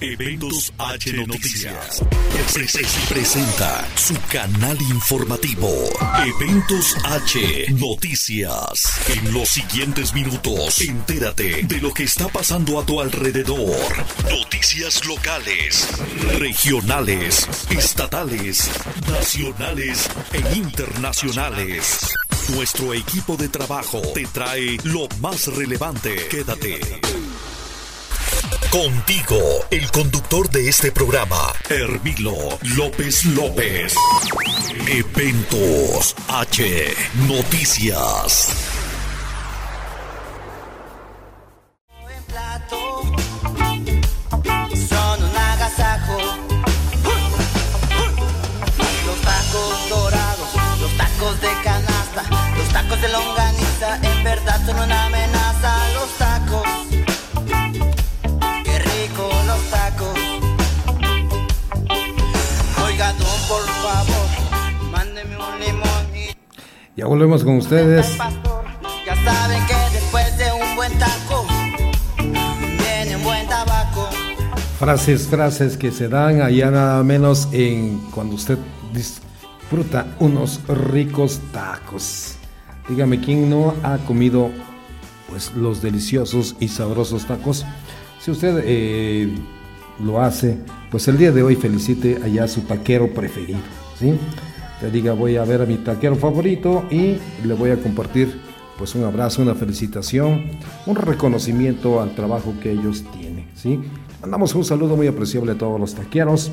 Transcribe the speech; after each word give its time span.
Eventos 0.00 0.72
H 0.78 1.12
Noticias. 1.12 2.02
Presenta 3.10 3.86
su 3.96 4.14
canal 4.32 4.80
informativo. 4.80 5.68
Eventos 6.24 6.96
H 7.04 7.66
Noticias. 7.72 8.92
En 9.08 9.34
los 9.34 9.48
siguientes 9.50 10.14
minutos, 10.14 10.80
entérate 10.80 11.64
de 11.64 11.80
lo 11.82 11.92
que 11.92 12.04
está 12.04 12.28
pasando 12.28 12.80
a 12.80 12.86
tu 12.86 12.98
alrededor. 12.98 13.76
Noticias 14.30 15.04
locales, 15.04 15.86
regionales, 16.38 17.46
estatales, 17.68 18.70
nacionales 19.06 20.08
e 20.32 20.56
internacionales. 20.56 22.08
Nuestro 22.54 22.94
equipo 22.94 23.36
de 23.36 23.50
trabajo 23.50 24.00
te 24.14 24.24
trae 24.26 24.78
lo 24.84 25.08
más 25.20 25.46
relevante. 25.48 26.26
Quédate. 26.28 26.80
Contigo, 28.70 29.36
el 29.72 29.90
conductor 29.90 30.48
de 30.48 30.68
este 30.68 30.92
programa, 30.92 31.52
Hermilo 31.68 32.36
López 32.76 33.24
López. 33.24 33.96
Eventos 34.86 36.14
H 36.28 36.94
Noticias. 37.26 38.54
Los 49.04 49.20
tacos 49.22 49.88
dorados, 49.88 50.48
los 50.80 50.96
tacos 50.96 51.40
de 51.40 51.48
canasta, 51.64 52.22
los 52.56 52.68
tacos 52.68 53.02
de 53.02 53.08
longaniza, 53.08 53.96
en 54.00 54.22
verdad 54.22 54.64
son 54.64 54.78
una 54.78 55.06
amenaza. 55.06 55.29
Ya 67.00 67.06
volvemos 67.06 67.42
con 67.44 67.56
ustedes. 67.56 68.18
Ya 69.06 69.16
saben 69.24 69.66
que 69.66 69.74
después 69.90 70.36
de 70.36 70.52
un 70.52 70.76
buen 70.76 70.92
taco, 70.98 71.46
viene 72.18 73.16
un 73.16 73.24
buen 73.24 73.48
tabaco. 73.48 74.10
Frases, 74.78 75.26
frases 75.26 75.78
que 75.78 75.92
se 75.92 76.10
dan 76.10 76.42
allá 76.42 76.70
nada 76.70 77.02
menos 77.02 77.48
en 77.52 78.00
cuando 78.10 78.34
usted 78.34 78.58
disfruta 78.92 80.14
unos 80.18 80.60
ricos 80.68 81.40
tacos. 81.54 82.34
Dígame, 82.86 83.18
¿quién 83.18 83.48
no 83.48 83.74
ha 83.82 83.96
comido 84.06 84.50
pues 85.30 85.54
los 85.54 85.80
deliciosos 85.80 86.54
y 86.60 86.68
sabrosos 86.68 87.24
tacos? 87.24 87.64
Si 88.20 88.30
usted 88.30 88.62
eh, 88.62 89.34
lo 90.04 90.20
hace, 90.20 90.58
pues 90.90 91.08
el 91.08 91.16
día 91.16 91.32
de 91.32 91.42
hoy 91.42 91.56
felicite 91.56 92.20
allá 92.22 92.44
a 92.44 92.48
su 92.48 92.60
taquero 92.60 93.14
preferido, 93.14 93.60
¿sí? 93.98 94.18
Te 94.80 94.90
diga, 94.90 95.12
voy 95.12 95.36
a 95.36 95.44
ver 95.44 95.60
a 95.60 95.66
mi 95.66 95.76
taquero 95.76 96.16
favorito 96.16 96.84
y 96.90 97.18
le 97.44 97.54
voy 97.54 97.70
a 97.70 97.76
compartir 97.76 98.40
pues 98.78 98.94
un 98.94 99.04
abrazo, 99.04 99.42
una 99.42 99.54
felicitación, 99.54 100.52
un 100.86 100.96
reconocimiento 100.96 102.00
al 102.00 102.14
trabajo 102.14 102.54
que 102.62 102.72
ellos 102.72 103.04
tienen, 103.12 103.46
¿sí? 103.54 103.78
Mandamos 104.22 104.54
un 104.54 104.64
saludo 104.64 104.96
muy 104.96 105.06
apreciable 105.06 105.52
a 105.52 105.58
todos 105.58 105.78
los 105.78 105.94
taqueros. 105.94 106.50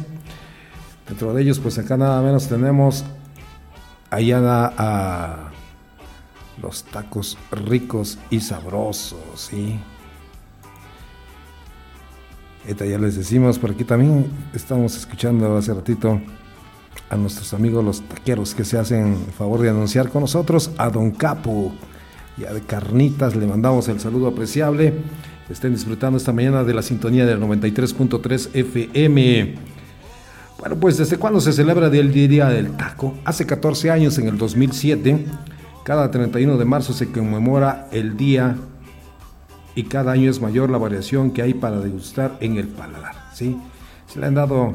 Dentro 1.08 1.34
de 1.34 1.42
ellos, 1.42 1.60
pues 1.60 1.78
acá 1.78 1.96
nada 1.96 2.22
menos 2.22 2.50
tenemos 2.50 3.06
allá 4.10 4.74
a 4.78 5.52
los 6.62 6.84
tacos 6.84 7.38
ricos 7.50 8.20
y 8.30 8.42
sabrosos, 8.42 9.20
¿sí? 9.36 9.80
Esta 12.68 12.86
ya 12.86 12.98
les 12.98 13.16
decimos, 13.16 13.58
por 13.58 13.72
aquí 13.72 13.86
también 13.86 14.30
estamos 14.54 14.98
escuchando 14.98 15.56
hace 15.56 15.74
ratito 15.74 16.20
a 17.10 17.16
nuestros 17.16 17.54
amigos 17.54 17.84
los 17.84 18.02
taqueros 18.02 18.54
que 18.54 18.66
se 18.66 18.78
hacen 18.78 19.14
el 19.28 19.34
favor 19.34 19.62
de 19.62 19.70
anunciar 19.70 20.10
con 20.10 20.22
nosotros, 20.22 20.72
a 20.78 20.90
Don 20.90 21.12
Capo 21.12 21.74
y 22.38 22.46
a 22.46 22.50
Carnitas, 22.66 23.36
le 23.36 23.48
mandamos 23.48 23.88
el 23.88 24.00
saludo 24.00 24.28
apreciable. 24.28 24.94
Estén 25.50 25.74
disfrutando 25.74 26.18
esta 26.18 26.34
mañana 26.34 26.64
de 26.64 26.74
la 26.74 26.82
sintonía 26.82 27.26
del 27.26 27.40
93.3 27.40 28.50
FM. 28.54 29.56
Bueno, 30.60 30.76
pues 30.76 30.98
desde 30.98 31.18
cuándo 31.18 31.40
se 31.40 31.54
celebra 31.54 31.88
el 31.88 32.12
Día 32.12 32.50
del 32.50 32.72
Taco? 32.76 33.14
Hace 33.24 33.46
14 33.46 33.92
años, 33.92 34.18
en 34.18 34.28
el 34.28 34.38
2007, 34.38 35.26
cada 35.84 36.12
31 36.12 36.58
de 36.58 36.66
marzo 36.66 36.92
se 36.92 37.10
conmemora 37.12 37.88
el 37.94 38.18
día 38.18 38.58
y 39.74 39.84
cada 39.84 40.12
año 40.12 40.30
es 40.30 40.42
mayor 40.42 40.70
la 40.70 40.78
variación 40.78 41.32
que 41.32 41.44
hay 41.44 41.54
para 41.54 41.80
degustar 41.80 42.36
en 42.42 42.58
el 42.58 42.68
paladar. 42.68 43.16
¿sí? 43.34 43.58
Se 44.08 44.20
le 44.20 44.26
han 44.26 44.34
dado 44.34 44.74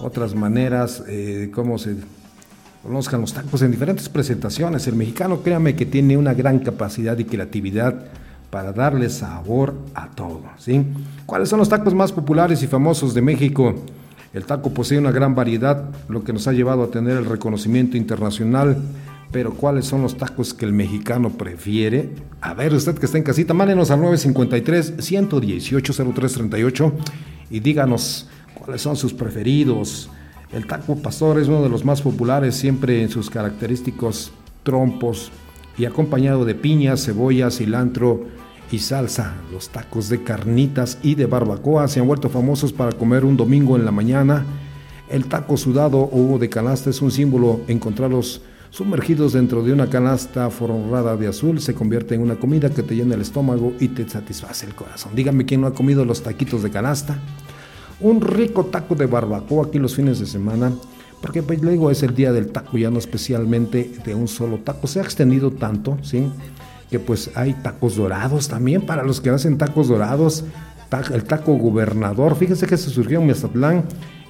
otras 0.00 0.34
maneras 0.34 1.02
eh, 1.08 1.50
cómo 1.54 1.78
se 1.78 1.96
conozcan 2.82 3.22
los 3.22 3.32
tacos 3.32 3.62
en 3.62 3.70
diferentes 3.70 4.08
presentaciones. 4.08 4.86
El 4.86 4.94
mexicano, 4.94 5.42
créame 5.42 5.74
que 5.74 5.86
tiene 5.86 6.16
una 6.16 6.34
gran 6.34 6.58
capacidad 6.58 7.18
y 7.18 7.24
creatividad 7.24 7.94
para 8.50 8.72
darle 8.72 9.08
sabor 9.10 9.74
a 9.94 10.10
todo. 10.10 10.42
¿Cuáles 11.26 11.48
son 11.48 11.58
los 11.58 11.68
tacos 11.68 11.94
más 11.94 12.12
populares 12.12 12.62
y 12.62 12.66
famosos 12.66 13.14
de 13.14 13.22
México? 13.22 13.74
El 14.32 14.44
taco 14.44 14.74
posee 14.74 14.98
una 14.98 15.10
gran 15.10 15.34
variedad, 15.34 15.88
lo 16.08 16.22
que 16.22 16.32
nos 16.32 16.46
ha 16.46 16.52
llevado 16.52 16.84
a 16.84 16.90
tener 16.90 17.16
el 17.16 17.24
reconocimiento 17.24 17.96
internacional. 17.96 18.76
Pero 19.32 19.54
¿cuáles 19.54 19.86
son 19.86 20.02
los 20.02 20.16
tacos 20.16 20.54
que 20.54 20.64
el 20.64 20.72
mexicano 20.72 21.30
prefiere? 21.30 22.10
A 22.40 22.54
ver, 22.54 22.72
usted 22.74 22.96
que 22.96 23.06
está 23.06 23.18
en 23.18 23.24
casita, 23.24 23.54
mándenos 23.54 23.90
al 23.90 24.00
953-118-0338 24.02 26.92
y 27.50 27.58
díganos 27.58 28.28
cuáles 28.54 28.82
son 28.82 28.96
sus 28.96 29.12
preferidos. 29.12 30.08
El 30.52 30.66
taco 30.66 30.96
pastor 30.96 31.40
es 31.40 31.48
uno 31.48 31.62
de 31.62 31.68
los 31.68 31.84
más 31.84 32.02
populares, 32.02 32.54
siempre 32.54 33.02
en 33.02 33.08
sus 33.08 33.28
característicos 33.28 34.32
trompos 34.62 35.30
y 35.76 35.84
acompañado 35.84 36.44
de 36.44 36.54
piña, 36.54 36.96
cebolla, 36.96 37.50
cilantro 37.50 38.26
y 38.70 38.78
salsa. 38.78 39.34
Los 39.52 39.68
tacos 39.70 40.08
de 40.08 40.22
carnitas 40.22 40.98
y 41.02 41.14
de 41.14 41.26
barbacoa 41.26 41.88
se 41.88 42.00
han 42.00 42.06
vuelto 42.06 42.28
famosos 42.28 42.72
para 42.72 42.92
comer 42.92 43.24
un 43.24 43.36
domingo 43.36 43.76
en 43.76 43.84
la 43.84 43.90
mañana. 43.90 44.44
El 45.08 45.26
taco 45.26 45.56
sudado 45.56 46.08
o 46.12 46.38
de 46.38 46.48
canasta 46.48 46.90
es 46.90 47.02
un 47.02 47.10
símbolo. 47.10 47.60
Encontrarlos 47.68 48.42
sumergidos 48.70 49.32
dentro 49.32 49.62
de 49.62 49.72
una 49.72 49.88
canasta 49.88 50.50
forrada 50.50 51.16
de 51.16 51.28
azul 51.28 51.60
se 51.60 51.74
convierte 51.74 52.14
en 52.14 52.22
una 52.22 52.36
comida 52.36 52.70
que 52.70 52.82
te 52.82 52.96
llena 52.96 53.14
el 53.14 53.20
estómago 53.20 53.72
y 53.78 53.88
te 53.88 54.08
satisface 54.08 54.66
el 54.66 54.74
corazón. 54.74 55.12
Dígame 55.14 55.46
quién 55.46 55.60
no 55.60 55.66
ha 55.66 55.74
comido 55.74 56.04
los 56.04 56.22
taquitos 56.22 56.62
de 56.62 56.70
canasta. 56.70 57.18
Un 58.00 58.20
rico 58.20 58.66
taco 58.66 58.94
de 58.94 59.06
barbacoa 59.06 59.66
aquí 59.66 59.78
los 59.78 59.94
fines 59.94 60.18
de 60.18 60.26
semana. 60.26 60.72
Porque 61.20 61.42
pues 61.42 61.62
luego 61.62 61.90
es 61.90 62.02
el 62.02 62.14
día 62.14 62.32
del 62.32 62.48
taco, 62.48 62.76
ya 62.76 62.90
no 62.90 62.98
especialmente 62.98 63.90
de 64.04 64.14
un 64.14 64.28
solo 64.28 64.58
taco. 64.58 64.86
Se 64.86 65.00
ha 65.00 65.02
extendido 65.02 65.52
tanto, 65.52 65.96
¿sí? 66.02 66.30
Que 66.90 66.98
pues 66.98 67.30
hay 67.34 67.54
tacos 67.54 67.96
dorados 67.96 68.48
también 68.48 68.82
para 68.82 69.04
los 69.04 69.22
que 69.22 69.30
hacen 69.30 69.56
tacos 69.56 69.88
dorados. 69.88 70.44
El 71.12 71.24
taco 71.24 71.54
gobernador, 71.54 72.36
fíjense 72.36 72.66
que 72.66 72.76
se 72.76 72.90
surgió 72.90 73.20
en 73.20 73.26
Mazatlán 73.26 73.84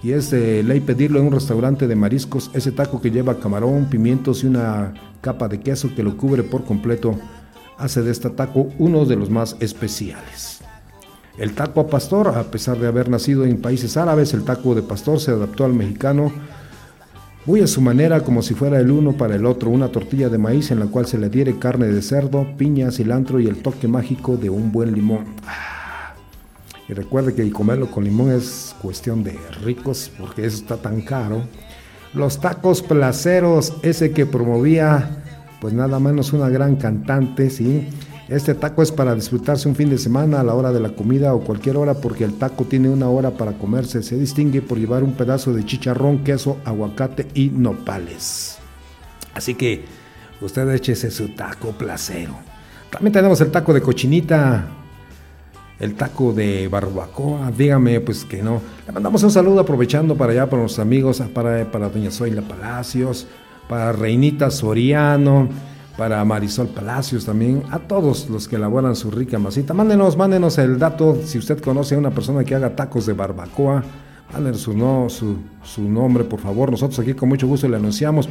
y 0.04 0.12
es 0.12 0.30
de 0.30 0.62
ley 0.62 0.80
pedirlo 0.80 1.18
en 1.18 1.26
un 1.26 1.32
restaurante 1.32 1.88
de 1.88 1.96
mariscos. 1.96 2.50
Ese 2.54 2.70
taco 2.70 3.00
que 3.00 3.10
lleva 3.10 3.40
camarón, 3.40 3.86
pimientos 3.86 4.44
y 4.44 4.46
una 4.46 4.94
capa 5.20 5.48
de 5.48 5.60
queso 5.60 5.94
que 5.96 6.02
lo 6.02 6.16
cubre 6.16 6.42
por 6.42 6.64
completo 6.64 7.18
hace 7.76 8.02
de 8.02 8.12
este 8.12 8.30
taco 8.30 8.68
uno 8.78 9.04
de 9.04 9.16
los 9.16 9.30
más 9.30 9.56
especiales. 9.60 10.53
El 11.36 11.54
taco 11.54 11.80
a 11.80 11.86
pastor, 11.88 12.28
a 12.28 12.44
pesar 12.44 12.78
de 12.78 12.86
haber 12.86 13.08
nacido 13.08 13.44
en 13.44 13.60
países 13.60 13.96
árabes, 13.96 14.34
el 14.34 14.44
taco 14.44 14.74
de 14.74 14.82
pastor 14.82 15.18
se 15.18 15.32
adaptó 15.32 15.64
al 15.64 15.74
mexicano 15.74 16.32
muy 17.46 17.60
a 17.60 17.66
su 17.66 17.82
manera 17.82 18.22
como 18.22 18.40
si 18.40 18.54
fuera 18.54 18.78
el 18.78 18.90
uno 18.90 19.12
para 19.12 19.34
el 19.34 19.44
otro, 19.44 19.68
una 19.70 19.88
tortilla 19.88 20.30
de 20.30 20.38
maíz 20.38 20.70
en 20.70 20.80
la 20.80 20.86
cual 20.86 21.06
se 21.06 21.18
le 21.18 21.26
adhiere 21.26 21.58
carne 21.58 21.88
de 21.88 22.00
cerdo, 22.00 22.46
piña, 22.56 22.90
cilantro 22.90 23.38
y 23.38 23.48
el 23.48 23.60
toque 23.62 23.86
mágico 23.86 24.36
de 24.36 24.48
un 24.48 24.72
buen 24.72 24.94
limón. 24.94 25.26
Ah, 25.46 26.14
y 26.88 26.94
recuerde 26.94 27.34
que 27.34 27.50
comerlo 27.50 27.90
con 27.90 28.04
limón 28.04 28.30
es 28.30 28.74
cuestión 28.80 29.22
de 29.24 29.38
ricos 29.62 30.10
porque 30.18 30.46
eso 30.46 30.56
está 30.56 30.76
tan 30.76 31.02
caro. 31.02 31.42
Los 32.14 32.40
tacos 32.40 32.80
placeros, 32.80 33.74
ese 33.82 34.12
que 34.12 34.24
promovía 34.24 35.22
pues 35.60 35.74
nada 35.74 35.98
menos 35.98 36.32
una 36.32 36.48
gran 36.48 36.76
cantante, 36.76 37.50
¿sí? 37.50 37.88
Este 38.28 38.54
taco 38.54 38.82
es 38.82 38.90
para 38.90 39.14
disfrutarse 39.14 39.68
un 39.68 39.76
fin 39.76 39.90
de 39.90 39.98
semana 39.98 40.40
a 40.40 40.44
la 40.44 40.54
hora 40.54 40.72
de 40.72 40.80
la 40.80 40.90
comida 40.90 41.34
o 41.34 41.40
cualquier 41.40 41.76
hora 41.76 41.92
porque 41.92 42.24
el 42.24 42.38
taco 42.38 42.64
tiene 42.64 42.88
una 42.88 43.08
hora 43.10 43.32
para 43.32 43.52
comerse. 43.52 44.02
Se 44.02 44.16
distingue 44.16 44.62
por 44.62 44.78
llevar 44.78 45.04
un 45.04 45.12
pedazo 45.12 45.52
de 45.52 45.64
chicharrón, 45.64 46.24
queso, 46.24 46.56
aguacate 46.64 47.26
y 47.34 47.50
nopales. 47.50 48.58
Así 49.34 49.54
que 49.54 49.84
usted 50.40 50.70
échese 50.70 51.10
su 51.10 51.34
taco 51.34 51.72
placero. 51.72 52.34
También 52.90 53.12
tenemos 53.12 53.42
el 53.42 53.50
taco 53.50 53.74
de 53.74 53.82
cochinita, 53.82 54.68
el 55.78 55.94
taco 55.94 56.32
de 56.32 56.66
barbacoa. 56.68 57.50
Dígame 57.50 58.00
pues 58.00 58.24
que 58.24 58.42
no. 58.42 58.62
Le 58.86 58.92
mandamos 58.92 59.22
un 59.22 59.32
saludo 59.32 59.60
aprovechando 59.60 60.16
para 60.16 60.32
allá 60.32 60.48
para 60.48 60.62
nuestros 60.62 60.82
amigos, 60.82 61.22
para, 61.34 61.70
para 61.70 61.90
doña 61.90 62.10
Zoila 62.10 62.40
Palacios, 62.40 63.26
para 63.68 63.92
Reinita 63.92 64.50
Soriano 64.50 65.73
para 65.96 66.24
Marisol 66.24 66.68
Palacios 66.68 67.24
también, 67.24 67.62
a 67.70 67.78
todos 67.78 68.28
los 68.28 68.48
que 68.48 68.56
elaboran 68.56 68.96
su 68.96 69.10
rica 69.10 69.38
masita. 69.38 69.74
Mándenos, 69.74 70.16
mándenos 70.16 70.58
el 70.58 70.78
dato, 70.78 71.18
si 71.24 71.38
usted 71.38 71.60
conoce 71.60 71.94
a 71.94 71.98
una 71.98 72.10
persona 72.10 72.44
que 72.44 72.54
haga 72.54 72.74
tacos 72.74 73.06
de 73.06 73.12
barbacoa, 73.12 73.84
mándenos 74.32 74.60
su, 74.60 74.76
no, 74.76 75.08
su, 75.08 75.36
su 75.62 75.82
nombre, 75.82 76.24
por 76.24 76.40
favor. 76.40 76.70
Nosotros 76.70 76.98
aquí 76.98 77.14
con 77.14 77.28
mucho 77.28 77.46
gusto 77.46 77.68
le 77.68 77.76
anunciamos 77.76 78.28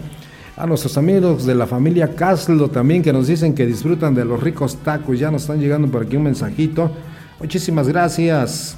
a 0.56 0.68
nuestros 0.68 0.98
amigos 0.98 1.46
de 1.46 1.56
la 1.56 1.66
familia 1.66 2.16
Caslo 2.16 2.70
también 2.70 3.02
que 3.02 3.12
nos 3.14 3.28
dicen 3.28 3.56
que 3.56 3.66
disfrutan 3.66 4.14
de 4.14 4.26
los 4.26 4.42
ricos 4.42 4.78
tacos. 4.78 5.18
Ya 5.18 5.32
nos 5.32 5.44
están 5.44 5.60
llegando 5.60 5.88
por 5.88 6.04
aquí 6.04 6.18
un 6.18 6.24
mensajito. 6.24 6.92
Muchísimas 7.40 7.88
gracias 7.88 8.78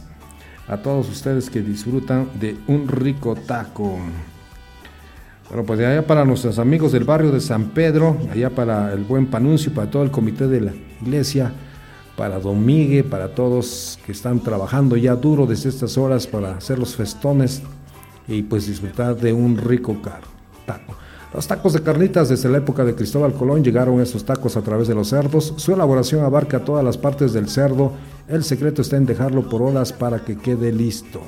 a 0.67 0.77
todos 0.77 1.09
ustedes 1.09 1.49
que 1.49 1.61
disfrutan 1.61 2.29
de 2.39 2.55
un 2.67 2.87
rico 2.87 3.35
taco. 3.35 3.97
Bueno, 5.49 5.63
pues 5.63 5.79
allá 5.79 6.05
para 6.05 6.25
nuestros 6.25 6.57
amigos 6.57 6.91
del 6.91 7.03
barrio 7.03 7.31
de 7.31 7.39
San 7.39 7.65
Pedro, 7.65 8.17
allá 8.31 8.49
para 8.49 8.91
el 8.93 9.03
buen 9.03 9.27
Panuncio, 9.27 9.71
para 9.73 9.91
todo 9.91 10.01
el 10.01 10.09
comité 10.09 10.47
de 10.47 10.59
la 10.59 10.73
iglesia, 11.01 11.53
para 12.17 12.39
Don 12.39 12.65
para 13.09 13.35
todos 13.35 13.99
que 14.05 14.11
están 14.11 14.39
trabajando 14.39 14.97
ya 14.97 15.15
duro 15.15 15.45
desde 15.45 15.69
estas 15.69 15.99
horas 15.99 16.25
para 16.25 16.55
hacer 16.55 16.79
los 16.79 16.95
festones 16.95 17.61
y 18.27 18.41
pues 18.41 18.65
disfrutar 18.65 19.17
de 19.17 19.33
un 19.33 19.57
rico 19.57 19.95
taco. 20.65 20.95
Los 21.31 21.47
tacos 21.47 21.73
de 21.73 21.83
carnitas 21.83 22.29
desde 22.29 22.49
la 22.49 22.57
época 22.57 22.83
de 22.83 22.95
Cristóbal 22.95 23.33
Colón 23.33 23.63
llegaron 23.63 24.01
esos 24.01 24.25
tacos 24.25 24.57
a 24.57 24.61
través 24.61 24.87
de 24.87 24.95
los 24.95 25.09
cerdos. 25.09 25.53
Su 25.57 25.73
elaboración 25.73 26.23
abarca 26.23 26.63
todas 26.63 26.83
las 26.83 26.97
partes 26.97 27.33
del 27.33 27.49
cerdo. 27.49 27.91
El 28.27 28.43
secreto 28.43 28.81
está 28.81 28.95
en 28.95 29.05
dejarlo 29.05 29.47
por 29.47 29.61
horas 29.61 29.93
para 29.93 30.23
que 30.23 30.37
quede 30.37 30.71
listo. 30.71 31.21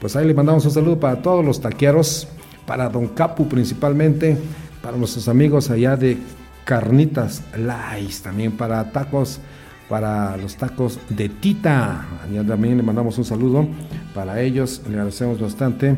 Pues 0.00 0.16
ahí 0.16 0.26
le 0.26 0.34
mandamos 0.34 0.64
un 0.64 0.70
saludo 0.70 0.98
para 0.98 1.20
todos 1.20 1.44
los 1.44 1.60
taqueros 1.60 2.28
para 2.66 2.88
Don 2.88 3.08
Capu 3.08 3.48
principalmente, 3.48 4.36
para 4.82 4.96
nuestros 4.96 5.28
amigos 5.28 5.70
allá 5.70 5.96
de 5.96 6.18
Carnitas 6.64 7.42
Lais, 7.56 8.22
también 8.22 8.52
para 8.52 8.92
tacos, 8.92 9.40
para 9.88 10.36
los 10.36 10.56
tacos 10.56 10.98
de 11.08 11.28
Tita. 11.28 12.06
Allá 12.24 12.44
también 12.44 12.76
le 12.76 12.82
mandamos 12.82 13.18
un 13.18 13.24
saludo 13.24 13.66
para 14.14 14.40
ellos, 14.40 14.82
le 14.88 14.94
agradecemos 14.94 15.40
bastante 15.40 15.96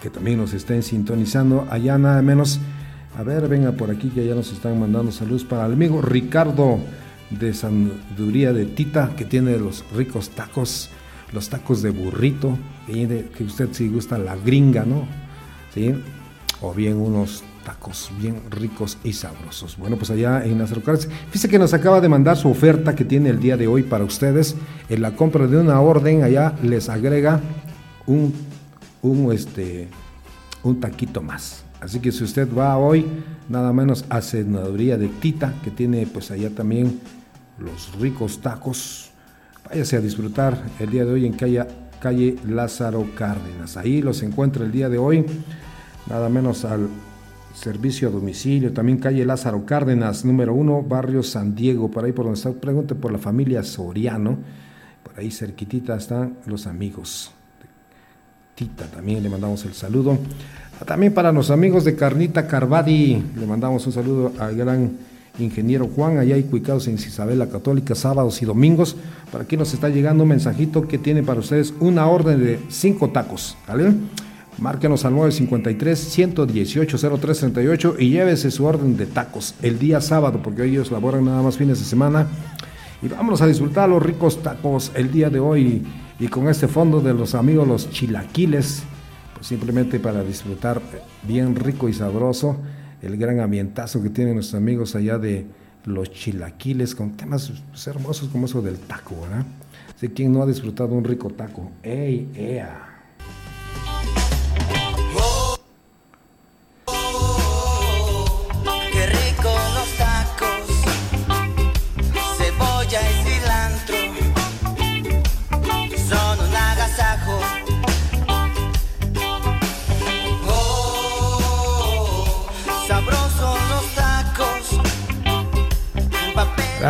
que 0.00 0.10
también 0.10 0.38
nos 0.38 0.52
estén 0.52 0.82
sintonizando. 0.82 1.66
Allá 1.70 1.98
nada 1.98 2.22
menos, 2.22 2.60
a 3.18 3.22
ver, 3.22 3.48
venga 3.48 3.72
por 3.72 3.90
aquí 3.90 4.08
que 4.08 4.26
ya 4.26 4.34
nos 4.34 4.52
están 4.52 4.78
mandando 4.78 5.10
saludos 5.12 5.44
para 5.44 5.66
el 5.66 5.72
amigo 5.72 6.02
Ricardo 6.02 6.78
de 7.30 7.54
Sanduría 7.54 8.52
de 8.52 8.66
Tita, 8.66 9.14
que 9.16 9.24
tiene 9.24 9.58
los 9.58 9.84
ricos 9.92 10.30
tacos 10.30 10.90
los 11.36 11.50
tacos 11.50 11.82
de 11.82 11.90
burrito, 11.90 12.56
que 12.86 13.44
usted 13.44 13.68
si 13.72 13.88
gusta 13.88 14.16
la 14.16 14.36
gringa, 14.36 14.86
¿no? 14.86 15.06
¿Sí? 15.74 15.94
O 16.62 16.72
bien 16.72 16.96
unos 16.96 17.44
tacos 17.62 18.10
bien 18.18 18.40
ricos 18.48 18.96
y 19.04 19.12
sabrosos. 19.12 19.76
Bueno, 19.76 19.96
pues 19.96 20.10
allá 20.10 20.42
en 20.46 20.58
las 20.58 20.70
fíjese 20.70 21.50
que 21.50 21.58
nos 21.58 21.74
acaba 21.74 22.00
de 22.00 22.08
mandar 22.08 22.38
su 22.38 22.48
oferta 22.48 22.94
que 22.94 23.04
tiene 23.04 23.28
el 23.28 23.38
día 23.38 23.58
de 23.58 23.66
hoy 23.66 23.82
para 23.82 24.04
ustedes. 24.04 24.56
En 24.88 25.02
la 25.02 25.14
compra 25.14 25.46
de 25.46 25.58
una 25.58 25.78
orden, 25.82 26.22
allá 26.22 26.54
les 26.62 26.88
agrega 26.88 27.38
un, 28.06 28.32
un, 29.02 29.30
este, 29.30 29.88
un 30.62 30.80
taquito 30.80 31.20
más. 31.20 31.64
Así 31.82 32.00
que 32.00 32.12
si 32.12 32.24
usted 32.24 32.48
va 32.56 32.78
hoy, 32.78 33.04
nada 33.50 33.74
menos 33.74 34.06
a 34.08 34.22
Senaduría 34.22 34.96
de 34.96 35.08
Tita, 35.08 35.52
que 35.62 35.70
tiene 35.70 36.06
pues 36.06 36.30
allá 36.30 36.48
también 36.48 36.98
los 37.58 37.94
ricos 38.00 38.40
tacos 38.40 39.05
Váyase 39.68 39.96
a 39.96 40.00
disfrutar 40.00 40.62
el 40.78 40.90
día 40.90 41.04
de 41.04 41.12
hoy 41.12 41.26
en 41.26 41.32
calle, 41.32 41.64
calle 41.98 42.36
Lázaro 42.46 43.04
Cárdenas. 43.16 43.76
Ahí 43.76 44.00
los 44.00 44.22
encuentra 44.22 44.64
el 44.64 44.70
día 44.70 44.88
de 44.88 44.96
hoy, 44.96 45.26
nada 46.08 46.28
menos 46.28 46.64
al 46.64 46.88
servicio 47.52 48.08
a 48.08 48.12
domicilio. 48.12 48.72
También 48.72 48.98
calle 48.98 49.26
Lázaro 49.26 49.66
Cárdenas, 49.66 50.24
número 50.24 50.54
uno, 50.54 50.82
barrio 50.82 51.24
San 51.24 51.56
Diego. 51.56 51.90
Por 51.90 52.04
ahí 52.04 52.12
por 52.12 52.26
donde 52.26 52.38
está, 52.38 52.52
pregunte 52.52 52.94
por 52.94 53.10
la 53.10 53.18
familia 53.18 53.64
Soriano. 53.64 54.38
Por 55.02 55.18
ahí 55.18 55.32
cerquitita 55.32 55.96
están 55.96 56.36
los 56.46 56.68
amigos. 56.68 57.32
Tita 58.54 58.86
también 58.86 59.20
le 59.20 59.28
mandamos 59.28 59.64
el 59.64 59.74
saludo. 59.74 60.16
También 60.86 61.12
para 61.12 61.32
los 61.32 61.50
amigos 61.50 61.84
de 61.84 61.96
Carnita 61.96 62.46
Carvadi, 62.46 63.20
le 63.36 63.46
mandamos 63.46 63.84
un 63.84 63.92
saludo 63.92 64.32
al 64.38 64.54
gran 64.54 65.15
ingeniero 65.38 65.88
Juan, 65.88 66.18
allá 66.18 66.34
hay 66.34 66.42
cuicados 66.44 66.88
en 66.88 66.94
Isabel 66.94 67.38
la 67.38 67.48
Católica, 67.48 67.94
sábados 67.94 68.42
y 68.42 68.46
domingos. 68.46 68.96
Para 69.30 69.44
aquí 69.44 69.56
nos 69.56 69.72
está 69.74 69.88
llegando 69.88 70.24
un 70.24 70.30
mensajito 70.30 70.88
que 70.88 70.98
tiene 70.98 71.22
para 71.22 71.38
ustedes 71.40 71.74
una 71.80 72.06
orden 72.06 72.44
de 72.44 72.58
cinco 72.68 73.10
tacos, 73.10 73.56
¿vale? 73.66 73.94
Márquenos 74.58 75.04
al 75.04 75.14
953-118-0338 75.14 77.96
y 77.98 78.10
llévese 78.10 78.50
su 78.50 78.64
orden 78.64 78.96
de 78.96 79.06
tacos 79.06 79.54
el 79.62 79.78
día 79.78 80.00
sábado, 80.00 80.40
porque 80.42 80.64
ellos 80.64 80.90
laboran 80.90 81.26
nada 81.26 81.42
más 81.42 81.58
fines 81.58 81.78
de 81.78 81.84
semana. 81.84 82.26
Y 83.02 83.08
vámonos 83.08 83.42
a 83.42 83.46
disfrutar 83.46 83.90
los 83.90 84.02
ricos 84.02 84.42
tacos 84.42 84.90
el 84.94 85.12
día 85.12 85.28
de 85.28 85.40
hoy 85.40 85.84
y 86.18 86.28
con 86.28 86.48
este 86.48 86.68
fondo 86.68 87.02
de 87.02 87.12
los 87.12 87.34
amigos 87.34 87.68
los 87.68 87.90
chilaquiles, 87.90 88.84
pues 89.34 89.46
simplemente 89.46 90.00
para 90.00 90.22
disfrutar 90.22 90.80
bien 91.28 91.54
rico 91.54 91.90
y 91.90 91.92
sabroso 91.92 92.56
el 93.02 93.16
gran 93.16 93.40
ambientazo 93.40 94.02
que 94.02 94.10
tienen 94.10 94.34
nuestros 94.34 94.60
amigos 94.60 94.94
allá 94.94 95.18
de 95.18 95.46
los 95.84 96.10
chilaquiles 96.10 96.94
con 96.94 97.16
temas 97.16 97.52
hermosos 97.86 98.28
como 98.28 98.46
eso 98.46 98.60
del 98.62 98.78
taco, 98.78 99.20
¿verdad? 99.22 99.46
Sé 99.96 100.12
quién 100.12 100.32
no 100.32 100.42
ha 100.42 100.46
disfrutado 100.46 100.94
un 100.94 101.04
rico 101.04 101.30
taco. 101.30 101.70
¡Ey, 101.82 102.28
ea! 102.34 102.86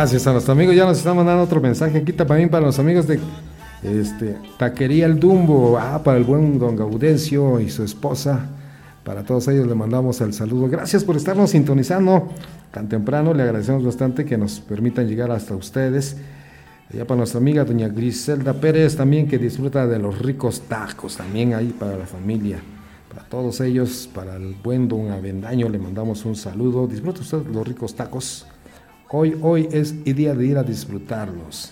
Gracias 0.07 0.25
a 0.25 0.31
nuestro 0.31 0.53
amigo. 0.53 0.71
Ya 0.71 0.85
nos 0.85 0.99
están 0.99 1.17
mandando 1.17 1.43
otro 1.43 1.59
mensaje 1.59 1.97
aquí 1.97 2.13
también 2.13 2.47
para 2.47 2.65
los 2.65 2.79
amigos 2.79 3.07
de 3.07 3.19
este, 3.83 4.37
Taquería 4.57 5.05
El 5.05 5.19
Dumbo. 5.19 5.77
Ah, 5.77 6.01
para 6.01 6.17
el 6.17 6.23
buen 6.23 6.57
don 6.57 6.77
Gaudencio 6.77 7.59
y 7.59 7.69
su 7.69 7.83
esposa. 7.83 8.39
Para 9.03 9.23
todos 9.23 9.49
ellos 9.49 9.67
le 9.67 9.75
mandamos 9.75 10.21
el 10.21 10.31
saludo. 10.31 10.69
Gracias 10.69 11.03
por 11.03 11.17
estarnos 11.17 11.49
sintonizando 11.49 12.29
tan 12.71 12.87
temprano. 12.87 13.33
Le 13.33 13.43
agradecemos 13.43 13.83
bastante 13.83 14.23
que 14.23 14.37
nos 14.37 14.61
permitan 14.61 15.09
llegar 15.09 15.29
hasta 15.29 15.53
ustedes. 15.55 16.15
Ya 16.93 17.03
para 17.03 17.17
nuestra 17.17 17.41
amiga 17.41 17.65
doña 17.65 17.89
Griselda 17.89 18.53
Pérez 18.53 18.95
también 18.95 19.27
que 19.27 19.37
disfruta 19.37 19.85
de 19.87 19.99
los 19.99 20.19
ricos 20.19 20.61
tacos 20.69 21.17
también 21.17 21.53
ahí 21.53 21.75
para 21.77 21.97
la 21.97 22.05
familia. 22.05 22.61
Para 23.09 23.23
todos 23.23 23.59
ellos, 23.59 24.09
para 24.15 24.37
el 24.37 24.55
buen 24.63 24.87
don 24.87 25.11
Avendaño 25.11 25.67
le 25.67 25.79
mandamos 25.79 26.23
un 26.23 26.37
saludo. 26.37 26.87
Disfruta 26.87 27.19
usted 27.19 27.45
los 27.47 27.67
ricos 27.67 27.93
tacos. 27.93 28.45
Hoy, 29.09 29.39
hoy 29.41 29.69
es 29.71 29.95
el 30.05 30.15
día 30.15 30.35
de 30.35 30.45
ir 30.45 30.57
a 30.57 30.63
disfrutarlos. 30.63 31.71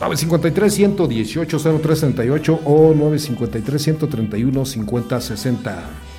953 0.00 0.74
118 0.74 1.58
0338 1.58 2.60
o 2.64 2.94
953 2.94 3.82
131 3.82 4.64
5060. 4.64 6.09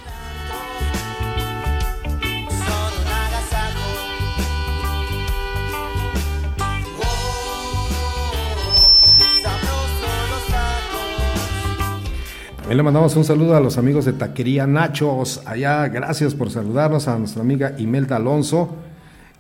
Le 12.76 12.84
mandamos 12.84 13.18
un 13.18 13.26
saludo 13.26 13.58
a 13.58 13.60
los 13.60 13.78
amigos 13.78 14.06
de 14.06 14.14
Taquería 14.14 14.66
Nachos. 14.66 15.42
Allá, 15.46 15.90
gracias 15.90 16.34
por 16.34 16.50
saludarnos 16.50 17.06
a 17.10 17.18
nuestra 17.18 17.42
amiga 17.42 17.76
Imelda 17.78 18.16
Alonso. 18.16 18.70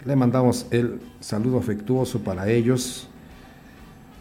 Le 0.05 0.17
mandamos 0.17 0.65
el 0.69 1.00
saludo 1.21 1.59
afectuoso 1.59 2.19
para 2.19 2.50
ellos. 2.50 3.07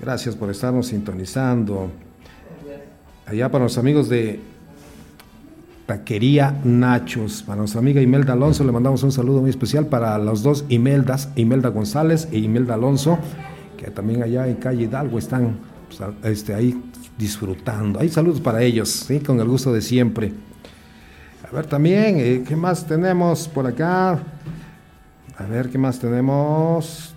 Gracias 0.00 0.36
por 0.36 0.48
estarnos 0.48 0.86
sintonizando. 0.86 1.90
Allá 3.26 3.50
para 3.50 3.64
los 3.64 3.78
amigos 3.78 4.08
de 4.08 4.38
Taquería 5.86 6.60
Nachos. 6.62 7.42
Para 7.42 7.58
nuestra 7.58 7.80
amiga 7.80 8.00
Imelda 8.00 8.34
Alonso 8.34 8.62
le 8.62 8.70
mandamos 8.70 9.02
un 9.02 9.10
saludo 9.10 9.40
muy 9.40 9.50
especial 9.50 9.86
para 9.86 10.16
los 10.18 10.44
dos 10.44 10.64
Imeldas, 10.68 11.30
Imelda 11.34 11.70
González 11.70 12.28
e 12.30 12.38
Imelda 12.38 12.74
Alonso, 12.74 13.18
que 13.76 13.90
también 13.90 14.22
allá 14.22 14.46
en 14.46 14.54
calle 14.54 14.84
Hidalgo 14.84 15.18
están 15.18 15.56
pues, 15.88 16.00
este, 16.22 16.54
ahí 16.54 16.80
disfrutando. 17.20 18.00
Hay 18.00 18.08
saludos 18.08 18.40
para 18.40 18.62
ellos, 18.62 18.88
¿sí? 18.88 19.20
con 19.20 19.38
el 19.38 19.46
gusto 19.46 19.72
de 19.72 19.82
siempre. 19.82 20.32
A 21.46 21.54
ver 21.54 21.66
también, 21.66 22.16
eh, 22.18 22.42
¿qué 22.48 22.56
más 22.56 22.86
tenemos 22.86 23.46
por 23.46 23.66
acá? 23.66 24.18
A 25.36 25.44
ver, 25.48 25.68
¿qué 25.68 25.76
más 25.76 25.98
tenemos? 25.98 27.14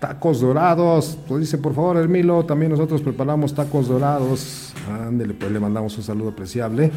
Tacos 0.00 0.40
dorados. 0.40 1.18
Pues 1.28 1.42
dice, 1.42 1.58
por 1.58 1.74
favor, 1.74 1.98
Hermilo, 1.98 2.44
también 2.44 2.72
nosotros 2.72 3.02
preparamos 3.02 3.54
tacos 3.54 3.88
dorados. 3.88 4.72
Ándele, 5.06 5.34
pues 5.34 5.52
le 5.52 5.60
mandamos 5.60 5.96
un 5.98 6.02
saludo 6.02 6.30
apreciable. 6.30 6.90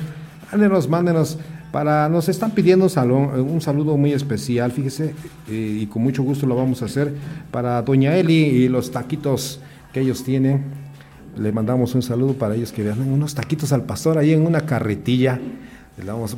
Mándenos, 0.52 0.88
mándenos. 0.88 1.38
Para, 1.72 2.10
nos 2.10 2.30
están 2.30 2.52
pidiendo 2.52 2.86
un 2.86 3.62
saludo 3.62 3.96
muy 3.96 4.12
especial, 4.12 4.72
fíjese, 4.72 5.14
eh, 5.48 5.80
y 5.82 5.86
con 5.86 6.02
mucho 6.02 6.24
gusto 6.24 6.48
lo 6.48 6.56
vamos 6.56 6.82
a 6.82 6.86
hacer 6.86 7.14
para 7.52 7.80
Doña 7.84 8.16
Eli 8.18 8.34
y 8.34 8.70
los 8.70 8.90
taquitos 8.90 9.60
que 9.94 10.02
ellos 10.02 10.24
tienen. 10.24 10.89
Le 11.38 11.52
mandamos 11.52 11.96
un 11.96 12.02
saludo 12.02 12.34
para 12.34 12.56
ellos 12.56 12.72
que 12.72 12.84
vean 12.84 13.02
unos 13.02 13.34
taquitos 13.34 13.72
al 13.72 13.84
pastor 13.84 14.18
ahí 14.18 14.34
en 14.34 14.46
una 14.46 14.62
carretilla. 14.62 15.40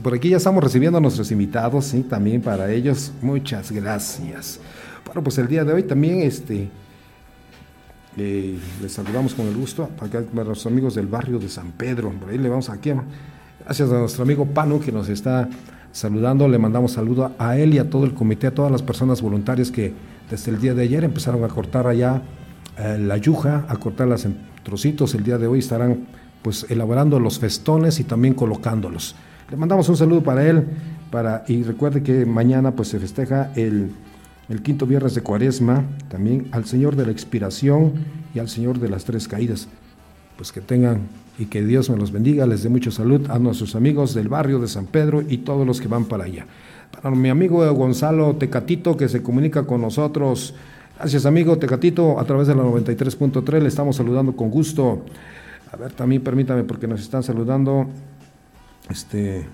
Por 0.02 0.14
aquí 0.14 0.30
ya 0.30 0.38
estamos 0.38 0.64
recibiendo 0.64 0.98
a 0.98 1.02
nuestros 1.02 1.32
invitados, 1.32 1.86
sí, 1.86 2.02
también 2.02 2.42
para 2.42 2.72
ellos. 2.72 3.12
Muchas 3.22 3.72
gracias. 3.72 4.60
Bueno, 5.06 5.24
pues 5.24 5.38
el 5.38 5.48
día 5.48 5.64
de 5.64 5.74
hoy 5.74 5.84
también 5.84 6.22
este, 6.22 6.70
eh, 8.18 8.58
les 8.82 8.92
saludamos 8.92 9.34
con 9.34 9.48
el 9.48 9.56
gusto 9.56 9.90
para 9.98 10.44
los 10.44 10.66
amigos 10.66 10.96
del 10.96 11.08
barrio 11.08 11.40
de 11.40 11.48
San 11.48 11.72
Pedro. 11.72 12.12
Por 12.12 12.30
ahí 12.30 12.38
le 12.38 12.50
vamos 12.50 12.70
aquí. 12.70 12.92
Gracias 13.64 13.92
a 13.92 14.00
nuestro 14.00 14.24
amigo 14.24 14.46
Panu 14.46 14.80
que 14.80 14.92
nos 14.92 15.10
está 15.10 15.48
saludando. 15.92 16.48
Le 16.48 16.58
mandamos 16.58 16.94
saludo 16.94 17.34
a 17.38 17.58
él 17.58 17.74
y 17.74 17.78
a 17.78 17.90
todo 17.90 18.06
el 18.06 18.14
comité, 18.14 18.48
a 18.48 18.54
todas 18.54 18.72
las 18.72 18.82
personas 18.82 19.22
voluntarias 19.22 19.72
que 19.72 19.94
desde 20.30 20.52
el 20.52 20.60
día 20.60 20.74
de 20.74 20.84
ayer 20.84 21.04
empezaron 21.04 21.44
a 21.44 21.48
cortar 21.48 21.88
allá 21.88 22.22
eh, 22.78 22.98
la 23.00 23.18
yuja, 23.18 23.66
a 23.68 23.76
cortarlas 23.78 24.26
en 24.26 24.51
trocitos. 24.64 25.14
El 25.16 25.24
día 25.24 25.38
de 25.38 25.48
hoy 25.48 25.60
estarán 25.60 26.08
pues 26.42 26.66
elaborando 26.70 27.20
los 27.20 27.40
festones 27.40 28.00
y 28.00 28.04
también 28.04 28.34
colocándolos. 28.34 29.16
Le 29.50 29.58
mandamos 29.58 29.88
un 29.90 29.98
saludo 29.98 30.24
para 30.24 30.48
él 30.48 30.66
para, 31.12 31.44
y 31.48 31.64
recuerde 31.64 32.04
que 32.04 32.26
mañana 32.26 32.72
pues 32.72 32.88
se 32.88 33.00
festeja 33.00 33.52
el 33.56 33.92
el 34.52 34.62
quinto 34.62 34.86
viernes 34.86 35.16
de 35.16 35.22
Cuaresma, 35.22 35.86
también 36.10 36.50
al 36.52 36.66
Señor 36.66 36.98
de 36.98 37.06
la 37.06 37.14
Expiración 37.14 37.94
y 38.36 38.40
al 38.40 38.50
Señor 38.50 38.80
de 38.80 38.90
las 38.90 39.06
Tres 39.06 39.26
Caídas. 39.26 39.70
Pues 40.36 40.52
que 40.52 40.60
tengan 40.60 41.08
y 41.40 41.46
que 41.46 41.64
Dios 41.64 41.90
me 41.90 41.96
los 41.96 42.12
bendiga, 42.12 42.46
les 42.46 42.62
dé 42.62 42.68
mucha 42.68 42.92
salud 42.92 43.30
a 43.30 43.40
nuestros 43.40 43.76
amigos 43.76 44.14
del 44.14 44.28
barrio 44.28 44.60
de 44.60 44.68
San 44.68 44.88
Pedro 44.88 45.22
y 45.22 45.38
todos 45.38 45.66
los 45.66 45.80
que 45.80 45.88
van 45.88 46.04
para 46.04 46.26
allá. 46.26 46.48
Para 46.92 47.16
mi 47.16 47.30
amigo 47.30 47.74
Gonzalo 47.74 48.36
Tecatito 48.36 48.98
que 48.98 49.08
se 49.08 49.24
comunica 49.24 49.66
con 49.66 49.80
nosotros. 49.80 50.54
Gracias 51.02 51.26
amigo 51.26 51.58
Tecatito, 51.58 52.20
a 52.20 52.26
través 52.26 52.46
de 52.46 52.54
la 52.54 52.62
93.3 52.62 53.60
le 53.60 53.70
estamos 53.70 53.96
saludando 53.96 54.36
con 54.36 54.52
gusto. 54.52 55.04
A 55.72 55.76
ver, 55.76 55.94
también 55.94 56.22
permítame 56.22 56.64
porque 56.64 56.88
nos 56.88 57.02
están 57.02 57.24
saludando. 57.24 57.88
Este, 58.88 59.48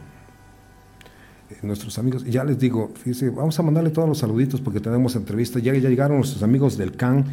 nuestros 1.62 1.98
amigos, 2.00 2.26
ya 2.26 2.44
les 2.44 2.60
digo, 2.60 2.92
fíjense, 2.96 3.30
vamos 3.30 3.58
a 3.58 3.64
mandarle 3.64 3.92
todos 3.92 4.10
los 4.10 4.18
saluditos 4.18 4.60
porque 4.60 4.82
tenemos 4.82 5.16
entrevista, 5.16 5.60
ya, 5.60 5.74
ya 5.74 5.88
llegaron 5.88 6.18
nuestros 6.18 6.44
amigos 6.44 6.78
del 6.78 6.98
CAN 6.98 7.24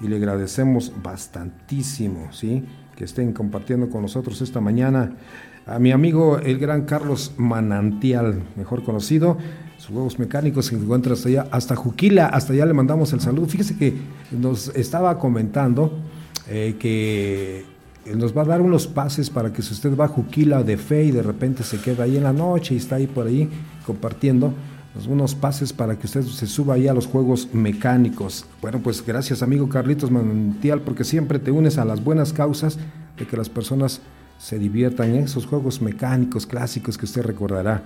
y 0.00 0.06
le 0.06 0.18
agradecemos 0.18 0.92
bastantísimo, 1.02 2.32
¿sí? 2.32 2.64
Que 2.94 3.02
estén 3.02 3.32
compartiendo 3.32 3.90
con 3.90 4.02
nosotros 4.02 4.40
esta 4.40 4.60
mañana. 4.60 5.14
A 5.66 5.80
mi 5.80 5.90
amigo 5.90 6.38
el 6.38 6.60
gran 6.60 6.84
Carlos 6.84 7.32
Manantial, 7.38 8.40
mejor 8.54 8.84
conocido, 8.84 9.36
huevos 9.90 10.18
mecánicos 10.18 10.70
que 10.70 10.76
encuentra 10.76 11.14
hasta 11.14 11.28
allá, 11.28 11.46
hasta 11.50 11.76
Juquila, 11.76 12.26
hasta 12.26 12.52
allá 12.52 12.66
le 12.66 12.74
mandamos 12.74 13.12
el 13.12 13.20
saludo. 13.20 13.46
Fíjese 13.46 13.76
que 13.76 13.94
nos 14.30 14.68
estaba 14.68 15.18
comentando 15.18 15.92
eh, 16.48 16.76
que 16.78 17.64
nos 18.14 18.36
va 18.36 18.42
a 18.42 18.44
dar 18.44 18.60
unos 18.60 18.86
pases 18.86 19.30
para 19.30 19.52
que 19.52 19.62
si 19.62 19.72
usted 19.72 19.96
va 19.96 20.04
a 20.04 20.08
Juquila 20.08 20.62
de 20.62 20.76
fe 20.76 21.04
y 21.04 21.10
de 21.10 21.22
repente 21.22 21.62
se 21.62 21.78
queda 21.78 22.04
ahí 22.04 22.16
en 22.16 22.24
la 22.24 22.32
noche 22.32 22.74
y 22.74 22.76
está 22.76 22.96
ahí 22.96 23.06
por 23.06 23.26
ahí 23.26 23.48
compartiendo, 23.86 24.52
unos 25.08 25.34
pases 25.34 25.72
para 25.72 25.98
que 25.98 26.06
usted 26.06 26.22
se 26.22 26.46
suba 26.46 26.74
ahí 26.74 26.86
a 26.86 26.94
los 26.94 27.06
juegos 27.06 27.48
mecánicos. 27.52 28.46
Bueno, 28.62 28.80
pues 28.80 29.04
gracias 29.04 29.42
amigo 29.42 29.68
Carlitos 29.68 30.10
Manantial, 30.10 30.82
porque 30.82 31.04
siempre 31.04 31.38
te 31.38 31.50
unes 31.50 31.78
a 31.78 31.84
las 31.84 32.02
buenas 32.02 32.32
causas 32.32 32.78
de 33.18 33.26
que 33.26 33.36
las 33.36 33.48
personas 33.48 34.00
se 34.38 34.58
diviertan 34.58 35.10
en 35.10 35.24
esos 35.24 35.46
juegos 35.46 35.80
mecánicos 35.80 36.46
clásicos 36.46 36.96
que 36.96 37.06
usted 37.06 37.22
recordará. 37.22 37.82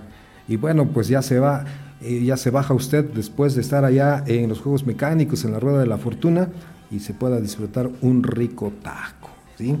Y 0.49 0.57
bueno, 0.57 0.87
pues 0.87 1.07
ya 1.07 1.21
se 1.21 1.39
va, 1.39 1.63
eh, 2.01 2.23
ya 2.23 2.35
se 2.35 2.49
baja 2.49 2.73
usted 2.73 3.05
después 3.05 3.53
de 3.53 3.61
estar 3.61 3.85
allá 3.85 4.23
en 4.25 4.49
los 4.49 4.59
juegos 4.59 4.83
mecánicos, 4.85 5.45
en 5.45 5.51
la 5.51 5.59
rueda 5.59 5.79
de 5.79 5.85
la 5.85 5.99
fortuna, 5.99 6.49
y 6.89 6.99
se 6.99 7.13
pueda 7.13 7.39
disfrutar 7.39 7.87
un 8.01 8.23
rico 8.23 8.73
taco. 8.81 9.29
¿sí? 9.57 9.77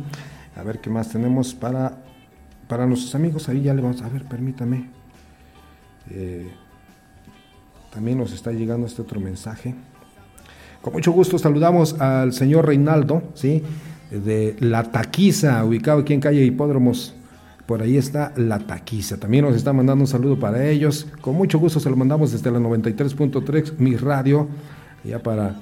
A 0.55 0.61
ver 0.61 0.79
qué 0.79 0.91
más 0.91 1.09
tenemos 1.09 1.55
para, 1.55 1.97
para 2.67 2.85
nuestros 2.85 3.15
amigos. 3.15 3.49
Ahí 3.49 3.63
ya 3.63 3.73
le 3.73 3.81
vamos 3.81 4.03
a 4.03 4.09
ver, 4.09 4.25
permítame. 4.25 4.91
Eh, 6.11 6.51
también 7.91 8.19
nos 8.19 8.31
está 8.31 8.51
llegando 8.51 8.85
este 8.85 9.01
otro 9.01 9.19
mensaje. 9.19 9.73
Con 10.81 10.93
mucho 10.93 11.11
gusto 11.11 11.39
saludamos 11.39 11.99
al 11.99 12.31
señor 12.31 12.67
Reinaldo, 12.67 13.23
¿sí? 13.33 13.63
de 14.11 14.55
La 14.59 14.83
Taquiza, 14.83 15.65
ubicado 15.65 16.01
aquí 16.01 16.13
en 16.13 16.19
calle 16.19 16.45
Hipódromos. 16.45 17.15
Por 17.69 17.83
ahí 17.83 17.97
está 17.97 18.33
La 18.35 18.57
Taquiza. 18.57 19.17
También 19.17 19.45
nos 19.45 19.55
está 19.55 19.73
mandando 19.73 20.01
un 20.01 20.07
saludo 20.07 20.39
para 20.39 20.67
ellos. 20.67 21.05
Con 21.21 21.35
mucho 21.35 21.59
gusto 21.59 21.79
se 21.79 21.87
lo 21.87 21.95
mandamos 21.95 22.31
desde 22.31 22.49
la 22.49 22.57
93.3, 22.57 23.77
mi 23.77 23.95
radio, 23.95 24.47
ya 25.03 25.19
para, 25.19 25.55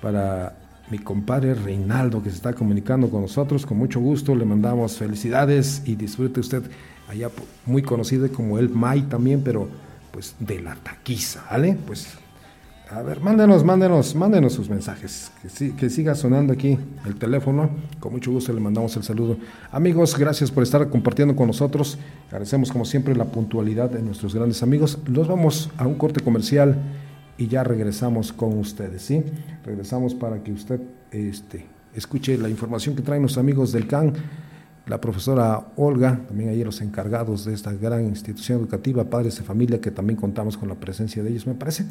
para 0.00 0.56
mi 0.90 0.98
compadre 0.98 1.54
Reinaldo 1.54 2.24
que 2.24 2.30
se 2.30 2.34
está 2.34 2.54
comunicando 2.54 3.08
con 3.08 3.22
nosotros. 3.22 3.64
Con 3.64 3.78
mucho 3.78 4.00
gusto 4.00 4.34
le 4.34 4.44
mandamos 4.44 4.98
felicidades 4.98 5.84
y 5.86 5.94
disfrute 5.94 6.40
usted 6.40 6.64
allá 7.08 7.30
muy 7.66 7.82
conocido 7.82 8.28
como 8.32 8.58
el 8.58 8.68
Mai 8.68 9.02
también, 9.02 9.42
pero 9.44 9.68
pues 10.10 10.34
de 10.40 10.60
la 10.60 10.74
taquiza, 10.74 11.44
¿vale? 11.48 11.78
Pues 11.86 12.18
a 12.94 13.00
ver, 13.00 13.20
mándenos, 13.20 13.64
mándenos, 13.64 14.14
mándenos 14.14 14.52
sus 14.52 14.68
mensajes, 14.68 15.32
que, 15.78 15.88
siga 15.88 16.14
sonando 16.14 16.52
aquí 16.52 16.78
el 17.06 17.14
teléfono. 17.16 17.70
Con 17.98 18.12
mucho 18.12 18.30
gusto 18.30 18.52
le 18.52 18.60
mandamos 18.60 18.94
el 18.96 19.02
saludo. 19.02 19.38
Amigos, 19.70 20.18
gracias 20.18 20.50
por 20.50 20.62
estar 20.62 20.86
compartiendo 20.90 21.34
con 21.34 21.46
nosotros. 21.46 21.96
Agradecemos 22.26 22.70
como 22.70 22.84
siempre 22.84 23.16
la 23.16 23.24
puntualidad 23.24 23.88
de 23.88 24.02
nuestros 24.02 24.34
grandes 24.34 24.62
amigos. 24.62 24.98
Los 25.06 25.26
vamos 25.26 25.70
a 25.78 25.86
un 25.86 25.94
corte 25.94 26.20
comercial 26.20 26.76
y 27.38 27.46
ya 27.46 27.64
regresamos 27.64 28.30
con 28.30 28.58
ustedes, 28.58 29.00
¿sí? 29.00 29.24
Regresamos 29.64 30.14
para 30.14 30.42
que 30.42 30.52
usted 30.52 30.78
este, 31.10 31.64
escuche 31.94 32.36
la 32.36 32.50
información 32.50 32.94
que 32.94 33.00
traen 33.00 33.22
los 33.22 33.38
amigos 33.38 33.72
del 33.72 33.86
CAN, 33.86 34.12
la 34.86 35.00
profesora 35.00 35.64
Olga, 35.76 36.20
también 36.26 36.50
ahí 36.50 36.64
los 36.64 36.80
encargados 36.80 37.44
de 37.44 37.54
esta 37.54 37.72
gran 37.72 38.04
institución 38.06 38.58
educativa, 38.58 39.04
padres 39.04 39.36
de 39.36 39.44
familia, 39.44 39.80
que 39.80 39.90
también 39.90 40.18
contamos 40.18 40.56
con 40.56 40.68
la 40.68 40.74
presencia 40.74 41.22
de 41.22 41.30
ellos, 41.30 41.46
me 41.46 41.54
parece. 41.54 41.84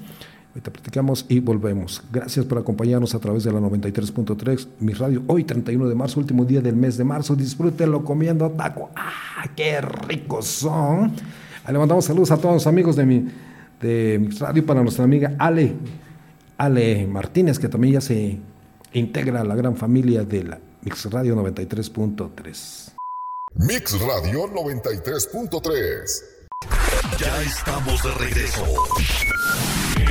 Ahorita 0.50 0.72
platicamos 0.72 1.26
y 1.30 1.40
volvemos. 1.40 2.04
Gracias 2.12 2.46
por 2.46 2.58
acompañarnos 2.58 3.16
a 3.16 3.20
través 3.20 3.46
de 3.46 3.54
la 3.54 3.60
93.3, 3.60 4.68
mi 4.82 4.92
radio, 4.94 5.24
hoy 5.28 5.46
31 5.46 5.88
de 5.88 5.96
marzo, 5.96 6.20
último 6.20 6.44
día 6.44 6.60
del 6.60 6.76
mes 6.76 6.98
de 6.98 7.06
marzo. 7.06 7.36
Disfrútenlo 7.36 8.04
comiendo 8.04 8.50
taco. 8.52 8.90
¡Ah, 8.96 9.50
qué 9.56 9.80
ricos 9.80 10.46
son! 10.48 11.14
le 11.66 11.78
mandamos 11.78 12.04
saludos 12.04 12.32
a 12.32 12.38
todos 12.38 12.56
los 12.56 12.68
amigos 12.68 12.98
de 12.98 13.06
mi 13.06 13.28
de 13.80 14.20
Mix 14.20 14.40
Radio 14.40 14.66
para 14.66 14.82
nuestra 14.82 15.04
amiga 15.04 15.36
Ale, 15.40 15.74
Ale 16.58 17.08
Martínez, 17.08 17.58
que 17.58 17.68
también 17.68 17.96
ya 17.96 18.02
se 18.02 18.38
integra 18.94 19.42
a 19.42 19.44
la 19.44 19.56
gran 19.56 19.76
familia 19.76 20.24
de 20.24 20.44
la 20.44 20.60
Mix 20.84 21.06
Radio 21.12 21.36
93.3. 21.36 22.92
Mix 23.54 24.00
Radio 24.02 24.48
93.3. 24.48 26.24
Ya 27.20 27.42
estamos 27.44 28.02
de 28.02 28.12
regreso. 28.16 28.66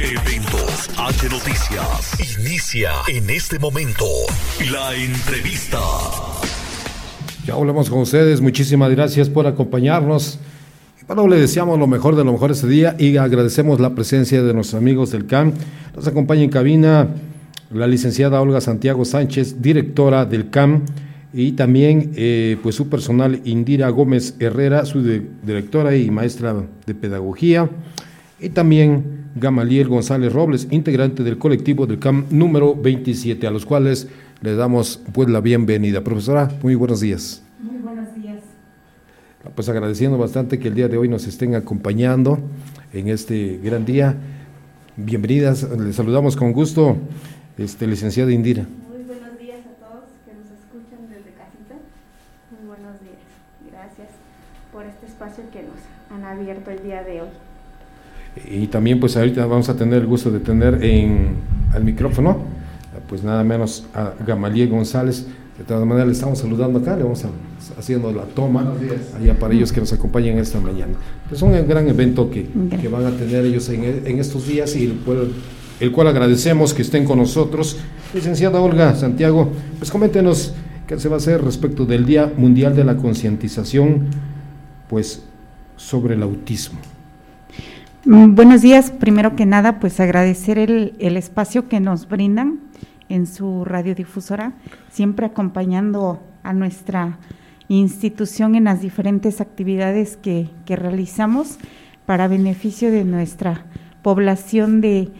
Eventos 0.01 0.89
H 0.97 1.29
Noticias. 1.29 2.39
Inicia 2.39 2.93
en 3.09 3.31
este 3.31 3.59
momento 3.59 4.05
la 4.71 4.95
entrevista. 4.95 5.81
Ya 7.45 7.55
hablamos 7.55 7.91
con 7.91 8.03
ustedes. 8.03 8.41
Muchísimas 8.41 8.93
gracias 8.93 9.29
por 9.29 9.49
acompañarnos. 9.49 10.39
Bueno, 11.09 11.27
le 11.27 11.41
deseamos 11.41 11.81
lo 11.81 11.89
mejor 11.89 12.15
de 12.15 12.23
lo 12.23 12.31
mejor 12.31 12.53
este 12.53 12.69
día 12.69 12.95
y 12.97 13.17
agradecemos 13.17 13.81
la 13.81 13.97
presencia 13.97 14.41
de 14.45 14.55
nuestros 14.55 14.81
amigos 14.81 15.11
del 15.11 15.27
CAM. 15.27 15.53
Nos 15.97 16.07
acompaña 16.07 16.45
en 16.45 16.51
cabina 16.51 17.09
la 17.71 17.87
licenciada 17.87 18.41
Olga 18.41 18.61
Santiago 18.61 19.05
Sánchez, 19.05 19.63
directora 19.63 20.27
del 20.27 20.51
CAM, 20.51 20.83
y 21.33 21.53
también 21.53 22.11
eh, 22.17 22.57
pues 22.63 22.75
su 22.75 22.89
personal 22.89 23.41
Indira 23.45 23.89
Gómez 23.91 24.35
Herrera, 24.41 24.85
su 24.85 25.03
directora 25.03 25.97
y 25.97 26.11
maestra 26.11 26.57
de 26.87 26.95
pedagogía, 26.95 27.71
y 28.41 28.49
también 28.49 29.31
Gamaliel 29.37 29.89
González 29.89 30.33
Robles, 30.33 30.67
integrante 30.71 31.23
del 31.23 31.39
colectivo 31.39 31.87
del 31.87 32.01
CAM 32.01 32.27
número 32.31 32.75
27, 32.75 33.47
a 33.47 33.51
los 33.51 33.65
cuales 33.65 34.09
le 34.41 34.57
damos 34.57 35.01
pues 35.13 35.29
la 35.29 35.41
bienvenida. 35.41 36.03
Profesora, 36.03 36.51
muy 36.63 36.75
buenos 36.75 37.01
días. 37.01 37.43
Pues 39.55 39.69
agradeciendo 39.69 40.19
bastante 40.19 40.59
que 40.59 40.69
el 40.69 40.75
día 40.75 40.89
de 40.89 40.99
hoy 40.99 41.09
nos 41.09 41.27
estén 41.27 41.55
acompañando 41.55 42.41
en 42.93 43.09
este 43.09 43.59
gran 43.63 43.85
día. 43.85 44.17
Bienvenidas, 44.97 45.67
les 45.79 45.97
saludamos 45.97 46.37
con 46.37 46.53
gusto, 46.53 46.99
este, 47.61 47.87
licenciada 47.87 48.33
Indira. 48.33 48.67
Muy 48.89 49.05
buenos 49.05 49.39
días 49.39 49.61
a 49.67 49.85
todos 49.85 50.05
que 50.25 50.33
nos 50.33 50.47
escuchan 50.47 51.09
desde 51.09 51.31
casita. 51.37 51.77
Muy 52.51 52.67
buenos 52.67 53.01
días. 53.01 53.21
Gracias 53.71 54.09
por 54.73 54.85
este 54.87 55.07
espacio 55.07 55.45
que 55.53 55.63
nos 55.63 55.81
han 56.11 56.25
abierto 56.25 56.71
el 56.71 56.83
día 56.83 57.03
de 57.03 57.23
hoy. 57.23 57.29
Y 58.49 58.67
también 58.69 59.01
pues 59.01 59.17
ahorita 59.17 59.45
vamos 59.47 59.69
a 59.69 59.77
tener 59.77 60.01
el 60.01 60.07
gusto 60.07 60.31
de 60.31 60.41
tener 60.41 60.83
en 60.85 61.37
al 61.75 61.85
micrófono 61.85 62.45
pues 63.09 63.23
nada 63.23 63.43
menos 63.45 63.87
a 63.95 64.15
Gamaliel 64.25 64.69
González, 64.69 65.27
De 65.59 65.65
todas 65.65 65.85
maneras, 65.85 66.07
le 66.07 66.13
estamos 66.15 66.39
saludando 66.39 66.79
acá, 66.79 66.97
le 66.97 67.03
vamos 67.03 67.23
haciendo 67.79 68.11
la 68.13 68.23
toma 68.23 68.73
allá 69.19 69.39
para 69.39 69.53
ellos 69.53 69.73
que 69.73 69.81
nos 69.81 69.93
acompañan 69.93 70.39
esta 70.39 70.59
mañana. 70.59 70.95
Es 71.31 71.43
un 71.43 71.53
gran 71.69 71.87
evento 71.89 72.31
que, 72.31 72.47
que 72.81 72.89
van 72.89 73.05
a 73.05 73.11
tener 73.11 73.45
ellos 73.45 73.69
en, 73.69 73.85
en 73.85 74.19
estos 74.19 74.47
días 74.47 74.75
y 74.77 74.85
el 74.87 74.95
cual, 75.01 75.33
el 75.81 75.93
cual 75.93 76.09
agradecemos 76.09 76.75
que 76.75 76.83
estén 76.83 77.05
con 77.05 77.19
nosotros. 77.19 77.79
Licenciada 78.15 78.61
Olga 78.61 78.95
Santiago, 78.95 79.51
pues 79.79 79.91
coméntenos 79.91 80.55
qué 80.87 80.99
se 80.99 81.09
va 81.09 81.17
a 81.17 81.19
hacer 81.19 81.43
respecto 81.43 81.87
del 81.87 82.05
Día 82.05 82.33
Mundial 82.37 82.77
de 82.77 82.85
la 82.85 82.97
Concientización, 82.97 84.07
pues 84.89 85.25
sobre 85.77 86.15
el 86.15 86.23
autismo. 86.23 86.79
Mm, 88.05 88.35
buenos 88.35 88.63
días, 88.63 88.91
primero 88.91 89.37
que 89.37 89.47
nada, 89.47 89.79
pues 89.79 90.01
agradecer 90.01 90.59
el, 90.59 90.95
espacio 90.99 91.69
que 91.69 91.81
nos 91.81 92.09
brindan 92.09 92.61
en 93.09 93.27
su 93.27 93.65
radiodifusora, 93.65 94.53
siempre 94.91 95.27
acompañando 95.27 96.23
a 96.43 96.53
nuestra 96.53 97.19
institución 97.69 98.55
en 98.55 98.65
las 98.65 98.81
diferentes 98.81 99.41
actividades 99.41 100.17
que, 100.17 100.49
realizamos 100.67 101.59
para 102.07 102.27
beneficio 102.27 102.91
de 102.91 103.05
nuestra 103.05 103.67
población 104.03 104.81
de 104.81 105.11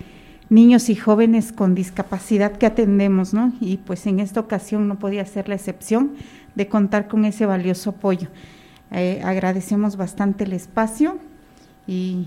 niños 0.51 0.91
y 0.91 0.97
jóvenes 0.97 1.53
con 1.53 1.75
discapacidad 1.75 2.53
que 2.53 2.67
atendemos, 2.67 3.33
¿no? 3.33 3.53
Y 3.61 3.79
pues 3.79 4.07
en 4.07 4.19
esta 4.21 4.41
ocasión 4.41 4.89
no 4.89 4.99
podía 4.99 5.25
ser 5.25 5.49
la 5.49 5.55
excepción 5.55 6.13
de 6.57 6.69
contar 6.69 7.09
con 7.09 7.25
ese 7.25 7.47
valioso 7.47 7.91
apoyo. 7.91 8.29
Eh, 8.91 9.21
agradecemos 9.25 9.97
bastante 9.97 10.45
el 10.45 10.53
espacio 10.53 11.19
y, 11.87 12.27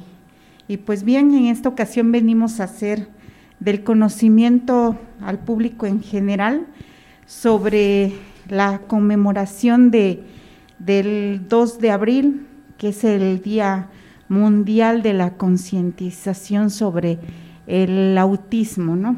y, 0.69 0.77
pues 0.77 1.03
bien, 1.03 1.33
en 1.33 1.47
esta 1.47 1.67
ocasión 1.67 2.11
venimos 2.13 2.61
a 2.61 2.63
hacer 2.63 3.09
del 3.59 3.83
conocimiento 3.83 4.97
al 5.21 5.39
público 5.39 5.85
en 5.85 6.01
general 6.01 6.65
sobre 7.25 8.13
la 8.47 8.79
conmemoración 8.87 9.91
de, 9.91 10.23
del 10.79 11.45
2 11.49 11.79
de 11.79 11.91
abril, 11.91 12.47
que 12.77 12.89
es 12.89 13.03
el 13.03 13.41
Día 13.41 13.89
Mundial 14.29 15.01
de 15.01 15.13
la 15.13 15.33
Concientización 15.35 16.69
sobre 16.69 17.19
el 17.67 18.17
Autismo, 18.17 18.95
¿no? 18.95 19.17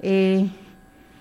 Eh, 0.00 0.48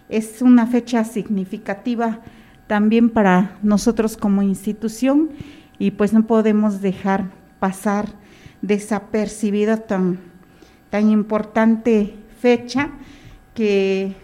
es 0.09 0.41
una 0.41 0.67
fecha 0.67 1.03
significativa 1.03 2.21
también 2.67 3.09
para 3.09 3.57
nosotros 3.61 4.17
como 4.17 4.41
institución 4.41 5.31
y 5.79 5.91
pues 5.91 6.13
no 6.13 6.25
podemos 6.25 6.81
dejar 6.81 7.25
pasar 7.59 8.07
desapercibida 8.61 9.77
tan, 9.77 10.19
tan 10.89 11.09
importante 11.09 12.15
fecha 12.39 12.91
que 13.53 14.15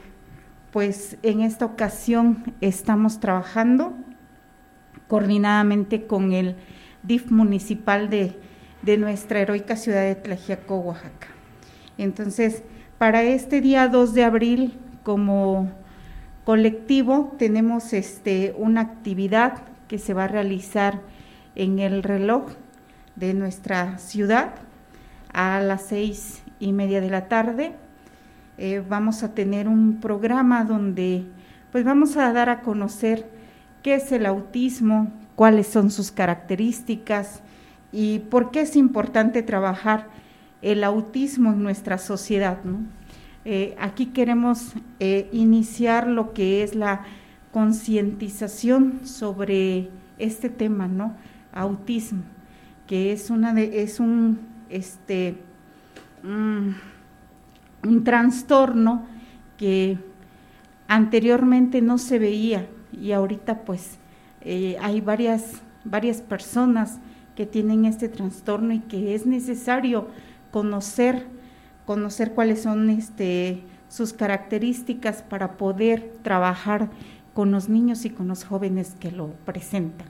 pues 0.71 1.17
en 1.23 1.41
esta 1.41 1.65
ocasión 1.65 2.55
estamos 2.61 3.19
trabajando 3.19 3.93
coordinadamente 5.07 6.07
con 6.07 6.31
el 6.31 6.55
DIF 7.03 7.31
municipal 7.31 8.09
de, 8.09 8.37
nuestra 8.97 9.39
heroica 9.41 9.75
ciudad 9.75 10.03
de 10.03 10.15
Tlajiaco, 10.15 10.77
Oaxaca. 10.77 11.27
Entonces, 11.97 12.63
para 12.97 13.23
este 13.23 13.61
día 13.61 13.87
2 13.87 14.13
de 14.13 14.23
abril, 14.23 14.79
como 15.03 15.71
colectivo, 16.45 17.35
tenemos 17.37 17.93
este, 17.93 18.53
una 18.57 18.81
actividad 18.81 19.63
que 19.87 19.97
se 19.97 20.13
va 20.13 20.25
a 20.25 20.27
realizar 20.27 21.01
en 21.55 21.79
el 21.79 22.03
reloj 22.03 22.51
de 23.15 23.33
nuestra 23.33 23.97
ciudad 23.97 24.53
a 25.33 25.59
las 25.59 25.83
seis 25.83 26.43
y 26.59 26.73
media 26.73 27.01
de 27.01 27.09
la 27.09 27.27
tarde. 27.27 27.73
Eh, 28.57 28.83
vamos 28.87 29.23
a 29.23 29.33
tener 29.33 29.67
un 29.67 29.99
programa 29.99 30.63
donde 30.63 31.25
pues 31.71 31.85
vamos 31.85 32.17
a 32.17 32.31
dar 32.33 32.49
a 32.49 32.61
conocer 32.61 33.29
qué 33.81 33.95
es 33.95 34.11
el 34.11 34.25
autismo, 34.25 35.11
cuáles 35.35 35.67
son 35.67 35.89
sus 35.89 36.11
características 36.11 37.41
y 37.91 38.19
por 38.19 38.51
qué 38.51 38.61
es 38.61 38.75
importante 38.75 39.41
trabajar 39.41 40.07
el 40.61 40.83
autismo 40.83 41.51
en 41.51 41.63
nuestra 41.63 41.97
sociedad. 41.97 42.59
Eh, 43.45 43.75
aquí 43.79 44.07
queremos 44.07 44.73
eh, 44.99 45.29
iniciar 45.31 46.07
lo 46.07 46.33
que 46.33 46.63
es 46.63 46.75
la 46.75 47.03
concientización 47.51 49.01
sobre 49.03 49.89
este 50.17 50.49
tema, 50.49 50.87
¿no? 50.87 51.15
Autismo, 51.53 52.23
que 52.87 53.11
es 53.11 53.29
una 53.29 53.53
de, 53.53 53.81
es 53.81 53.99
un 53.99 54.39
este 54.69 55.35
mm, 56.23 56.69
un 57.87 58.03
trastorno 58.03 59.05
que 59.57 59.97
anteriormente 60.87 61.81
no 61.81 61.97
se 61.97 62.19
veía 62.19 62.67
y 62.91 63.11
ahorita 63.11 63.63
pues 63.63 63.97
eh, 64.41 64.77
hay 64.81 65.01
varias, 65.01 65.61
varias 65.83 66.21
personas 66.21 66.99
que 67.35 67.45
tienen 67.45 67.85
este 67.85 68.09
trastorno 68.09 68.73
y 68.73 68.79
que 68.79 69.15
es 69.15 69.25
necesario 69.25 70.07
conocer, 70.51 71.25
conocer 71.85 72.33
cuáles 72.33 72.61
son 72.61 72.89
este, 72.89 73.63
sus 73.89 74.13
características 74.13 75.23
para 75.23 75.57
poder 75.57 76.13
trabajar 76.21 76.89
con 77.33 77.51
los 77.51 77.69
niños 77.69 78.05
y 78.05 78.09
con 78.09 78.27
los 78.27 78.43
jóvenes 78.43 78.95
que 78.99 79.11
lo 79.11 79.29
presentan. 79.45 80.07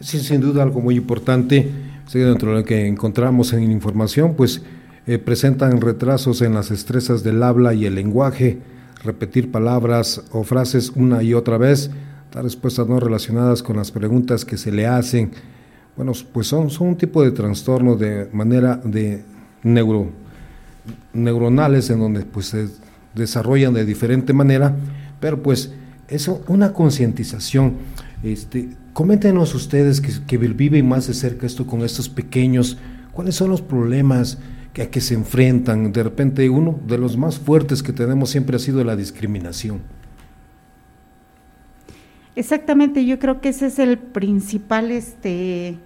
Sí, 0.00 0.18
sin 0.18 0.40
duda 0.40 0.62
algo 0.62 0.80
muy 0.80 0.96
importante, 0.96 1.70
dentro 2.12 2.50
de 2.50 2.60
lo 2.60 2.64
que 2.64 2.86
encontramos 2.86 3.52
en 3.52 3.70
información, 3.70 4.34
pues 4.34 4.62
eh, 5.06 5.18
presentan 5.18 5.80
retrasos 5.80 6.42
en 6.42 6.54
las 6.54 6.70
destrezas 6.70 7.22
del 7.22 7.42
habla 7.42 7.74
y 7.74 7.86
el 7.86 7.94
lenguaje, 7.94 8.58
repetir 9.04 9.50
palabras 9.50 10.24
o 10.32 10.42
frases 10.44 10.90
una 10.96 11.22
y 11.22 11.34
otra 11.34 11.58
vez, 11.58 11.90
dar 12.32 12.44
respuestas 12.44 12.88
no 12.88 12.98
relacionadas 12.98 13.62
con 13.62 13.76
las 13.76 13.90
preguntas 13.92 14.44
que 14.44 14.56
se 14.56 14.72
le 14.72 14.86
hacen. 14.86 15.30
Bueno, 15.96 16.12
pues 16.32 16.48
son, 16.48 16.70
son 16.70 16.88
un 16.88 16.96
tipo 16.96 17.22
de 17.22 17.30
trastorno 17.30 17.94
de 17.94 18.28
manera 18.32 18.76
de 18.76 19.22
neuro, 19.64 20.10
neuronales 21.12 21.90
en 21.90 21.98
donde 21.98 22.20
pues 22.24 22.46
se 22.46 22.68
desarrollan 23.14 23.74
de 23.74 23.84
diferente 23.84 24.32
manera, 24.32 24.76
pero 25.18 25.42
pues 25.42 25.72
eso, 26.08 26.44
una 26.46 26.72
concientización. 26.72 27.74
Este, 28.22 28.68
coméntenos 28.92 29.54
ustedes 29.54 30.00
que, 30.00 30.12
que 30.26 30.38
viven 30.38 30.88
más 30.88 31.08
de 31.08 31.14
cerca 31.14 31.46
esto 31.46 31.66
con 31.66 31.82
estos 31.82 32.08
pequeños, 32.08 32.78
cuáles 33.12 33.34
son 33.34 33.50
los 33.50 33.62
problemas, 33.62 34.38
que 34.74 34.82
a 34.82 34.90
que 34.90 35.00
se 35.00 35.14
enfrentan. 35.14 35.92
De 35.92 36.02
repente 36.02 36.50
uno 36.50 36.78
de 36.86 36.98
los 36.98 37.16
más 37.16 37.38
fuertes 37.38 37.82
que 37.82 37.92
tenemos 37.92 38.30
siempre 38.30 38.56
ha 38.56 38.58
sido 38.58 38.84
la 38.84 38.96
discriminación. 38.96 39.80
Exactamente, 42.36 43.06
yo 43.06 43.20
creo 43.20 43.40
que 43.40 43.50
ese 43.50 43.66
es 43.66 43.78
el 43.78 43.96
principal 43.96 44.90
este 44.90 45.78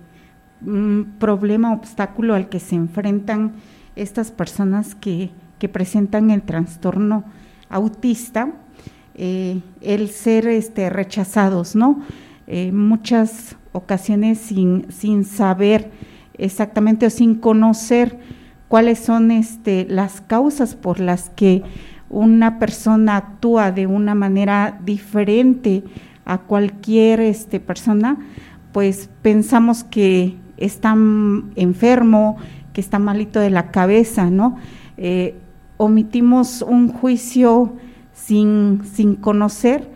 problema, 1.19 1.73
obstáculo 1.73 2.35
al 2.35 2.49
que 2.49 2.61
se 2.61 2.75
enfrentan 2.75 3.55
estas 3.97 4.31
personas 4.31 4.95
que, 4.95 5.31
presentan 5.73 6.31
el 6.31 6.43
trastorno 6.43 7.25
autista, 7.69 8.53
eh, 9.15 9.61
el 9.81 10.09
ser 10.09 10.47
este, 10.47 10.89
rechazados, 10.89 11.75
¿no? 11.75 12.01
Eh, 12.47 12.71
muchas 12.73 13.57
ocasiones 13.73 14.39
sin, 14.39 14.87
sin 14.91 15.25
saber 15.25 15.91
exactamente 16.35 17.07
o 17.07 17.11
sin 17.11 17.35
conocer 17.35 18.19
cuáles 18.69 19.01
son 19.01 19.31
este, 19.31 19.87
las 19.91 20.21
causas 20.21 20.75
por 20.75 21.01
las 21.01 21.31
que 21.31 21.63
una 22.09 22.59
persona 22.59 23.17
actúa 23.17 23.73
de 23.73 23.87
una 23.87 24.15
manera 24.15 24.79
diferente 24.85 25.83
a 26.25 26.39
cualquier 26.39 27.21
este, 27.21 27.61
persona, 27.61 28.19
pues 28.73 29.11
pensamos 29.23 29.83
que 29.83 30.37
está 30.59 30.95
enfermo, 31.57 32.37
que 32.73 32.81
está 32.81 32.99
malito 32.99 33.41
de 33.41 33.51
la 33.51 33.71
cabeza, 33.71 34.31
¿no? 34.31 34.57
Eh, 34.97 35.37
omitimos 35.77 36.63
un 36.63 36.93
juicio 36.93 37.75
sin, 38.13 38.83
sin 38.93 39.15
conocer 39.15 39.89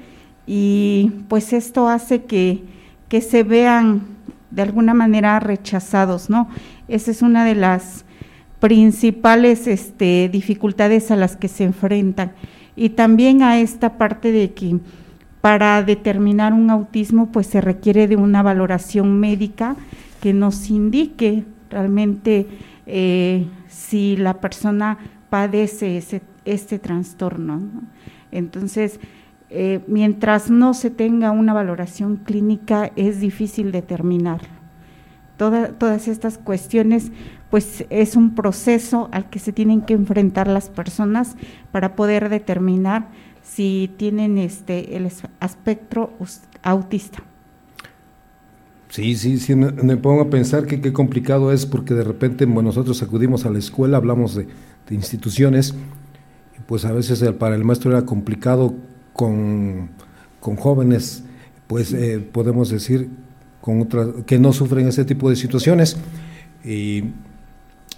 y 0.47 1.13
pues 1.29 1.53
esto 1.53 1.89
hace 1.89 2.25
que, 2.25 2.65
que 3.09 3.21
se 3.21 3.43
vean 3.43 4.03
de 4.51 4.63
alguna 4.63 4.95
manera 4.95 5.41
rechazados, 5.41 6.31
¿no? 6.31 6.49
Esa 6.89 7.11
es 7.11 7.23
una 7.23 7.45
de 7.45 7.55
las 7.55 8.05
principales 8.61 9.67
este, 9.67 10.29
dificultades 10.33 11.11
a 11.11 11.17
las 11.17 11.37
que 11.37 11.49
se 11.49 11.65
enfrentan 11.65 12.33
y 12.77 12.91
también 12.91 13.43
a 13.43 13.59
esta 13.59 13.99
parte 13.99 14.31
de 14.31 14.53
que 14.53 14.79
para 15.41 15.83
determinar 15.83 16.53
un 16.53 16.71
autismo 16.71 17.27
pues 17.33 17.49
se 17.49 17.61
requiere 17.61 18.07
de 18.07 18.17
una 18.17 18.43
valoración 18.43 19.19
médica 19.19 19.75
que 20.23 20.33
nos 20.33 20.71
indique 20.71 21.45
realmente 21.69 22.47
eh, 22.87 23.49
si 23.67 24.17
la 24.17 24.41
persona 24.41 24.99
padece 25.29 25.97
ese, 25.97 26.23
este 26.45 26.79
trastorno. 26.79 27.61
Entonces, 28.31 29.01
eh, 29.51 29.81
mientras 29.89 30.49
no 30.49 30.75
se 30.75 30.91
tenga 30.91 31.33
una 31.33 31.53
valoración 31.53 32.19
clínica 32.19 32.93
es 32.95 33.19
difícil 33.19 33.73
determinarlo 33.73 34.63
todas 35.37 36.07
estas 36.07 36.39
cuestiones, 36.39 37.11
pues 37.51 37.85
es 37.91 38.15
un 38.15 38.37
proceso 38.37 39.09
al 39.11 39.29
que 39.29 39.41
se 39.41 39.53
tienen 39.53 39.81
que 39.81 39.95
enfrentar 39.95 40.47
las 40.47 40.71
personas 40.71 41.37
para 41.73 41.97
poder 41.97 42.29
determinar 42.29 43.09
si 43.43 43.91
tienen 43.97 44.39
este 44.39 44.97
el 44.97 45.07
espectro 45.41 46.13
autista. 46.63 47.25
Sí, 48.93 49.17
sí, 49.17 49.39
sí, 49.39 49.57
me, 49.57 49.97
pongo 49.97 50.21
a 50.21 50.29
pensar 50.29 50.67
que 50.67 50.83
qué 50.83 50.93
complicado 50.93 51.51
es 51.51 51.65
porque 51.65 51.95
de 51.95 52.05
repente 52.05 52.47
nosotros 52.47 53.03
acudimos 53.03 53.47
a 53.47 53.51
la 53.51 53.59
escuela, 53.59 53.97
hablamos 53.97 54.35
de, 54.35 54.47
instituciones, 54.91 55.75
pues 56.67 56.85
a 56.85 56.93
veces 56.93 57.23
para 57.39 57.55
el 57.55 57.65
maestro 57.65 57.91
era 57.91 58.05
complicado 58.05 58.75
con, 59.15 59.89
jóvenes, 60.41 61.25
pues 61.69 61.95
eh, 61.95 62.19
podemos 62.21 62.69
decir 62.69 63.09
con 63.63 63.89
que 64.27 64.39
no 64.39 64.53
sufren 64.53 64.87
ese 64.87 65.07
tipo 65.07 65.31
de 65.31 65.37
situaciones 65.37 65.97
y, 66.63 67.05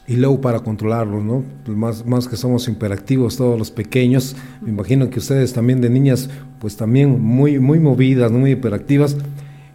y 0.07 0.15
luego 0.15 0.41
para 0.41 0.61
controlarlos, 0.61 1.25
¿no? 1.25 1.43
Pues 1.65 1.77
más, 1.77 2.07
más 2.07 2.29
que 2.29 2.37
somos 2.37 2.69
hiperactivos 2.69 3.37
todos 3.37 3.59
los 3.59 3.73
pequeños, 3.73 4.37
me 4.63 4.71
imagino 4.71 5.11
que 5.11 5.19
ustedes 5.19 5.55
también 5.55 5.81
de 5.81 5.91
niñas, 5.91 6.31
pues 6.61 6.77
también 6.77 7.21
muy, 7.21 7.59
muy 7.59 7.81
movidas, 7.81 8.31
muy 8.31 8.53
hiperactivas 8.53 9.17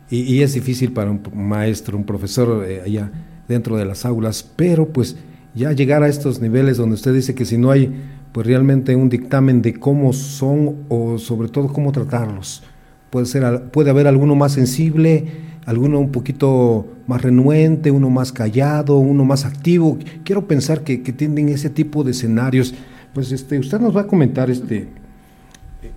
y, 0.10 0.41
es 0.41 0.54
difícil 0.54 0.91
para 0.91 1.12
un 1.12 1.22
maestro, 1.36 1.98
un 1.98 2.04
profesor 2.04 2.65
eh, 2.67 2.82
allá 2.84 3.12
dentro 3.48 3.78
de 3.78 3.86
las 3.86 4.06
aulas, 4.06 4.43
pero 4.56 4.88
pues 4.88 5.15
ya 5.54 5.72
llegar 5.72 6.04
a 6.04 6.08
estos 6.08 6.39
niveles 6.41 6.78
donde 6.78 6.95
usted 6.95 7.13
dice 7.13 7.36
que 7.36 7.45
si 7.45 7.58
no 7.58 7.72
hay 7.72 7.91
pues 8.32 8.45
realmente 8.45 8.95
un 8.95 9.10
dictamen 9.10 9.62
de 9.62 9.74
cómo 9.74 10.13
son 10.13 10.78
o 10.89 11.17
sobre 11.17 11.50
todo 11.50 11.67
cómo 11.67 11.91
tratarlos. 11.91 12.63
Puede 13.10 13.26
ser 13.26 13.63
puede 13.72 13.89
haber 13.89 14.08
alguno 14.08 14.36
más 14.36 14.52
sensible, 14.52 15.26
alguno 15.65 16.00
un 16.00 16.12
poquito 16.12 16.88
más 17.08 17.22
renuente, 17.22 17.91
uno 17.91 18.10
más 18.10 18.32
callado, 18.32 18.98
uno 18.98 19.26
más 19.26 19.45
activo. 19.45 19.98
Quiero 20.24 20.48
pensar 20.48 20.84
que, 20.84 21.02
que 21.02 21.12
tienen 21.12 21.50
ese 21.50 21.69
tipo 21.69 22.04
de 22.04 22.12
escenarios. 22.12 22.74
Pues 23.13 23.32
este, 23.32 23.58
usted 23.58 23.80
nos 23.80 23.95
va 23.95 24.02
a 24.02 24.08
comentar, 24.08 24.52
este, 24.52 24.78
eh, 24.78 25.91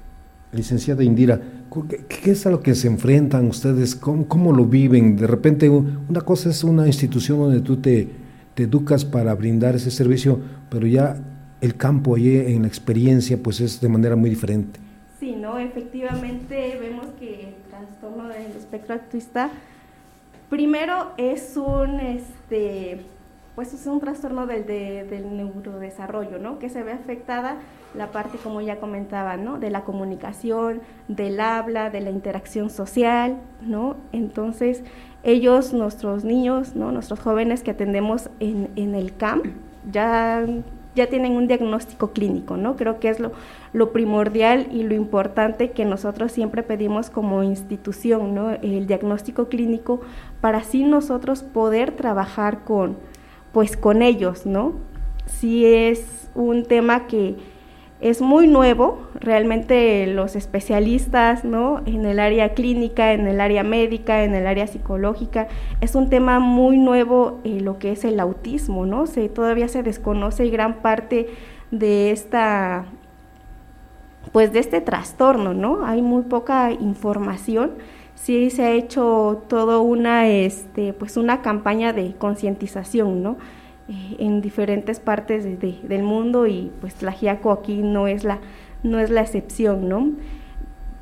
licenciada 0.52 1.04
Indira, 1.04 1.40
¿Qué, 2.08 2.30
es 2.30 2.46
a 2.46 2.50
lo 2.50 2.60
que 2.60 2.74
se 2.74 2.86
enfrentan 2.86 3.46
ustedes? 3.48 3.94
¿Cómo, 3.96 4.52
lo 4.52 4.66
viven? 4.66 5.16
De 5.16 5.26
repente, 5.26 5.68
una 5.70 6.20
cosa 6.20 6.50
es 6.50 6.64
una 6.64 6.86
institución 6.86 7.38
donde 7.38 7.60
tú 7.60 7.78
te, 7.78 8.08
educas 8.56 9.04
para 9.04 9.34
brindar 9.34 9.74
ese 9.74 9.90
servicio, 9.90 10.38
pero 10.68 10.86
ya 10.86 11.16
el 11.60 11.76
campo 11.76 12.14
allí 12.14 12.36
en 12.36 12.62
la 12.62 12.68
experiencia 12.68 13.36
pues 13.42 13.60
es 13.60 13.80
de 13.80 13.88
manera 13.88 14.14
muy 14.14 14.30
diferente. 14.30 14.78
Sí, 15.18 15.34
no, 15.36 15.58
efectivamente 15.58 16.76
vemos 16.80 17.06
que 17.18 17.48
el 17.48 17.54
trastorno 17.70 18.28
del 18.28 18.52
espectro 18.56 18.94
autista 18.94 19.50
primero 20.50 21.12
es 21.16 21.56
un 21.56 21.98
este 21.98 23.00
pues 23.54 23.74
es 23.74 23.86
un 23.86 24.00
trastorno 24.00 24.46
del, 24.46 24.66
del 24.66 25.36
neurodesarrollo, 25.36 26.38
¿no? 26.38 26.58
Que 26.58 26.70
se 26.70 26.82
ve 26.82 26.92
afectada 26.92 27.56
la 27.94 28.10
parte, 28.10 28.38
como 28.38 28.62
ya 28.62 28.80
comentaba, 28.80 29.36
¿no? 29.36 29.58
De 29.58 29.70
la 29.70 29.82
comunicación, 29.82 30.80
del 31.08 31.38
habla, 31.40 31.90
de 31.90 32.00
la 32.00 32.10
interacción 32.10 32.70
social, 32.70 33.36
¿no? 33.60 33.96
Entonces, 34.12 34.82
ellos, 35.22 35.74
nuestros 35.74 36.24
niños, 36.24 36.74
¿no? 36.74 36.92
Nuestros 36.92 37.20
jóvenes 37.20 37.62
que 37.62 37.72
atendemos 37.72 38.30
en, 38.40 38.70
en 38.76 38.94
el 38.94 39.14
CAMP, 39.16 39.46
ya, 39.90 40.46
ya 40.94 41.06
tienen 41.08 41.32
un 41.32 41.46
diagnóstico 41.46 42.12
clínico, 42.12 42.56
¿no? 42.56 42.76
Creo 42.76 43.00
que 43.00 43.10
es 43.10 43.20
lo, 43.20 43.32
lo 43.74 43.92
primordial 43.92 44.68
y 44.72 44.84
lo 44.84 44.94
importante 44.94 45.72
que 45.72 45.84
nosotros 45.84 46.32
siempre 46.32 46.62
pedimos 46.62 47.10
como 47.10 47.42
institución, 47.42 48.34
¿no? 48.34 48.50
El 48.50 48.86
diagnóstico 48.86 49.48
clínico 49.48 50.00
para 50.40 50.58
así 50.58 50.84
nosotros 50.84 51.42
poder 51.42 51.92
trabajar 51.92 52.64
con 52.64 52.96
pues 53.52 53.76
con 53.76 54.02
ellos, 54.02 54.46
¿no? 54.46 54.74
Sí 55.26 55.64
es 55.66 56.30
un 56.34 56.64
tema 56.64 57.06
que 57.06 57.36
es 58.02 58.20
muy 58.20 58.48
nuevo, 58.48 58.98
realmente 59.14 60.08
los 60.08 60.34
especialistas, 60.34 61.44
¿no? 61.44 61.82
En 61.86 62.04
el 62.04 62.18
área 62.18 62.52
clínica, 62.52 63.12
en 63.12 63.28
el 63.28 63.40
área 63.40 63.62
médica, 63.62 64.24
en 64.24 64.34
el 64.34 64.48
área 64.48 64.66
psicológica, 64.66 65.46
es 65.80 65.94
un 65.94 66.10
tema 66.10 66.40
muy 66.40 66.78
nuevo 66.78 67.38
eh, 67.44 67.60
lo 67.60 67.78
que 67.78 67.92
es 67.92 68.04
el 68.04 68.18
autismo, 68.18 68.86
¿no? 68.86 69.06
Se, 69.06 69.28
todavía 69.28 69.68
se 69.68 69.84
desconoce 69.84 70.48
gran 70.50 70.82
parte 70.82 71.28
de 71.70 72.10
esta, 72.10 72.86
pues 74.32 74.52
de 74.52 74.58
este 74.58 74.80
trastorno, 74.80 75.54
¿no? 75.54 75.86
Hay 75.86 76.02
muy 76.02 76.22
poca 76.24 76.72
información 76.72 77.74
sí 78.22 78.50
se 78.50 78.62
ha 78.62 78.70
hecho 78.70 79.42
toda 79.48 79.78
una, 79.78 80.28
este, 80.28 80.92
pues 80.92 81.16
una 81.16 81.42
campaña 81.42 81.92
de 81.92 82.14
concientización, 82.14 83.20
¿no? 83.20 83.36
Eh, 83.88 84.16
en 84.20 84.40
diferentes 84.40 85.00
partes 85.00 85.44
del 85.44 86.02
mundo 86.04 86.46
y 86.46 86.70
pues 86.80 87.02
la 87.02 87.10
GIACO 87.10 87.50
aquí 87.50 87.82
no 87.82 88.06
es 88.06 88.22
la, 88.22 88.38
no 88.84 89.00
es 89.00 89.10
la 89.10 89.22
excepción, 89.22 89.88
¿no? 89.88 90.12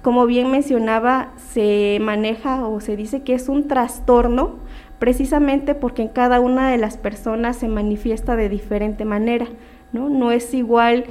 Como 0.00 0.24
bien 0.24 0.50
mencionaba, 0.50 1.34
se 1.36 1.98
maneja 2.00 2.66
o 2.66 2.80
se 2.80 2.96
dice 2.96 3.22
que 3.22 3.34
es 3.34 3.50
un 3.50 3.68
trastorno 3.68 4.56
precisamente 4.98 5.74
porque 5.74 6.00
en 6.00 6.08
cada 6.08 6.40
una 6.40 6.70
de 6.70 6.78
las 6.78 6.96
personas 6.96 7.58
se 7.58 7.68
manifiesta 7.68 8.34
de 8.34 8.48
diferente 8.48 9.04
manera, 9.04 9.46
¿no? 9.92 10.08
No 10.08 10.32
es 10.32 10.54
igual 10.54 11.04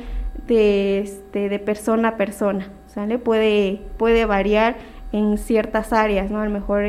de, 0.47 1.01
este, 1.01 1.49
de 1.49 1.59
persona 1.59 2.09
a 2.09 2.17
persona, 2.17 2.71
¿sale? 2.87 3.19
Puede, 3.19 3.83
puede 3.97 4.25
variar 4.25 4.77
en 5.11 5.37
ciertas 5.37 5.93
áreas, 5.93 6.29
¿no? 6.29 6.39
A 6.39 6.45
lo 6.45 6.51
mejor 6.51 6.83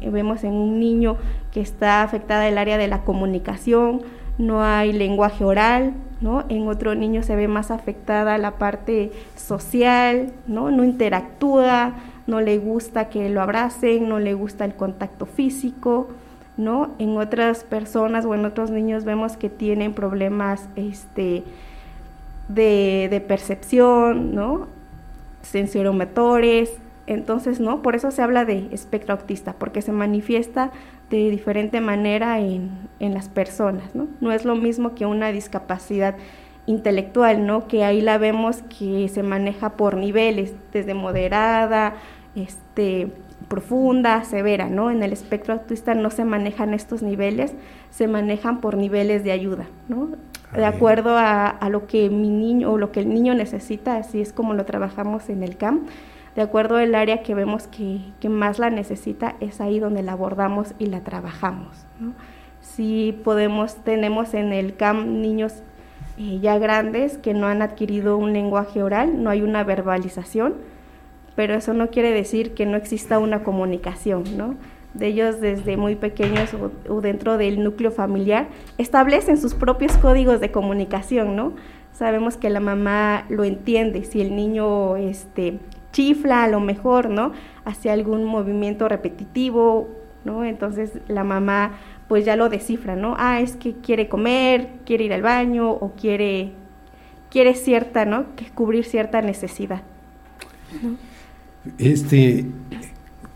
vemos 0.00 0.44
en 0.44 0.52
un 0.52 0.80
niño 0.80 1.16
que 1.52 1.60
está 1.60 2.02
afectada 2.02 2.48
el 2.48 2.58
área 2.58 2.78
de 2.78 2.88
la 2.88 3.02
comunicación, 3.02 4.02
no 4.38 4.62
hay 4.62 4.92
lenguaje 4.92 5.44
oral, 5.44 5.94
¿no? 6.20 6.44
En 6.48 6.68
otro 6.68 6.94
niño 6.94 7.22
se 7.22 7.36
ve 7.36 7.48
más 7.48 7.70
afectada 7.70 8.38
la 8.38 8.52
parte 8.52 9.12
social, 9.36 10.32
¿no? 10.46 10.70
No 10.70 10.84
interactúa, 10.84 11.94
no 12.26 12.40
le 12.40 12.58
gusta 12.58 13.08
que 13.08 13.28
lo 13.28 13.42
abracen, 13.42 14.08
no 14.08 14.18
le 14.18 14.34
gusta 14.34 14.64
el 14.64 14.74
contacto 14.74 15.26
físico, 15.26 16.08
¿no? 16.56 16.90
En 16.98 17.16
otras 17.18 17.64
personas 17.64 18.24
o 18.24 18.34
en 18.34 18.44
otros 18.44 18.70
niños 18.70 19.04
vemos 19.04 19.36
que 19.36 19.50
tienen 19.50 19.92
problemas 19.92 20.68
este, 20.76 21.44
de, 22.48 23.08
de 23.10 23.20
percepción, 23.20 24.34
¿no? 24.34 24.68
Sensoromotores, 25.42 26.72
entonces, 27.06 27.60
¿no? 27.60 27.82
Por 27.82 27.94
eso 27.94 28.10
se 28.10 28.22
habla 28.22 28.44
de 28.44 28.68
espectro 28.72 29.14
autista, 29.14 29.54
porque 29.54 29.80
se 29.80 29.92
manifiesta 29.92 30.72
de 31.10 31.30
diferente 31.30 31.80
manera 31.80 32.40
en, 32.40 32.70
las 32.98 33.28
personas, 33.28 33.94
¿no? 33.94 34.08
No 34.20 34.32
es 34.32 34.44
lo 34.44 34.56
mismo 34.56 34.94
que 34.94 35.06
una 35.06 35.30
discapacidad 35.30 36.16
intelectual, 36.66 37.46
¿no? 37.46 37.68
Que 37.68 37.84
ahí 37.84 38.00
la 38.00 38.18
vemos 38.18 38.62
que 38.76 39.08
se 39.08 39.22
maneja 39.22 39.70
por 39.70 39.96
niveles, 39.96 40.52
desde 40.72 40.94
moderada, 40.94 41.94
este, 42.34 43.08
profunda, 43.46 44.24
severa, 44.24 44.68
¿no? 44.68 44.90
En 44.90 45.04
el 45.04 45.12
espectro 45.12 45.54
autista 45.54 45.94
no 45.94 46.10
se 46.10 46.24
manejan 46.24 46.74
estos 46.74 47.02
niveles, 47.02 47.54
se 47.90 48.08
manejan 48.08 48.60
por 48.60 48.76
niveles 48.76 49.22
de 49.22 49.30
ayuda, 49.30 49.66
¿no? 49.88 50.08
De 50.52 50.64
acuerdo 50.64 51.16
a, 51.16 51.48
a, 51.48 51.68
lo 51.70 51.86
que 51.86 52.08
mi 52.10 52.30
niño 52.30 52.72
o 52.72 52.78
lo 52.78 52.90
que 52.90 53.00
el 53.00 53.08
niño 53.08 53.34
necesita, 53.34 53.96
así 53.96 54.20
es 54.20 54.32
como 54.32 54.54
lo 54.54 54.64
trabajamos 54.64 55.28
en 55.28 55.44
el 55.44 55.56
CAMP 55.56 55.88
de 56.36 56.42
acuerdo 56.42 56.76
al 56.76 56.94
área 56.94 57.22
que 57.22 57.34
vemos 57.34 57.66
que, 57.66 58.28
más 58.28 58.58
la 58.58 58.68
necesita, 58.68 59.36
es 59.40 59.62
ahí 59.62 59.80
donde 59.80 60.02
la 60.02 60.12
abordamos 60.12 60.74
y 60.78 60.86
la 60.86 61.00
trabajamos. 61.00 61.86
Si 62.60 63.18
podemos, 63.24 63.76
tenemos 63.76 64.34
en 64.34 64.52
el 64.52 64.76
CAM 64.76 65.22
niños 65.22 65.62
eh, 66.18 66.38
ya 66.42 66.58
grandes 66.58 67.16
que 67.16 67.32
no 67.32 67.46
han 67.46 67.62
adquirido 67.62 68.18
un 68.18 68.34
lenguaje 68.34 68.82
oral, 68.82 69.22
no 69.22 69.30
hay 69.30 69.40
una 69.40 69.64
verbalización, 69.64 70.54
pero 71.36 71.54
eso 71.54 71.72
no 71.72 71.88
quiere 71.88 72.12
decir 72.12 72.52
que 72.52 72.66
no 72.66 72.76
exista 72.76 73.18
una 73.18 73.42
comunicación. 73.42 74.24
De 74.92 75.06
ellos 75.06 75.40
desde 75.40 75.78
muy 75.78 75.94
pequeños 75.94 76.52
o, 76.54 76.70
o, 76.92 77.00
dentro 77.00 77.38
del 77.38 77.62
núcleo 77.64 77.90
familiar 77.90 78.48
establecen 78.76 79.38
sus 79.38 79.54
propios 79.54 79.96
códigos 79.96 80.40
de 80.40 80.50
comunicación, 80.50 81.34
¿no? 81.34 81.54
Sabemos 81.92 82.36
que 82.36 82.50
la 82.50 82.60
mamá 82.60 83.24
lo 83.30 83.44
entiende, 83.44 84.04
si 84.04 84.20
el 84.20 84.36
niño 84.36 84.96
este, 84.96 85.58
chifla 85.96 86.44
a 86.44 86.48
lo 86.48 86.60
mejor, 86.60 87.08
¿no? 87.08 87.32
Hacia 87.64 87.94
algún 87.94 88.26
movimiento 88.26 88.86
repetitivo, 88.86 89.88
¿no? 90.26 90.44
Entonces 90.44 90.90
la 91.08 91.24
mamá 91.24 91.78
pues 92.06 92.26
ya 92.26 92.36
lo 92.36 92.50
descifra, 92.50 92.96
¿no? 92.96 93.14
Ah, 93.18 93.40
es 93.40 93.56
que 93.56 93.72
quiere 93.72 94.06
comer, 94.06 94.68
quiere 94.84 95.04
ir 95.04 95.14
al 95.14 95.22
baño 95.22 95.70
o 95.70 95.92
quiere, 95.98 96.52
quiere 97.30 97.54
cierta, 97.54 98.04
¿no? 98.04 98.26
Cubrir 98.54 98.84
cierta 98.84 99.22
necesidad. 99.22 99.80
Este, 101.78 102.44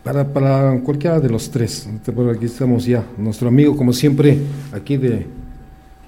para, 0.03 0.23
para 0.27 0.79
cualquiera 0.81 1.19
de 1.19 1.29
los 1.29 1.49
tres, 1.49 1.89
por 2.15 2.29
aquí 2.29 2.45
estamos 2.45 2.85
ya, 2.85 3.03
nuestro 3.17 3.47
amigo 3.47 3.75
como 3.75 3.91
siempre, 3.91 4.37
aquí 4.71 4.97
de, 4.97 5.25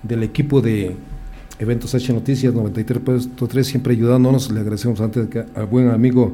del 0.03 0.21
equipo 0.21 0.61
de 0.61 0.95
Eventos 1.63 1.95
H 1.95 2.11
Noticias 2.11 2.53
93.3, 2.53 3.63
siempre 3.63 3.93
ayudándonos. 3.93 4.51
Le 4.51 4.59
agradecemos 4.59 4.99
antes 4.99 5.29
al 5.55 5.65
buen 5.65 5.89
amigo 5.89 6.33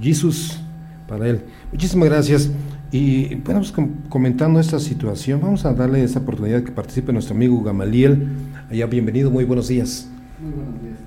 Jesus 0.00 0.60
para 1.08 1.28
él. 1.28 1.40
Muchísimas 1.72 2.08
gracias. 2.08 2.50
Y 2.92 3.34
bueno, 3.34 3.62
pues, 3.62 3.74
comentando 4.08 4.60
esta 4.60 4.78
situación, 4.78 5.40
vamos 5.40 5.64
a 5.64 5.74
darle 5.74 6.04
esa 6.04 6.20
oportunidad 6.20 6.62
que 6.62 6.70
participe 6.70 7.12
nuestro 7.12 7.34
amigo 7.34 7.60
Gamaliel. 7.64 8.28
Allá, 8.70 8.86
bienvenido, 8.86 9.28
muy 9.28 9.42
buenos 9.42 9.66
días. 9.66 10.08
Muy 10.40 10.52
buenos 10.52 10.80
días. 10.80 10.98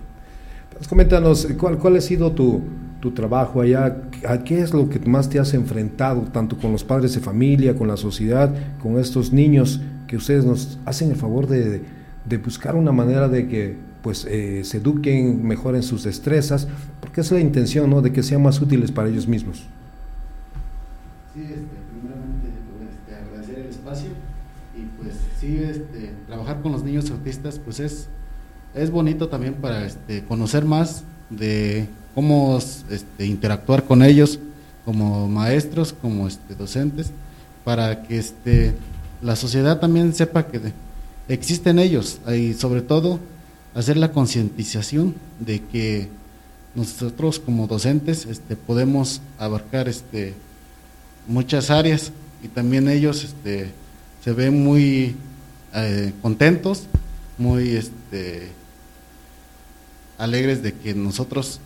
Pues 0.74 0.88
coméntanos, 0.90 1.48
¿cuál, 1.58 1.78
¿cuál 1.78 1.96
ha 1.96 2.02
sido 2.02 2.34
tu, 2.34 2.64
tu 3.00 3.12
trabajo 3.12 3.62
allá? 3.62 4.02
¿A 4.28 4.44
qué 4.44 4.60
es 4.60 4.74
lo 4.74 4.90
que 4.90 5.00
más 5.00 5.30
te 5.30 5.40
has 5.40 5.54
enfrentado, 5.54 6.24
tanto 6.24 6.58
con 6.58 6.74
los 6.74 6.84
padres 6.84 7.14
de 7.14 7.22
familia, 7.22 7.78
con 7.78 7.88
la 7.88 7.96
sociedad, 7.96 8.54
con 8.82 9.00
estos 9.00 9.32
niños 9.32 9.80
que 10.06 10.18
ustedes 10.18 10.44
nos 10.44 10.80
hacen 10.84 11.12
el 11.12 11.16
favor 11.16 11.48
de, 11.48 12.03
de 12.26 12.38
buscar 12.38 12.76
una 12.76 12.92
manera 12.92 13.28
de 13.28 13.48
que 13.48 13.76
pues 14.02 14.26
eh, 14.30 14.64
se 14.64 14.78
eduquen, 14.78 15.46
mejoren 15.46 15.82
sus 15.82 16.04
destrezas, 16.04 16.68
porque 17.00 17.22
es 17.22 17.32
la 17.32 17.40
intención, 17.40 17.90
¿no? 17.90 18.02
De 18.02 18.12
que 18.12 18.22
sean 18.22 18.44
más 18.44 18.62
útiles 18.62 18.92
para 18.92 19.08
ellos 19.10 19.28
mismos. 19.28 19.64
Sí, 21.34 21.42
este, 21.42 21.66
primeramente 21.90 22.48
este, 22.92 23.16
agradecer 23.16 23.60
el 23.60 23.70
espacio 23.70 24.10
y 24.76 25.02
pues 25.02 25.16
sí, 25.40 25.58
este, 25.58 26.12
trabajar 26.28 26.62
con 26.62 26.74
los 26.74 26.84
niños 26.84 27.10
autistas 27.12 27.60
pues 27.60 27.80
es, 27.80 28.08
es 28.76 28.92
bonito 28.92 29.30
también 29.30 29.54
para 29.56 29.86
este, 29.86 30.24
conocer 30.26 30.66
más 30.66 31.04
de 31.30 31.88
cómo 32.14 32.58
este, 32.58 33.26
interactuar 33.26 33.84
con 33.86 34.04
ellos 34.04 34.40
como 34.86 35.28
maestros, 35.30 35.94
como 35.94 36.28
este, 36.28 36.56
docentes, 36.56 37.12
para 37.64 38.04
que 38.04 38.18
este, 38.18 38.76
la 39.22 39.36
sociedad 39.36 39.80
también 39.80 40.14
sepa 40.14 40.48
que 40.48 40.60
existen 41.28 41.80
ellos 41.80 42.20
y 42.28 42.54
sobre 42.54 42.82
todo 42.82 43.20
hacer 43.74 43.98
la 43.98 44.12
concientización 44.12 45.16
de 45.40 45.62
que 45.62 46.10
nosotros 46.76 47.40
como 47.40 47.68
docentes 47.68 48.26
este, 48.26 48.56
podemos 48.56 49.22
abarcar 49.38 49.88
este, 49.88 50.34
muchas 51.28 51.70
áreas 51.70 52.12
y 52.44 52.48
también 52.48 52.88
ellos 52.90 53.24
este, 53.24 53.72
se 54.24 54.34
ven 54.34 54.64
muy 54.64 55.16
eh, 55.74 56.14
contentos, 56.22 56.84
muy 57.38 57.70
este, 57.70 58.50
alegres 60.18 60.62
de 60.62 60.74
que 60.74 60.94
nosotros 60.94 61.60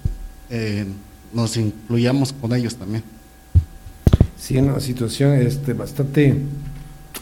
eh, 0.49 0.85
nos 1.33 1.57
incluyamos 1.57 2.33
con 2.33 2.53
ellos 2.53 2.75
también. 2.75 3.03
Sí, 4.39 4.57
una 4.57 4.79
situación 4.79 5.33
este, 5.33 5.73
bastante, 5.73 6.37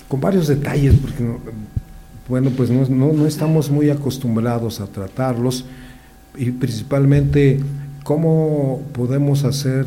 con 0.08 0.20
varios 0.22 0.48
detalles, 0.48 0.94
porque 1.02 1.24
bueno, 2.28 2.50
pues 2.50 2.70
no, 2.70 2.88
no, 2.88 3.28
estamos 3.28 3.70
muy 3.70 3.90
acostumbrados 3.90 4.82
a 4.82 4.88
tratarlos 4.88 5.66
y 6.36 6.52
principalmente 6.52 7.60
cómo 8.04 8.82
podemos 8.94 9.44
hacer 9.44 9.86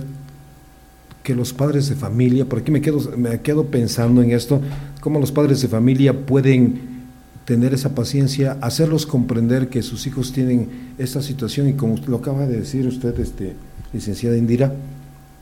que 1.24 1.34
los 1.34 1.52
padres 1.52 1.88
de 1.88 1.96
familia, 1.96 2.44
por 2.44 2.60
aquí 2.60 2.70
me 2.70 2.80
quedo, 2.80 3.00
me 3.16 3.40
quedo 3.40 3.66
pensando 3.66 4.22
en 4.22 4.30
esto, 4.30 4.60
cómo 5.00 5.18
los 5.18 5.32
padres 5.32 5.60
de 5.60 5.68
familia 5.68 6.26
pueden 6.26 6.98
tener 7.44 7.74
esa 7.74 7.94
paciencia, 7.94 8.56
hacerlos 8.60 9.04
comprender 9.04 9.68
que 9.68 9.82
sus 9.82 10.06
hijos 10.06 10.32
tienen 10.32 10.68
esta 10.96 11.22
situación 11.22 11.68
y 11.68 11.72
como 11.72 11.96
lo 12.06 12.18
acaba 12.18 12.46
de 12.46 12.58
decir 12.60 12.86
usted, 12.86 13.18
este, 13.18 13.54
licenciada 13.92 14.36
Indira, 14.36 14.72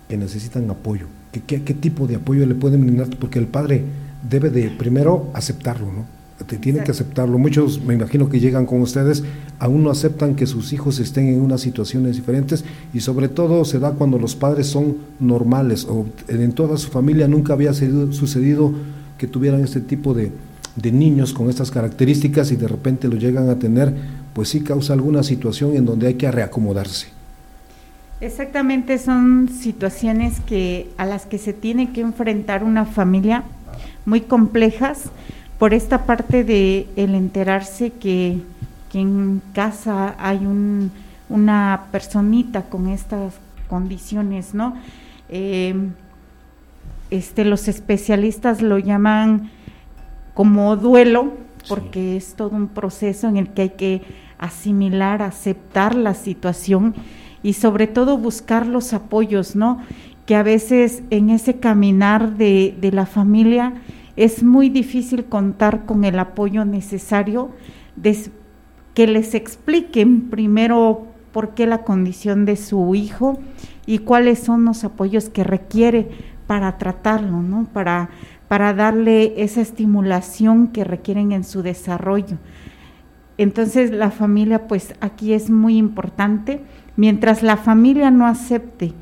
que 0.09 0.16
necesitan 0.16 0.70
apoyo. 0.70 1.06
¿Qué, 1.30 1.42
qué, 1.42 1.62
qué 1.62 1.74
tipo 1.74 2.06
de 2.06 2.16
apoyo 2.16 2.46
le 2.46 2.54
pueden 2.54 2.80
brindar? 2.80 3.09
Porque 3.18 3.38
el 3.38 3.46
padre 3.46 3.82
debe 4.28 4.50
de 4.50 4.70
primero 4.70 5.30
aceptarlo, 5.35 5.92
¿no? 5.92 6.15
Te 6.44 6.59
tienen 6.59 6.85
que 6.85 6.90
aceptarlo. 6.90 7.38
Muchos, 7.38 7.83
me 7.83 7.94
imagino 7.94 8.29
que 8.29 8.40
llegan 8.40 8.66
con 8.66 8.81
ustedes, 8.81 9.25
aún 9.59 9.83
no 9.83 9.90
aceptan 9.90 10.35
que 10.35 10.46
sus 10.46 10.72
hijos 10.72 10.99
estén 10.99 11.29
en 11.29 11.40
unas 11.40 11.61
situaciones 11.61 12.16
diferentes 12.16 12.64
y 12.92 13.01
sobre 13.01 13.29
todo 13.29 13.64
se 13.64 13.79
da 13.79 13.92
cuando 13.92 14.18
los 14.18 14.37
padres 14.37 14.66
son 14.66 14.99
normales 15.18 15.87
o 15.87 16.07
en 16.29 16.53
toda 16.53 16.77
su 16.77 16.90
familia 16.90 17.27
nunca 17.27 17.55
había 17.55 17.72
sucedido 17.72 18.72
que 19.16 19.27
tuvieran 19.27 19.62
este 19.62 19.81
tipo 19.81 20.12
de, 20.12 20.31
de 20.77 20.92
niños 20.92 21.33
con 21.33 21.49
estas 21.49 21.70
características 21.70 22.53
y 22.53 22.57
de 22.57 22.68
repente 22.68 23.09
lo 23.09 23.16
llegan 23.16 23.49
a 23.49 23.59
tener, 23.59 23.94
pues 24.35 24.51
sí 24.51 24.61
causa 24.61 24.92
alguna 24.92 25.22
situación 25.22 25.75
en 25.75 25.87
donde 25.87 26.09
hay 26.09 26.14
que 26.14 26.31
reacomodarse. 26.31 27.09
Exactamente, 28.20 28.99
son 28.99 29.49
situaciones 29.49 30.40
que 30.40 30.88
a 30.96 31.05
las 31.05 31.27
que 31.27 31.38
se 31.38 31.53
tiene 31.53 31.92
que 31.92 32.01
enfrentar 32.01 32.64
una 32.64 32.87
familia 32.87 33.44
muy 34.07 34.22
complejas 34.22 35.11
por 35.59 35.73
esta 35.73 36.05
parte 36.05 36.45
de 36.45 36.88
el 36.97 37.14
enterarse 37.14 37.90
que, 37.90 38.40
en 38.92 39.42
casa 39.53 40.14
hay 40.19 40.38
un, 40.47 40.90
una 41.29 41.88
personita 41.92 42.62
con 42.62 42.88
estas 42.88 43.35
condiciones, 43.69 44.55
¿no? 44.55 44.75
Em, 45.29 45.90
este, 47.11 47.45
los 47.45 47.69
especialistas 47.69 48.62
lo 48.62 48.79
llaman 48.79 49.51
como 50.33 50.77
duelo, 50.77 51.35
porque 51.69 52.16
es 52.16 52.37
todo 52.37 52.57
un 52.57 52.69
proceso 52.69 53.29
en 53.29 53.37
el 53.37 53.51
que 53.51 53.62
hay 53.62 53.71
que 53.71 54.03
asimilar, 54.38 55.21
aceptar 55.21 55.95
la 55.95 56.14
situación 56.14 56.95
y 57.42 57.53
sobre 57.53 57.87
todo 57.87 58.16
buscar 58.16 58.66
los 58.66 58.95
apoyos, 58.95 59.57
¿no? 59.57 59.83
Que 60.25 60.37
a 60.37 60.42
veces 60.42 61.03
en 61.11 61.29
ese 61.29 61.61
caminar 61.61 62.38
de, 62.38 62.75
de 62.81 62.92
la 62.92 63.05
familia 63.05 63.75
es 64.16 64.42
muy 64.42 64.70
difícil 64.70 65.26
contar 65.26 65.85
con 65.85 66.05
el 66.05 66.18
apoyo 66.18 66.64
necesario 66.64 67.50
que 68.94 69.07
les 69.07 69.35
expliquen 69.35 70.31
primero 70.31 71.07
por 71.33 71.50
qué 71.50 71.66
la 71.66 71.85
condición 71.85 72.46
de 72.46 72.57
su 72.57 72.94
hijo 72.94 73.38
y 73.85 73.98
cuáles 73.98 74.38
son 74.38 74.64
los 74.64 74.85
apoyos 74.85 75.29
que 75.29 75.44
requiere 75.44 76.09
para 76.46 76.79
tratarlo, 76.79 77.42
¿no? 77.42 77.66
Para, 77.72 78.09
para 78.48 78.72
darle 78.72 79.35
esa 79.42 79.61
estimulación 79.61 80.68
que 80.68 80.85
requieren 80.85 81.33
en 81.33 81.44
su 81.44 81.62
desarrollo. 81.62 82.38
Entonces 83.37 83.90
la 83.90 84.11
familia, 84.11 84.66
pues 84.66 84.94
aquí 85.00 85.35
es 85.35 85.50
muy 85.50 85.76
importante. 85.76 86.62
Mientras 86.96 87.42
la 87.42 87.59
familia 87.59 88.11
no 88.11 88.26
acepte 88.26 88.94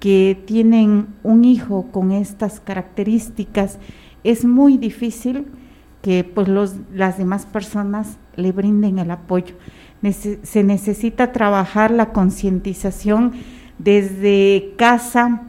que 0.00 0.42
tienen 0.46 1.08
un 1.22 1.44
hijo 1.44 1.88
con 1.92 2.12
estas 2.12 2.60
características 2.60 3.78
es 4.24 4.44
muy 4.44 4.78
difícil 4.78 5.46
que 6.02 6.24
pues 6.24 6.48
los, 6.48 6.74
las 6.92 7.18
demás 7.18 7.46
personas 7.46 8.16
le 8.36 8.52
brinden 8.52 8.98
el 8.98 9.10
apoyo. 9.10 9.54
se 10.02 10.64
necesita 10.64 11.32
trabajar 11.32 11.90
la 11.90 12.12
concientización 12.12 13.32
desde 13.78 14.74
casa, 14.76 15.42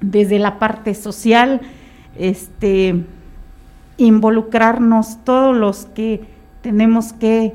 desde 0.00 0.38
la 0.38 0.58
parte 0.58 0.94
social, 0.94 1.60
este, 2.18 3.04
involucrarnos 3.96 5.24
todos 5.24 5.56
los 5.56 5.86
que 5.86 6.22
tenemos 6.60 7.12
que, 7.12 7.52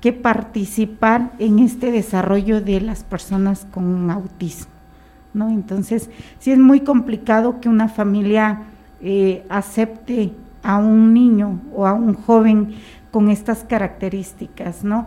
que 0.00 0.12
participar 0.12 1.32
en 1.38 1.58
este 1.58 1.90
desarrollo 1.92 2.60
de 2.60 2.80
las 2.80 3.04
personas 3.04 3.66
con 3.70 4.10
autismo. 4.10 4.72
¿no? 5.32 5.48
Entonces, 5.48 6.10
sí 6.38 6.52
es 6.52 6.58
muy 6.58 6.80
complicado 6.80 7.60
que 7.60 7.68
una 7.68 7.88
familia 7.88 8.62
eh, 9.04 9.44
acepte 9.48 10.32
a 10.62 10.78
un 10.78 11.12
niño 11.12 11.60
o 11.74 11.86
a 11.86 11.92
un 11.92 12.14
joven 12.14 12.74
con 13.10 13.28
estas 13.28 13.62
características, 13.64 14.82
¿no? 14.82 15.06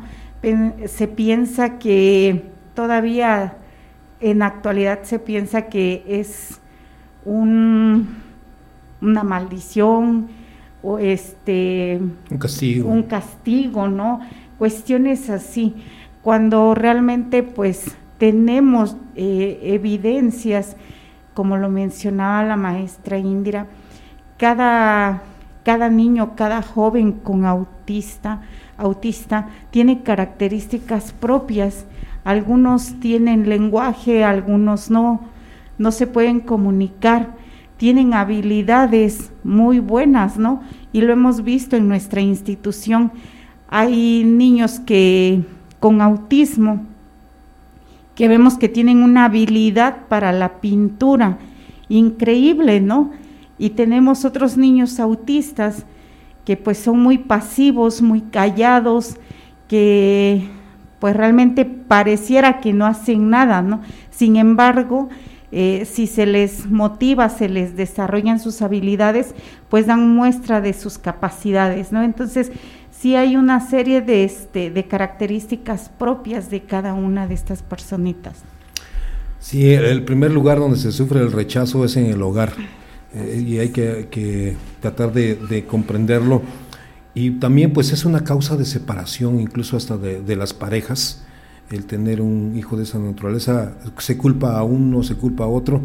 Se 0.86 1.07
piensa 1.07 1.79
que 1.79 2.43
todavía 2.75 3.57
en 4.21 4.43
actualidad 4.43 5.03
se 5.03 5.19
piensa 5.19 5.63
que 5.63 6.03
es 6.07 6.60
un, 7.25 8.07
una 9.01 9.23
maldición 9.23 10.27
o 10.81 10.99
este 10.99 11.99
un 12.29 12.38
castigo. 12.38 12.89
Un 12.89 13.03
castigo, 13.03 13.88
¿no? 13.88 14.21
Cuestiones 14.57 15.29
así, 15.29 15.75
cuando 16.21 16.75
realmente 16.75 17.43
pues 17.43 17.95
tenemos 18.17 18.95
eh, 19.15 19.60
evidencias, 19.63 20.75
como 21.33 21.57
lo 21.57 21.69
mencionaba 21.69 22.43
la 22.43 22.57
maestra 22.57 23.17
Indira, 23.17 23.67
cada, 24.38 25.23
cada 25.63 25.89
niño, 25.89 26.36
cada 26.36 26.62
joven 26.62 27.12
con 27.12 27.45
autista, 27.45 28.41
autista 28.78 29.50
tiene 29.71 30.04
características 30.04 31.12
propias. 31.13 31.86
Algunos 32.23 33.00
tienen 33.00 33.50
lenguaje, 33.50 34.23
algunos 34.23 34.89
no, 34.89 35.21
no 35.78 35.91
se 35.91 36.08
pueden 36.08 36.39
comunicar, 36.39 37.36
tienen 37.78 38.13
habilidades 38.13 39.32
muy 39.43 39.80
buenas, 39.80 40.38
¿no? 40.38 40.62
Y 40.91 41.02
lo 41.02 41.13
hemos 41.13 41.43
visto 41.43 41.76
en 41.76 41.88
nuestra 41.88 42.21
institución. 42.21 43.12
Hay 43.69 44.23
niños 44.23 44.80
que 44.80 45.43
con 45.80 46.02
autismo 46.02 46.86
que 48.17 48.28
vemos 48.28 48.58
que 48.58 48.67
tienen 48.67 49.04
una 49.04 49.26
habilidad 49.26 50.08
para 50.10 50.32
la 50.32 50.60
pintura 50.60 51.38
increíble, 51.88 52.82
¿no? 52.82 53.12
Y 53.58 53.72
tenemos 53.72 54.26
otros 54.26 54.58
niños 54.58 55.00
autistas 55.00 55.86
que 56.46 56.56
pues 56.56 56.78
son 56.78 57.00
muy 57.00 57.17
pasivos, 57.17 58.02
muy 58.02 58.22
callados, 58.22 59.17
que 59.67 60.48
pues 61.00 61.15
realmente 61.15 61.65
pareciera 61.65 62.60
que 62.60 62.74
no 62.74 62.86
hacen 62.86 63.30
nada, 63.30 63.62
¿no? 63.62 63.82
Sin 64.12 64.38
embargo, 64.38 65.10
eh, 65.52 65.86
si 65.86 66.08
se 66.08 66.26
les 66.26 66.70
motiva, 66.70 67.30
se 67.30 67.50
les 67.50 67.76
desarrollan 67.76 68.39
sus 68.39 68.62
habilidades, 68.62 69.36
pues 69.70 69.88
dan 69.88 70.10
muestra 70.10 70.62
de 70.62 70.74
sus 70.74 70.98
capacidades, 70.98 71.91
¿no? 71.91 72.02
Entonces, 72.02 72.52
sí 72.91 73.15
hay 73.15 73.36
una 73.36 73.60
serie 73.60 74.02
de, 74.02 74.24
este, 74.24 74.72
de 74.72 74.86
características 74.86 75.89
propias 75.89 76.50
de 76.50 76.62
cada 76.62 76.93
una 76.93 77.28
de 77.28 77.34
estas 77.34 77.62
personitas. 77.62 78.41
Sí, 79.39 79.74
el 79.74 80.04
primer 80.04 80.32
lugar 80.32 80.60
donde 80.60 80.78
se 80.78 80.91
sufre 80.91 81.20
el 81.20 81.32
rechazo 81.32 81.86
es 81.86 81.96
en 81.96 82.08
el 82.08 82.22
hogar 82.22 82.54
eh, 83.13 83.43
y 83.46 83.58
hay 83.60 83.70
que, 83.70 84.56
tratar 84.80 85.13
de, 85.13 85.65
comprenderlo. 85.67 86.41
Y 87.13 87.32
también 87.32 87.74
pues 87.74 87.91
es 87.91 88.06
una 88.06 88.24
causa 88.24 88.58
de 88.58 88.65
separación, 88.65 89.39
incluso 89.39 89.76
hasta 89.78 89.98
de, 89.98 90.22
de, 90.22 90.36
las 90.36 90.54
parejas, 90.54 91.24
el 91.72 91.86
tener 91.86 92.22
un 92.22 92.54
hijo 92.56 92.78
de 92.78 92.84
esa 92.84 93.00
naturaleza, 93.00 93.74
se 93.98 94.17
culpa 94.17 94.58
a 94.58 94.63
uno, 94.63 95.04
se 95.04 95.15
culpa 95.15 95.46
a 95.46 95.48
otro, 95.48 95.82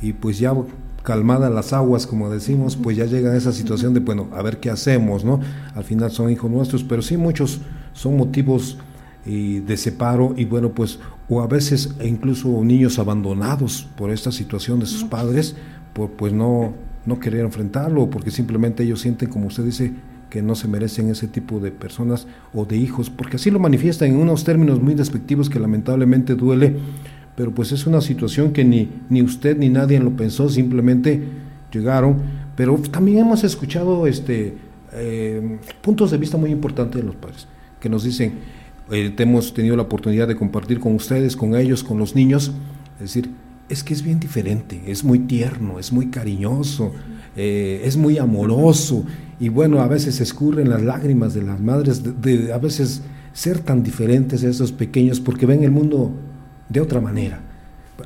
y 0.00 0.14
pues 0.14 0.38
ya 0.38 0.54
calmadas 1.02 1.52
las 1.52 1.72
aguas, 1.72 2.06
como 2.06 2.30
decimos, 2.30 2.76
pues 2.76 2.96
ya 2.96 3.04
llega 3.04 3.32
a 3.32 3.36
esa 3.36 3.52
situación 3.52 3.94
de, 3.94 4.00
bueno, 4.00 4.28
a 4.32 4.42
ver 4.42 4.58
qué 4.58 4.70
hacemos, 4.70 5.24
¿no? 5.24 5.40
Al 5.74 5.84
final 5.84 6.10
son 6.10 6.30
hijos 6.30 6.50
nuestros, 6.50 6.84
pero 6.84 7.02
sí 7.02 7.16
muchos 7.16 7.60
son 7.92 8.16
motivos 8.16 8.78
de 9.24 9.76
separo 9.76 10.34
y 10.36 10.44
bueno, 10.46 10.70
pues, 10.70 10.98
o 11.28 11.42
a 11.42 11.46
veces 11.46 11.94
incluso 12.02 12.48
niños 12.64 12.98
abandonados 12.98 13.86
por 13.96 14.10
esta 14.10 14.32
situación 14.32 14.80
de 14.80 14.86
sus 14.86 15.04
padres, 15.04 15.56
por 15.92 16.10
pues 16.10 16.32
no, 16.32 16.74
no 17.06 17.18
querer 17.18 17.44
enfrentarlo, 17.44 18.10
porque 18.10 18.30
simplemente 18.30 18.82
ellos 18.82 19.00
sienten, 19.00 19.28
como 19.28 19.46
usted 19.46 19.64
dice, 19.64 19.92
que 20.28 20.42
no 20.42 20.54
se 20.54 20.68
merecen 20.68 21.10
ese 21.10 21.26
tipo 21.26 21.58
de 21.58 21.72
personas 21.72 22.26
o 22.54 22.64
de 22.64 22.76
hijos, 22.76 23.10
porque 23.10 23.36
así 23.36 23.50
lo 23.50 23.58
manifiestan 23.58 24.10
en 24.10 24.16
unos 24.16 24.44
términos 24.44 24.80
muy 24.80 24.94
despectivos 24.94 25.50
que 25.50 25.58
lamentablemente 25.58 26.36
duele 26.36 26.76
pero 27.40 27.54
pues 27.54 27.72
es 27.72 27.86
una 27.86 28.02
situación 28.02 28.52
que 28.52 28.66
ni, 28.66 28.90
ni 29.08 29.22
usted 29.22 29.56
ni 29.56 29.70
nadie 29.70 29.98
lo 29.98 30.10
pensó, 30.10 30.50
simplemente 30.50 31.22
llegaron, 31.72 32.16
pero 32.54 32.76
también 32.90 33.20
hemos 33.20 33.44
escuchado 33.44 34.06
este, 34.06 34.58
eh, 34.92 35.58
puntos 35.80 36.10
de 36.10 36.18
vista 36.18 36.36
muy 36.36 36.50
importantes 36.50 37.00
de 37.00 37.06
los 37.06 37.16
padres, 37.16 37.48
que 37.80 37.88
nos 37.88 38.04
dicen, 38.04 38.34
eh, 38.90 39.14
hemos 39.16 39.54
tenido 39.54 39.74
la 39.74 39.84
oportunidad 39.84 40.28
de 40.28 40.36
compartir 40.36 40.80
con 40.80 40.94
ustedes, 40.94 41.34
con 41.34 41.54
ellos, 41.56 41.82
con 41.82 41.96
los 41.96 42.14
niños, 42.14 42.52
es 42.96 43.14
decir, 43.14 43.30
es 43.70 43.84
que 43.84 43.94
es 43.94 44.02
bien 44.02 44.18
diferente, 44.18 44.82
es 44.86 45.04
muy 45.04 45.20
tierno, 45.20 45.78
es 45.78 45.92
muy 45.92 46.06
cariñoso, 46.06 46.92
eh, 47.36 47.82
es 47.84 47.96
muy 47.96 48.18
amoroso, 48.18 49.04
y 49.38 49.48
bueno, 49.48 49.80
a 49.80 49.86
veces 49.86 50.20
escurren 50.20 50.68
las 50.68 50.82
lágrimas 50.82 51.34
de 51.34 51.42
las 51.42 51.60
madres, 51.60 52.02
de, 52.20 52.52
a 52.52 52.58
veces 52.58 53.02
ser 53.32 53.60
tan 53.60 53.84
diferentes 53.84 54.42
a 54.42 54.48
esos 54.48 54.72
pequeños, 54.72 55.20
porque 55.20 55.46
ven 55.46 55.62
el 55.62 55.70
mundo 55.70 56.10
de 56.68 56.80
otra 56.80 57.00
manera. 57.00 57.40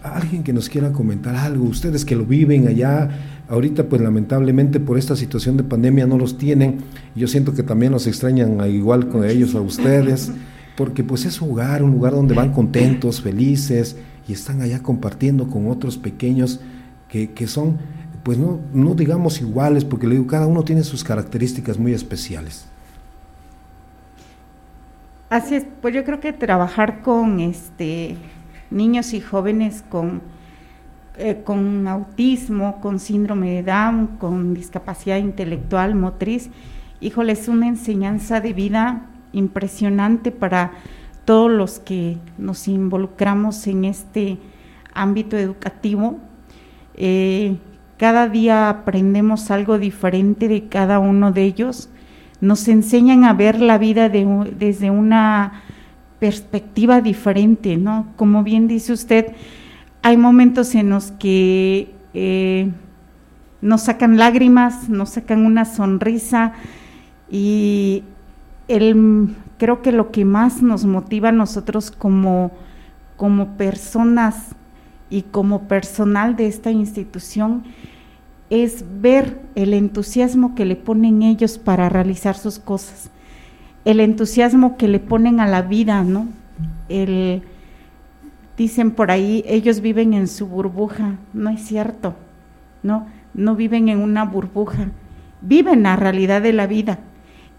Alguien 0.02 0.42
que 0.42 0.52
nos 0.52 0.68
quiera 0.68 0.92
comentar 0.92 1.34
algo, 1.34 1.64
ustedes 1.64 2.04
que 2.04 2.14
lo 2.14 2.26
viven 2.26 2.68
allá, 2.68 3.08
ahorita 3.48 3.88
pues 3.88 4.02
lamentablemente 4.02 4.80
por 4.80 4.98
esta 4.98 5.16
situación 5.16 5.56
de 5.56 5.64
pandemia 5.64 6.06
no 6.06 6.18
los 6.18 6.36
tienen, 6.36 6.78
yo 7.14 7.26
siento 7.26 7.54
que 7.54 7.62
también 7.62 7.92
los 7.92 8.06
extrañan 8.06 8.60
igual 8.70 9.08
con 9.08 9.24
ellos 9.24 9.54
a 9.54 9.62
ustedes, 9.62 10.30
porque 10.76 11.04
pues 11.04 11.24
es 11.24 11.34
su 11.34 11.50
hogar, 11.50 11.82
un 11.82 11.92
lugar 11.92 12.12
donde 12.12 12.34
van 12.34 12.52
contentos, 12.52 13.22
felices 13.22 13.96
y 14.28 14.32
están 14.32 14.60
allá 14.62 14.82
compartiendo 14.82 15.48
con 15.48 15.68
otros 15.68 15.98
pequeños 15.98 16.60
que, 17.08 17.32
que 17.32 17.46
son 17.46 17.78
pues 18.24 18.38
no, 18.38 18.58
no 18.72 18.94
digamos 18.94 19.40
iguales, 19.42 19.84
porque 19.84 20.06
le 20.06 20.14
digo, 20.14 20.26
cada 20.26 20.46
uno 20.46 20.64
tiene 20.64 20.82
sus 20.82 21.04
características 21.04 21.78
muy 21.78 21.92
especiales. 21.92 22.66
Así 25.28 25.56
es, 25.56 25.66
pues 25.82 25.94
yo 25.94 26.04
creo 26.04 26.20
que 26.20 26.32
trabajar 26.32 27.02
con 27.02 27.40
este 27.40 28.16
niños 28.70 29.12
y 29.12 29.20
jóvenes 29.20 29.84
con, 29.88 30.22
eh, 31.18 31.42
con 31.44 31.86
autismo, 31.86 32.80
con 32.80 32.98
síndrome 32.98 33.50
de 33.50 33.62
Down, 33.62 34.06
con 34.18 34.54
discapacidad 34.54 35.18
intelectual, 35.18 35.94
motriz. 35.94 36.50
Híjole, 37.00 37.32
es 37.32 37.48
una 37.48 37.68
enseñanza 37.68 38.40
de 38.40 38.52
vida 38.52 39.06
impresionante 39.32 40.30
para 40.30 40.72
todos 41.24 41.50
los 41.50 41.78
que 41.78 42.18
nos 42.38 42.68
involucramos 42.68 43.66
en 43.66 43.84
este 43.84 44.38
ámbito 44.92 45.36
educativo. 45.36 46.18
Eh, 46.96 47.56
cada 47.96 48.28
día 48.28 48.68
aprendemos 48.68 49.50
algo 49.50 49.78
diferente 49.78 50.48
de 50.48 50.68
cada 50.68 50.98
uno 50.98 51.32
de 51.32 51.44
ellos. 51.44 51.88
Nos 52.40 52.68
enseñan 52.68 53.24
a 53.24 53.32
ver 53.32 53.60
la 53.60 53.78
vida 53.78 54.08
desde 54.08 54.90
una 54.90 55.62
perspectiva 56.18 57.00
diferente, 57.00 57.76
¿no? 57.76 58.08
Como 58.16 58.42
bien 58.42 58.68
dice 58.68 58.92
usted, 58.92 59.32
hay 60.02 60.16
momentos 60.16 60.74
en 60.74 60.90
los 60.90 61.12
que 61.12 61.94
eh, 62.12 62.70
nos 63.60 63.82
sacan 63.82 64.18
lágrimas, 64.18 64.88
nos 64.88 65.10
sacan 65.10 65.46
una 65.46 65.64
sonrisa 65.64 66.52
y 67.30 68.02
el, 68.68 69.34
creo 69.58 69.82
que 69.82 69.92
lo 69.92 70.10
que 70.10 70.24
más 70.24 70.62
nos 70.62 70.84
motiva 70.84 71.30
a 71.30 71.32
nosotros 71.32 71.90
como, 71.90 72.50
como 73.16 73.56
personas 73.56 74.54
y 75.10 75.22
como 75.22 75.68
personal 75.68 76.36
de 76.36 76.46
esta 76.46 76.70
institución 76.70 77.64
es 78.50 78.84
ver 79.00 79.40
el 79.54 79.74
entusiasmo 79.74 80.54
que 80.54 80.64
le 80.64 80.76
ponen 80.76 81.22
ellos 81.22 81.58
para 81.58 81.88
realizar 81.88 82.36
sus 82.36 82.58
cosas 82.58 83.10
el 83.84 84.00
entusiasmo 84.00 84.76
que 84.76 84.88
le 84.88 84.98
ponen 84.98 85.40
a 85.40 85.46
la 85.46 85.62
vida, 85.62 86.02
¿no? 86.02 86.28
El, 86.88 87.42
dicen 88.56 88.90
por 88.90 89.10
ahí, 89.10 89.44
ellos 89.46 89.80
viven 89.80 90.14
en 90.14 90.26
su 90.26 90.46
burbuja, 90.46 91.16
no 91.32 91.50
es 91.50 91.62
cierto, 91.62 92.14
¿no? 92.82 93.06
No 93.34 93.56
viven 93.56 93.88
en 93.88 93.98
una 93.98 94.24
burbuja, 94.24 94.88
viven 95.42 95.82
la 95.82 95.96
realidad 95.96 96.40
de 96.40 96.52
la 96.52 96.66
vida 96.66 96.98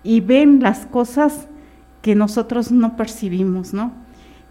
y 0.05 0.21
ven 0.21 0.61
las 0.61 0.85
cosas 0.85 1.47
que 2.01 2.15
nosotros 2.15 2.71
no 2.71 2.95
percibimos, 2.95 3.73
¿no? 3.73 3.91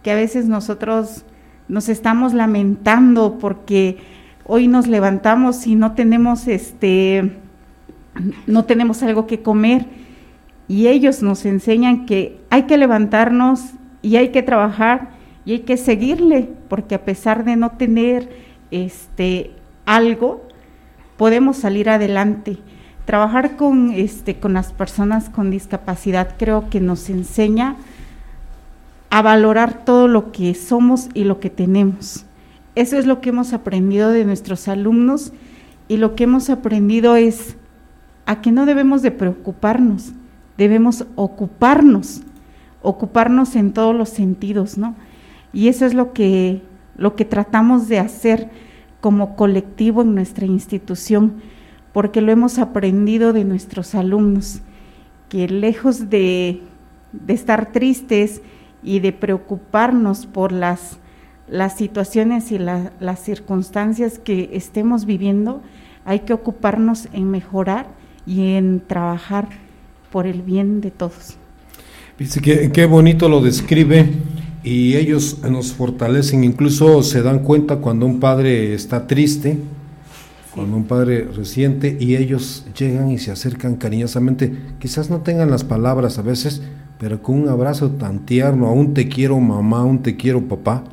Que 0.03 0.11
a 0.11 0.17
veces 0.17 0.47
nosotros 0.47 1.25
nos 1.69 1.89
estamos 1.89 2.35
lamentando 2.35 3.39
porque 3.39 3.99
hoy 4.45 4.69
nos 4.69 4.89
levantamos 4.89 5.67
y 5.67 5.77
no 5.77 5.93
tenemos 5.93 6.47
este 6.49 7.39
no 8.47 8.65
tenemos 8.65 9.03
algo 9.03 9.27
que 9.27 9.41
comer 9.41 9.87
y 10.69 10.89
ellos 10.89 11.23
nos 11.23 11.47
enseñan 11.47 12.05
que 12.07 12.41
hay 12.51 12.65
que 12.65 12.77
levantarnos 12.77 13.61
y 14.03 14.17
hay 14.17 14.29
que 14.29 14.43
trabajar 14.43 15.11
y 15.45 15.53
hay 15.53 15.59
que 15.61 15.77
seguirle, 15.77 16.49
porque 16.69 16.95
a 16.95 17.05
pesar 17.05 17.45
de 17.45 17.57
no 17.57 17.73
tener 17.73 18.29
este 18.71 19.53
algo, 19.85 20.47
podemos 21.17 21.59
salir 21.59 21.91
adelante. 21.91 22.59
Trabajar 23.05 23.57
con 23.57 23.91
este 23.91 24.37
con 24.37 24.55
las 24.55 24.73
personas 24.73 25.29
con 25.29 25.51
discapacidad 25.51 26.37
creo 26.39 26.71
que 26.71 26.81
nos 26.81 27.11
enseña 27.11 27.77
a 29.11 29.23
valorar 29.23 29.85
todo 29.85 30.09
lo 30.09 30.33
que 30.33 30.55
somos 30.55 31.09
y 31.15 31.25
lo 31.25 31.39
que 31.39 31.51
tenemos. 31.51 32.25
Eso 32.75 32.99
es 32.99 33.07
lo 33.07 33.21
que 33.21 33.29
hemos 33.29 33.53
aprendido 33.53 34.11
de 34.11 34.25
nuestros 34.25 34.67
alumnos 34.67 35.33
y 35.87 35.99
lo 35.99 36.17
que 36.17 36.25
hemos 36.25 36.51
aprendido 36.51 37.15
es 37.15 37.57
a 38.27 38.41
que 38.41 38.51
no 38.51 38.67
debemos 38.67 39.03
de 39.03 39.11
preocuparnos, 39.11 40.13
debemos 40.57 41.05
ocuparnos, 41.15 42.23
ocuparnos 42.83 43.55
en 43.55 43.73
todos 43.73 43.95
los 43.95 44.09
sentidos, 44.09 44.79
¿no? 44.79 44.97
Y 45.53 45.69
eso 45.69 45.87
es 45.87 45.95
lo 45.95 46.13
que, 46.13 46.63
lo 46.97 47.15
que 47.15 47.25
tratamos 47.25 47.87
de 47.87 47.99
hacer 47.99 48.51
como 49.01 49.37
colectivo 49.37 50.03
en 50.03 50.15
nuestra 50.15 50.47
institución, 50.47 51.35
porque 51.95 52.21
lo 52.21 52.33
hemos 52.33 52.59
aprendido 52.59 53.33
de 53.33 53.45
nuestros 53.45 53.95
alumnos, 53.95 54.61
que 55.29 55.49
lejos 55.49 56.11
de, 56.11 56.61
estar 57.29 57.71
tristes 57.71 58.43
y 58.83 58.99
de 58.99 59.13
preocuparnos 59.13 60.27
por 60.27 60.51
las, 60.51 60.99
las 61.49 61.77
situaciones 61.77 62.51
y 62.51 62.59
las 62.59 63.21
circunstancias 63.21 64.19
que 64.19 64.51
estemos 64.55 65.07
viviendo, 65.07 65.63
hay 66.05 66.21
que 66.21 66.33
ocuparnos 66.33 67.09
en 67.13 67.31
mejorar 67.31 67.87
y 68.27 68.57
en 68.57 68.83
trabajar 68.85 69.49
por 70.11 70.27
el 70.27 70.43
bien 70.43 70.81
de 70.81 70.91
todos. 70.91 71.37
Dice 72.19 72.41
que 72.41 72.73
qué 72.73 72.87
bonito 72.87 73.29
lo 73.29 73.41
describe 73.41 74.11
y 74.65 74.97
ellos 74.97 75.39
nos 75.49 75.73
fortalecen, 75.73 76.43
incluso 76.43 77.05
se 77.05 77.23
dan 77.23 77.39
cuenta 77.39 77.77
cuando 77.77 78.05
un 78.05 78.19
padre 78.19 78.75
está 78.75 79.07
triste, 79.07 79.59
cuando 80.55 80.77
un 80.77 80.85
padre 80.85 81.25
reciente 81.25 81.97
y 81.99 82.15
ellos 82.15 82.65
llegan 82.79 83.11
y 83.11 83.19
se 83.19 83.33
acercan 83.33 83.75
cariñosamente, 83.75 84.57
quizás 84.79 85.11
no 85.11 85.21
tengan 85.21 85.51
las 85.51 85.65
palabras 85.65 86.19
a 86.19 86.23
veces, 86.23 86.63
pero 86.99 87.21
con 87.23 87.43
un 87.43 87.49
abrazo 87.49 87.91
tan 87.91 88.21
tierno, 88.21 88.69
aún 88.69 88.95
te 88.95 89.09
quiero 89.09 89.41
mamá, 89.41 89.81
aún 89.81 90.03
te 90.03 90.17
quiero 90.17 90.43
papá, 90.47 90.85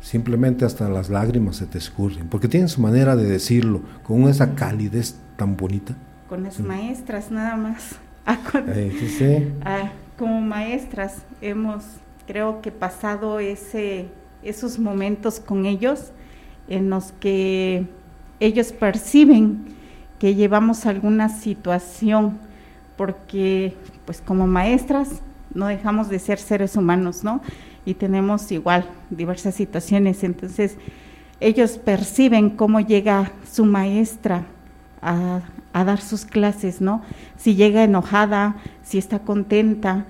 simplemente 0.00 0.64
hasta 0.64 0.88
las 0.88 1.10
lágrimas 1.10 1.56
se 1.56 1.66
te 1.66 1.76
escurren, 1.76 2.28
porque 2.28 2.48
tienen 2.48 2.70
su 2.70 2.80
manera 2.80 3.14
de 3.14 3.24
decirlo, 3.24 3.82
con 4.02 4.22
esa 4.22 4.54
calidez 4.54 5.16
tan 5.36 5.54
bonita. 5.56 5.94
Con 6.28 6.42
las 6.42 6.58
maestras 6.60 7.30
nada 7.30 7.56
más. 7.56 7.96
Ah, 8.26 8.38
ah, 9.66 9.92
como 10.18 10.40
maestras 10.40 11.18
hemos, 11.42 11.84
creo 12.26 12.62
que 12.62 12.72
pasado 12.72 13.38
ese, 13.38 14.06
esos 14.42 14.78
momentos 14.78 15.40
con 15.40 15.66
ellos 15.66 16.12
en 16.68 16.88
los 16.88 17.12
que 17.12 17.86
ellos 18.40 18.72
perciben 18.72 19.64
que 20.18 20.34
llevamos 20.34 20.86
alguna 20.86 21.28
situación 21.28 22.38
porque 22.96 23.76
pues 24.04 24.20
como 24.20 24.46
maestras 24.46 25.20
no 25.52 25.66
dejamos 25.66 26.08
de 26.08 26.18
ser 26.18 26.38
seres 26.38 26.76
humanos, 26.76 27.24
¿no? 27.24 27.40
Y 27.84 27.94
tenemos 27.94 28.50
igual 28.50 28.86
diversas 29.10 29.54
situaciones, 29.54 30.24
entonces 30.24 30.76
ellos 31.40 31.78
perciben 31.78 32.50
cómo 32.50 32.80
llega 32.80 33.32
su 33.50 33.64
maestra 33.64 34.46
a, 35.02 35.42
a 35.72 35.84
dar 35.84 36.00
sus 36.00 36.24
clases, 36.24 36.80
¿no? 36.80 37.02
Si 37.36 37.54
llega 37.54 37.84
enojada, 37.84 38.56
si 38.82 38.98
está 38.98 39.18
contenta, 39.18 40.06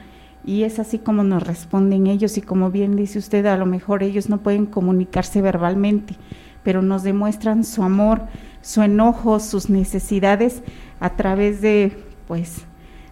y 0.46 0.64
es 0.64 0.78
así 0.78 0.98
como 0.98 1.24
nos 1.24 1.42
responden 1.42 2.06
ellos 2.06 2.36
y 2.36 2.42
como 2.42 2.70
bien 2.70 2.96
dice 2.96 3.18
usted, 3.18 3.46
a 3.46 3.56
lo 3.56 3.66
mejor 3.66 4.02
ellos 4.02 4.28
no 4.28 4.38
pueden 4.38 4.66
comunicarse 4.66 5.40
verbalmente, 5.40 6.16
pero 6.64 6.82
nos 6.82 7.04
demuestran 7.04 7.62
su 7.64 7.84
amor, 7.84 8.22
su 8.62 8.82
enojo, 8.82 9.38
sus 9.38 9.70
necesidades 9.70 10.62
a 10.98 11.10
través 11.10 11.60
de 11.60 11.92
pues 12.26 12.62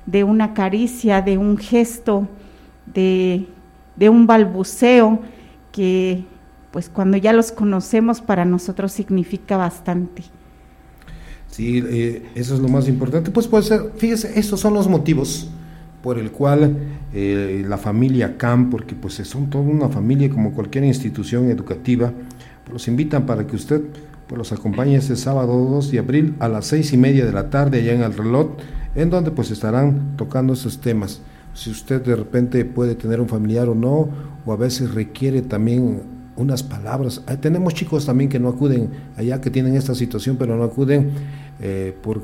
de 0.06 0.24
una 0.24 0.54
caricia, 0.54 1.22
de 1.22 1.38
un 1.38 1.58
gesto, 1.58 2.26
de, 2.86 3.46
de 3.94 4.08
un 4.08 4.26
balbuceo 4.26 5.20
que 5.70 6.24
pues 6.72 6.88
cuando 6.88 7.18
ya 7.18 7.32
los 7.32 7.52
conocemos 7.52 8.20
para 8.20 8.44
nosotros 8.44 8.92
significa 8.92 9.56
bastante. 9.56 10.24
Sí, 11.50 11.82
eh, 11.86 12.30
eso 12.34 12.54
es 12.54 12.60
lo 12.60 12.68
más 12.68 12.88
importante. 12.88 13.30
Pues 13.30 13.46
puede 13.46 13.64
ser, 13.64 13.92
fíjese, 13.96 14.38
esos 14.40 14.58
son 14.58 14.72
los 14.72 14.88
motivos 14.88 15.50
por 16.02 16.18
el 16.18 16.32
cual 16.32 16.76
eh, 17.12 17.62
la 17.68 17.76
familia 17.76 18.38
CAM, 18.38 18.70
porque 18.70 18.94
pues 18.94 19.14
son 19.14 19.50
toda 19.50 19.64
una 19.64 19.88
familia 19.88 20.30
como 20.30 20.52
cualquier 20.52 20.84
institución 20.84 21.50
educativa, 21.50 22.12
los 22.70 22.88
invitan 22.88 23.26
para 23.26 23.46
que 23.46 23.56
usted 23.56 23.82
pues, 24.26 24.38
los 24.38 24.52
acompañe 24.52 24.96
este 24.96 25.16
sábado 25.16 25.52
2 25.52 25.90
de 25.90 25.98
abril 25.98 26.34
a 26.38 26.48
las 26.48 26.66
seis 26.66 26.92
y 26.92 26.96
media 26.96 27.24
de 27.24 27.32
la 27.32 27.50
tarde 27.50 27.80
allá 27.80 27.94
en 27.94 28.02
el 28.02 28.14
reloj, 28.14 28.52
en 28.94 29.10
donde 29.10 29.30
pues 29.30 29.50
estarán 29.50 30.16
tocando 30.16 30.52
esos 30.52 30.80
temas. 30.80 31.20
Si 31.54 31.70
usted 31.70 32.02
de 32.02 32.16
repente 32.16 32.64
puede 32.64 32.94
tener 32.94 33.20
un 33.20 33.28
familiar 33.28 33.68
o 33.68 33.74
no, 33.74 34.08
o 34.44 34.52
a 34.52 34.56
veces 34.56 34.94
requiere 34.94 35.42
también 35.42 36.02
unas 36.36 36.62
palabras. 36.62 37.22
tenemos 37.40 37.74
chicos 37.74 38.06
también 38.06 38.30
que 38.30 38.40
no 38.40 38.48
acuden 38.48 38.90
allá, 39.16 39.40
que 39.40 39.50
tienen 39.50 39.76
esta 39.76 39.94
situación, 39.94 40.36
pero 40.38 40.56
no 40.56 40.64
acuden 40.64 41.10
eh, 41.60 41.94
por 42.02 42.22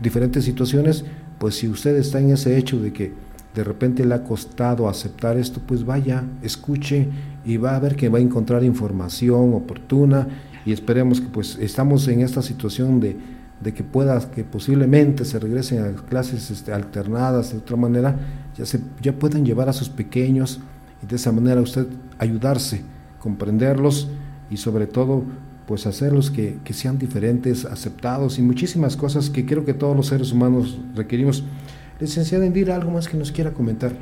diferentes 0.00 0.44
situaciones, 0.44 1.04
pues 1.38 1.56
si 1.56 1.68
usted 1.68 1.96
está 1.96 2.20
en 2.20 2.30
ese 2.30 2.56
hecho 2.56 2.78
de 2.78 2.92
que 2.92 3.12
de 3.54 3.64
repente 3.64 4.04
le 4.04 4.14
ha 4.14 4.22
costado 4.22 4.88
aceptar 4.88 5.36
esto, 5.36 5.60
pues 5.66 5.84
vaya, 5.84 6.24
escuche 6.42 7.08
y 7.48 7.56
va 7.56 7.74
a 7.74 7.78
ver 7.80 7.96
que 7.96 8.10
va 8.10 8.18
a 8.18 8.20
encontrar 8.20 8.62
información 8.62 9.54
oportuna 9.54 10.28
y 10.66 10.72
esperemos 10.72 11.22
que 11.22 11.28
pues 11.28 11.56
estamos 11.58 12.06
en 12.08 12.20
esta 12.20 12.42
situación 12.42 13.00
de, 13.00 13.16
de 13.62 13.72
que 13.72 13.82
pueda, 13.82 14.20
que 14.30 14.44
posiblemente 14.44 15.24
se 15.24 15.38
regresen 15.38 15.82
a 15.82 15.92
clases 15.92 16.50
este, 16.50 16.74
alternadas 16.74 17.52
de 17.52 17.58
otra 17.58 17.78
manera, 17.78 18.16
ya, 18.54 18.66
se, 18.66 18.80
ya 19.00 19.14
puedan 19.14 19.46
llevar 19.46 19.70
a 19.70 19.72
sus 19.72 19.88
pequeños 19.88 20.60
y 21.02 21.06
de 21.06 21.16
esa 21.16 21.32
manera 21.32 21.62
usted 21.62 21.86
ayudarse, 22.18 22.82
comprenderlos 23.18 24.08
y 24.50 24.58
sobre 24.58 24.86
todo 24.86 25.24
pues 25.66 25.86
hacerlos 25.86 26.30
que, 26.30 26.58
que, 26.64 26.74
sean 26.74 26.98
diferentes, 26.98 27.64
aceptados 27.64 28.38
y 28.38 28.42
muchísimas 28.42 28.94
cosas 28.94 29.30
que 29.30 29.46
creo 29.46 29.64
que 29.64 29.72
todos 29.72 29.96
los 29.96 30.08
seres 30.08 30.32
humanos 30.32 30.78
requerimos. 30.94 31.44
Licenciada 31.98 32.44
Indira, 32.44 32.76
¿algo 32.76 32.90
más 32.90 33.08
que 33.08 33.16
nos 33.16 33.32
quiera 33.32 33.52
comentar? 33.52 33.92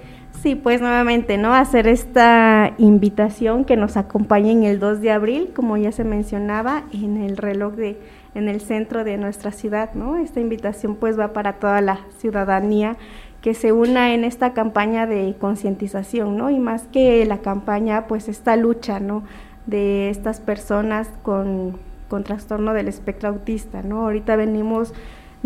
Sí, 0.43 0.55
pues 0.55 0.80
nuevamente, 0.80 1.39
¿no? 1.39 1.55
Hacer 1.55 1.89
esta 1.89 2.72
invitación 2.78 3.64
que 3.64 3.76
nos 3.76 3.97
acompañen 3.97 4.62
el 4.62 4.78
2 4.78 5.01
de 5.01 5.11
abril, 5.11 5.51
como 5.55 5.76
ya 5.76 5.93
se 5.93 6.05
mencionaba, 6.05 6.84
en 6.93 7.16
el 7.16 7.37
reloj 7.37 7.74
de, 7.74 7.99
en 8.34 8.49
el 8.49 8.61
centro 8.61 9.03
de 9.03 9.16
nuestra 9.16 9.51
ciudad, 9.51 9.95
¿no? 9.95 10.16
Esta 10.16 10.41
invitación 10.41 10.97
pues 10.97 11.18
va 11.18 11.32
para 11.32 11.55
toda 11.55 11.80
la 11.80 12.01
ciudadanía 12.18 12.97
que 13.41 13.55
se 13.55 13.72
una 13.72 14.12
en 14.14 14.24
esta 14.24 14.53
campaña 14.53 15.07
de 15.07 15.37
concientización, 15.39 16.37
¿no? 16.37 16.51
Y 16.51 16.59
más 16.59 16.84
que 16.84 17.24
la 17.26 17.39
campaña, 17.39 18.07
pues 18.07 18.28
esta 18.28 18.57
lucha, 18.57 19.01
¿no? 19.01 19.22
de 19.66 20.11
estas 20.11 20.41
personas 20.41 21.09
con, 21.22 21.78
con 22.09 22.24
trastorno 22.24 22.72
del 22.72 22.89
espectro 22.89 23.28
autista, 23.28 23.82
¿no? 23.82 24.03
Ahorita 24.03 24.37
venimos 24.37 24.95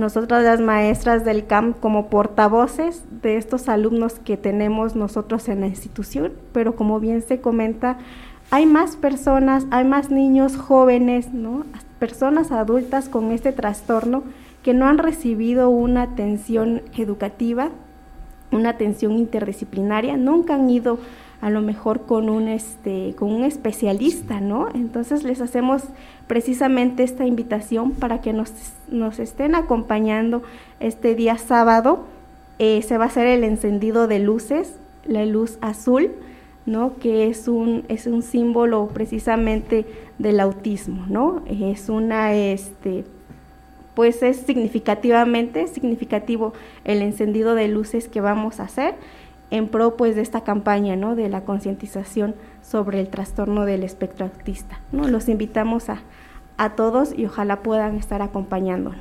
nosotras 0.01 0.43
las 0.43 0.61
maestras 0.61 1.25
del 1.25 1.47
CAMP 1.47 1.79
como 1.79 2.07
portavoces 2.09 3.05
de 3.23 3.37
estos 3.37 3.69
alumnos 3.69 4.15
que 4.15 4.37
tenemos 4.37 4.97
nosotros 4.97 5.49
en 5.49 5.61
la 5.61 5.67
institución, 5.67 6.33
pero 6.53 6.75
como 6.75 6.99
bien 6.99 7.23
se 7.23 7.41
comenta, 7.41 7.99
hay 8.51 8.67
más 8.67 8.97
personas, 8.97 9.67
hay 9.71 9.85
más 9.85 10.11
niños 10.11 10.57
jóvenes, 10.57 11.33
¿no? 11.33 11.65
personas 12.01 12.51
adultas 12.51 13.09
con 13.09 13.31
este 13.31 13.53
trastorno 13.53 14.25
que 14.65 14.75
no 14.75 14.87
han 14.87 14.99
recibido 14.99 15.69
una 15.69 16.03
atención 16.03 16.83
educativa, 16.97 17.71
una 18.51 18.71
atención 18.71 19.13
interdisciplinaria, 19.13 20.17
nunca 20.17 20.55
han 20.55 20.69
ido 20.69 20.99
a 21.41 21.51
lo 21.51 21.63
mejor 21.63 22.03
con 22.03 22.29
un, 22.29 22.49
este, 22.49 23.15
con 23.17 23.33
un 23.33 23.45
especialista, 23.45 24.41
¿no? 24.41 24.69
Entonces 24.75 25.23
les 25.23 25.41
hacemos 25.41 25.85
precisamente 26.31 27.03
esta 27.03 27.27
invitación 27.27 27.91
para 27.91 28.21
que 28.21 28.33
nos, 28.33 28.53
nos 28.89 29.19
estén 29.19 29.57
acompañando 29.57 30.45
este 30.79 31.17
día 31.17 31.37
sábado. 31.39 32.05
Eh, 32.61 32.83
se 32.83 32.99
va 32.99 33.07
a 33.07 33.09
hacer 33.09 33.27
el 33.27 33.43
encendido 33.43 34.07
de 34.07 34.21
luces, 34.21 34.77
la 35.05 35.27
luz 35.27 35.59
azul, 35.61 36.13
¿no? 36.67 36.95
que 37.01 37.27
es 37.27 37.49
un, 37.49 37.85
es 37.89 38.07
un 38.07 38.23
símbolo 38.23 38.87
precisamente 38.95 39.87
del 40.19 40.39
autismo, 40.39 41.05
¿no? 41.09 41.43
Es 41.47 41.89
una, 41.89 42.33
este, 42.33 43.03
pues 43.95 44.23
es 44.23 44.37
significativamente 44.37 45.67
significativo 45.67 46.53
el 46.85 47.03
encendido 47.03 47.57
de 47.57 47.67
luces 47.67 48.07
que 48.07 48.21
vamos 48.21 48.61
a 48.61 48.65
hacer 48.65 48.95
en 49.51 49.67
pro 49.67 49.97
pues 49.97 50.15
de 50.15 50.23
esta 50.23 50.43
campaña 50.43 50.95
¿no? 50.95 51.17
de 51.17 51.29
la 51.29 51.41
concientización 51.41 52.37
sobre 52.63 53.01
el 53.01 53.09
trastorno 53.09 53.65
del 53.65 53.83
espectro 53.83 54.27
autista. 54.27 54.79
¿no? 54.93 55.09
Los 55.09 55.29
invitamos 55.29 55.89
a, 55.89 56.03
a 56.61 56.77
todos 56.77 57.15
y 57.17 57.25
ojalá 57.25 57.63
puedan 57.63 57.97
estar 57.97 58.21
acompañándonos. 58.21 59.01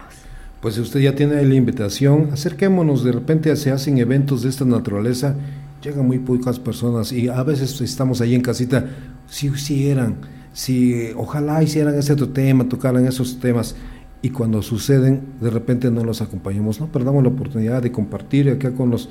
Pues 0.62 0.78
usted 0.78 1.02
ya 1.02 1.14
tiene 1.14 1.44
la 1.44 1.56
invitación, 1.56 2.30
acerquémonos, 2.32 3.04
de 3.04 3.12
repente 3.12 3.54
se 3.58 3.72
hacen 3.72 3.98
eventos 3.98 4.44
de 4.44 4.50
esta 4.50 4.64
naturaleza, 4.64 5.36
llegan 5.84 6.08
muy 6.08 6.20
pocas 6.20 6.58
personas 6.58 7.12
y 7.12 7.28
a 7.28 7.44
veces 7.44 7.82
estamos 7.82 8.22
ahí 8.22 8.34
en 8.34 8.42
casita, 8.42 8.86
si 9.28 9.48
hicieran, 9.48 10.16
si 10.54 11.12
ojalá 11.18 11.62
hicieran 11.62 11.96
ese 11.96 12.14
otro 12.14 12.30
tema, 12.30 12.68
tocaran 12.70 13.06
esos 13.06 13.42
temas 13.42 13.76
y 14.22 14.30
cuando 14.30 14.62
suceden, 14.62 15.22
de 15.42 15.50
repente 15.50 15.92
no 15.92 16.06
los 16.06 16.22
acompañamos, 16.22 16.80
no 16.80 16.88
perdamos 16.88 17.24
la 17.24 17.30
oportunidad 17.30 17.82
de 17.82 17.92
compartir 17.92 18.50
acá 18.50 18.72
con 18.72 18.90
los 18.90 19.10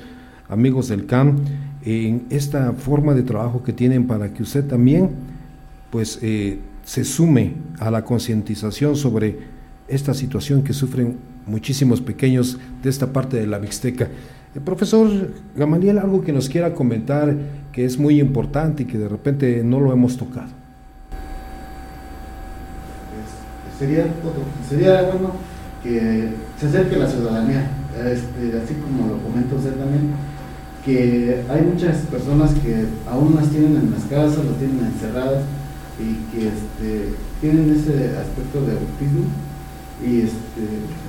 amigos 0.49 0.87
del 0.87 1.05
CAM, 1.05 1.37
en 1.83 2.25
esta 2.31 2.73
forma 2.73 3.13
de 3.13 3.21
trabajo 3.21 3.61
que 3.61 3.73
tienen 3.73 4.07
para 4.07 4.33
que 4.33 4.41
usted 4.41 4.65
también 4.65 5.11
pues 5.91 6.19
eh, 6.21 6.59
se 6.89 7.03
sume 7.03 7.53
a 7.77 7.91
la 7.91 8.03
concientización 8.03 8.95
sobre 8.95 9.37
esta 9.87 10.15
situación 10.15 10.63
que 10.63 10.73
sufren 10.73 11.17
muchísimos 11.45 12.01
pequeños 12.01 12.57
de 12.81 12.89
esta 12.89 13.13
parte 13.13 13.37
de 13.37 13.45
la 13.45 13.59
Mixteca. 13.59 14.07
El 14.55 14.61
profesor 14.61 15.07
Gamaliel, 15.55 15.99
algo 15.99 16.23
que 16.23 16.33
nos 16.33 16.49
quiera 16.49 16.73
comentar 16.73 17.31
que 17.71 17.85
es 17.85 17.99
muy 17.99 18.19
importante 18.19 18.81
y 18.81 18.85
que 18.87 18.97
de 18.97 19.07
repente 19.07 19.61
no 19.63 19.79
lo 19.79 19.93
hemos 19.93 20.17
tocado. 20.17 20.47
Sería, 23.77 24.07
sería 24.67 25.03
bueno 25.11 25.33
que 25.83 26.29
se 26.59 26.67
acerque 26.69 26.97
la 26.97 27.07
ciudadanía, 27.07 27.69
este, 27.97 28.57
así 28.57 28.73
como 28.73 29.13
lo 29.13 29.21
comenta 29.21 29.55
usted 29.55 29.75
también, 29.75 30.09
que 30.83 31.43
hay 31.49 31.61
muchas 31.61 31.97
personas 32.07 32.51
que 32.55 32.85
aún 33.07 33.35
las 33.35 33.47
tienen 33.49 33.77
en 33.77 33.91
las 33.91 34.05
casas, 34.05 34.43
las 34.43 34.57
tienen 34.57 34.83
encerradas 34.83 35.43
y 35.99 36.31
que 36.31 36.47
este, 36.47 37.13
tienen 37.41 37.75
ese 37.75 38.17
aspecto 38.17 38.61
de 38.61 38.73
autismo 38.73 39.25
y 40.01 40.21
este, 40.21 40.65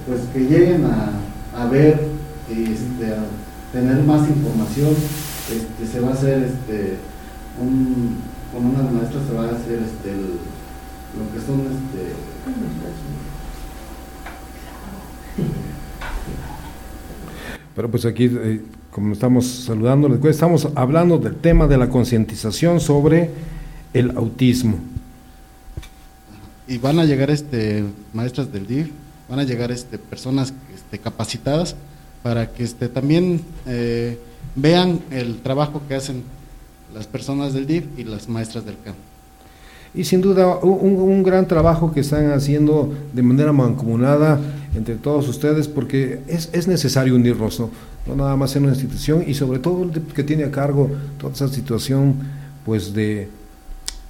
pues 0.07 0.22
que 0.32 0.41
lleguen 0.41 0.84
a, 0.84 1.66
ver 1.66 2.01
y 2.49 2.72
este, 2.72 3.14
a 3.14 3.24
tener 3.72 4.03
más 4.03 4.28
información, 4.28 4.91
este, 4.91 5.86
se 5.86 6.01
va 6.01 6.11
a 6.11 6.14
hacer 6.14 6.43
este, 6.43 6.97
un, 7.61 8.16
con 8.53 8.66
unas 8.66 8.93
maestras 8.93 9.24
se 9.28 9.34
va 9.34 9.45
a 9.45 9.47
hacer 9.47 9.78
este, 9.78 10.11
lo 10.11 11.32
que 11.32 11.47
son 11.47 11.61
este, 11.61 12.14
pero 17.74 17.91
pues 17.91 18.05
aquí 18.05 18.24
eh, 18.24 18.61
como 18.91 19.12
estamos 19.12 19.47
saludando, 19.47 20.12
estamos 20.28 20.68
hablando 20.74 21.18
del 21.18 21.36
tema 21.36 21.66
de 21.66 21.78
la 21.78 21.88
concientización 21.88 22.80
sobre 22.80 23.30
el 23.93 24.16
autismo. 24.16 24.78
Y 26.68 26.78
van 26.78 26.99
a 26.99 27.05
llegar 27.05 27.30
este 27.30 27.84
maestras 28.12 28.53
del 28.53 28.66
DIF, 28.66 28.91
van 29.28 29.41
a 29.41 29.45
llegar 29.45 29.72
este 29.72 29.99
personas 29.99 30.53
este, 30.74 30.99
capacitadas 30.99 31.74
para 32.22 32.51
que 32.53 32.62
este 32.62 32.88
también 32.88 33.41
eh, 33.66 34.18
vean 34.55 35.01
el 35.11 35.41
trabajo 35.41 35.82
que 35.88 35.95
hacen 35.95 36.22
las 36.95 37.07
personas 37.07 37.53
del 37.53 37.66
DIF 37.66 37.84
y 37.97 38.05
las 38.05 38.28
maestras 38.28 38.64
del 38.64 38.76
campo. 38.84 39.01
Y 39.93 40.05
sin 40.05 40.20
duda 40.20 40.59
un, 40.59 40.97
un 40.97 41.22
gran 41.24 41.49
trabajo 41.49 41.93
que 41.93 42.01
están 42.01 42.30
haciendo 42.30 42.95
de 43.12 43.22
manera 43.22 43.53
mancomunada 43.53 44.38
entre 44.76 44.95
todos 44.95 45.28
ustedes 45.28 45.66
porque 45.66 46.20
es, 46.28 46.49
es 46.53 46.68
necesario 46.68 47.16
unirnos, 47.16 47.59
¿no? 47.59 47.70
no 48.07 48.14
nada 48.14 48.36
más 48.36 48.55
en 48.55 48.64
una 48.64 48.72
institución 48.72 49.24
y 49.26 49.34
sobre 49.34 49.59
todo 49.59 49.82
el 49.82 49.91
que 49.91 50.22
tiene 50.22 50.45
a 50.45 50.53
cargo 50.53 50.91
toda 51.18 51.32
esa 51.32 51.49
situación 51.49 52.14
pues 52.64 52.95
de, 52.95 53.28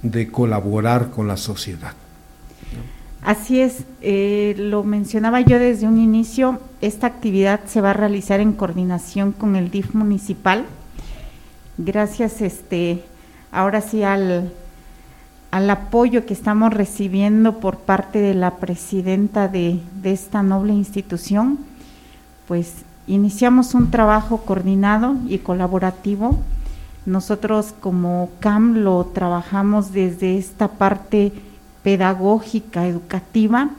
de 0.01 0.29
colaborar 0.29 1.11
con 1.11 1.27
la 1.27 1.37
sociedad. 1.37 1.93
Así 3.23 3.61
es, 3.61 3.83
eh, 4.01 4.55
lo 4.57 4.83
mencionaba 4.83 5.41
yo 5.41 5.59
desde 5.59 5.87
un 5.87 5.99
inicio, 5.99 6.59
esta 6.81 7.05
actividad 7.05 7.59
se 7.67 7.79
va 7.79 7.91
a 7.91 7.93
realizar 7.93 8.39
en 8.39 8.53
coordinación 8.53 9.31
con 9.31 9.55
el 9.55 9.69
DIF 9.69 9.93
municipal. 9.93 10.65
Gracias 11.77 12.41
este 12.41 13.03
ahora 13.51 13.81
sí 13.81 14.03
al, 14.03 14.51
al 15.51 15.69
apoyo 15.69 16.25
que 16.25 16.33
estamos 16.33 16.73
recibiendo 16.73 17.59
por 17.59 17.77
parte 17.77 18.19
de 18.19 18.33
la 18.33 18.55
presidenta 18.55 19.47
de, 19.47 19.79
de 20.01 20.13
esta 20.13 20.41
noble 20.41 20.73
institución, 20.73 21.59
pues 22.47 22.73
iniciamos 23.07 23.75
un 23.75 23.91
trabajo 23.91 24.37
coordinado 24.37 25.15
y 25.27 25.39
colaborativo. 25.39 26.39
Nosotros 27.05 27.73
como 27.79 28.29
CAM 28.39 28.77
lo 28.83 29.05
trabajamos 29.05 29.91
desde 29.91 30.37
esta 30.37 30.67
parte 30.67 31.31
pedagógica, 31.83 32.85
educativa, 32.85 33.71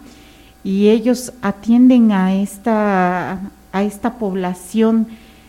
y 0.65 0.89
ellos 0.89 1.33
atienden 1.43 2.13
a 2.13 2.35
esta, 2.35 3.39
a 3.73 3.83
esta 3.83 4.15
población 4.15 5.07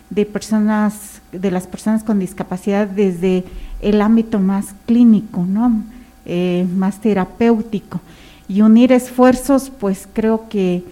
de 0.09 0.25
personas, 0.25 1.21
de 1.31 1.51
las 1.51 1.67
personas 1.67 2.03
con 2.03 2.19
discapacidad 2.19 2.87
desde 2.87 3.43
el 3.81 4.01
ámbito 4.01 4.39
más 4.39 4.75
clínico, 4.85 5.45
¿no? 5.47 5.83
Eh, 6.25 6.65
más 6.75 7.01
terapéutico. 7.01 7.99
Y 8.47 8.61
unir 8.61 8.91
esfuerzos, 8.91 9.69
pues 9.69 10.07
creo 10.11 10.47
que 10.49 10.83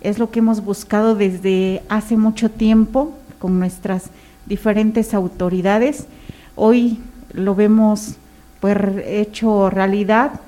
es 0.00 0.18
lo 0.18 0.30
que 0.30 0.38
hemos 0.38 0.64
buscado 0.64 1.14
desde 1.14 1.82
hace 1.88 2.16
mucho 2.16 2.50
tiempo 2.50 3.12
con 3.38 3.58
nuestras 3.58 4.10
diferentes 4.46 5.14
autoridades. 5.14 6.06
Hoy 6.60 6.98
lo 7.32 7.54
vemos 7.54 8.16
hecho 9.06 9.70
realidad 9.70 10.40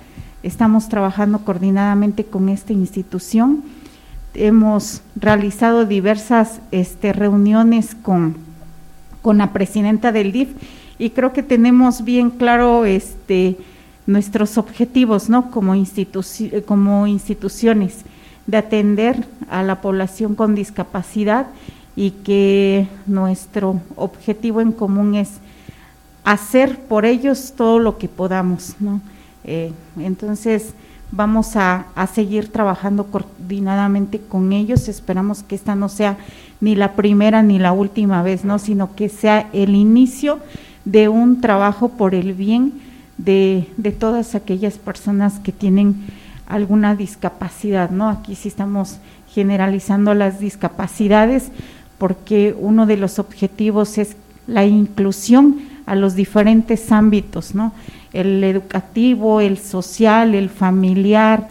Estamos 0.42 0.88
trabajando 0.88 1.40
coordinadamente 1.40 2.24
con 2.24 2.48
esta 2.48 2.72
institución. 2.72 3.62
Hemos 4.34 5.02
realizado 5.14 5.84
diversas 5.84 6.60
este, 6.72 7.12
reuniones 7.12 7.94
con, 7.94 8.36
la 9.22 9.52
presidenta 9.52 10.12
del 10.12 10.32
DIF 10.32 10.48
y 10.98 11.10
creo 11.10 11.32
que 11.34 11.42
tenemos 11.42 12.04
bien 12.04 12.30
claro 12.30 12.86
este, 12.86 13.58
nuestros 14.06 14.56
objetivos 14.56 15.28
¿no? 15.28 15.50
como 15.50 15.76
instituciones 17.06 17.98
de 18.46 18.56
atender 18.56 19.26
a 19.50 19.62
la 19.62 19.82
población 19.82 20.34
con 20.34 20.54
discapacidad 20.54 21.48
y 21.94 22.12
que 22.12 22.88
nuestro 23.06 23.80
objetivo 23.94 24.62
en 24.62 24.72
común 24.72 25.14
es 25.16 25.32
hacer 26.24 26.78
por 26.80 27.04
ellos 27.04 27.54
todo 27.56 27.78
lo 27.78 27.98
que 27.98 28.08
podamos, 28.08 28.76
¿no? 28.80 29.00
Eh, 29.44 29.72
entonces, 29.98 30.74
vamos 31.12 31.56
a, 31.56 31.86
seguir 32.12 32.48
trabajando 32.48 33.06
coordinadamente 33.06 34.20
con 34.20 34.52
ellos. 34.52 34.88
Esperamos 34.88 35.42
que 35.42 35.54
esta 35.54 35.74
no 35.74 35.88
sea 35.88 36.18
ni 36.60 36.74
la 36.74 36.92
primera 36.92 37.42
ni 37.42 37.58
la 37.58 37.72
última 37.72 38.22
vez, 38.22 38.44
¿no? 38.44 38.58
Sino 38.58 38.94
que 38.94 39.08
sea 39.08 39.48
el 39.52 39.74
inicio 39.74 40.38
de 40.84 41.08
un 41.08 41.40
trabajo 41.40 41.90
por 41.90 42.14
el 42.14 42.32
bien 42.32 42.74
de, 43.18 43.68
de 43.76 43.92
todas 43.92 44.34
aquellas 44.34 44.78
personas 44.78 45.38
que 45.40 45.52
tienen 45.52 46.06
alguna 46.46 46.94
discapacidad, 46.94 47.90
¿no? 47.90 48.08
Aquí 48.08 48.34
sí 48.34 48.48
estamos 48.48 48.98
generalizando 49.28 50.14
las 50.14 50.40
discapacidades 50.40 51.50
porque 51.98 52.56
uno 52.58 52.86
de 52.86 52.96
los 52.96 53.18
objetivos 53.18 53.98
es 53.98 54.16
la 54.46 54.64
inclusión 54.64 55.60
a 55.90 55.96
los 55.96 56.14
diferentes 56.14 56.92
ámbitos, 56.92 57.54
¿no? 57.54 57.72
el 58.12 58.44
educativo, 58.44 59.40
el 59.40 59.58
social, 59.58 60.34
el 60.34 60.50
familiar, 60.50 61.48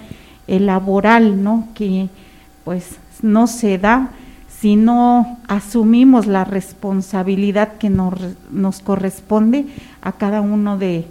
el 0.47 0.65
laboral, 0.65 1.43
¿no? 1.43 1.67
Que 1.73 2.09
pues 2.63 2.97
no 3.21 3.47
se 3.47 3.77
da 3.77 4.11
si 4.59 4.75
no 4.75 5.39
asumimos 5.47 6.25
la 6.25 6.43
responsabilidad 6.43 7.77
que 7.77 7.89
nos, 7.89 8.13
nos 8.49 8.79
corresponde 8.79 9.65
a 10.01 10.13
cada 10.13 10.41
uno 10.41 10.77
de, 10.77 11.05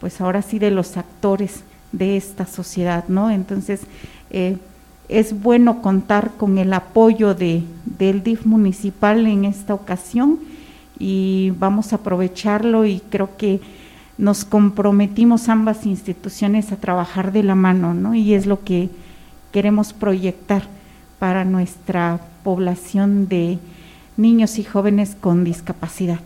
pues 0.00 0.20
ahora 0.20 0.42
sí, 0.42 0.58
de 0.58 0.70
los 0.70 0.96
actores 0.96 1.62
de 1.92 2.16
esta 2.16 2.46
sociedad, 2.46 3.04
¿no? 3.08 3.30
Entonces, 3.30 3.82
eh, 4.30 4.56
es 5.08 5.40
bueno 5.40 5.80
contar 5.82 6.32
con 6.36 6.58
el 6.58 6.72
apoyo 6.72 7.34
de, 7.34 7.64
del 7.84 8.22
DIF 8.22 8.46
municipal 8.46 9.26
en 9.26 9.44
esta 9.44 9.74
ocasión 9.74 10.38
y 10.98 11.52
vamos 11.58 11.92
a 11.92 11.96
aprovecharlo 11.96 12.84
y 12.84 13.00
creo 13.00 13.36
que 13.36 13.60
nos 14.18 14.44
comprometimos 14.44 15.48
ambas 15.48 15.86
instituciones 15.86 16.72
a 16.72 16.76
trabajar 16.76 17.32
de 17.32 17.44
la 17.44 17.54
mano, 17.54 17.94
¿no? 17.94 18.14
Y 18.14 18.34
es 18.34 18.46
lo 18.46 18.64
que 18.64 18.90
queremos 19.52 19.92
proyectar 19.92 20.64
para 21.18 21.44
nuestra 21.44 22.20
población 22.42 23.28
de 23.28 23.58
niños 24.16 24.58
y 24.58 24.64
jóvenes 24.64 25.16
con 25.18 25.44
discapacidad. 25.44 26.18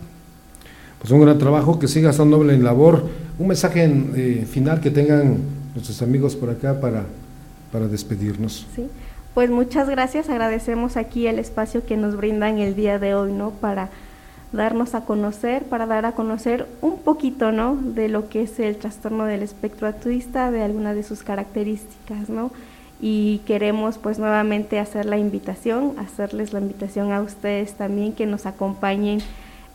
Pues 0.99 1.11
un 1.11 1.21
gran 1.21 1.37
trabajo, 1.37 1.79
que 1.79 1.87
siga 1.87 2.09
esta 2.09 2.25
noble 2.25 2.57
labor. 2.57 3.09
Un 3.37 3.47
mensaje 3.47 3.83
eh, 4.15 4.47
final 4.49 4.79
que 4.79 4.89
tengan 4.89 5.37
nuestros 5.73 6.01
amigos 6.01 6.35
por 6.35 6.49
acá 6.49 6.79
para, 6.79 7.03
para 7.71 7.87
despedirnos. 7.87 8.65
Sí, 8.75 8.87
pues 9.33 9.49
muchas 9.49 9.89
gracias, 9.89 10.29
agradecemos 10.29 10.95
aquí 10.95 11.27
el 11.27 11.39
espacio 11.39 11.85
que 11.85 11.97
nos 11.97 12.15
brindan 12.15 12.59
el 12.59 12.75
día 12.75 12.99
de 12.99 13.15
hoy, 13.15 13.33
¿no? 13.33 13.49
Para 13.51 13.89
darnos 14.53 14.93
a 14.93 15.01
conocer, 15.01 15.63
para 15.63 15.87
dar 15.87 16.05
a 16.05 16.13
conocer 16.13 16.67
un 16.81 16.99
poquito, 16.99 17.51
¿no? 17.51 17.75
De 17.75 18.07
lo 18.07 18.29
que 18.29 18.43
es 18.43 18.59
el 18.59 18.77
trastorno 18.77 19.25
del 19.25 19.43
espectro 19.43 19.87
autista, 19.87 20.51
de 20.51 20.61
algunas 20.61 20.95
de 20.95 21.03
sus 21.03 21.23
características, 21.23 22.29
¿no? 22.29 22.51
Y 23.01 23.41
queremos 23.45 23.97
pues 23.97 24.19
nuevamente 24.19 24.79
hacer 24.79 25.05
la 25.05 25.17
invitación, 25.17 25.95
hacerles 25.97 26.53
la 26.53 26.59
invitación 26.59 27.11
a 27.11 27.21
ustedes 27.21 27.73
también 27.73 28.13
que 28.13 28.27
nos 28.27 28.45
acompañen 28.45 29.19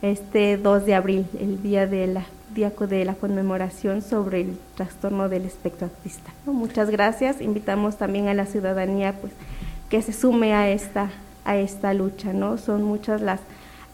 este 0.01 0.57
2 0.57 0.87
de 0.87 0.95
abril, 0.95 1.27
el 1.39 1.61
día 1.61 1.87
de 1.87 2.07
la 2.07 2.25
día 2.55 2.71
de 2.71 3.05
la 3.05 3.15
conmemoración 3.15 4.01
sobre 4.01 4.41
el 4.41 4.59
trastorno 4.75 5.29
del 5.29 5.45
espectro 5.45 5.89
autista. 5.89 6.33
Muchas 6.47 6.89
gracias. 6.89 7.43
Invitamos 7.43 7.99
también 7.99 8.29
a 8.29 8.35
la 8.35 8.47
ciudadanía 8.47 9.13
pues 9.21 9.33
que 9.91 10.01
se 10.01 10.13
sume 10.13 10.55
a 10.55 10.71
esta 10.71 11.11
a 11.45 11.57
esta 11.57 11.95
lucha, 11.95 12.33
¿no? 12.33 12.59
Son 12.59 12.83
muchas 12.83 13.21
las 13.21 13.41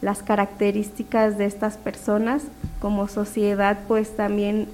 las 0.04 0.22
características 0.22 1.38
de 1.38 1.46
estas 1.46 1.78
personas 1.78 2.42
como 2.78 3.08
sociedad 3.08 3.78
pues 3.88 4.14
también 4.14 4.68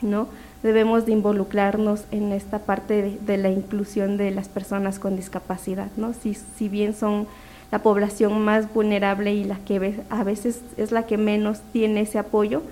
no 0.00 0.26
debemos 0.64 1.06
de 1.06 1.12
involucrarnos 1.12 2.02
en 2.10 2.32
esta 2.32 2.58
parte 2.58 3.18
de, 3.20 3.36
la 3.36 3.50
inclusión 3.50 4.16
de 4.16 4.32
las 4.32 4.48
personas 4.48 4.98
con 4.98 5.14
discapacidad 5.14 5.92
no 5.96 6.12
si, 6.12 6.34
si 6.34 6.68
bien 6.68 6.92
son 6.92 7.28
la 7.70 7.78
población 7.78 8.42
más 8.42 8.72
vulnerable 8.74 9.32
y 9.32 9.44
la 9.44 9.58
que 9.60 10.00
a 10.10 10.24
veces 10.24 10.60
es 10.76 10.90
la 10.90 11.06
que 11.06 11.18
menos 11.18 11.60
tiene 11.72 12.00
ese 12.00 12.18
apoyo 12.18 12.62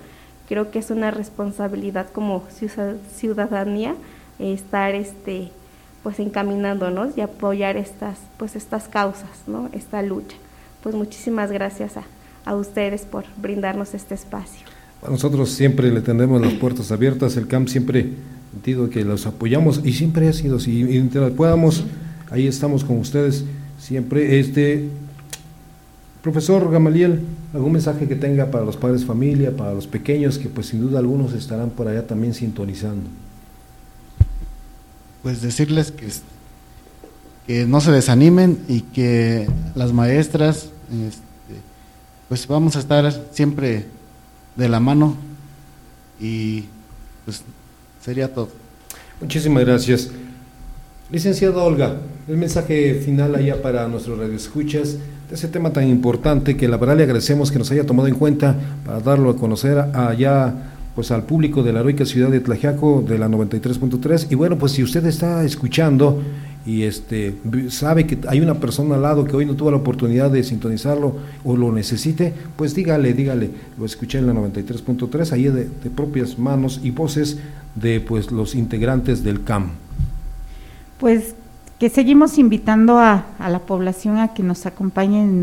creo 0.48 0.72
que 0.72 0.80
es 0.80 0.90
una 0.90 1.12
responsabilidad 1.12 2.08
como 2.12 2.42
ciudadanía 3.16 3.94
estar 4.40 4.96
este 4.96 5.52
pues 6.02 6.18
encaminándonos 6.18 7.16
y 7.16 7.20
apoyar 7.20 7.76
estas 7.76 8.18
pues 8.38 8.56
estas 8.56 8.88
causas 8.88 9.30
no 9.46 9.68
esta 9.72 10.02
lucha 10.02 10.36
pues 10.82 10.94
muchísimas 10.94 11.50
gracias 11.52 11.96
a, 11.96 12.04
a 12.44 12.54
ustedes 12.54 13.02
por 13.02 13.24
brindarnos 13.40 13.94
este 13.94 14.14
espacio. 14.14 14.66
Nosotros 15.08 15.50
siempre 15.50 15.90
le 15.90 16.00
tendremos 16.00 16.40
las 16.40 16.52
puertas 16.54 16.92
abiertas, 16.92 17.36
el 17.36 17.46
CAMP 17.46 17.68
siempre 17.68 18.10
sentido 18.52 18.90
que 18.90 19.04
los 19.04 19.26
apoyamos 19.26 19.80
y 19.84 19.92
siempre 19.92 20.28
ha 20.28 20.32
sido 20.32 20.56
así, 20.56 20.84
mientras 20.84 21.30
podamos, 21.32 21.84
ahí 22.30 22.46
estamos 22.46 22.84
con 22.84 22.98
ustedes 22.98 23.44
siempre. 23.78 24.38
Este 24.40 24.88
profesor 26.22 26.70
Gamaliel, 26.70 27.20
algún 27.54 27.72
mensaje 27.72 28.06
que 28.06 28.16
tenga 28.16 28.50
para 28.50 28.64
los 28.64 28.76
padres 28.76 29.04
familia, 29.04 29.56
para 29.56 29.72
los 29.72 29.86
pequeños 29.86 30.38
que 30.38 30.48
pues 30.48 30.66
sin 30.66 30.80
duda 30.80 30.98
algunos 30.98 31.32
estarán 31.32 31.70
por 31.70 31.88
allá 31.88 32.06
también 32.06 32.34
sintonizando. 32.34 33.08
Pues 35.22 35.42
decirles 35.42 35.92
que 35.92 36.06
que 37.46 37.66
no 37.66 37.80
se 37.80 37.90
desanimen 37.90 38.58
y 38.68 38.82
que 38.82 39.48
las 39.74 39.92
maestras, 39.92 40.70
este, 40.90 41.60
pues 42.28 42.46
vamos 42.46 42.76
a 42.76 42.80
estar 42.80 43.12
siempre 43.32 43.86
de 44.56 44.68
la 44.68 44.80
mano 44.80 45.16
y 46.20 46.64
pues 47.24 47.42
sería 48.02 48.32
todo. 48.32 48.48
Muchísimas 49.20 49.64
gracias. 49.64 50.10
Licenciada 51.10 51.62
Olga, 51.62 51.96
el 52.28 52.36
mensaje 52.36 52.94
final 52.94 53.34
allá 53.34 53.60
para 53.60 53.88
nuestros 53.88 54.18
radioescuchas 54.18 54.96
de 55.28 55.34
ese 55.34 55.48
tema 55.48 55.72
tan 55.72 55.88
importante 55.88 56.56
que 56.56 56.68
la 56.68 56.76
verdad 56.76 56.96
le 56.96 57.02
agradecemos 57.02 57.50
que 57.50 57.58
nos 57.58 57.70
haya 57.70 57.84
tomado 57.84 58.08
en 58.08 58.14
cuenta 58.14 58.56
para 58.84 59.00
darlo 59.00 59.30
a 59.30 59.36
conocer 59.36 59.78
allá 59.78 60.54
pues 60.94 61.10
al 61.10 61.24
público 61.24 61.62
de 61.62 61.72
la 61.72 61.80
heroica 61.80 62.04
ciudad 62.04 62.30
de 62.30 62.40
Tlajiaco 62.40 63.04
de 63.06 63.18
la 63.18 63.28
93.3 63.28 64.26
y 64.30 64.34
bueno 64.34 64.58
pues 64.58 64.72
si 64.72 64.82
usted 64.82 65.04
está 65.06 65.44
escuchando 65.44 66.20
y 66.66 66.82
este 66.82 67.36
sabe 67.68 68.06
que 68.06 68.18
hay 68.28 68.40
una 68.40 68.54
persona 68.54 68.96
al 68.96 69.02
lado 69.02 69.24
que 69.24 69.34
hoy 69.34 69.46
no 69.46 69.54
tuvo 69.54 69.70
la 69.70 69.78
oportunidad 69.78 70.30
de 70.30 70.42
sintonizarlo 70.42 71.16
o 71.44 71.56
lo 71.56 71.72
necesite, 71.72 72.34
pues 72.56 72.74
dígale, 72.74 73.14
dígale, 73.14 73.50
lo 73.78 73.86
escuché 73.86 74.18
en 74.18 74.26
la 74.26 74.34
93.3, 74.34 75.32
ahí 75.32 75.44
de, 75.44 75.64
propias 75.90 76.38
manos 76.38 76.80
y 76.82 76.90
voces 76.90 77.38
de 77.74 78.00
pues 78.00 78.30
los 78.30 78.54
integrantes 78.54 79.24
del 79.24 79.42
CAM. 79.42 79.70
Pues 80.98 81.34
que 81.78 81.88
seguimos 81.88 82.36
invitando 82.36 82.98
a, 82.98 83.24
a 83.38 83.48
la 83.48 83.60
población 83.60 84.18
a 84.18 84.34
que 84.34 84.42
nos 84.42 84.66
acompañen 84.66 85.42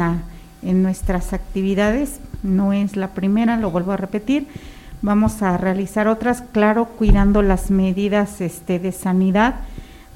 en 0.62 0.84
nuestras 0.84 1.34
actividades, 1.34 2.20
no 2.44 2.74
es 2.74 2.96
la 2.96 3.10
primera, 3.10 3.58
lo 3.58 3.72
vuelvo 3.72 3.92
a 3.92 3.98
repetir, 3.98 4.48
vamos 5.02 5.42
a 5.42 5.58
realizar 5.58 6.08
otras, 6.08 6.44
claro, 6.52 6.86
cuidando 6.86 7.42
las 7.42 7.72
medidas 7.72 8.42
este, 8.42 8.78
de 8.78 8.92
sanidad, 8.92 9.56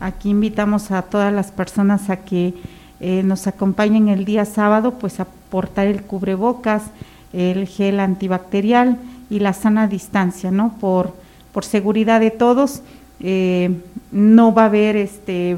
Aquí 0.01 0.31
invitamos 0.31 0.89
a 0.89 1.03
todas 1.03 1.31
las 1.31 1.51
personas 1.51 2.09
a 2.09 2.17
que 2.17 2.55
eh, 2.99 3.21
nos 3.21 3.45
acompañen 3.45 4.09
el 4.09 4.25
día 4.25 4.45
sábado, 4.45 4.95
pues 4.97 5.19
a 5.19 5.27
portar 5.51 5.85
el 5.85 6.01
cubrebocas, 6.01 6.85
el 7.33 7.67
gel 7.67 7.99
antibacterial 7.99 8.97
y 9.29 9.39
la 9.39 9.53
sana 9.53 9.85
distancia, 9.87 10.49
¿no? 10.49 10.75
Por, 10.81 11.13
por 11.53 11.65
seguridad 11.65 12.19
de 12.19 12.31
todos. 12.31 12.81
Eh, 13.19 13.77
no 14.11 14.55
va 14.55 14.63
a 14.63 14.65
haber 14.65 14.95
este, 14.95 15.57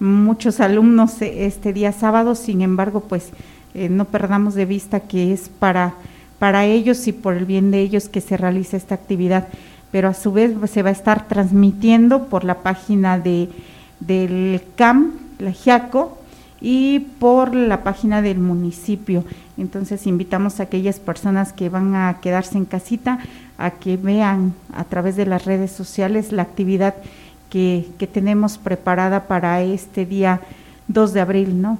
muchos 0.00 0.58
alumnos 0.58 1.22
este 1.22 1.72
día 1.72 1.92
sábado, 1.92 2.34
sin 2.34 2.62
embargo, 2.62 3.04
pues 3.08 3.30
eh, 3.74 3.88
no 3.88 4.06
perdamos 4.06 4.54
de 4.54 4.64
vista 4.64 4.98
que 4.98 5.32
es 5.32 5.48
para, 5.48 5.94
para 6.40 6.64
ellos 6.64 7.06
y 7.06 7.12
por 7.12 7.34
el 7.34 7.44
bien 7.44 7.70
de 7.70 7.82
ellos 7.82 8.08
que 8.08 8.20
se 8.20 8.36
realiza 8.36 8.76
esta 8.76 8.96
actividad, 8.96 9.46
pero 9.92 10.08
a 10.08 10.14
su 10.14 10.32
vez 10.32 10.52
pues, 10.58 10.72
se 10.72 10.82
va 10.82 10.88
a 10.88 10.92
estar 10.92 11.28
transmitiendo 11.28 12.24
por 12.24 12.42
la 12.42 12.64
página 12.64 13.20
de 13.20 13.48
del 14.00 14.62
CAM, 14.76 15.12
la 15.38 15.52
GIACO, 15.52 16.18
y 16.60 17.00
por 17.18 17.54
la 17.54 17.84
página 17.84 18.22
del 18.22 18.38
municipio. 18.38 19.24
Entonces 19.58 20.06
invitamos 20.06 20.58
a 20.58 20.64
aquellas 20.64 20.98
personas 21.00 21.52
que 21.52 21.68
van 21.68 21.94
a 21.94 22.18
quedarse 22.20 22.56
en 22.56 22.64
casita 22.64 23.18
a 23.58 23.72
que 23.72 23.96
vean 23.96 24.54
a 24.74 24.84
través 24.84 25.16
de 25.16 25.26
las 25.26 25.44
redes 25.44 25.70
sociales 25.70 26.32
la 26.32 26.42
actividad 26.42 26.94
que, 27.50 27.86
que 27.98 28.06
tenemos 28.06 28.58
preparada 28.58 29.28
para 29.28 29.62
este 29.62 30.06
día 30.06 30.40
2 30.88 31.12
de 31.12 31.20
abril, 31.20 31.60
¿no? 31.60 31.78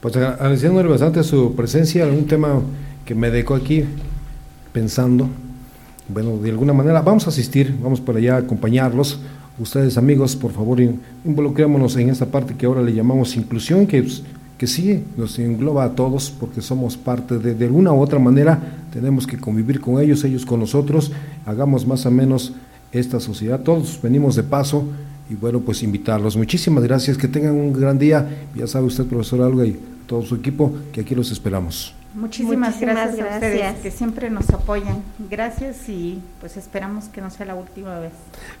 Pues 0.00 0.16
agradeciéndole 0.16 0.88
bastante 0.88 1.22
su 1.24 1.54
presencia, 1.54 2.06
un 2.06 2.26
tema 2.26 2.60
que 3.04 3.14
me 3.14 3.30
dejó 3.30 3.54
aquí 3.54 3.84
pensando. 4.72 5.28
Bueno, 6.08 6.36
de 6.36 6.50
alguna 6.50 6.74
manera 6.74 7.00
vamos 7.00 7.26
a 7.26 7.30
asistir, 7.30 7.74
vamos 7.82 8.00
por 8.00 8.16
allá 8.16 8.36
a 8.36 8.38
acompañarlos 8.40 9.20
ustedes 9.58 9.96
amigos, 9.96 10.36
por 10.36 10.52
favor, 10.52 10.80
involucrémonos 11.24 11.96
en 11.96 12.10
esta 12.10 12.26
parte 12.26 12.54
que 12.54 12.66
ahora 12.66 12.82
le 12.82 12.92
llamamos 12.92 13.36
inclusión, 13.36 13.86
que, 13.86 14.06
que 14.58 14.66
sí 14.66 15.04
nos 15.16 15.38
engloba 15.38 15.84
a 15.84 15.90
todos, 15.94 16.30
porque 16.30 16.60
somos 16.60 16.96
parte 16.96 17.38
de, 17.38 17.54
de 17.54 17.64
alguna 17.66 17.92
u 17.92 18.00
otra 18.00 18.18
manera, 18.18 18.60
tenemos 18.92 19.26
que 19.26 19.38
convivir 19.38 19.80
con 19.80 20.00
ellos, 20.00 20.24
ellos 20.24 20.44
con 20.44 20.60
nosotros, 20.60 21.12
hagamos 21.46 21.86
más 21.86 22.04
o 22.06 22.10
menos 22.10 22.52
esta 22.92 23.20
sociedad, 23.20 23.60
todos 23.60 23.98
venimos 24.02 24.36
de 24.36 24.42
paso 24.42 24.84
y 25.28 25.34
bueno, 25.34 25.60
pues 25.60 25.82
invitarlos. 25.82 26.36
Muchísimas 26.36 26.84
gracias, 26.84 27.16
que 27.16 27.28
tengan 27.28 27.54
un 27.54 27.72
gran 27.72 27.98
día, 27.98 28.46
ya 28.54 28.66
sabe 28.66 28.86
usted, 28.86 29.04
profesor 29.04 29.42
Alga 29.42 29.66
y 29.66 29.78
todo 30.06 30.22
su 30.22 30.34
equipo, 30.34 30.72
que 30.92 31.00
aquí 31.00 31.14
los 31.14 31.30
esperamos. 31.30 31.94
Muchísimas, 32.14 32.80
gracias, 32.80 33.20
a 33.20 33.34
ustedes 33.34 33.76
que 33.80 33.90
siempre 33.90 34.30
nos 34.30 34.48
apoyan. 34.50 35.02
Gracias 35.30 35.88
y 35.88 36.22
pues 36.40 36.56
esperamos 36.56 37.06
que 37.06 37.20
no 37.20 37.28
sea 37.30 37.46
la 37.46 37.56
última 37.56 37.98
vez. 37.98 38.12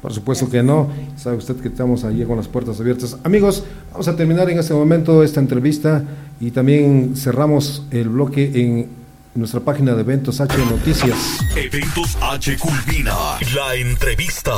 Por 0.02 0.12
supuesto 0.12 0.50
que 0.50 0.62
no. 0.62 0.90
Sabe 1.16 1.36
usted 1.36 1.56
que 1.56 1.68
estamos 1.68 2.04
allí 2.04 2.24
con 2.24 2.36
las 2.36 2.48
puertas 2.48 2.80
abiertas. 2.80 3.16
Amigos, 3.22 3.64
vamos 3.92 4.08
a 4.08 4.16
terminar 4.16 4.50
en 4.50 4.58
este 4.58 4.74
momento 4.74 5.22
esta 5.22 5.38
entrevista 5.40 6.02
y 6.40 6.50
también 6.50 7.14
cerramos 7.16 7.86
el 7.92 8.08
bloque 8.08 8.50
en 8.54 8.88
nuestra 9.34 9.60
página 9.60 9.94
de 9.94 10.00
Eventos 10.00 10.40
H 10.40 10.56
Noticias. 10.66 11.38
Eventos 11.56 12.18
H 12.20 12.58
culmina 12.58 13.14
la 13.54 13.74
entrevista. 13.76 14.52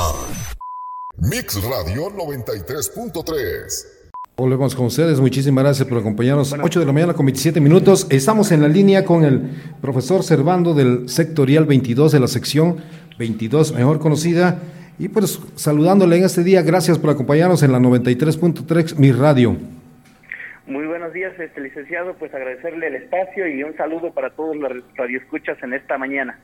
Mix 1.18 1.62
Radio 1.62 2.10
93.3 2.10 3.95
Volvemos 4.38 4.76
con 4.76 4.84
ustedes. 4.84 5.18
Muchísimas 5.18 5.64
gracias 5.64 5.88
por 5.88 5.96
acompañarnos. 5.96 6.52
8 6.52 6.80
de 6.80 6.84
la 6.84 6.92
mañana 6.92 7.14
con 7.14 7.24
27 7.24 7.58
minutos. 7.58 8.06
Estamos 8.10 8.52
en 8.52 8.60
la 8.60 8.68
línea 8.68 9.02
con 9.02 9.24
el 9.24 9.40
profesor 9.80 10.22
Servando 10.22 10.74
del 10.74 11.08
sectorial 11.08 11.64
22 11.64 12.12
de 12.12 12.20
la 12.20 12.28
sección 12.28 12.76
22, 13.18 13.72
mejor 13.72 13.98
conocida. 13.98 14.60
Y 14.98 15.08
pues 15.08 15.40
saludándole 15.54 16.18
en 16.18 16.24
este 16.24 16.44
día, 16.44 16.60
gracias 16.60 16.98
por 16.98 17.08
acompañarnos 17.08 17.62
en 17.62 17.72
la 17.72 17.78
93.3 17.78 18.98
Mi 18.98 19.10
Radio. 19.10 19.56
Muy 20.66 20.84
buenos 20.84 21.14
días, 21.14 21.32
este 21.40 21.62
licenciado. 21.62 22.12
Pues 22.18 22.34
agradecerle 22.34 22.88
el 22.88 22.96
espacio 22.96 23.48
y 23.48 23.62
un 23.62 23.74
saludo 23.78 24.12
para 24.12 24.28
todos 24.28 24.54
los 24.54 24.70
radioescuchas 24.96 25.56
en 25.62 25.72
esta 25.72 25.96
mañana. 25.96 26.38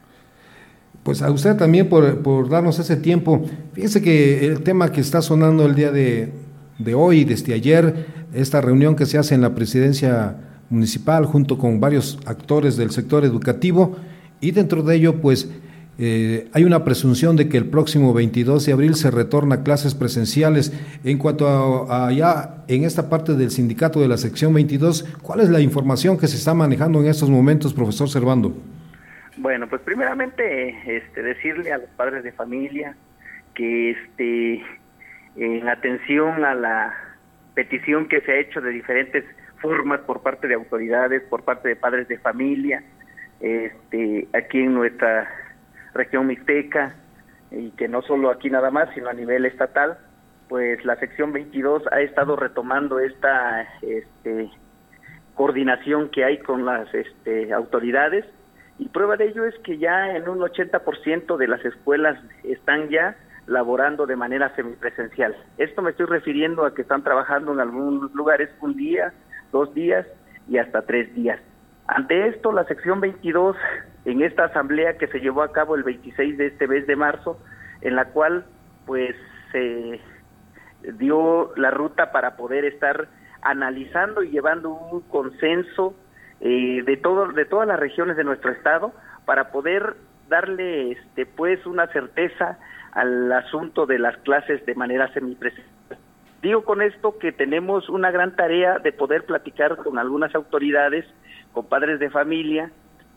Pues 1.02 1.20
a 1.20 1.30
usted 1.30 1.56
también 1.56 1.90
por, 1.90 2.22
por 2.22 2.48
darnos 2.48 2.78
ese 2.78 2.96
tiempo. 2.96 3.44
Fíjese 3.74 4.00
que 4.00 4.46
el 4.46 4.62
tema 4.62 4.90
que 4.92 5.02
está 5.02 5.20
sonando 5.20 5.66
el 5.66 5.74
día 5.74 5.90
de, 5.90 6.30
de 6.78 6.94
hoy, 6.94 7.24
desde 7.24 7.54
ayer, 7.54 8.06
esta 8.32 8.60
reunión 8.60 8.96
que 8.96 9.06
se 9.06 9.18
hace 9.18 9.34
en 9.34 9.42
la 9.42 9.54
presidencia 9.54 10.36
municipal 10.70 11.26
junto 11.26 11.58
con 11.58 11.80
varios 11.80 12.18
actores 12.24 12.76
del 12.76 12.90
sector 12.90 13.24
educativo 13.24 13.96
y 14.40 14.52
dentro 14.52 14.82
de 14.82 14.96
ello 14.96 15.20
pues 15.20 15.50
eh, 15.98 16.48
hay 16.52 16.64
una 16.64 16.84
presunción 16.84 17.36
de 17.36 17.48
que 17.48 17.58
el 17.58 17.66
próximo 17.66 18.14
22 18.14 18.64
de 18.64 18.72
abril 18.72 18.94
se 18.94 19.10
retorna 19.10 19.56
a 19.56 19.62
clases 19.62 19.94
presenciales. 19.94 20.72
En 21.04 21.18
cuanto 21.18 21.46
a, 21.46 22.08
allá 22.08 22.64
en 22.66 22.84
esta 22.84 23.10
parte 23.10 23.34
del 23.34 23.50
sindicato 23.50 24.00
de 24.00 24.08
la 24.08 24.16
sección 24.16 24.54
22, 24.54 25.04
¿cuál 25.22 25.40
es 25.40 25.50
la 25.50 25.60
información 25.60 26.18
que 26.18 26.26
se 26.26 26.36
está 26.36 26.54
manejando 26.54 27.00
en 27.00 27.06
estos 27.06 27.28
momentos, 27.28 27.74
profesor 27.74 28.08
Servando? 28.08 28.56
Bueno, 29.36 29.68
pues 29.68 29.82
primeramente 29.82 30.96
este, 30.96 31.22
decirle 31.22 31.72
a 31.72 31.78
los 31.78 31.90
padres 31.90 32.24
de 32.24 32.32
familia 32.32 32.96
que 33.54 33.90
este 33.90 34.62
en 35.36 35.68
atención 35.68 36.44
a 36.44 36.54
la 36.54 36.94
petición 37.54 38.08
que 38.08 38.20
se 38.22 38.32
ha 38.32 38.36
hecho 38.38 38.60
de 38.60 38.70
diferentes 38.70 39.24
formas 39.60 40.00
por 40.00 40.22
parte 40.22 40.48
de 40.48 40.54
autoridades, 40.54 41.22
por 41.24 41.44
parte 41.44 41.68
de 41.68 41.76
padres 41.76 42.08
de 42.08 42.18
familia, 42.18 42.82
este, 43.40 44.28
aquí 44.32 44.60
en 44.60 44.74
nuestra 44.74 45.28
región 45.94 46.26
mixteca, 46.26 46.94
y 47.50 47.70
que 47.72 47.88
no 47.88 48.02
solo 48.02 48.30
aquí 48.30 48.50
nada 48.50 48.70
más, 48.70 48.88
sino 48.94 49.08
a 49.08 49.12
nivel 49.12 49.44
estatal, 49.44 49.98
pues 50.48 50.84
la 50.84 50.96
sección 50.96 51.32
22 51.32 51.84
ha 51.92 52.00
estado 52.00 52.36
retomando 52.36 52.98
esta 52.98 53.66
este, 53.82 54.50
coordinación 55.34 56.10
que 56.10 56.24
hay 56.24 56.38
con 56.38 56.64
las 56.64 56.92
este, 56.94 57.52
autoridades 57.52 58.24
y 58.78 58.88
prueba 58.88 59.16
de 59.16 59.28
ello 59.28 59.44
es 59.44 59.54
que 59.60 59.78
ya 59.78 60.16
en 60.16 60.28
un 60.28 60.40
80% 60.40 61.36
de 61.36 61.48
las 61.48 61.64
escuelas 61.64 62.18
están 62.42 62.88
ya 62.88 63.16
laborando 63.46 64.06
de 64.06 64.16
manera 64.16 64.54
semipresencial. 64.54 65.36
Esto 65.58 65.82
me 65.82 65.90
estoy 65.90 66.06
refiriendo 66.06 66.64
a 66.64 66.74
que 66.74 66.82
están 66.82 67.02
trabajando 67.02 67.52
en 67.52 67.60
algunos 67.60 68.12
lugares 68.14 68.50
un 68.60 68.76
día, 68.76 69.12
dos 69.50 69.74
días 69.74 70.06
y 70.48 70.58
hasta 70.58 70.82
tres 70.82 71.14
días. 71.14 71.40
Ante 71.86 72.28
esto, 72.28 72.52
la 72.52 72.64
sección 72.64 73.00
22, 73.00 73.56
en 74.04 74.22
esta 74.22 74.44
asamblea 74.44 74.96
que 74.96 75.08
se 75.08 75.20
llevó 75.20 75.42
a 75.42 75.52
cabo 75.52 75.74
el 75.74 75.82
26 75.82 76.38
de 76.38 76.46
este 76.46 76.68
mes 76.68 76.86
de 76.86 76.96
marzo, 76.96 77.38
en 77.80 77.96
la 77.96 78.06
cual 78.06 78.44
pues 78.86 79.16
se 79.50 80.00
dio 80.94 81.52
la 81.56 81.70
ruta 81.70 82.12
para 82.12 82.36
poder 82.36 82.64
estar 82.64 83.08
analizando 83.42 84.22
y 84.22 84.30
llevando 84.30 84.70
un 84.70 85.00
consenso 85.02 85.94
eh, 86.40 86.82
de 86.84 86.96
todo, 86.96 87.28
de 87.32 87.44
todas 87.44 87.68
las 87.68 87.78
regiones 87.78 88.16
de 88.16 88.24
nuestro 88.24 88.52
estado 88.52 88.92
para 89.24 89.50
poder 89.50 89.96
darle 90.28 90.92
este 90.92 91.26
pues 91.26 91.64
una 91.66 91.86
certeza 91.88 92.58
al 92.92 93.32
asunto 93.32 93.86
de 93.86 93.98
las 93.98 94.16
clases 94.18 94.64
de 94.66 94.74
manera 94.74 95.12
semipresencial. 95.12 95.98
Digo 96.42 96.64
con 96.64 96.82
esto 96.82 97.18
que 97.18 97.32
tenemos 97.32 97.88
una 97.88 98.10
gran 98.10 98.34
tarea 98.34 98.78
de 98.78 98.92
poder 98.92 99.24
platicar 99.24 99.76
con 99.76 99.98
algunas 99.98 100.34
autoridades, 100.34 101.06
con 101.52 101.66
padres 101.66 102.00
de 102.00 102.10
familia, 102.10 102.70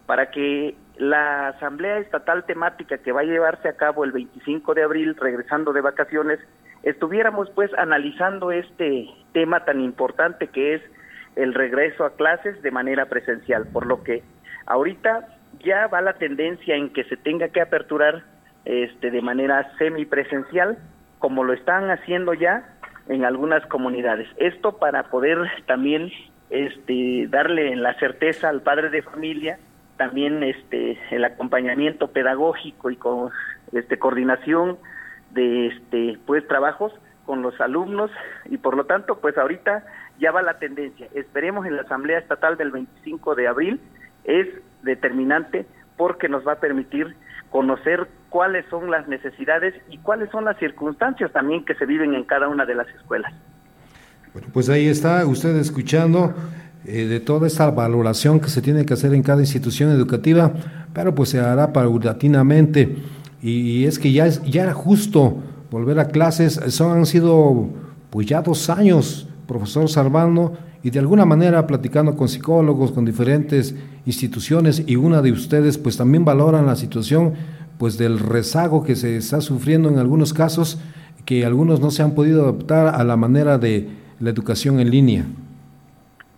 para 0.05 0.29
que 0.29 0.75
la 0.97 1.49
asamblea 1.49 1.97
estatal 1.97 2.45
temática 2.45 2.99
que 2.99 3.11
va 3.11 3.21
a 3.21 3.25
llevarse 3.25 3.67
a 3.67 3.75
cabo 3.75 4.03
el 4.03 4.11
25 4.11 4.75
de 4.75 4.83
abril, 4.83 5.15
regresando 5.15 5.73
de 5.73 5.81
vacaciones, 5.81 6.39
estuviéramos 6.83 7.49
pues 7.49 7.73
analizando 7.73 8.51
este 8.51 9.07
tema 9.33 9.65
tan 9.65 9.81
importante 9.81 10.47
que 10.47 10.75
es 10.75 10.81
el 11.35 11.53
regreso 11.53 12.05
a 12.05 12.15
clases 12.15 12.61
de 12.61 12.71
manera 12.71 13.07
presencial, 13.07 13.65
por 13.73 13.87
lo 13.87 14.03
que 14.03 14.23
ahorita 14.67 15.27
ya 15.63 15.87
va 15.87 16.01
la 16.01 16.13
tendencia 16.13 16.75
en 16.75 16.93
que 16.93 17.03
se 17.05 17.17
tenga 17.17 17.49
que 17.49 17.61
aperturar 17.61 18.23
este, 18.65 19.11
de 19.11 19.21
manera 19.21 19.71
semipresencial, 19.77 20.77
como 21.19 21.43
lo 21.43 21.53
están 21.53 21.89
haciendo 21.89 22.33
ya 22.33 22.75
en 23.07 23.23
algunas 23.23 23.65
comunidades. 23.67 24.27
Esto 24.37 24.77
para 24.77 25.03
poder 25.03 25.37
también 25.67 26.11
este, 26.49 27.27
darle 27.29 27.75
la 27.75 27.93
certeza 27.99 28.49
al 28.49 28.61
padre 28.61 28.89
de 28.89 29.01
familia, 29.01 29.59
también 29.97 30.43
este, 30.43 30.99
el 31.11 31.23
acompañamiento 31.23 32.09
pedagógico 32.09 32.89
y 32.89 32.97
con 32.97 33.29
este, 33.71 33.97
coordinación 33.97 34.77
de 35.31 35.67
este, 35.67 36.19
pues, 36.25 36.47
trabajos 36.47 36.93
con 37.25 37.41
los 37.41 37.59
alumnos 37.59 38.11
y 38.45 38.57
por 38.57 38.77
lo 38.77 38.85
tanto, 38.85 39.19
pues 39.19 39.37
ahorita 39.37 39.83
ya 40.19 40.31
va 40.31 40.41
la 40.41 40.59
tendencia. 40.59 41.07
Esperemos 41.13 41.65
en 41.65 41.75
la 41.75 41.81
Asamblea 41.81 42.19
Estatal 42.19 42.57
del 42.57 42.71
25 42.71 43.35
de 43.35 43.47
abril, 43.47 43.79
es 44.23 44.47
determinante 44.83 45.65
porque 45.97 46.29
nos 46.29 46.47
va 46.47 46.53
a 46.53 46.59
permitir 46.59 47.15
conocer 47.49 48.07
cuáles 48.29 48.65
son 48.69 48.91
las 48.91 49.07
necesidades 49.07 49.73
y 49.89 49.97
cuáles 49.99 50.29
son 50.31 50.45
las 50.45 50.57
circunstancias 50.57 51.31
también 51.31 51.65
que 51.65 51.75
se 51.75 51.85
viven 51.85 52.13
en 52.13 52.23
cada 52.23 52.47
una 52.47 52.65
de 52.65 52.75
las 52.75 52.87
escuelas. 52.89 53.33
Bueno, 54.33 54.49
pues 54.51 54.69
ahí 54.69 54.87
está 54.87 55.25
usted 55.25 55.55
escuchando 55.55 56.33
eh, 56.85 57.05
de 57.05 57.19
toda 57.19 57.47
esta 57.47 57.71
valoración 57.71 58.39
que 58.39 58.49
se 58.49 58.61
tiene 58.61 58.85
que 58.85 58.93
hacer 58.93 59.13
en 59.13 59.23
cada 59.23 59.41
institución 59.41 59.91
educativa, 59.91 60.51
pero 60.93 61.15
pues 61.15 61.29
se 61.29 61.39
hará 61.39 61.71
paulatinamente 61.71 62.97
y, 63.41 63.85
es 63.85 63.99
que 63.99 64.11
ya, 64.11 64.25
es, 64.25 64.43
ya 64.43 64.63
era 64.63 64.73
justo 64.73 65.37
volver 65.71 65.99
a 65.99 66.07
clases, 66.07 66.59
son, 66.69 66.97
han 66.97 67.05
sido 67.05 67.69
pues 68.09 68.27
ya 68.27 68.41
dos 68.41 68.69
años, 68.69 69.27
profesor 69.47 69.89
Salvando, 69.89 70.57
y 70.83 70.89
de 70.89 70.99
alguna 70.99 71.25
manera 71.25 71.65
platicando 71.65 72.15
con 72.15 72.27
psicólogos, 72.27 72.91
con 72.91 73.05
diferentes 73.05 73.75
instituciones 74.05 74.83
y 74.85 74.95
una 74.95 75.21
de 75.21 75.31
ustedes 75.31 75.77
pues 75.77 75.97
también 75.97 76.23
valoran 76.25 76.65
la 76.65 76.75
situación 76.75 77.33
pues 77.77 77.97
del 77.97 78.19
rezago 78.19 78.83
que 78.83 78.95
se 78.95 79.17
está 79.17 79.41
sufriendo 79.41 79.89
en 79.89 79.99
algunos 79.99 80.33
casos 80.33 80.81
que 81.25 81.45
algunos 81.45 81.81
no 81.81 81.91
se 81.91 82.03
han 82.03 82.13
podido 82.13 82.43
adaptar 82.43 82.93
a 82.95 83.03
la 83.03 83.17
manera 83.17 83.57
de 83.57 83.89
la 84.19 84.29
educación 84.29 84.79
en 84.79 84.91
línea. 84.91 85.23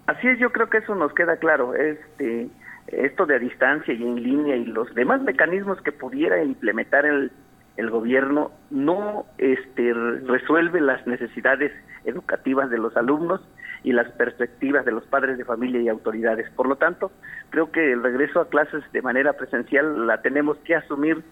Así 0.07 0.27
es, 0.27 0.39
yo 0.39 0.51
creo 0.51 0.69
que 0.69 0.77
eso 0.77 0.95
nos 0.95 1.13
queda 1.13 1.35
claro. 1.37 1.75
Este, 1.75 2.47
esto 2.87 3.25
de 3.25 3.35
a 3.35 3.39
distancia 3.39 3.93
y 3.93 4.01
en 4.01 4.23
línea 4.23 4.55
y 4.55 4.65
los 4.65 4.93
demás 4.95 5.21
mecanismos 5.21 5.81
que 5.81 5.91
pudiera 5.91 6.41
implementar 6.41 7.05
el, 7.05 7.31
el 7.75 7.89
gobierno 7.89 8.51
no 8.71 9.25
este, 9.37 9.93
resuelve 9.93 10.79
las 10.79 11.05
necesidades 11.05 11.71
educativas 12.05 12.69
de 12.69 12.77
los 12.77 12.95
alumnos 12.95 13.41
y 13.83 13.91
las 13.91 14.09
perspectivas 14.11 14.85
de 14.85 14.91
los 14.91 15.03
padres 15.05 15.37
de 15.37 15.45
familia 15.45 15.81
y 15.81 15.89
autoridades. 15.89 16.49
Por 16.51 16.67
lo 16.67 16.75
tanto, 16.75 17.11
creo 17.49 17.71
que 17.71 17.91
el 17.91 18.03
regreso 18.03 18.39
a 18.39 18.49
clases 18.49 18.83
de 18.91 19.01
manera 19.01 19.33
presencial 19.33 20.07
la 20.07 20.21
tenemos 20.21 20.57
que 20.59 20.75
asumir 20.75 21.23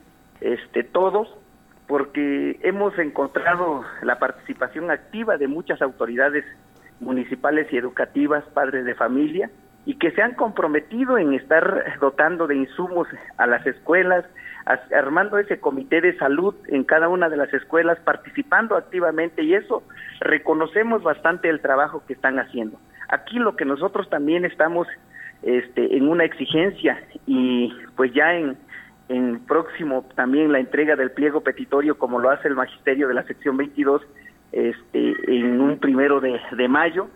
este, 0.42 0.84
todos 0.84 1.36
porque 1.88 2.60
hemos 2.64 2.98
encontrado 2.98 3.84
la 4.02 4.18
participación 4.18 4.90
activa 4.90 5.38
de 5.38 5.48
muchas 5.48 5.82
autoridades 5.82 6.44
municipales 7.00 7.68
y 7.72 7.78
educativas, 7.78 8.44
padres 8.54 8.86
de 8.86 8.96
familia, 8.96 9.50
y 9.86 9.96
que 9.96 10.12
se 10.12 10.22
han 10.22 10.34
comprometido 10.34 11.18
en 11.18 11.34
estar 11.34 12.00
dotando 12.00 12.48
de 12.48 12.56
insumos 12.56 13.08
a 13.38 13.46
las 13.46 13.66
escuelas, 13.68 14.26
armando 14.66 15.38
ese 15.38 15.60
comité 15.60 16.02
de 16.02 16.18
salud 16.18 16.56
en 16.68 16.84
cada 16.84 17.08
una 17.08 17.30
de 17.30 17.38
las 17.38 17.54
escuelas, 17.54 18.00
participando 18.00 18.76
activamente 18.76 19.44
y 19.44 19.54
eso 19.54 19.84
reconocemos 20.20 21.04
bastante 21.04 21.50
el 21.50 21.62
trabajo 21.62 22.04
que 22.08 22.14
están 22.14 22.40
haciendo. 22.40 22.80
Aquí 23.10 23.38
lo 23.38 23.56
que 23.56 23.66
nosotros 23.66 24.10
también 24.10 24.44
estamos 24.44 24.88
este, 25.44 25.96
en 25.96 26.08
una 26.08 26.24
exigencia 26.24 27.00
y 27.28 27.72
pues 27.96 28.12
ya 28.14 28.34
en, 28.34 28.58
en 29.10 29.40
próximo 29.46 30.06
también 30.16 30.52
la 30.52 30.60
entrega 30.60 30.96
del 30.96 31.12
pliego 31.12 31.42
petitorio 31.42 32.00
como 32.00 32.20
lo 32.20 32.32
hace 32.32 32.48
el 32.48 32.56
magisterio 32.56 33.08
de 33.08 33.14
la 33.14 33.24
sección 33.24 33.58
22 33.58 34.02
este, 34.52 35.14
en 35.28 35.62
un 35.62 35.78
primero 35.78 36.20
de, 36.20 36.40
de 36.58 36.68
mayo 36.68 37.08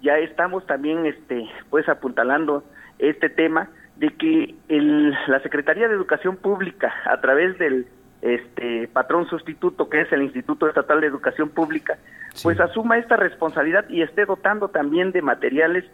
ya 0.00 0.18
estamos 0.18 0.64
también 0.66 1.06
este 1.06 1.48
pues 1.70 1.88
apuntalando 1.88 2.62
este 2.98 3.28
tema 3.28 3.68
de 3.96 4.08
que 4.10 4.54
el, 4.68 5.10
la 5.26 5.40
Secretaría 5.42 5.88
de 5.88 5.94
Educación 5.94 6.36
Pública 6.36 6.92
a 7.04 7.20
través 7.20 7.58
del 7.58 7.86
este 8.20 8.86
patrón 8.88 9.26
sustituto 9.28 9.88
que 9.88 10.02
es 10.02 10.12
el 10.12 10.22
Instituto 10.22 10.68
Estatal 10.68 11.00
de 11.00 11.08
Educación 11.08 11.48
Pública 11.48 11.98
pues 12.42 12.60
asuma 12.60 12.98
esta 12.98 13.16
responsabilidad 13.16 13.88
y 13.88 14.02
esté 14.02 14.24
dotando 14.24 14.68
también 14.68 15.10
de 15.10 15.22
materiales 15.22 15.84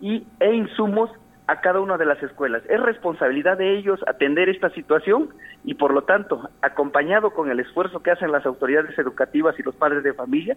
y 0.00 0.24
e 0.40 0.54
insumos 0.54 1.10
a 1.46 1.60
cada 1.60 1.80
una 1.80 1.98
de 1.98 2.06
las 2.06 2.22
escuelas. 2.22 2.62
Es 2.68 2.80
responsabilidad 2.80 3.58
de 3.58 3.76
ellos 3.76 4.00
atender 4.06 4.48
esta 4.48 4.70
situación 4.70 5.28
y 5.64 5.74
por 5.74 5.92
lo 5.92 6.02
tanto, 6.02 6.48
acompañado 6.62 7.30
con 7.30 7.50
el 7.50 7.60
esfuerzo 7.60 8.02
que 8.02 8.10
hacen 8.10 8.32
las 8.32 8.46
autoridades 8.46 8.98
educativas 8.98 9.58
y 9.58 9.62
los 9.62 9.74
padres 9.74 10.02
de 10.02 10.14
familia, 10.14 10.56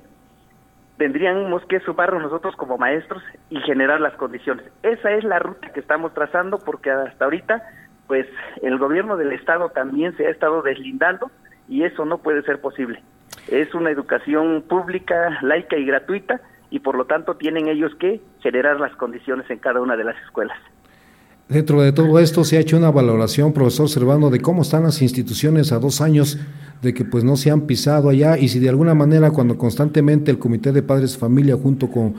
tendríamos 0.97 1.65
que 1.65 1.79
sumarnos 1.81 2.21
nosotros 2.21 2.55
como 2.55 2.77
maestros 2.77 3.23
y 3.49 3.59
generar 3.61 3.99
las 4.01 4.13
condiciones. 4.15 4.65
Esa 4.83 5.11
es 5.11 5.23
la 5.23 5.39
ruta 5.39 5.71
que 5.73 5.79
estamos 5.79 6.13
trazando 6.13 6.59
porque 6.59 6.91
hasta 6.91 7.25
ahorita 7.25 7.63
pues 8.07 8.27
el 8.61 8.77
gobierno 8.77 9.17
del 9.17 9.31
estado 9.31 9.69
también 9.69 10.15
se 10.15 10.27
ha 10.27 10.29
estado 10.29 10.61
deslindando 10.61 11.31
y 11.67 11.83
eso 11.83 12.05
no 12.05 12.19
puede 12.19 12.43
ser 12.43 12.61
posible. 12.61 13.01
Es 13.47 13.73
una 13.73 13.89
educación 13.89 14.63
pública, 14.67 15.39
laica 15.41 15.77
y 15.77 15.85
gratuita 15.85 16.39
y 16.69 16.79
por 16.79 16.95
lo 16.95 17.05
tanto 17.05 17.35
tienen 17.35 17.67
ellos 17.67 17.93
que 17.95 18.21
generar 18.41 18.79
las 18.79 18.95
condiciones 18.95 19.49
en 19.49 19.59
cada 19.59 19.81
una 19.81 19.95
de 19.95 20.03
las 20.03 20.17
escuelas. 20.23 20.57
Dentro 21.47 21.79
de 21.83 21.91
todo 21.91 22.17
esto 22.17 22.43
se 22.43 22.57
ha 22.57 22.59
hecho 22.59 22.75
una 22.75 22.89
valoración, 22.89 23.53
profesor 23.53 23.87
Servando, 23.87 24.31
de 24.31 24.41
cómo 24.41 24.63
están 24.63 24.81
las 24.81 25.03
instituciones 25.03 25.71
a 25.71 25.77
dos 25.77 26.01
años 26.01 26.39
de 26.81 26.93
que 26.95 27.05
pues 27.05 27.23
no 27.23 27.37
se 27.37 27.51
han 27.51 27.61
pisado 27.61 28.09
allá 28.09 28.35
y 28.37 28.47
si 28.47 28.57
de 28.57 28.69
alguna 28.69 28.95
manera 28.95 29.29
cuando 29.29 29.55
constantemente 29.55 30.31
el 30.31 30.39
Comité 30.39 30.71
de 30.71 30.81
Padres 30.81 31.17
Familia 31.17 31.55
junto 31.55 31.91
con 31.91 32.15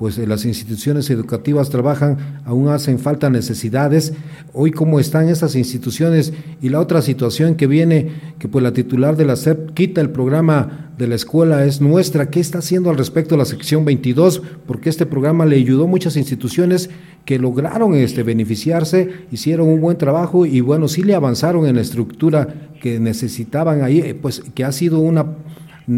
pues 0.00 0.16
eh, 0.16 0.26
las 0.26 0.46
instituciones 0.46 1.10
educativas 1.10 1.68
trabajan, 1.68 2.40
aún 2.46 2.68
hacen 2.68 2.98
falta 2.98 3.28
necesidades. 3.28 4.14
Hoy 4.54 4.70
cómo 4.70 4.98
están 4.98 5.28
esas 5.28 5.56
instituciones 5.56 6.32
y 6.62 6.70
la 6.70 6.80
otra 6.80 7.02
situación 7.02 7.54
que 7.54 7.66
viene, 7.66 8.08
que 8.38 8.48
pues 8.48 8.62
la 8.62 8.72
titular 8.72 9.18
de 9.18 9.26
la 9.26 9.36
SEP 9.36 9.74
quita 9.74 10.00
el 10.00 10.08
programa 10.08 10.90
de 10.96 11.06
la 11.06 11.16
escuela 11.16 11.66
es 11.66 11.82
nuestra. 11.82 12.30
¿Qué 12.30 12.40
está 12.40 12.60
haciendo 12.60 12.88
al 12.88 12.96
respecto 12.96 13.36
la 13.36 13.44
sección 13.44 13.84
22? 13.84 14.40
Porque 14.66 14.88
este 14.88 15.04
programa 15.04 15.44
le 15.44 15.56
ayudó 15.56 15.84
a 15.84 15.88
muchas 15.88 16.16
instituciones 16.16 16.88
que 17.26 17.38
lograron 17.38 17.94
este, 17.94 18.22
beneficiarse, 18.22 19.26
hicieron 19.30 19.68
un 19.68 19.82
buen 19.82 19.98
trabajo 19.98 20.46
y 20.46 20.62
bueno, 20.62 20.88
sí 20.88 21.02
le 21.02 21.14
avanzaron 21.14 21.66
en 21.66 21.74
la 21.74 21.82
estructura 21.82 22.48
que 22.80 22.98
necesitaban 22.98 23.82
ahí, 23.82 23.98
eh, 23.98 24.14
pues 24.14 24.40
que 24.54 24.64
ha 24.64 24.72
sido 24.72 24.98
una 25.00 25.26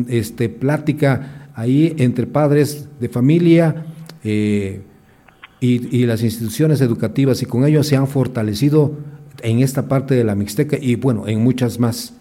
este, 0.09 0.49
plática 0.49 1.51
ahí 1.55 1.95
entre 1.99 2.27
padres 2.27 2.89
de 2.99 3.09
familia, 3.09 3.87
eh, 4.25 4.83
y, 5.61 6.07
las 6.07 6.23
instituciones 6.23 6.81
educativas 6.81 7.43
y 7.43 7.47
con 7.47 7.65
ello 7.65 7.85
se 7.85 7.97
han 7.97 8.09
fortalecido 8.09 8.93
en 9.43 9.61
esta 9.61 9.89
parte 9.89 10.15
de 10.15 10.25
la 10.25 10.35
Mixteca 10.35 10.77
y 10.81 10.97
bueno, 10.97 11.29
en 11.29 11.41
muchas 11.41 11.79
más. 11.79 12.19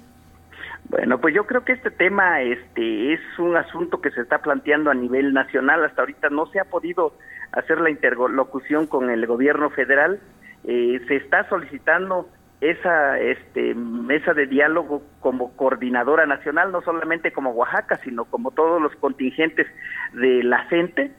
Bueno, 0.89 1.19
pues 1.19 1.33
yo 1.33 1.45
creo 1.45 1.63
que 1.63 1.71
este 1.73 1.89
tema 1.89 2.41
este, 2.41 3.13
es 3.13 3.19
un 3.39 3.55
asunto 3.55 4.01
que 4.01 4.11
se 4.11 4.21
está 4.21 4.39
planteando 4.39 4.91
a 4.91 4.93
nivel 4.93 5.33
nacional. 5.33 5.83
Hasta 5.83 6.01
ahorita 6.01 6.29
no 6.29 6.47
se 6.47 6.59
ha 6.59 6.65
podido 6.65 7.13
hacer 7.51 7.79
la 7.79 7.89
interlocución 7.89 8.87
con 8.87 9.09
el 9.09 9.25
gobierno 9.25 9.69
federal. 9.69 10.19
Eh, 10.63 11.01
se 11.07 11.15
está 11.15 11.47
solicitando 11.49 12.29
esa 12.59 13.19
este, 13.19 13.73
mesa 13.73 14.35
de 14.35 14.45
diálogo 14.45 15.01
como 15.19 15.55
coordinadora 15.55 16.27
nacional, 16.27 16.71
no 16.71 16.81
solamente 16.81 17.31
como 17.31 17.51
Oaxaca, 17.51 17.97
sino 18.03 18.25
como 18.25 18.51
todos 18.51 18.79
los 18.79 18.95
contingentes 18.97 19.65
de 20.13 20.43
la 20.43 20.59
gente 20.65 21.11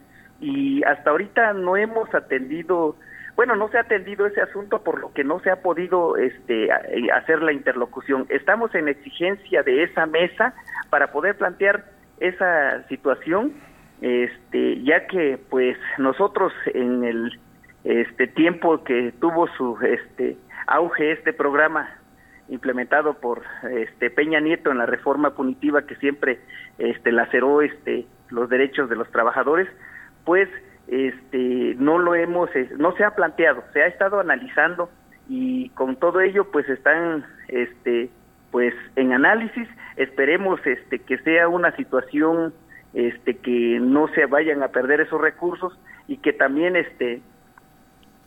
y 0.43 0.83
hasta 0.83 1.11
ahorita 1.11 1.53
no 1.53 1.77
hemos 1.77 2.13
atendido, 2.13 2.97
bueno, 3.37 3.55
no 3.55 3.69
se 3.69 3.79
ha 3.79 3.83
atendido 3.83 4.27
ese 4.27 4.43
asunto 4.43 4.83
por 4.83 5.01
lo 5.01 5.13
que 5.13 5.23
no 5.23 5.39
se 5.41 5.51
ha 5.51 5.63
podido 5.63 6.17
este, 6.17 6.65
eh, 6.65 7.11
hacer 7.15 7.41
la 7.43 7.53
interlocución. 7.53 8.27
Estamos 8.29 8.75
en 8.75 8.89
exigencia 8.89 9.63
de 9.63 9.85
esa 9.85 10.05
mesa 10.07 10.53
para 10.91 11.13
poder 11.13 11.37
plantear 11.37 11.85
esa 12.19 12.87
situación, 12.89 13.53
este, 14.01 14.83
ya 14.83 15.07
que 15.07 15.39
pues 15.49 15.79
nosotros 15.97 16.53
en 16.75 17.05
el 17.05 17.39
este 17.85 18.29
tiempo 18.29 18.85
que 18.85 19.13
tuvo 19.21 19.49
su 19.57 19.77
este 19.83 20.37
auge 20.69 21.13
este 21.13 21.33
programa 21.33 21.89
implementado 22.49 23.15
por 23.15 23.43
este 23.73 24.09
Peña 24.09 24.39
Nieto 24.39 24.71
en 24.71 24.79
la 24.79 24.87
reforma 24.87 25.35
punitiva 25.35 25.83
que 25.83 25.97
siempre 25.97 26.39
este 26.79 27.11
laceró 27.11 27.61
este 27.61 28.07
los 28.31 28.49
derechos 28.49 28.89
de 28.89 28.97
los 28.97 29.11
trabajadores, 29.11 29.69
pues 30.25 30.49
este 30.89 31.75
no 31.79 31.99
lo 31.99 32.15
hemos 32.15 32.51
no 32.77 32.95
se 32.97 33.05
ha 33.05 33.15
planteado 33.15 33.63
se 33.73 33.83
ha 33.83 33.87
estado 33.87 34.21
analizando 34.21 34.91
y 35.29 35.71
con 35.71 35.97
todo 35.97 36.21
ello 36.21 36.51
pues 36.51 36.69
están 36.69 37.25
este 37.49 38.11
pues 38.51 38.75
en 38.97 39.13
análisis. 39.13 39.67
Esperemos 39.97 40.61
este 40.67 40.99
que 41.01 41.19
sea 41.19 41.49
una 41.49 41.75
situación 41.77 42.53
este 42.93 43.39
que 43.39 43.79
no 43.81 44.09
se 44.09 44.27
vayan 44.27 44.63
a 44.63 44.69
perder 44.69 45.01
esos 45.01 45.21
recursos 45.21 45.79
y 46.07 46.19
que 46.19 46.33
también 46.33 46.77
este 46.77 47.23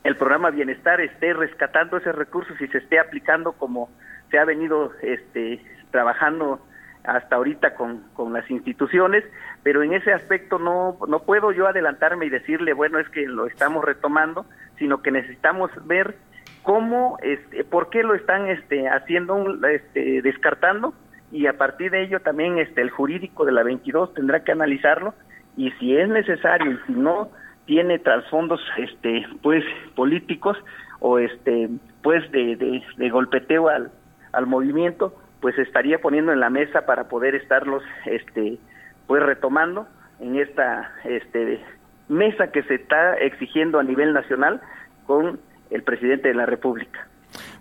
el 0.04 0.18
programa 0.18 0.50
bienestar 0.50 1.00
esté 1.02 1.34
rescatando 1.34 1.98
esos 1.98 2.16
recursos 2.16 2.60
y 2.60 2.68
se 2.68 2.80
esté 2.80 3.00
aplicando 3.00 3.54
como 3.54 3.90
se 4.32 4.40
ha 4.40 4.46
venido 4.46 4.92
este 5.04 5.62
trabajando 5.92 6.60
hasta 7.08 7.36
ahorita 7.36 7.76
con, 7.76 8.04
con 8.14 8.34
las 8.34 8.50
instituciones, 8.50 9.24
pero 9.64 9.84
en 9.84 9.94
ese 9.94 10.14
aspecto 10.14 10.60
no, 10.60 10.98
no 11.08 11.20
puedo 11.20 11.52
yo 11.52 11.68
adelantarme 11.68 12.26
y 12.26 12.30
decirle, 12.30 12.74
bueno, 12.74 13.00
es 13.00 13.10
que 13.10 13.28
lo 13.28 13.48
estamos 13.48 13.84
retomando, 13.84 14.46
sino 14.78 15.02
que 15.02 15.12
necesitamos 15.12 15.72
ver 15.86 16.16
cómo, 16.64 17.18
este, 17.22 17.64
por 17.64 17.90
qué 17.90 18.04
lo 18.04 18.16
están 18.16 18.48
este, 18.48 18.90
haciendo, 18.90 19.46
este, 19.68 20.22
descartando 20.22 20.94
y 21.32 21.48
a 21.48 21.58
partir 21.58 21.92
de 21.92 22.04
ello 22.04 22.20
también 22.22 22.58
este 22.60 22.82
el 22.82 22.90
jurídico 22.90 23.46
de 23.46 23.52
la 23.52 23.64
22 23.64 24.14
tendrá 24.14 24.44
que 24.44 24.52
analizarlo 24.52 25.14
y 25.58 25.72
si 25.72 25.96
es 25.96 26.08
necesario 26.10 26.72
y 26.72 26.78
si 26.88 26.94
no 26.94 27.30
tiene 27.66 28.00
trasfondos 28.00 28.62
este 28.78 29.26
pues 29.42 29.64
políticos 29.96 30.58
o 31.00 31.20
este 31.20 31.70
pues 32.02 32.30
de, 32.32 32.82
de, 32.98 33.10
golpeteo 33.10 33.70
al, 33.70 33.92
al 34.34 34.46
movimiento 34.46 35.16
pues 35.46 35.60
estaría 35.60 36.00
poniendo 36.00 36.34
en 36.34 36.40
la 36.40 36.50
mesa 36.50 36.88
para 36.88 37.04
poder 37.04 37.36
estarlos 37.36 37.84
este 38.08 38.58
pues 39.06 39.22
retomando 39.22 39.88
en 40.20 40.38
esta 40.38 40.92
este 41.04 41.60
mesa 42.10 42.48
que 42.48 42.64
se 42.64 42.74
está 42.74 43.14
exigiendo 43.18 43.78
a 43.78 43.84
nivel 43.84 44.12
nacional 44.12 44.60
con 45.06 45.40
el 45.70 45.84
presidente 45.84 46.30
de 46.30 46.34
la 46.34 46.48
República. 46.48 47.08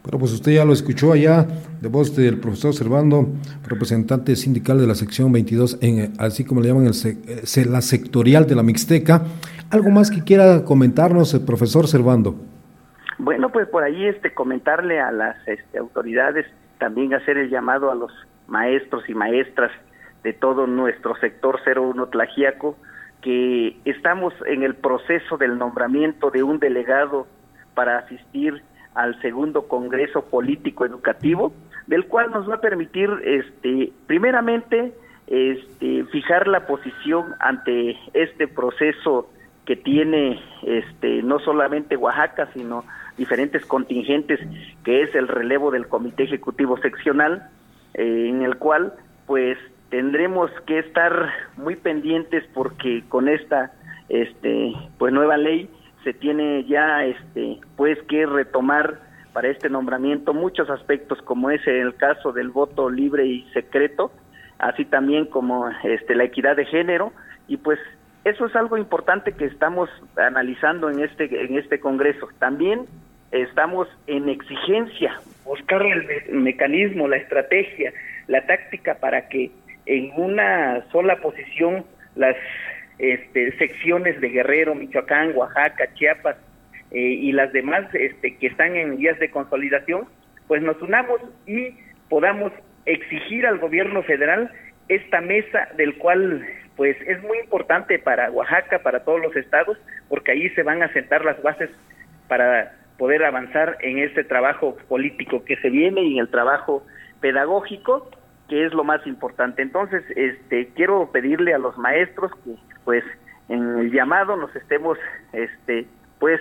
Bueno, 0.02 0.18
pues 0.18 0.32
usted 0.32 0.52
ya 0.52 0.64
lo 0.64 0.72
escuchó 0.72 1.12
allá 1.12 1.46
de 1.82 1.88
voz 1.90 2.16
del 2.16 2.40
profesor 2.40 2.72
Servando, 2.72 3.26
representante 3.68 4.34
sindical 4.34 4.80
de 4.80 4.86
la 4.86 4.94
sección 4.94 5.30
22, 5.30 5.80
en, 5.82 6.14
así 6.18 6.42
como 6.46 6.62
le 6.62 6.68
llaman 6.68 6.86
el, 6.86 6.94
eh, 6.94 7.66
la 7.68 7.82
sectorial 7.82 8.46
de 8.46 8.54
la 8.54 8.62
Mixteca. 8.62 9.24
¿Algo 9.70 9.90
más 9.90 10.10
que 10.10 10.24
quiera 10.24 10.64
comentarnos, 10.64 11.34
el 11.34 11.44
profesor 11.44 11.86
Servando? 11.86 12.34
Bueno, 13.18 13.50
pues 13.50 13.68
por 13.68 13.82
ahí 13.82 14.06
este 14.06 14.32
comentarle 14.32 15.00
a 15.00 15.12
las 15.12 15.36
este, 15.46 15.76
autoridades, 15.76 16.46
también 16.84 17.14
hacer 17.14 17.38
el 17.38 17.48
llamado 17.48 17.90
a 17.90 17.94
los 17.94 18.12
maestros 18.46 19.08
y 19.08 19.14
maestras 19.14 19.72
de 20.22 20.34
todo 20.34 20.66
nuestro 20.66 21.16
sector 21.16 21.58
01 21.64 22.08
Tlagiaco, 22.08 22.76
que 23.22 23.78
estamos 23.86 24.34
en 24.44 24.62
el 24.62 24.74
proceso 24.74 25.38
del 25.38 25.56
nombramiento 25.56 26.30
de 26.30 26.42
un 26.42 26.58
delegado 26.58 27.26
para 27.72 28.00
asistir 28.00 28.62
al 28.94 29.18
segundo 29.22 29.66
Congreso 29.66 30.26
Político 30.26 30.84
Educativo, 30.84 31.54
del 31.86 32.04
cual 32.04 32.30
nos 32.32 32.46
va 32.50 32.56
a 32.56 32.60
permitir, 32.60 33.08
este, 33.24 33.90
primeramente, 34.06 34.92
este, 35.26 36.04
fijar 36.12 36.46
la 36.48 36.66
posición 36.66 37.32
ante 37.40 37.96
este 38.12 38.46
proceso 38.46 39.30
que 39.64 39.76
tiene, 39.76 40.38
este, 40.64 41.22
no 41.22 41.38
solamente 41.38 41.96
Oaxaca, 41.96 42.50
sino 42.52 42.84
diferentes 43.16 43.64
contingentes, 43.66 44.40
que 44.84 45.02
es 45.02 45.14
el 45.14 45.28
relevo 45.28 45.70
del 45.70 45.88
Comité 45.88 46.24
Ejecutivo 46.24 46.76
Seccional, 46.78 47.48
eh, 47.94 48.26
en 48.28 48.42
el 48.42 48.56
cual, 48.56 48.94
pues, 49.26 49.58
tendremos 49.90 50.50
que 50.66 50.80
estar 50.80 51.30
muy 51.56 51.76
pendientes 51.76 52.44
porque 52.52 53.04
con 53.08 53.28
esta, 53.28 53.72
este, 54.08 54.72
pues, 54.98 55.12
nueva 55.12 55.36
ley 55.36 55.68
se 56.04 56.12
tiene 56.12 56.64
ya 56.64 57.04
este 57.04 57.58
pues 57.76 57.98
que 58.04 58.26
retomar 58.26 59.00
para 59.32 59.48
este 59.48 59.68
nombramiento 59.68 60.32
muchos 60.32 60.70
aspectos 60.70 61.20
como 61.22 61.50
es 61.50 61.66
el 61.66 61.96
caso 61.96 62.32
del 62.32 62.50
voto 62.50 62.88
libre 62.90 63.26
y 63.26 63.42
secreto, 63.52 64.12
así 64.58 64.84
también 64.84 65.24
como 65.24 65.68
este 65.82 66.14
la 66.14 66.24
equidad 66.24 66.56
de 66.56 66.66
género 66.66 67.12
y 67.48 67.56
pues 67.56 67.80
eso 68.24 68.46
es 68.46 68.54
algo 68.54 68.76
importante 68.76 69.32
que 69.32 69.46
estamos 69.46 69.90
analizando 70.16 70.88
en 70.88 71.00
este 71.00 71.44
en 71.44 71.58
este 71.58 71.80
congreso. 71.80 72.28
También 72.38 72.86
estamos 73.42 73.88
en 74.06 74.28
exigencia. 74.28 75.20
Buscar 75.44 75.82
el 75.82 76.32
mecanismo, 76.32 77.08
la 77.08 77.16
estrategia, 77.16 77.92
la 78.28 78.46
táctica 78.46 78.94
para 78.96 79.28
que 79.28 79.50
en 79.86 80.12
una 80.16 80.84
sola 80.90 81.16
posición 81.16 81.84
las 82.14 82.36
este, 82.98 83.56
secciones 83.58 84.20
de 84.20 84.28
Guerrero, 84.28 84.74
Michoacán, 84.74 85.32
Oaxaca, 85.34 85.92
Chiapas 85.94 86.36
eh, 86.90 86.98
y 86.98 87.32
las 87.32 87.52
demás 87.52 87.92
este, 87.94 88.36
que 88.36 88.46
están 88.46 88.76
en 88.76 88.96
vías 88.96 89.18
de 89.18 89.30
consolidación, 89.30 90.06
pues 90.46 90.62
nos 90.62 90.80
unamos 90.80 91.20
y 91.46 91.76
podamos 92.08 92.52
exigir 92.86 93.46
al 93.46 93.58
gobierno 93.58 94.02
federal 94.02 94.50
esta 94.88 95.20
mesa 95.20 95.68
del 95.76 95.96
cual 95.96 96.46
pues 96.76 96.96
es 97.06 97.22
muy 97.22 97.38
importante 97.38 97.98
para 97.98 98.30
Oaxaca, 98.30 98.80
para 98.80 99.04
todos 99.04 99.20
los 99.20 99.34
estados, 99.36 99.78
porque 100.08 100.32
ahí 100.32 100.48
se 100.50 100.62
van 100.62 100.82
a 100.82 100.92
sentar 100.92 101.24
las 101.24 101.40
bases 101.42 101.70
para 102.28 102.72
poder 102.98 103.24
avanzar 103.24 103.76
en 103.80 103.98
este 103.98 104.24
trabajo 104.24 104.76
político 104.88 105.44
que 105.44 105.56
se 105.56 105.70
viene 105.70 106.02
y 106.02 106.14
en 106.14 106.20
el 106.20 106.30
trabajo 106.30 106.84
pedagógico 107.20 108.10
que 108.48 108.66
es 108.66 108.74
lo 108.74 108.84
más 108.84 109.06
importante. 109.06 109.62
Entonces, 109.62 110.02
este 110.16 110.68
quiero 110.74 111.10
pedirle 111.10 111.54
a 111.54 111.58
los 111.58 111.76
maestros 111.78 112.30
que 112.44 112.54
pues 112.84 113.04
en 113.48 113.78
el 113.78 113.90
llamado 113.90 114.36
nos 114.36 114.54
estemos 114.54 114.98
este 115.32 115.86
pues 116.18 116.40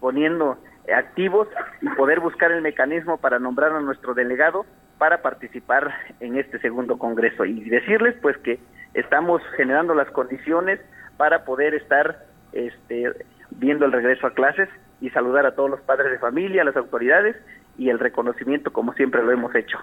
poniendo 0.00 0.58
activos 0.94 1.48
y 1.80 1.88
poder 1.90 2.20
buscar 2.20 2.52
el 2.52 2.62
mecanismo 2.62 3.18
para 3.18 3.38
nombrar 3.38 3.72
a 3.72 3.80
nuestro 3.80 4.14
delegado 4.14 4.64
para 4.98 5.22
participar 5.22 5.92
en 6.20 6.38
este 6.38 6.58
segundo 6.60 6.98
congreso 6.98 7.44
y 7.44 7.68
decirles 7.68 8.16
pues 8.22 8.36
que 8.38 8.58
estamos 8.94 9.42
generando 9.56 9.94
las 9.94 10.10
condiciones 10.10 10.80
para 11.16 11.44
poder 11.44 11.74
estar 11.74 12.24
este 12.52 13.12
viendo 13.50 13.84
el 13.84 13.92
regreso 13.92 14.26
a 14.26 14.34
clases 14.34 14.68
y 15.00 15.10
saludar 15.10 15.46
a 15.46 15.54
todos 15.54 15.70
los 15.70 15.80
padres 15.80 16.10
de 16.10 16.18
familia, 16.18 16.62
a 16.62 16.64
las 16.64 16.76
autoridades 16.76 17.36
y 17.76 17.88
el 17.88 17.98
reconocimiento 17.98 18.72
como 18.72 18.92
siempre 18.94 19.22
lo 19.22 19.30
hemos 19.32 19.54
hecho. 19.54 19.78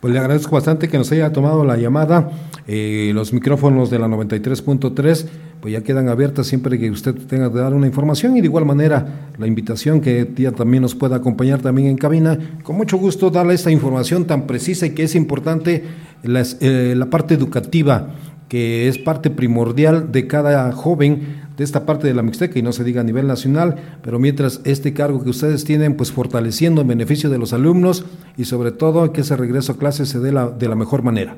Pues 0.00 0.14
le 0.14 0.18
agradezco 0.18 0.52
bastante 0.52 0.88
que 0.88 0.96
nos 0.96 1.12
haya 1.12 1.30
tomado 1.30 1.62
la 1.62 1.76
llamada. 1.76 2.30
Eh, 2.66 3.10
los 3.14 3.34
micrófonos 3.34 3.90
de 3.90 3.98
la 3.98 4.06
93.3 4.06 5.28
pues 5.60 5.74
ya 5.74 5.82
quedan 5.82 6.08
abiertas 6.08 6.46
siempre 6.46 6.78
que 6.78 6.90
usted 6.90 7.14
tenga 7.26 7.52
que 7.52 7.58
dar 7.58 7.74
una 7.74 7.86
información 7.86 8.34
y 8.34 8.40
de 8.40 8.46
igual 8.46 8.64
manera 8.64 9.28
la 9.36 9.46
invitación 9.46 10.00
que 10.00 10.24
tía 10.24 10.52
también 10.52 10.82
nos 10.82 10.94
pueda 10.94 11.16
acompañar 11.16 11.60
también 11.60 11.88
en 11.88 11.98
cabina. 11.98 12.38
Con 12.62 12.76
mucho 12.76 12.96
gusto 12.96 13.28
darle 13.28 13.52
esta 13.52 13.70
información 13.70 14.26
tan 14.26 14.46
precisa 14.46 14.86
y 14.86 14.94
que 14.94 15.02
es 15.02 15.14
importante 15.14 15.84
eh, 16.22 16.94
la 16.96 17.06
parte 17.06 17.34
educativa 17.34 18.08
que 18.48 18.88
es 18.88 18.98
parte 18.98 19.30
primordial 19.30 20.10
de 20.10 20.26
cada 20.26 20.72
joven 20.72 21.39
de 21.60 21.64
esta 21.64 21.84
parte 21.84 22.06
de 22.06 22.14
la 22.14 22.22
Mixteca 22.22 22.58
y 22.58 22.62
no 22.62 22.72
se 22.72 22.84
diga 22.84 23.02
a 23.02 23.04
nivel 23.04 23.26
nacional, 23.26 23.74
pero 24.02 24.18
mientras 24.18 24.62
este 24.64 24.94
cargo 24.94 25.22
que 25.22 25.28
ustedes 25.28 25.66
tienen, 25.66 25.94
pues 25.94 26.10
fortaleciendo 26.10 26.80
en 26.80 26.88
beneficio 26.88 27.28
de 27.28 27.38
los 27.38 27.52
alumnos 27.52 28.06
y 28.38 28.46
sobre 28.46 28.72
todo 28.72 29.12
que 29.12 29.20
ese 29.20 29.36
regreso 29.36 29.72
a 29.72 29.76
clases 29.78 30.08
se 30.08 30.20
dé 30.20 30.32
la, 30.32 30.48
de 30.48 30.68
la 30.68 30.74
mejor 30.74 31.02
manera. 31.02 31.34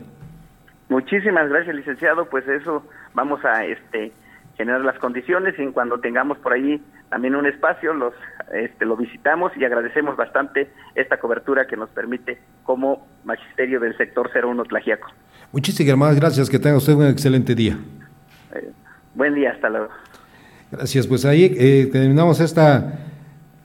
Muchísimas 0.89 1.49
gracias, 1.49 1.75
licenciado. 1.75 2.27
Pues 2.27 2.47
eso 2.47 2.85
vamos 3.15 3.45
a 3.45 3.65
este 3.65 4.13
generar 4.57 4.83
las 4.83 4.97
condiciones 5.01 5.59
y 5.59 5.67
cuando 5.73 5.99
tengamos 5.99 6.39
por 6.39 6.53
ahí 6.53 6.81
también 7.11 7.35
un 7.35 7.47
espacio 7.47 7.93
los 7.93 8.15
este, 8.53 8.85
lo 8.85 8.97
visitamos 8.97 9.51
y 9.57 9.65
agradecemos 9.65 10.17
bastante 10.17 10.71
esta 10.95 11.17
cobertura 11.17 11.67
que 11.67 11.77
nos 11.77 11.91
permite 11.91 12.39
como 12.63 13.09
magisterio 13.25 13.81
del 13.81 13.97
sector 13.97 14.31
01 14.33 14.63
Tlajiaco. 14.67 15.09
Muchísimas 15.51 16.15
gracias, 16.15 16.49
que 16.49 16.61
tenga 16.61 16.77
usted 16.77 16.93
un 16.93 17.09
excelente 17.09 17.57
día. 17.57 17.77
Eh, 18.55 18.71
buen 19.17 19.35
día, 19.35 19.51
hasta 19.51 19.69
luego. 19.69 19.89
Gracias, 20.73 21.07
pues 21.07 21.27
ahí 21.27 21.55
eh, 21.55 21.91
terminamos 21.93 22.41
esta, 22.41 23.01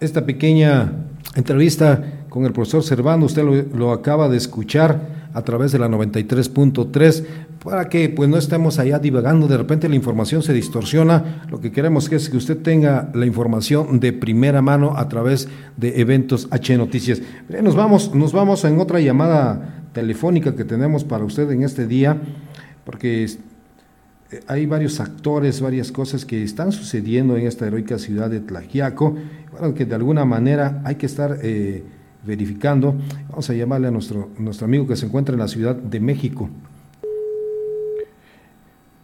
esta 0.01 0.25
pequeña 0.25 0.91
entrevista 1.35 2.25
con 2.27 2.43
el 2.43 2.51
profesor 2.51 2.83
Servando, 2.83 3.25
usted 3.25 3.45
lo, 3.73 3.93
acaba 3.93 4.27
de 4.27 4.35
escuchar 4.35 5.29
a 5.33 5.41
través 5.41 5.71
de 5.71 5.79
la 5.79 5.87
93.3 5.87 7.25
para 7.63 7.87
que 7.87 8.09
pues 8.09 8.29
no 8.29 8.37
estemos 8.37 8.77
allá 8.77 8.99
divagando, 8.99 9.47
de 9.47 9.55
repente 9.55 9.87
la 9.87 9.95
información 9.95 10.43
se 10.43 10.51
distorsiona, 10.51 11.43
lo 11.49 11.61
que 11.61 11.71
queremos 11.71 12.11
es 12.11 12.29
que 12.29 12.35
usted 12.35 12.57
tenga 12.57 13.09
la 13.13 13.25
información 13.25 14.01
de 14.01 14.11
primera 14.11 14.61
mano 14.61 14.97
a 14.97 15.07
través 15.07 15.47
de 15.77 16.01
eventos 16.01 16.49
H 16.51 16.77
Noticias. 16.77 17.21
Nos 17.63 17.75
vamos, 17.75 18.13
nos 18.13 18.33
vamos 18.33 18.65
en 18.65 18.81
otra 18.81 18.99
llamada 18.99 19.85
telefónica 19.93 20.57
que 20.57 20.65
tenemos 20.65 21.05
para 21.05 21.23
usted 21.23 21.49
en 21.51 21.63
este 21.63 21.87
día, 21.87 22.17
porque 22.83 23.29
hay 24.47 24.65
varios 24.65 24.99
actores, 24.99 25.61
varias 25.61 25.91
cosas 25.91 26.25
que 26.25 26.43
están 26.43 26.71
sucediendo 26.71 27.38
en 27.38 27.47
esta 27.47 27.65
heroica 27.65 27.97
ciudad 27.97 28.30
de 28.30 28.41
Tlajiaco, 28.41 29.15
bueno, 29.51 29.73
que 29.73 29.86
de 29.86 29.95
alguna 29.95 30.25
manera 30.25 30.82
hay 30.84 30.95
que 30.95 31.05
estar 31.05 31.39
eh, 31.41 31.84
verificando. 32.25 32.95
Vamos 33.30 33.49
a 33.49 33.53
llamarle 33.53 33.88
a 33.88 33.91
nuestro, 33.91 34.30
nuestro 34.38 34.65
amigo 34.65 34.86
que 34.86 34.95
se 34.95 35.05
encuentra 35.05 35.34
en 35.34 35.39
la 35.39 35.47
Ciudad 35.47 35.75
de 35.75 35.99
México. 35.99 36.49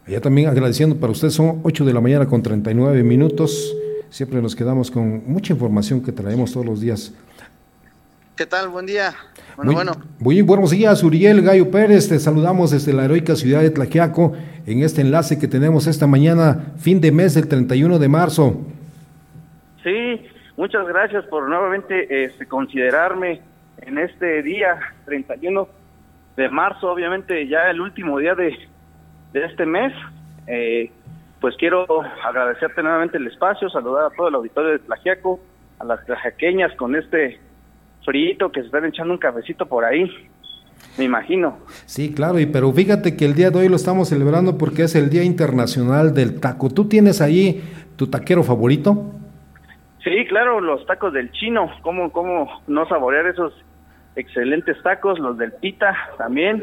Allá 0.06 0.20
también 0.20 0.48
agradeciendo 0.48 0.96
para 0.96 1.12
usted, 1.12 1.30
son 1.30 1.60
8 1.62 1.84
de 1.86 1.92
la 1.94 2.00
mañana 2.02 2.26
con 2.26 2.42
39 2.42 3.02
minutos. 3.02 3.74
Siempre 4.10 4.42
nos 4.42 4.54
quedamos 4.54 4.90
con 4.90 5.22
mucha 5.26 5.54
información 5.54 6.02
que 6.02 6.12
traemos 6.12 6.52
todos 6.52 6.66
los 6.66 6.80
días. 6.80 7.12
¿Qué 8.36 8.46
tal? 8.46 8.68
Buen 8.68 8.84
día. 8.84 9.12
Bueno, 9.54 9.70
muy, 9.70 9.74
bueno. 9.76 9.92
Muy 10.18 10.42
buenos 10.42 10.72
días, 10.72 11.04
Uriel 11.04 11.40
Gallo 11.40 11.70
Pérez. 11.70 12.08
Te 12.08 12.18
saludamos 12.18 12.72
desde 12.72 12.92
la 12.92 13.04
heroica 13.04 13.36
ciudad 13.36 13.60
de 13.60 13.70
Tlaquiaco 13.70 14.32
en 14.66 14.82
este 14.82 15.02
enlace 15.02 15.38
que 15.38 15.46
tenemos 15.46 15.86
esta 15.86 16.08
mañana, 16.08 16.72
fin 16.76 17.00
de 17.00 17.12
mes 17.12 17.34
del 17.34 17.46
31 17.46 18.00
de 18.00 18.08
marzo. 18.08 18.56
Sí, 19.84 20.28
muchas 20.56 20.84
gracias 20.88 21.24
por 21.26 21.48
nuevamente 21.48 22.24
este, 22.24 22.46
considerarme 22.46 23.40
en 23.82 23.98
este 23.98 24.42
día 24.42 24.80
31 25.04 25.68
de 26.36 26.48
marzo, 26.48 26.90
obviamente 26.90 27.46
ya 27.46 27.70
el 27.70 27.80
último 27.80 28.18
día 28.18 28.34
de, 28.34 28.58
este 29.32 29.64
mes. 29.64 29.92
Eh, 30.48 30.90
pues 31.40 31.54
quiero 31.56 31.86
agradecerte 32.24 32.82
nuevamente 32.82 33.16
el 33.16 33.28
espacio, 33.28 33.70
saludar 33.70 34.06
a 34.06 34.16
todo 34.16 34.26
el 34.26 34.34
auditorio 34.34 34.72
de 34.72 34.78
Tlajiaco, 34.80 35.38
a 35.78 35.84
las 35.84 36.04
tlajaqueñas 36.04 36.74
con 36.74 36.96
este 36.96 37.38
frito, 38.04 38.50
que 38.50 38.60
se 38.60 38.66
están 38.66 38.84
echando 38.84 39.12
un 39.12 39.18
cafecito 39.18 39.66
por 39.66 39.84
ahí. 39.84 40.10
me 40.98 41.04
imagino. 41.04 41.58
Sí, 41.86 42.12
claro, 42.14 42.38
y 42.38 42.46
pero 42.46 42.72
fíjate 42.72 43.16
que 43.16 43.24
el 43.24 43.34
día 43.34 43.50
de 43.50 43.58
hoy 43.58 43.68
lo 43.68 43.76
estamos 43.76 44.08
celebrando 44.08 44.58
porque 44.58 44.82
es 44.82 44.94
el 44.94 45.10
Día 45.10 45.24
Internacional 45.24 46.14
del 46.14 46.40
Taco. 46.40 46.70
¿Tú 46.70 46.88
tienes 46.88 47.20
ahí 47.20 47.62
tu 47.96 48.08
taquero 48.08 48.42
favorito? 48.42 49.12
Sí, 50.02 50.26
claro, 50.28 50.60
los 50.60 50.84
tacos 50.86 51.14
del 51.14 51.32
chino, 51.32 51.70
¿cómo, 51.80 52.12
cómo 52.12 52.62
no 52.66 52.86
saborear 52.86 53.26
esos 53.26 53.54
excelentes 54.16 54.76
tacos? 54.82 55.18
Los 55.18 55.38
del 55.38 55.52
pita 55.52 55.96
también, 56.18 56.62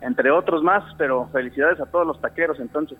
entre 0.00 0.30
otros 0.30 0.62
más, 0.62 0.84
pero 0.98 1.28
felicidades 1.32 1.80
a 1.80 1.86
todos 1.86 2.06
los 2.06 2.20
taqueros 2.20 2.58
entonces. 2.60 2.98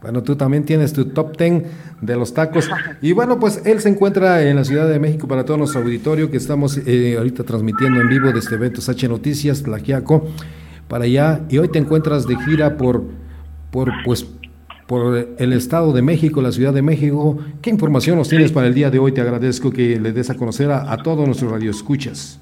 Bueno, 0.00 0.22
tú 0.22 0.36
también 0.36 0.64
tienes 0.64 0.92
tu 0.92 1.06
top 1.06 1.36
ten 1.36 1.64
de 2.00 2.16
los 2.16 2.32
tacos. 2.32 2.70
Y 3.02 3.12
bueno, 3.12 3.38
pues 3.38 3.64
él 3.66 3.80
se 3.80 3.88
encuentra 3.88 4.42
en 4.42 4.56
la 4.56 4.64
Ciudad 4.64 4.88
de 4.88 4.98
México 4.98 5.28
para 5.28 5.44
todo 5.44 5.58
nuestro 5.58 5.82
auditorio 5.82 6.30
que 6.30 6.36
estamos 6.36 6.78
eh, 6.86 7.16
ahorita 7.18 7.44
transmitiendo 7.44 8.00
en 8.00 8.08
vivo 8.08 8.32
desde 8.32 8.56
Eventos 8.56 8.88
H 8.88 9.08
Noticias, 9.08 9.62
Tlaquiaco, 9.62 10.26
para 10.88 11.04
allá. 11.04 11.40
Y 11.48 11.58
hoy 11.58 11.68
te 11.68 11.78
encuentras 11.78 12.26
de 12.26 12.36
gira 12.36 12.76
por, 12.76 13.02
por, 13.70 13.92
pues, 14.04 14.24
por 14.86 15.28
el 15.38 15.52
Estado 15.52 15.92
de 15.92 16.02
México, 16.02 16.40
la 16.40 16.52
Ciudad 16.52 16.72
de 16.72 16.82
México. 16.82 17.38
¿Qué 17.60 17.70
información 17.70 18.16
nos 18.16 18.28
tienes 18.28 18.52
para 18.52 18.66
el 18.66 18.74
día 18.74 18.90
de 18.90 18.98
hoy? 18.98 19.12
Te 19.12 19.20
agradezco 19.20 19.70
que 19.70 20.00
le 20.00 20.12
des 20.12 20.30
a 20.30 20.36
conocer 20.36 20.70
a, 20.70 20.92
a 20.92 20.96
todos 20.98 21.26
nuestros 21.26 21.50
radioescuchas. 21.50 22.40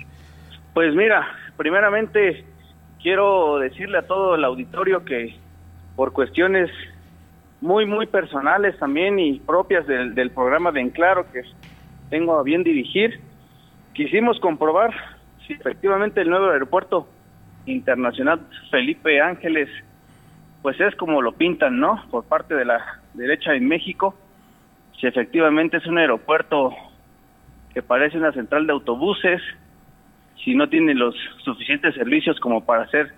Pues 0.72 0.94
mira, 0.94 1.26
primeramente 1.56 2.44
quiero 3.04 3.58
decirle 3.58 3.98
a 3.98 4.06
todo 4.06 4.34
el 4.34 4.42
auditorio 4.44 5.04
que 5.04 5.36
por 5.94 6.12
cuestiones 6.12 6.70
muy, 7.60 7.84
muy 7.84 8.06
personales 8.06 8.76
también 8.78 9.18
y 9.18 9.38
propias 9.40 9.86
del, 9.86 10.30
programa 10.30 10.72
de 10.72 10.80
Enclaro 10.80 11.30
que 11.30 11.42
tengo 12.08 12.38
a 12.38 12.42
bien 12.42 12.64
dirigir, 12.64 13.20
quisimos 13.92 14.40
comprobar 14.40 14.92
si 15.46 15.52
efectivamente 15.52 16.22
el 16.22 16.30
nuevo 16.30 16.46
aeropuerto 16.46 17.06
internacional 17.66 18.40
Felipe 18.70 19.20
Ángeles 19.20 19.68
pues 20.62 20.80
es 20.80 20.96
como 20.96 21.20
lo 21.20 21.32
pintan, 21.32 21.78
¿no? 21.78 22.02
Por 22.10 22.24
parte 22.24 22.54
de 22.54 22.64
la 22.64 23.02
derecha 23.12 23.54
en 23.54 23.68
México, 23.68 24.14
si 24.98 25.06
efectivamente 25.06 25.76
es 25.76 25.86
un 25.86 25.98
aeropuerto 25.98 26.72
que 27.74 27.82
parece 27.82 28.16
una 28.16 28.32
central 28.32 28.66
de 28.66 28.72
autobuses, 28.72 29.42
si 30.44 30.54
no 30.54 30.68
tiene 30.68 30.94
los 30.94 31.14
suficientes 31.42 31.94
servicios 31.94 32.38
como 32.38 32.64
para 32.64 32.86
ser 32.88 33.12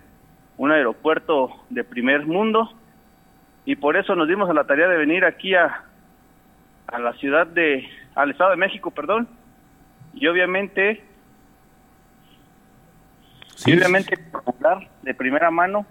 un 0.56 0.70
aeropuerto 0.70 1.50
de 1.70 1.84
primer 1.84 2.24
mundo, 2.24 2.72
y 3.64 3.74
por 3.76 3.96
eso 3.96 4.14
nos 4.14 4.28
dimos 4.28 4.48
a 4.48 4.54
la 4.54 4.64
tarea 4.64 4.88
de 4.88 4.96
venir 4.96 5.24
aquí 5.24 5.54
a, 5.54 5.84
a 6.86 6.98
la 7.00 7.12
ciudad 7.14 7.46
de, 7.46 7.86
al 8.14 8.30
Estado 8.30 8.50
de 8.50 8.56
México, 8.56 8.92
perdón, 8.92 9.28
y 10.14 10.26
obviamente, 10.28 11.02
y 13.66 13.76
obviamente 13.76 14.16
hablar 14.46 14.88
de 15.02 15.14
primera 15.14 15.50
mano 15.50 15.84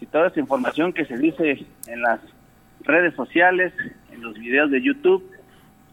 y 0.00 0.06
toda 0.06 0.28
esa 0.28 0.38
información 0.38 0.92
que 0.92 1.06
se 1.06 1.16
dice 1.16 1.64
en 1.86 2.02
las 2.02 2.20
redes 2.82 3.14
sociales, 3.14 3.72
en 4.12 4.20
los 4.20 4.34
videos 4.38 4.70
de 4.70 4.82
YouTube, 4.82 5.24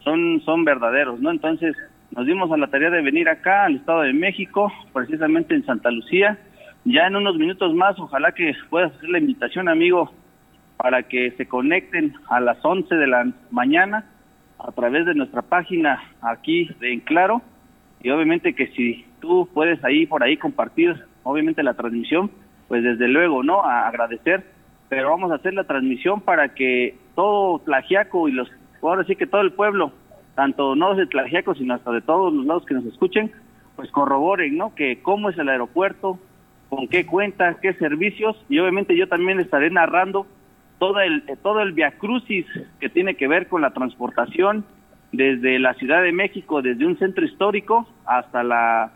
son, 0.04 0.42
son 0.44 0.64
verdaderos, 0.64 1.18
¿no? 1.18 1.30
Entonces, 1.30 1.74
nos 2.14 2.26
dimos 2.26 2.52
a 2.52 2.56
la 2.56 2.66
tarea 2.66 2.90
de 2.90 3.00
venir 3.00 3.28
acá 3.28 3.64
al 3.64 3.76
Estado 3.76 4.02
de 4.02 4.12
México, 4.12 4.70
precisamente 4.92 5.54
en 5.54 5.64
Santa 5.64 5.90
Lucía. 5.90 6.38
Ya 6.84 7.06
en 7.06 7.16
unos 7.16 7.36
minutos 7.36 7.74
más, 7.74 7.98
ojalá 7.98 8.32
que 8.32 8.54
puedas 8.68 8.92
hacer 8.94 9.08
la 9.08 9.18
invitación, 9.18 9.68
amigo, 9.68 10.12
para 10.76 11.04
que 11.04 11.30
se 11.32 11.46
conecten 11.46 12.14
a 12.28 12.40
las 12.40 12.62
11 12.62 12.94
de 12.94 13.06
la 13.06 13.26
mañana 13.50 14.04
a 14.58 14.72
través 14.72 15.06
de 15.06 15.14
nuestra 15.14 15.42
página 15.42 16.02
aquí 16.20 16.68
de 16.80 16.92
En 16.92 17.00
Claro. 17.00 17.40
Y 18.02 18.10
obviamente 18.10 18.54
que 18.54 18.66
si 18.68 19.06
tú 19.20 19.48
puedes 19.54 19.82
ahí 19.84 20.06
por 20.06 20.22
ahí 20.22 20.36
compartir, 20.36 20.94
obviamente 21.22 21.62
la 21.62 21.74
transmisión, 21.74 22.30
pues 22.68 22.82
desde 22.82 23.08
luego, 23.08 23.42
¿no? 23.42 23.62
A 23.62 23.88
agradecer, 23.88 24.44
pero 24.88 25.10
vamos 25.10 25.30
a 25.30 25.36
hacer 25.36 25.54
la 25.54 25.64
transmisión 25.64 26.20
para 26.20 26.50
que 26.50 26.96
todo 27.14 27.60
Tlajiaco 27.60 28.28
y 28.28 28.32
los, 28.32 28.50
ahora 28.82 29.04
sí 29.04 29.16
que 29.16 29.26
todo 29.26 29.40
el 29.40 29.52
pueblo, 29.52 29.92
tanto 30.34 30.74
no 30.74 30.94
de 30.94 31.06
Tlajiaco, 31.06 31.54
sino 31.54 31.74
hasta 31.74 31.92
de 31.92 32.00
todos 32.00 32.32
los 32.32 32.46
lados 32.46 32.64
que 32.66 32.74
nos 32.74 32.84
escuchen, 32.86 33.32
pues 33.76 33.90
corroboren, 33.90 34.56
¿no? 34.56 34.74
Que 34.74 35.00
cómo 35.02 35.30
es 35.30 35.38
el 35.38 35.48
aeropuerto, 35.48 36.18
con 36.68 36.88
qué 36.88 37.04
cuenta, 37.04 37.58
qué 37.60 37.74
servicios, 37.74 38.36
y 38.48 38.58
obviamente 38.58 38.96
yo 38.96 39.08
también 39.08 39.40
estaré 39.40 39.70
narrando 39.70 40.26
todo 40.78 41.00
el, 41.00 41.22
todo 41.42 41.60
el 41.60 41.72
viacrucis 41.72 42.46
que 42.80 42.88
tiene 42.88 43.14
que 43.14 43.28
ver 43.28 43.46
con 43.48 43.62
la 43.62 43.72
transportación 43.72 44.64
desde 45.12 45.58
la 45.58 45.74
Ciudad 45.74 46.02
de 46.02 46.12
México, 46.12 46.62
desde 46.62 46.86
un 46.86 46.98
centro 46.98 47.24
histórico 47.24 47.86
hasta 48.04 48.42
la 48.42 48.92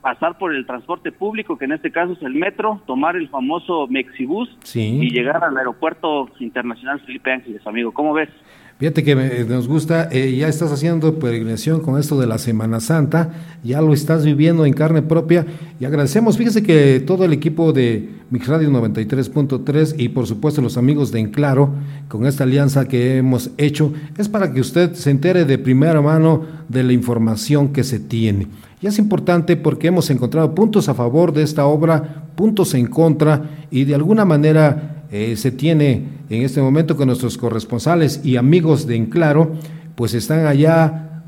pasar 0.00 0.38
por 0.38 0.54
el 0.54 0.66
transporte 0.66 1.12
público, 1.12 1.58
que 1.58 1.66
en 1.66 1.72
este 1.72 1.92
caso 1.92 2.14
es 2.14 2.22
el 2.22 2.34
metro, 2.34 2.80
tomar 2.86 3.16
el 3.16 3.28
famoso 3.28 3.86
Mexibus 3.86 4.48
y 4.74 5.10
llegar 5.10 5.44
al 5.44 5.56
aeropuerto 5.56 6.30
internacional 6.38 7.00
Felipe 7.00 7.30
Ángeles, 7.30 7.66
amigo. 7.66 7.92
¿Cómo 7.92 8.14
ves? 8.14 8.30
Fíjate 8.80 9.04
que 9.04 9.14
nos 9.46 9.68
gusta, 9.68 10.08
eh, 10.10 10.34
ya 10.34 10.48
estás 10.48 10.72
haciendo 10.72 11.18
peregrinación 11.18 11.80
con 11.80 12.00
esto 12.00 12.18
de 12.18 12.26
la 12.26 12.38
Semana 12.38 12.80
Santa, 12.80 13.30
ya 13.62 13.82
lo 13.82 13.92
estás 13.92 14.24
viviendo 14.24 14.64
en 14.64 14.72
carne 14.72 15.02
propia 15.02 15.44
y 15.78 15.84
agradecemos, 15.84 16.38
fíjese 16.38 16.62
que 16.62 16.98
todo 17.06 17.26
el 17.26 17.34
equipo 17.34 17.74
de 17.74 18.08
Mix 18.30 18.48
Radio 18.48 18.70
93.3 18.70 19.96
y 19.98 20.08
por 20.08 20.26
supuesto 20.26 20.62
los 20.62 20.78
amigos 20.78 21.12
de 21.12 21.20
Enclaro, 21.20 21.74
con 22.08 22.24
esta 22.24 22.44
alianza 22.44 22.88
que 22.88 23.18
hemos 23.18 23.50
hecho, 23.58 23.92
es 24.16 24.30
para 24.30 24.50
que 24.50 24.62
usted 24.62 24.94
se 24.94 25.10
entere 25.10 25.44
de 25.44 25.58
primera 25.58 26.00
mano 26.00 26.46
de 26.70 26.82
la 26.82 26.94
información 26.94 27.74
que 27.74 27.84
se 27.84 28.00
tiene. 28.00 28.46
Y 28.82 28.86
es 28.86 28.98
importante 28.98 29.56
porque 29.56 29.88
hemos 29.88 30.08
encontrado 30.08 30.54
puntos 30.54 30.88
a 30.88 30.94
favor 30.94 31.32
de 31.32 31.42
esta 31.42 31.66
obra, 31.66 32.24
puntos 32.34 32.74
en 32.74 32.86
contra 32.86 33.66
y 33.70 33.84
de 33.84 33.94
alguna 33.94 34.24
manera 34.24 35.04
eh, 35.10 35.36
se 35.36 35.50
tiene 35.50 36.04
en 36.30 36.42
este 36.42 36.62
momento 36.62 36.96
con 36.96 37.08
nuestros 37.08 37.36
corresponsales 37.36 38.20
y 38.24 38.36
amigos 38.36 38.86
de 38.86 38.96
Enclaro, 38.96 39.52
pues 39.96 40.14
están 40.14 40.46
allá 40.46 41.24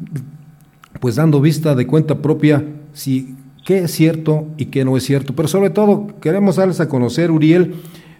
pues 1.00 1.16
dando 1.16 1.40
vista 1.40 1.74
de 1.74 1.86
cuenta 1.86 2.22
propia 2.22 2.64
si 2.94 3.34
qué 3.64 3.78
es 3.78 3.90
cierto 3.90 4.46
y 4.56 4.66
qué 4.66 4.84
no 4.84 4.96
es 4.96 5.04
cierto. 5.04 5.34
Pero 5.34 5.48
sobre 5.48 5.70
todo 5.70 6.06
queremos 6.20 6.56
darles 6.56 6.80
a 6.80 6.88
conocer, 6.88 7.30
Uriel, 7.30 7.74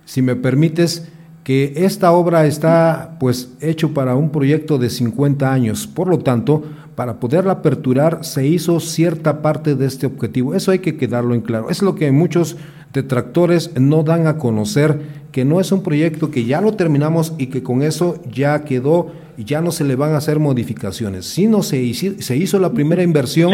si 0.04 0.20
me 0.20 0.36
permites, 0.36 1.08
que 1.44 1.72
esta 1.76 2.12
obra 2.12 2.46
está 2.46 3.16
pues 3.18 3.50
hecho 3.60 3.92
para 3.94 4.14
un 4.14 4.30
proyecto 4.30 4.78
de 4.78 4.90
50 4.90 5.52
años. 5.52 5.86
Por 5.86 6.08
lo 6.08 6.18
tanto, 6.18 6.62
para 6.94 7.20
poderla 7.20 7.52
aperturar 7.52 8.24
se 8.24 8.46
hizo 8.46 8.80
cierta 8.80 9.42
parte 9.42 9.74
de 9.74 9.86
este 9.86 10.06
objetivo. 10.06 10.54
Eso 10.54 10.70
hay 10.70 10.80
que 10.80 10.96
quedarlo 10.96 11.34
en 11.34 11.40
claro. 11.40 11.70
Es 11.70 11.82
lo 11.82 11.94
que 11.94 12.12
muchos 12.12 12.56
detractores 12.92 13.70
no 13.78 14.02
dan 14.02 14.26
a 14.26 14.36
conocer, 14.36 15.00
que 15.32 15.44
no 15.44 15.60
es 15.60 15.72
un 15.72 15.82
proyecto 15.82 16.30
que 16.30 16.44
ya 16.44 16.60
lo 16.60 16.74
terminamos 16.74 17.34
y 17.38 17.46
que 17.46 17.62
con 17.62 17.82
eso 17.82 18.20
ya 18.30 18.64
quedó 18.64 19.12
y 19.38 19.44
ya 19.44 19.62
no 19.62 19.72
se 19.72 19.84
le 19.84 19.96
van 19.96 20.12
a 20.12 20.18
hacer 20.18 20.38
modificaciones, 20.38 21.24
sino 21.26 21.62
se 21.62 21.82
hizo, 21.82 22.20
se 22.20 22.36
hizo 22.36 22.58
la 22.58 22.72
primera 22.72 23.02
inversión. 23.02 23.52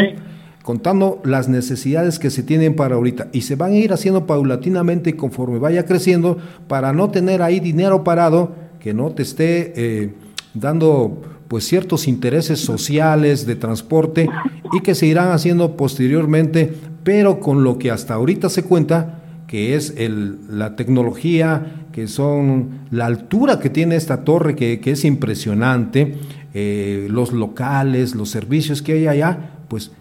contando 0.65 1.23
las 1.25 1.49
necesidades 1.49 2.19
que 2.19 2.29
se 2.29 2.43
tienen 2.43 2.77
para 2.77 2.97
ahorita 2.97 3.29
y 3.33 3.41
se 3.41 3.57
van 3.57 3.73
a 3.73 3.77
ir 3.77 3.91
haciendo 3.91 4.27
paulatinamente 4.27 5.17
conforme 5.17 5.59
vaya 5.59 5.87
creciendo 5.87 6.37
para 6.67 6.93
no 6.93 7.11
tener 7.11 7.41
ahí 7.41 7.59
dinero 7.59 8.05
parado 8.05 8.53
que 8.79 8.93
no 8.93 9.11
te 9.13 9.23
esté 9.23 9.73
eh, 9.77 10.13
dando 10.53 11.23
pues 11.49 11.65
ciertos 11.65 12.07
intereses 12.07 12.61
sociales 12.61 13.47
de 13.47 13.57
transporte 13.57 14.29
y 14.73 14.81
que 14.81 14.95
se 14.95 15.07
irán 15.07 15.33
haciendo 15.33 15.77
posteriormente, 15.77 16.73
pero 17.05 17.41
con 17.41 17.65
lo 17.65 17.79
que 17.79 17.91
hasta 17.91 18.15
ahorita 18.15 18.51
se 18.51 18.65
cuenta, 18.65 19.23
que 19.47 19.75
es 19.75 19.95
el, 19.97 20.37
la 20.51 20.77
tecnología, 20.77 21.87
que 21.93 22.07
son 22.07 22.81
la 22.91 23.07
altura 23.07 23.59
que 23.61 23.71
tiene 23.71 23.97
esta 23.97 24.25
torre, 24.25 24.55
que, 24.55 24.79
es 24.85 25.05
impresionante, 25.07 26.17
eh, 26.53 27.09
los 27.11 27.33
locales, 27.33 28.15
los 28.15 28.29
servicios 28.29 28.83
que 28.83 28.93
hay 28.93 29.07
allá, 29.07 29.51
pues 29.69 29.97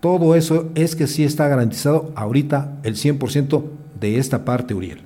todo 0.00 0.34
eso 0.34 0.70
es 0.74 0.96
que 0.96 1.06
sí 1.06 1.22
está 1.22 1.46
garantizado 1.46 2.12
ahorita 2.16 2.80
el 2.82 2.94
100% 2.94 3.62
de 4.00 4.18
esta 4.18 4.44
parte, 4.44 4.74
Uriel. 4.74 4.98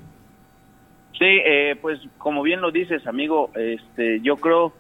Sí, 1.19 1.25
eh, 1.25 1.77
pues 1.81 1.99
como 2.17 2.43
bien 2.43 2.63
lo 2.63 2.71
dices, 2.71 3.07
amigo, 3.07 3.51
este, 3.55 4.21
yo 4.23 4.37
creo 4.37 4.73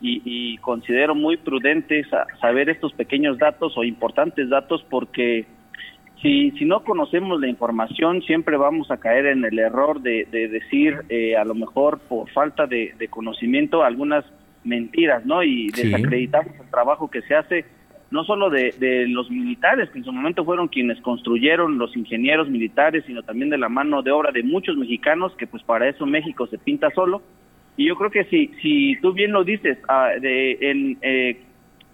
y, 0.00 0.56
considero 0.58 1.14
muy 1.14 1.36
prudente 1.36 2.04
saber 2.40 2.70
estos 2.70 2.92
pequeños 2.94 3.38
datos 3.38 3.76
o 3.76 3.84
importantes 3.84 4.48
datos 4.48 4.84
porque 4.88 5.46
si, 6.22 6.50
si 6.52 6.64
no 6.64 6.84
conocemos 6.84 7.40
la 7.40 7.48
información 7.48 8.22
siempre 8.22 8.56
vamos 8.56 8.90
a 8.90 8.98
caer 8.98 9.26
en 9.26 9.44
el 9.44 9.58
error 9.58 10.00
de, 10.00 10.26
decir 10.26 11.02
eh, 11.08 11.36
a 11.36 11.44
lo 11.44 11.54
mejor 11.54 11.98
por 12.00 12.30
falta 12.30 12.66
de, 12.66 12.94
conocimiento 13.10 13.82
algunas 13.82 14.24
mentiras, 14.64 15.24
¿no? 15.24 15.42
Y 15.42 15.68
desacreditamos 15.68 16.54
el 16.60 16.70
trabajo 16.70 17.10
que 17.10 17.22
se 17.22 17.34
hace 17.34 17.64
no 18.10 18.24
solo 18.24 18.50
de, 18.50 18.74
de, 18.78 19.06
los 19.06 19.30
militares, 19.30 19.88
que 19.90 19.98
en 19.98 20.04
su 20.04 20.12
momento 20.12 20.44
fueron 20.44 20.66
quienes 20.66 21.00
construyeron 21.00 21.78
los 21.78 21.96
ingenieros 21.96 22.50
militares, 22.50 23.04
sino 23.06 23.22
también 23.22 23.50
de 23.50 23.58
la 23.58 23.68
mano 23.68 24.02
de 24.02 24.10
obra 24.10 24.32
de 24.32 24.42
muchos 24.42 24.76
mexicanos, 24.76 25.32
que 25.36 25.46
pues 25.46 25.62
para 25.62 25.88
eso 25.88 26.06
México 26.06 26.46
se 26.48 26.58
pinta 26.58 26.90
solo, 26.90 27.22
y 27.76 27.88
yo 27.88 27.96
creo 27.96 28.10
que 28.10 28.24
si, 28.24 28.48
si 28.60 28.96
tú 29.00 29.12
bien 29.12 29.32
lo 29.32 29.44
dices, 29.44 29.78
ah, 29.88 30.10
de, 30.20 30.58
eh, 31.00 31.40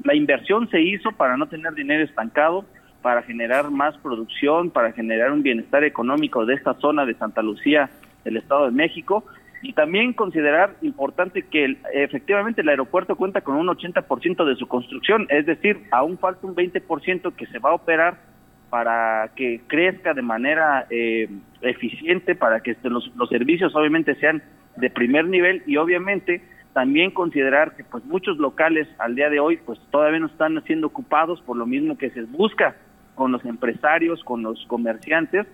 la 0.03 0.15
inversión 0.15 0.69
se 0.71 0.81
hizo 0.81 1.13
para 1.13 1.37
no 1.37 1.47
tener 1.47 1.75
dinero 1.75 2.05
estancado, 2.05 2.65
para 3.03 3.23
generar 3.23 3.71
más 3.71 3.97
producción, 3.99 4.71
para 4.71 4.93
generar 4.93 5.31
un 5.31 5.43
bienestar 5.43 5.85
económico 5.85 6.45
de 6.45 6.55
esta 6.55 6.75
zona 6.75 7.07
de 7.07 7.15
Santa 7.15 7.43
Lucía, 7.43 7.89
del 8.25 8.37
Estado 8.37 8.67
de 8.67 8.73
México, 8.73 9.25
y 9.63 9.73
también 9.73 10.13
considerar 10.13 10.75
importante 10.83 11.43
que 11.43 11.77
efectivamente 11.93 12.61
el 12.61 12.69
aeropuerto 12.69 13.17
cuenta 13.17 13.41
con 13.41 13.57
un 13.57 13.69
80% 13.69 14.45
de 14.45 14.57
su 14.57 14.67
construcción, 14.67 15.27
es 15.31 15.47
decir, 15.47 15.85
aún 15.93 16.19
falta 16.19 16.47
un 16.47 16.55
20% 16.55 17.35
que 17.35 17.47
se 17.47 17.59
va 17.59 17.71
a 17.71 17.75
operar 17.75 18.17
para 18.71 19.31
que 19.37 19.61
crezca 19.67 20.13
de 20.13 20.23
manera 20.23 20.87
eh, 20.91 21.29
eficiente, 21.63 22.35
para 22.35 22.61
que 22.61 22.73
este, 22.73 22.91
los, 22.91 23.11
los 23.17 23.29
servicios 23.29 23.75
obviamente 23.75 24.15
sean 24.17 24.43
de 24.77 24.91
primer 24.91 25.27
nivel 25.27 25.63
y 25.67 25.77
obviamente 25.77 26.43
también 26.73 27.11
considerar 27.11 27.75
que 27.75 27.85
pues 27.85 28.05
muchos 28.05 28.37
locales 28.37 28.87
al 28.99 29.15
día 29.15 29.31
de 29.31 29.41
hoy 29.41 29.57
pues 29.57 29.81
todavía 29.91 30.21
no 30.21 30.27
están 30.27 30.63
siendo 30.65 30.89
ocupados 30.89 31.41
por 31.41 31.57
lo 31.57 31.67
mismo 31.67 31.97
que 31.97 32.11
se 32.11 32.23
busca 32.23 32.77
con 33.15 33.33
los 33.33 33.45
empresarios, 33.45 34.23
con 34.23 34.43
los 34.43 34.65
comerciantes, 34.67 35.47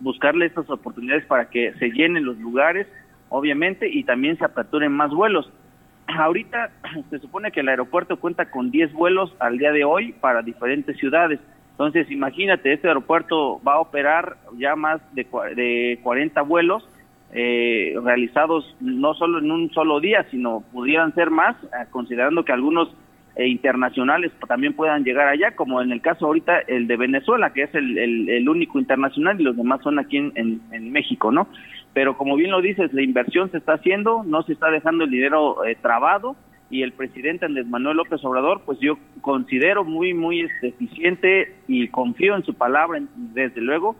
buscarle 0.00 0.46
estas 0.46 0.68
oportunidades 0.70 1.24
para 1.26 1.50
que 1.50 1.72
se 1.74 1.90
llenen 1.90 2.24
los 2.24 2.38
lugares, 2.38 2.86
obviamente, 3.28 3.88
y 3.88 4.02
también 4.04 4.36
se 4.38 4.44
aperturen 4.44 4.92
más 4.92 5.10
vuelos. 5.10 5.52
Ahorita 6.06 6.70
se 7.10 7.18
supone 7.18 7.52
que 7.52 7.60
el 7.60 7.68
aeropuerto 7.68 8.16
cuenta 8.16 8.50
con 8.50 8.70
10 8.70 8.92
vuelos 8.94 9.34
al 9.38 9.58
día 9.58 9.72
de 9.72 9.84
hoy 9.84 10.12
para 10.14 10.42
diferentes 10.42 10.96
ciudades. 10.96 11.38
Entonces, 11.72 12.10
imagínate, 12.10 12.72
este 12.72 12.88
aeropuerto 12.88 13.60
va 13.62 13.74
a 13.74 13.80
operar 13.80 14.38
ya 14.56 14.74
más 14.74 15.02
de, 15.14 15.26
de 15.54 16.00
40 16.02 16.40
vuelos 16.42 16.88
eh, 17.32 17.94
realizados 18.02 18.76
no 18.80 19.14
solo 19.14 19.38
en 19.38 19.50
un 19.50 19.70
solo 19.72 20.00
día, 20.00 20.26
sino 20.30 20.62
pudieran 20.72 21.14
ser 21.14 21.30
más, 21.30 21.56
eh, 21.64 21.86
considerando 21.90 22.44
que 22.44 22.52
algunos 22.52 22.88
e 23.36 23.48
internacionales 23.48 24.32
también 24.48 24.72
puedan 24.72 25.04
llegar 25.04 25.28
allá, 25.28 25.54
como 25.54 25.82
en 25.82 25.92
el 25.92 26.00
caso 26.00 26.24
ahorita 26.24 26.58
el 26.60 26.86
de 26.86 26.96
Venezuela, 26.96 27.52
que 27.52 27.64
es 27.64 27.74
el, 27.74 27.98
el, 28.30 28.48
único 28.48 28.78
internacional 28.78 29.38
y 29.38 29.44
los 29.44 29.54
demás 29.54 29.82
son 29.82 29.98
aquí 29.98 30.16
en, 30.16 30.32
en, 30.34 30.90
México, 30.90 31.30
¿no? 31.30 31.46
Pero 31.92 32.16
como 32.16 32.36
bien 32.36 32.50
lo 32.50 32.62
dices, 32.62 32.94
la 32.94 33.02
inversión 33.02 33.50
se 33.50 33.58
está 33.58 33.74
haciendo, 33.74 34.24
no 34.24 34.42
se 34.44 34.54
está 34.54 34.70
dejando 34.70 35.04
el 35.04 35.10
dinero 35.10 35.66
eh, 35.66 35.76
trabado 35.80 36.34
y 36.70 36.80
el 36.80 36.92
presidente 36.92 37.44
Andrés 37.44 37.66
Manuel 37.66 37.98
López 37.98 38.24
Obrador, 38.24 38.62
pues 38.64 38.78
yo 38.80 38.98
considero 39.20 39.84
muy, 39.84 40.14
muy 40.14 40.40
este, 40.40 40.68
eficiente 40.68 41.56
y 41.68 41.88
confío 41.88 42.36
en 42.36 42.42
su 42.42 42.54
palabra, 42.54 43.02
desde 43.34 43.60
luego, 43.60 43.96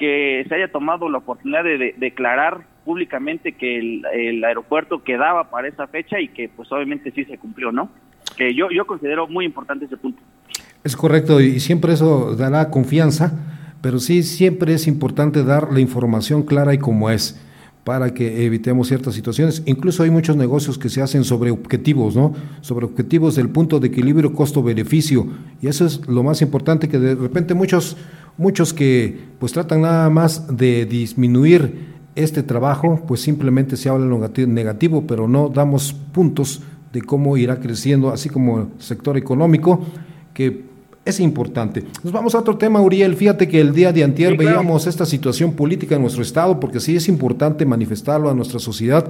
que 0.00 0.44
se 0.48 0.54
haya 0.56 0.72
tomado 0.72 1.08
la 1.08 1.18
oportunidad 1.18 1.62
de, 1.62 1.94
declarar 1.96 2.62
públicamente 2.84 3.52
que 3.52 3.78
el, 3.78 4.02
el 4.12 4.42
aeropuerto 4.42 5.04
quedaba 5.04 5.50
para 5.50 5.68
esa 5.68 5.86
fecha 5.86 6.18
y 6.18 6.26
que 6.28 6.48
pues 6.48 6.72
obviamente 6.72 7.12
sí 7.12 7.24
se 7.26 7.38
cumplió, 7.38 7.70
¿no? 7.70 7.88
que 8.36 8.54
yo, 8.54 8.68
yo 8.70 8.86
considero 8.86 9.28
muy 9.28 9.44
importante 9.44 9.84
ese 9.84 9.96
punto. 9.96 10.22
Es 10.82 10.96
correcto 10.96 11.40
y 11.40 11.60
siempre 11.60 11.92
eso 11.92 12.34
dará 12.36 12.70
confianza, 12.70 13.32
pero 13.82 13.98
sí 13.98 14.22
siempre 14.22 14.72
es 14.74 14.86
importante 14.86 15.44
dar 15.44 15.72
la 15.72 15.80
información 15.80 16.42
clara 16.42 16.72
y 16.72 16.78
como 16.78 17.10
es 17.10 17.40
para 17.84 18.12
que 18.14 18.44
evitemos 18.44 18.88
ciertas 18.88 19.14
situaciones. 19.14 19.62
Incluso 19.66 20.02
hay 20.02 20.10
muchos 20.10 20.36
negocios 20.36 20.78
que 20.78 20.88
se 20.88 21.02
hacen 21.02 21.24
sobre 21.24 21.50
objetivos, 21.50 22.14
¿no? 22.14 22.34
Sobre 22.60 22.86
objetivos 22.86 23.36
del 23.36 23.48
punto 23.48 23.80
de 23.80 23.88
equilibrio 23.88 24.32
costo-beneficio. 24.32 25.26
Y 25.60 25.66
eso 25.66 25.86
es 25.86 26.06
lo 26.06 26.22
más 26.22 26.42
importante, 26.42 26.88
que 26.88 26.98
de 26.98 27.14
repente 27.14 27.54
muchos, 27.54 27.96
muchos 28.40 28.72
que 28.72 29.20
pues 29.38 29.52
tratan 29.52 29.82
nada 29.82 30.08
más 30.08 30.56
de 30.56 30.86
disminuir 30.86 31.90
este 32.14 32.42
trabajo, 32.42 33.02
pues 33.06 33.20
simplemente 33.20 33.76
se 33.76 33.90
habla 33.90 34.06
negativo, 34.46 35.04
pero 35.06 35.28
no 35.28 35.50
damos 35.50 35.92
puntos 35.92 36.62
de 36.90 37.02
cómo 37.02 37.36
irá 37.36 37.60
creciendo, 37.60 38.08
así 38.08 38.30
como 38.30 38.60
el 38.60 38.66
sector 38.78 39.18
económico, 39.18 39.84
que 40.32 40.64
es 41.04 41.20
importante. 41.20 41.84
Nos 42.02 42.14
vamos 42.14 42.34
a 42.34 42.38
otro 42.38 42.56
tema, 42.56 42.80
Uriel. 42.80 43.14
Fíjate 43.14 43.46
que 43.46 43.60
el 43.60 43.74
día 43.74 43.92
de 43.92 44.04
antier 44.04 44.38
veíamos 44.38 44.86
esta 44.86 45.04
situación 45.04 45.52
política 45.52 45.96
en 45.96 46.02
nuestro 46.02 46.22
estado, 46.22 46.58
porque 46.58 46.80
sí 46.80 46.96
es 46.96 47.08
importante 47.08 47.66
manifestarlo 47.66 48.30
a 48.30 48.34
nuestra 48.34 48.58
sociedad, 48.58 49.06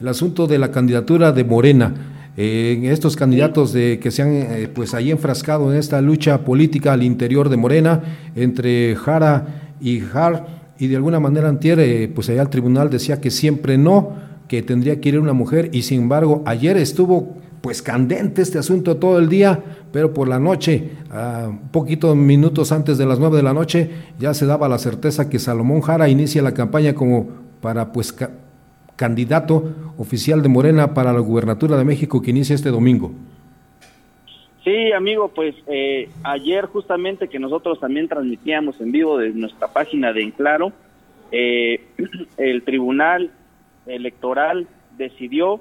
el 0.00 0.08
asunto 0.08 0.48
de 0.48 0.58
la 0.58 0.72
candidatura 0.72 1.30
de 1.30 1.44
Morena. 1.44 1.94
En 2.36 2.84
estos 2.84 3.16
candidatos 3.16 3.72
de, 3.72 3.98
que 3.98 4.10
se 4.10 4.22
han 4.22 4.32
eh, 4.32 4.68
pues 4.72 4.92
ahí 4.92 5.10
enfrascado 5.10 5.72
en 5.72 5.78
esta 5.78 6.00
lucha 6.02 6.44
política 6.44 6.92
al 6.92 7.02
interior 7.02 7.48
de 7.48 7.56
Morena 7.56 8.02
entre 8.34 8.94
Jara 8.94 9.72
y 9.80 10.00
Jar 10.00 10.46
y 10.78 10.88
de 10.88 10.96
alguna 10.96 11.18
manera 11.18 11.48
antier 11.48 11.80
eh, 11.80 12.10
pues 12.14 12.28
allá 12.28 12.42
el 12.42 12.50
tribunal 12.50 12.90
decía 12.90 13.20
que 13.20 13.30
siempre 13.30 13.78
no 13.78 14.12
que 14.48 14.62
tendría 14.62 15.00
que 15.00 15.08
ir 15.08 15.18
una 15.18 15.32
mujer 15.32 15.70
y 15.72 15.82
sin 15.82 16.02
embargo 16.02 16.42
ayer 16.44 16.76
estuvo 16.76 17.36
pues 17.62 17.82
candente 17.82 18.42
este 18.42 18.58
asunto 18.58 18.98
todo 18.98 19.18
el 19.18 19.28
día, 19.28 19.60
pero 19.90 20.14
por 20.14 20.28
la 20.28 20.38
noche, 20.38 20.90
un 21.48 21.70
poquito 21.72 22.14
minutos 22.14 22.70
antes 22.70 22.96
de 22.96 23.06
las 23.06 23.18
nueve 23.18 23.38
de 23.38 23.42
la 23.42 23.54
noche, 23.54 23.90
ya 24.20 24.34
se 24.34 24.46
daba 24.46 24.68
la 24.68 24.78
certeza 24.78 25.28
que 25.28 25.40
Salomón 25.40 25.80
Jara 25.80 26.08
inicia 26.08 26.42
la 26.42 26.54
campaña 26.54 26.94
como 26.94 27.26
para 27.60 27.92
pues 27.92 28.14
candidato 28.96 29.62
oficial 29.98 30.42
de 30.42 30.48
Morena 30.48 30.94
para 30.94 31.12
la 31.12 31.20
gubernatura 31.20 31.76
de 31.76 31.84
México 31.84 32.20
que 32.22 32.30
inicia 32.30 32.54
este 32.54 32.70
domingo. 32.70 33.12
Sí, 34.64 34.90
amigo, 34.90 35.28
pues 35.28 35.54
eh, 35.68 36.08
ayer 36.24 36.66
justamente 36.66 37.28
que 37.28 37.38
nosotros 37.38 37.78
también 37.78 38.08
transmitíamos 38.08 38.80
en 38.80 38.90
vivo 38.90 39.18
de 39.18 39.30
nuestra 39.30 39.68
página 39.68 40.12
de 40.12 40.22
Enclaro, 40.22 40.72
eh, 41.30 41.84
el 42.36 42.62
tribunal 42.62 43.30
electoral 43.86 44.66
decidió 44.98 45.60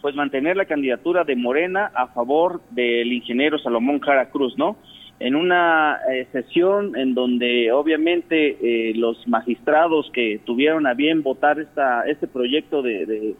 pues 0.00 0.14
mantener 0.14 0.56
la 0.56 0.66
candidatura 0.66 1.24
de 1.24 1.34
Morena 1.34 1.90
a 1.94 2.08
favor 2.08 2.60
del 2.70 3.12
ingeniero 3.12 3.58
Salomón 3.58 4.00
Jara 4.00 4.28
Cruz, 4.28 4.56
¿no? 4.58 4.76
En 5.20 5.36
una 5.36 6.00
eh, 6.10 6.26
sesión 6.32 6.96
en 6.96 7.14
donde 7.14 7.70
obviamente 7.72 8.56
eh, 8.60 8.94
los 8.94 9.26
magistrados 9.28 10.10
que 10.12 10.40
tuvieron 10.44 10.86
a 10.86 10.94
bien 10.94 11.22
votar 11.22 11.60
esta, 11.60 12.02
este 12.02 12.26
proyecto 12.26 12.82
de, 12.82 13.36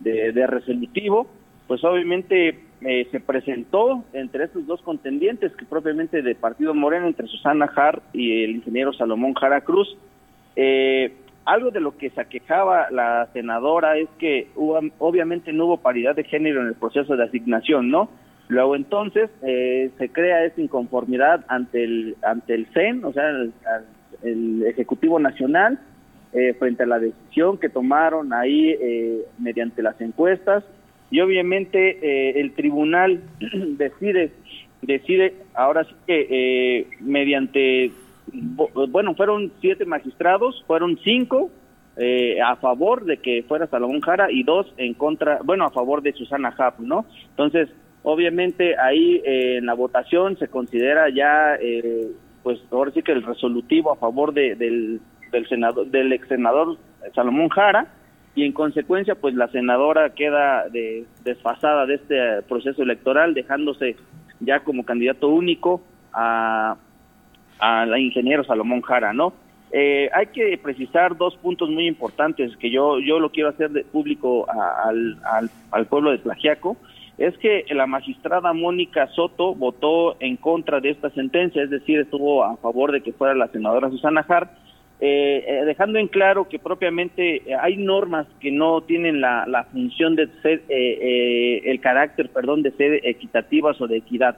de, 0.00 0.46
resolutivo, 0.46 1.28
pues 1.68 1.82
obviamente 1.84 2.58
eh, 2.82 3.06
se 3.12 3.20
presentó 3.20 4.04
entre 4.12 4.44
estos 4.44 4.66
dos 4.66 4.82
contendientes, 4.82 5.52
que 5.52 5.64
propiamente 5.64 6.22
de 6.22 6.34
Partido 6.34 6.74
Morena, 6.74 7.06
entre 7.06 7.28
Susana 7.28 7.68
Jar 7.68 8.02
y 8.12 8.42
el 8.42 8.56
ingeniero 8.56 8.92
Salomón 8.92 9.34
Jara 9.34 9.60
Cruz. 9.60 9.96
Eh, 10.56 11.14
algo 11.44 11.70
de 11.70 11.80
lo 11.80 11.96
que 11.96 12.10
se 12.10 12.20
aquejaba 12.20 12.90
la 12.90 13.28
senadora 13.32 13.96
es 13.96 14.08
que 14.18 14.48
obviamente 14.54 15.52
no 15.52 15.66
hubo 15.66 15.76
paridad 15.78 16.14
de 16.14 16.24
género 16.24 16.60
en 16.60 16.68
el 16.68 16.74
proceso 16.74 17.16
de 17.16 17.24
asignación, 17.24 17.90
¿no? 17.90 18.08
Luego 18.52 18.76
entonces 18.76 19.30
eh, 19.42 19.90
se 19.96 20.10
crea 20.10 20.44
esa 20.44 20.60
inconformidad 20.60 21.42
ante 21.48 21.84
el 21.84 22.16
ante 22.22 22.54
el 22.54 22.66
CEN, 22.74 23.02
o 23.02 23.10
sea, 23.10 23.30
el, 24.22 24.62
Ejecutivo 24.66 25.18
Nacional, 25.18 25.80
eh, 26.34 26.52
frente 26.58 26.82
a 26.82 26.86
la 26.86 26.98
decisión 26.98 27.56
que 27.56 27.70
tomaron 27.70 28.34
ahí 28.34 28.76
eh, 28.78 29.22
mediante 29.38 29.82
las 29.82 29.98
encuestas 30.02 30.64
y 31.10 31.20
obviamente 31.20 32.40
el 32.40 32.52
tribunal 32.52 33.22
decide 33.78 34.32
decide 34.82 35.34
ahora 35.54 35.84
sí 35.84 35.94
que 36.06 36.86
mediante 37.00 37.90
bueno, 38.90 39.14
fueron 39.14 39.50
siete 39.62 39.86
magistrados, 39.86 40.62
fueron 40.66 40.98
cinco 41.02 41.50
eh, 41.96 42.40
a 42.40 42.56
favor 42.56 43.04
de 43.04 43.18
que 43.18 43.44
fuera 43.46 43.66
Salomón 43.66 44.00
Jara 44.00 44.32
y 44.32 44.44
dos 44.44 44.66
en 44.78 44.94
contra, 44.94 45.40
bueno, 45.44 45.66
a 45.66 45.70
favor 45.70 46.00
de 46.00 46.14
Susana 46.14 46.54
Hap, 46.56 46.80
¿no? 46.80 47.04
Entonces, 47.28 47.68
obviamente 48.02 48.78
ahí 48.78 49.22
eh, 49.24 49.58
en 49.58 49.66
la 49.66 49.74
votación 49.74 50.36
se 50.38 50.48
considera 50.48 51.08
ya, 51.10 51.56
eh, 51.60 52.08
pues 52.42 52.60
ahora 52.70 52.90
sí 52.92 53.02
que 53.02 53.12
el 53.12 53.22
resolutivo 53.22 53.92
a 53.92 53.96
favor 53.96 54.32
de, 54.32 54.54
del, 54.56 55.00
del, 55.30 55.48
senador, 55.48 55.86
del 55.86 56.12
ex 56.12 56.28
senador 56.28 56.78
Salomón 57.14 57.48
Jara 57.48 57.86
y 58.34 58.44
en 58.44 58.52
consecuencia 58.52 59.14
pues 59.14 59.34
la 59.34 59.48
senadora 59.48 60.10
queda 60.10 60.68
de, 60.68 61.04
desfasada 61.24 61.86
de 61.86 61.94
este 61.94 62.42
proceso 62.48 62.82
electoral 62.82 63.34
dejándose 63.34 63.96
ya 64.40 64.60
como 64.60 64.84
candidato 64.84 65.28
único 65.28 65.82
a 66.12 66.76
al 67.62 67.96
ingeniero 68.00 68.42
Salomón 68.42 68.82
Jara, 68.82 69.12
¿no? 69.12 69.32
Eh, 69.70 70.10
hay 70.12 70.26
que 70.26 70.58
precisar 70.58 71.16
dos 71.16 71.36
puntos 71.36 71.70
muy 71.70 71.86
importantes 71.86 72.54
que 72.56 72.70
yo, 72.70 72.98
yo 72.98 73.20
lo 73.20 73.30
quiero 73.30 73.48
hacer 73.50 73.70
de 73.70 73.84
público 73.84 74.46
al, 74.50 75.16
al, 75.70 75.86
pueblo 75.86 76.10
de 76.10 76.18
Tlajiaco. 76.18 76.76
Es 77.22 77.38
que 77.38 77.64
la 77.70 77.86
magistrada 77.86 78.52
Mónica 78.52 79.06
Soto 79.14 79.54
votó 79.54 80.16
en 80.18 80.36
contra 80.36 80.80
de 80.80 80.90
esta 80.90 81.08
sentencia, 81.10 81.62
es 81.62 81.70
decir, 81.70 82.00
estuvo 82.00 82.42
a 82.42 82.56
favor 82.56 82.90
de 82.90 83.00
que 83.00 83.12
fuera 83.12 83.32
la 83.32 83.46
senadora 83.46 83.90
Susana 83.90 84.24
Jar, 84.24 84.50
eh, 85.00 85.44
eh, 85.46 85.64
dejando 85.64 86.00
en 86.00 86.08
claro 86.08 86.48
que 86.48 86.58
propiamente 86.58 87.42
hay 87.60 87.76
normas 87.76 88.26
que 88.40 88.50
no 88.50 88.80
tienen 88.80 89.20
la, 89.20 89.46
la 89.46 89.64
función 89.64 90.16
de 90.16 90.28
ser, 90.42 90.62
el 90.68 91.80
carácter, 91.80 92.28
perdón, 92.30 92.62
de 92.62 92.72
ser 92.72 93.06
equitativas 93.06 93.80
o 93.80 93.86
de 93.86 93.98
equidad 93.98 94.36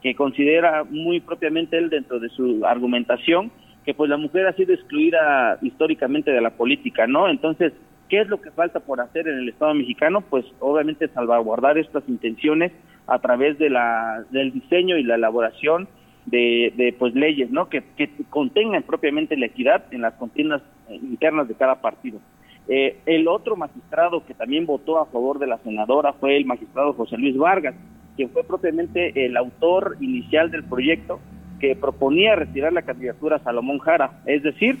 que 0.00 0.14
considera 0.14 0.84
muy 0.84 1.18
propiamente 1.18 1.78
él 1.78 1.90
dentro 1.90 2.20
de 2.20 2.28
su 2.28 2.64
argumentación 2.64 3.50
que 3.84 3.94
pues 3.94 4.08
la 4.08 4.16
mujer 4.16 4.46
ha 4.46 4.52
sido 4.52 4.72
excluida 4.72 5.58
históricamente 5.62 6.30
de 6.30 6.40
la 6.40 6.50
política, 6.50 7.06
¿no? 7.06 7.28
Entonces, 7.28 7.72
¿qué 8.10 8.20
es 8.20 8.28
lo 8.28 8.42
que 8.42 8.50
falta 8.50 8.80
por 8.80 9.00
hacer 9.00 9.28
en 9.28 9.38
el 9.38 9.48
Estado 9.48 9.72
mexicano? 9.72 10.20
Pues 10.20 10.44
obviamente 10.58 11.08
salvaguardar 11.08 11.78
estas 11.78 12.06
intenciones 12.08 12.72
a 13.06 13.18
través 13.20 13.58
de 13.58 13.70
la 13.70 14.24
del 14.30 14.52
diseño 14.52 14.98
y 14.98 15.04
la 15.04 15.14
elaboración 15.14 15.88
de, 16.26 16.94
pues 16.98 17.14
leyes, 17.14 17.50
¿no? 17.50 17.68
Que, 17.68 17.82
contengan 18.28 18.82
propiamente 18.82 19.36
la 19.36 19.46
equidad 19.46 19.84
en 19.90 20.02
las 20.02 20.14
contiendas 20.14 20.62
internas 20.90 21.48
de 21.48 21.54
cada 21.54 21.80
partido. 21.80 22.20
Eh, 22.68 22.98
el 23.06 23.26
otro 23.26 23.56
magistrado 23.56 24.24
que 24.26 24.34
también 24.34 24.66
votó 24.66 24.98
a 24.98 25.06
favor 25.06 25.38
de 25.38 25.46
la 25.46 25.58
senadora 25.58 26.12
fue 26.12 26.36
el 26.36 26.44
magistrado 26.44 26.92
José 26.92 27.16
Luis 27.16 27.36
Vargas, 27.36 27.74
quien 28.16 28.30
fue 28.30 28.44
propiamente 28.44 29.24
el 29.24 29.36
autor 29.36 29.96
inicial 30.00 30.50
del 30.50 30.64
proyecto 30.64 31.20
que 31.58 31.74
proponía 31.74 32.36
retirar 32.36 32.72
la 32.72 32.82
candidatura 32.82 33.36
a 33.36 33.40
Salomón 33.40 33.78
Jara, 33.78 34.20
es 34.26 34.42
decir, 34.42 34.78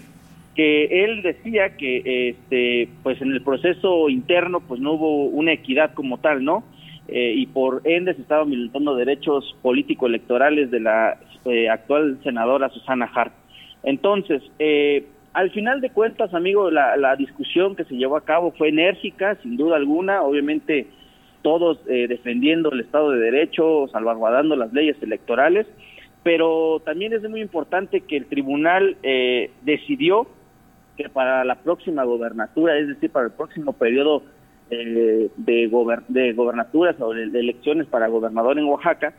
que 0.54 1.04
él 1.04 1.22
decía 1.22 1.76
que 1.76 2.30
este 2.30 2.88
pues 3.02 3.20
en 3.22 3.32
el 3.32 3.42
proceso 3.42 4.08
interno 4.08 4.60
pues 4.60 4.80
no 4.80 4.92
hubo 4.92 5.24
una 5.26 5.52
equidad 5.52 5.94
como 5.94 6.18
tal, 6.18 6.44
¿no? 6.44 6.64
Eh, 7.12 7.34
y 7.36 7.46
por 7.46 7.82
ende 7.84 8.14
se 8.14 8.22
estaban 8.22 8.50
violentando 8.50 8.94
derechos 8.94 9.56
político 9.62 10.06
electorales 10.06 10.70
de 10.70 10.78
la 10.78 11.18
eh, 11.44 11.68
actual 11.68 12.20
senadora 12.22 12.68
Susana 12.68 13.10
Hart. 13.12 13.32
Entonces, 13.82 14.42
eh, 14.60 15.06
al 15.32 15.50
final 15.50 15.80
de 15.80 15.90
cuentas, 15.90 16.32
amigo, 16.34 16.70
la, 16.70 16.96
la, 16.96 17.16
discusión 17.16 17.74
que 17.74 17.84
se 17.84 17.96
llevó 17.96 18.16
a 18.16 18.24
cabo 18.24 18.52
fue 18.52 18.68
enérgica, 18.68 19.36
sin 19.42 19.56
duda 19.56 19.76
alguna, 19.76 20.22
obviamente 20.22 20.86
todos 21.42 21.82
defendiendo 21.86 22.70
el 22.70 22.80
Estado 22.80 23.12
de 23.12 23.18
Derecho, 23.18 23.88
salvaguardando 23.88 24.56
las 24.56 24.74
leyes 24.74 25.02
electorales, 25.02 25.66
pero 26.22 26.82
también 26.84 27.14
es 27.14 27.22
muy 27.30 27.40
importante 27.40 28.02
que 28.02 28.18
el 28.18 28.26
tribunal 28.26 28.98
decidió 29.62 30.26
que 31.02 31.08
para 31.08 31.44
la 31.44 31.54
próxima 31.54 32.04
gobernatura, 32.04 32.76
es 32.76 32.88
decir, 32.88 33.10
para 33.10 33.26
el 33.26 33.32
próximo 33.32 33.72
periodo 33.72 34.22
eh, 34.70 35.30
de, 35.36 35.66
gobernaturas 35.68 36.96
o 37.00 37.14
de, 37.14 37.24
elecciones 37.24 37.86
para 37.86 38.08
gobernador 38.08 38.58
en 38.58 38.66
Oaxaca, 38.66 39.14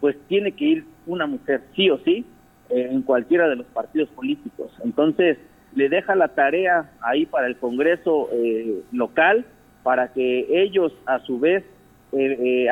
pues 0.00 0.16
tiene 0.28 0.52
que 0.52 0.64
ir 0.64 0.84
una 1.06 1.26
mujer 1.26 1.62
sí 1.74 1.90
o 1.90 1.98
sí 1.98 2.24
eh, 2.70 2.88
en 2.90 3.02
cualquiera 3.02 3.48
de 3.48 3.56
los 3.56 3.66
partidos 3.66 4.08
políticos. 4.10 4.70
Entonces, 4.84 5.38
le 5.74 5.88
deja 5.88 6.14
la 6.14 6.28
tarea 6.28 6.92
ahí 7.00 7.26
para 7.26 7.48
el 7.48 7.56
Congreso 7.56 8.28
eh, 8.32 8.82
local 8.92 9.44
para 9.82 10.12
que 10.12 10.46
ellos 10.62 10.92
a 11.06 11.18
su 11.20 11.38
vez 11.38 11.64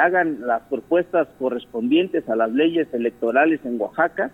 hagan 0.01 0.47
las 0.47 0.63
propuestas 0.71 1.27
correspondientes 1.37 2.29
a 2.29 2.37
las 2.37 2.53
leyes 2.53 2.87
electorales 2.95 3.59
en 3.65 3.81
Oaxaca 3.81 4.31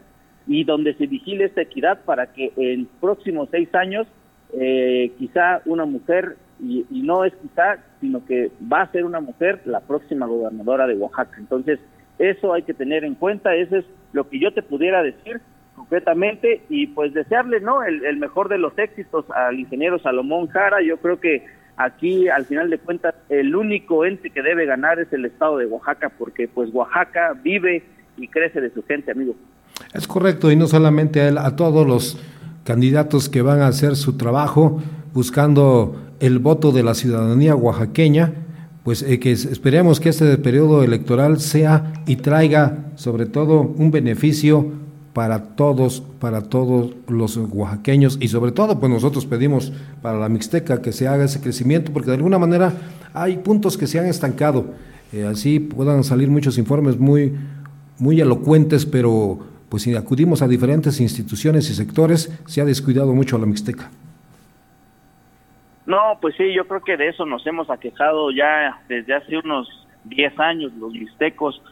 y 0.47 0.65
donde 0.65 0.93
se 0.95 1.07
vigile 1.07 1.47
esta 1.47 1.63
equidad 1.63 2.01
para 2.05 2.27
que 2.27 2.53
en 2.59 2.85
próximos 3.01 3.49
seis 3.51 3.75
años 3.75 4.07
quizá 5.19 5.61
una 5.67 5.85
mujer 5.85 6.37
y, 6.61 6.85
no 6.91 7.25
es 7.25 7.33
quizá, 7.35 7.79
sino 8.01 8.25
que 8.25 8.51
va 8.71 8.83
a 8.83 8.93
ser 8.93 9.05
una 9.05 9.21
mujer 9.21 9.61
la 9.65 9.81
próxima 9.81 10.27
gobernadora 10.27 10.87
de 10.87 10.95
Oaxaca. 10.95 11.37
Entonces, 11.39 11.79
eso 12.19 12.53
hay 12.53 12.63
que 12.63 12.75
tener 12.75 13.05
en 13.05 13.15
cuenta, 13.15 13.55
eso 13.55 13.77
es 13.77 13.85
lo 14.13 14.29
que 14.29 14.41
yo 14.41 14.53
te 14.53 14.63
pudiera 14.63 15.03
decir 15.03 15.41
concretamente 15.77 16.63
y 16.69 16.89
pues 16.89 17.15
desearle 17.15 17.61
no 17.61 17.85
el, 17.85 18.17
mejor 18.17 18.49
de 18.49 18.59
los 18.59 18.77
éxitos 18.77 19.25
al 19.31 19.61
ingeniero 19.61 19.99
Salomón 20.01 20.49
Jara. 20.49 20.83
Yo 20.83 20.97
creo 20.97 21.21
que 21.21 21.45
aquí 21.77 22.29
al 22.29 22.47
final 22.47 22.69
de 22.69 22.79
cuentas 22.79 23.15
el 23.29 23.55
único 23.55 24.05
ente 24.05 24.31
que 24.31 24.43
debe 24.43 24.67
ganar 24.67 24.99
es 24.99 25.13
el 25.13 25.25
estado 25.25 25.59
de 25.59 25.67
Oaxaca 25.67 26.11
porque 26.19 26.49
pues 26.49 26.71
Oaxaca 26.73 27.35
vive 27.41 27.85
y 28.17 28.27
crece 28.27 28.61
de 28.61 28.71
su 28.71 28.83
gente, 28.83 29.13
amigo. 29.13 29.37
Es 29.95 30.09
correcto 30.09 30.51
y 30.51 30.57
no 30.57 30.67
solamente 30.67 31.21
a 31.21 31.29
él, 31.29 31.39
a 31.39 31.55
todos 31.55 31.87
los 31.87 32.19
candidatos 32.69 33.31
que 33.31 33.41
van 33.41 33.63
a 33.63 33.69
hacer 33.69 33.97
su 33.97 34.19
trabajo 34.19 34.83
buscando 35.15 35.97
el 36.21 36.39
voto 36.39 36.71
de 36.71 36.83
la 36.83 36.93
ciudadanía 36.93 37.57
oaxaqueña, 37.57 38.35
pues 38.85 39.01
eh, 39.01 39.19
que 39.19 39.33
esperemos 39.33 40.01
que 40.01 40.11
este 40.11 40.37
periodo 40.37 40.85
electoral 40.85 41.41
sea 41.41 41.95
y 42.07 42.17
traiga 42.17 42.91
sobre 42.97 43.25
todo 43.25 43.63
un 43.63 43.91
beneficio 43.91 44.67
para 45.15 45.57
todos, 45.57 46.03
para 46.21 46.43
todos 46.43 46.91
los 47.09 47.39
oaxaqueños 47.39 48.19
y 48.21 48.29
sobre 48.29 48.53
todo 48.53 48.79
pues 48.79 48.93
nosotros 48.93 49.25
pedimos 49.25 49.73
para 50.03 50.19
la 50.19 50.29
Mixteca 50.29 50.83
que 50.83 50.93
se 50.93 51.09
haga 51.09 51.25
ese 51.25 51.41
crecimiento 51.41 51.91
porque 51.91 52.11
de 52.11 52.17
alguna 52.17 52.39
manera 52.39 52.75
hay 53.15 53.39
puntos 53.39 53.79
que 53.79 53.87
se 53.87 53.99
han 53.99 54.05
estancado, 54.05 54.67
eh, 55.15 55.25
así 55.25 55.59
puedan 55.59 56.05
salir 56.05 56.29
muchos 56.29 56.59
informes 56.59 56.99
muy, 56.99 57.33
muy 57.99 58.21
elocuentes, 58.21 58.85
pero 58.85 59.39
pues 59.69 59.83
si 59.83 59.95
acudimos 59.95 60.43
a 60.43 60.49
diferentes 60.49 61.01
instituciones 61.01 61.71
y 61.71 61.75
sectores 61.75 62.33
se 62.47 62.61
ha 62.61 62.65
descuidado 62.65 63.15
mucho 63.15 63.39
la 63.39 63.47
Mixteca. 63.47 63.91
No, 65.87 66.19
pues 66.21 66.35
sí, 66.37 66.53
yo 66.55 66.67
creo 66.69 66.83
que 66.83 66.99
de 66.99 67.09
eso 67.09 67.25
nos 67.25 67.47
hemos 67.47 67.71
aquejado 67.71 68.31
ya 68.31 68.79
desde 68.89 69.15
hace 69.15 69.39
unos 69.39 69.69
10 70.05 70.39
años 70.39 70.73
los 70.75 70.93
mixtecos, 70.93 71.63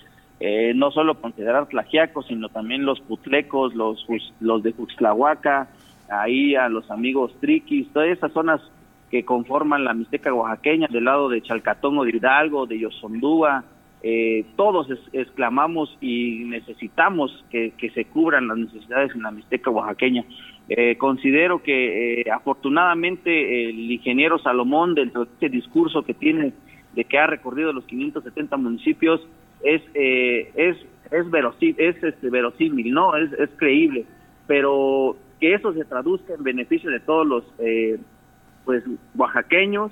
eh, 0.41 0.73
no 0.75 0.91
solo 0.91 1.21
considerar 1.21 1.67
tlajiacos, 1.67 2.27
sino 2.27 2.49
también 2.49 2.87
los 2.87 2.99
putlecos, 3.01 3.75
los, 3.75 4.07
los 4.41 4.63
de 4.63 4.73
Juxtlahuaca, 4.73 5.69
ahí 6.09 6.55
a 6.55 6.71
los 6.71 6.91
amigos 6.91 7.33
triquis, 7.41 7.93
todas 7.93 8.09
esas 8.09 8.33
zonas 8.33 8.63
que 9.11 9.25
conforman 9.25 9.85
la 9.85 9.93
mixteca 9.93 10.33
oaxaqueña, 10.33 10.89
del 10.91 11.05
lado 11.05 11.29
de 11.29 11.43
Chalcatongo 11.43 12.05
de 12.05 12.17
Hidalgo, 12.17 12.67
de 12.67 12.79
Yosondúa, 12.79 13.65
eh, 14.09 14.45
todos 14.55 14.87
exclamamos 15.13 15.99
y 16.01 16.45
necesitamos 16.45 17.45
que, 17.51 17.73
se 17.93 18.05
cubran 18.05 18.47
las 18.47 18.57
necesidades 18.57 19.13
en 19.17 19.23
la 19.23 19.33
mixteca 19.33 19.69
oaxaqueña. 19.69 20.25
Eh, 20.69 20.97
considero 20.97 21.61
que 21.61 22.21
eh, 22.21 22.31
afortunadamente 22.31 23.69
el 23.69 23.91
ingeniero 23.91 24.39
Salomón, 24.39 24.95
dentro 24.95 25.25
de 25.25 25.33
este 25.33 25.49
discurso 25.49 26.05
que 26.05 26.15
tiene 26.15 26.53
de 26.95 27.03
que 27.03 27.19
ha 27.19 27.27
recorrido 27.27 27.73
los 27.73 27.85
570 27.87 28.57
municipios, 28.59 29.27
es 29.65 29.83
eh, 29.95 30.53
es 30.55 30.77
es 31.11 31.29
verosímil, 31.29 31.75
es 31.77 32.01
este, 32.01 32.31
verosímil, 32.31 32.93
no, 32.93 33.17
es, 33.17 33.33
es 33.33 33.51
creíble, 33.57 34.05
pero 34.47 35.17
que 35.41 35.55
eso 35.55 35.73
se 35.73 35.85
traduzca 35.85 36.33
en 36.35 36.45
beneficio 36.45 36.93
de 36.93 37.01
todos 37.01 37.27
los 37.27 37.45
pues 38.65 38.85
oaxaqueños, 39.17 39.91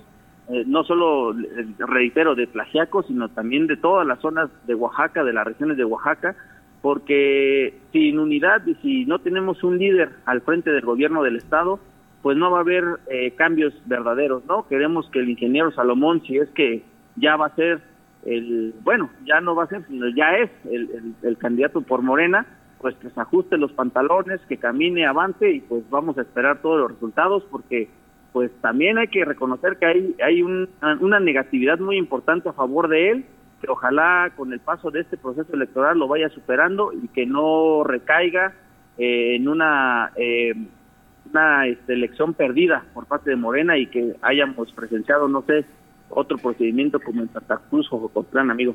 no 0.66 0.84
solo 0.84 1.34
reitero 1.78 2.34
de 2.34 2.46
Tlaxiaco, 2.46 3.02
sino 3.02 3.28
también 3.30 3.66
de 3.66 3.76
todas 3.76 4.06
las 4.06 4.20
zonas 4.20 4.50
de 4.66 4.74
Oaxaca, 4.74 5.24
de 5.24 5.32
las 5.32 5.46
regiones 5.46 5.76
de 5.76 5.84
Oaxaca, 5.84 6.36
porque 6.82 7.78
sin 7.92 8.18
unidad 8.18 8.66
y 8.66 8.74
si 8.76 9.06
no 9.06 9.18
tenemos 9.18 9.64
un 9.64 9.78
líder 9.78 10.10
al 10.26 10.42
frente 10.42 10.70
del 10.70 10.84
gobierno 10.84 11.22
del 11.22 11.36
Estado, 11.36 11.80
pues 12.20 12.36
no 12.36 12.50
va 12.50 12.58
a 12.58 12.60
haber 12.60 12.84
eh, 13.08 13.32
cambios 13.32 13.72
verdaderos, 13.86 14.44
¿no? 14.46 14.66
Queremos 14.68 15.08
que 15.10 15.20
el 15.20 15.30
ingeniero 15.30 15.70
Salomón, 15.72 16.22
si 16.26 16.36
es 16.36 16.48
que 16.50 16.82
ya 17.16 17.36
va 17.36 17.46
a 17.46 17.54
ser 17.54 17.80
el, 18.24 18.74
bueno, 18.82 19.10
ya 19.26 19.40
no 19.40 19.54
va 19.54 19.64
a 19.64 19.68
ser, 19.68 19.86
sino 19.86 20.08
ya 20.08 20.36
es 20.36 20.50
el, 20.70 21.14
el, 21.22 21.36
candidato 21.36 21.82
por 21.82 22.02
Morena, 22.02 22.46
pues 22.78 22.94
que 22.96 23.10
se 23.10 23.20
ajuste 23.20 23.58
los 23.58 23.72
pantalones, 23.72 24.40
que 24.48 24.56
camine, 24.56 25.06
avance 25.06 25.50
y 25.50 25.60
pues 25.60 25.88
vamos 25.90 26.18
a 26.18 26.22
esperar 26.22 26.60
todos 26.62 26.80
los 26.80 26.92
resultados 26.92 27.44
porque 27.50 27.88
pues 28.34 28.50
también 28.60 28.98
hay 28.98 29.08
que 29.08 29.24
reconocer 29.24 29.78
que 29.78 29.86
hay, 29.86 30.14
hay 30.22 30.42
una 30.42 31.20
negatividad 31.20 31.78
muy 31.78 31.96
importante 31.96 32.50
a 32.50 32.52
favor 32.52 32.88
de 32.88 33.10
él 33.10 33.24
ojalá 33.68 34.30
con 34.36 34.52
el 34.52 34.60
paso 34.60 34.90
de 34.90 35.00
este 35.00 35.16
proceso 35.16 35.52
electoral 35.54 35.98
lo 35.98 36.08
vaya 36.08 36.28
superando 36.28 36.92
y 36.92 37.08
que 37.08 37.26
no 37.26 37.84
recaiga 37.84 38.52
eh, 38.98 39.36
en 39.36 39.48
una 39.48 40.12
eh, 40.16 40.54
una 41.30 41.66
este, 41.66 41.94
elección 41.94 42.34
perdida 42.34 42.84
por 42.92 43.06
parte 43.06 43.30
de 43.30 43.36
Morena 43.36 43.78
y 43.78 43.86
que 43.86 44.14
hayamos 44.20 44.70
presenciado, 44.72 45.26
no 45.26 45.42
sé, 45.42 45.64
otro 46.10 46.36
procedimiento 46.36 47.00
como 47.00 47.22
en 47.22 47.32
Santa 47.32 47.58
Cruz 47.70 47.88
o 47.90 47.98
Jocotlán, 47.98 48.50
amigo. 48.50 48.74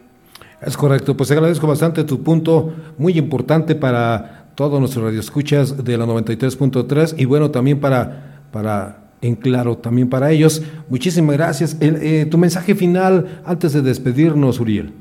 Es 0.59 0.75
correcto, 0.75 1.15
pues 1.15 1.31
agradezco 1.31 1.67
bastante 1.67 2.03
tu 2.03 2.23
punto, 2.23 2.73
muy 2.97 3.13
importante 3.17 3.75
para 3.75 4.47
todos 4.55 4.79
nuestros 4.79 5.05
radioescuchas 5.05 5.83
de 5.83 5.97
la 5.97 6.05
93.3 6.05 7.15
y 7.17 7.25
bueno, 7.25 7.51
también 7.51 7.79
para, 7.79 8.41
para 8.51 9.08
en 9.21 9.35
claro 9.35 9.77
también 9.77 10.09
para 10.09 10.31
ellos. 10.31 10.63
Muchísimas 10.89 11.37
gracias. 11.37 11.77
Eh, 11.81 12.25
tu 12.29 12.37
mensaje 12.37 12.75
final 12.75 13.41
antes 13.45 13.73
de 13.73 13.81
despedirnos, 13.81 14.59
Uriel. 14.59 14.93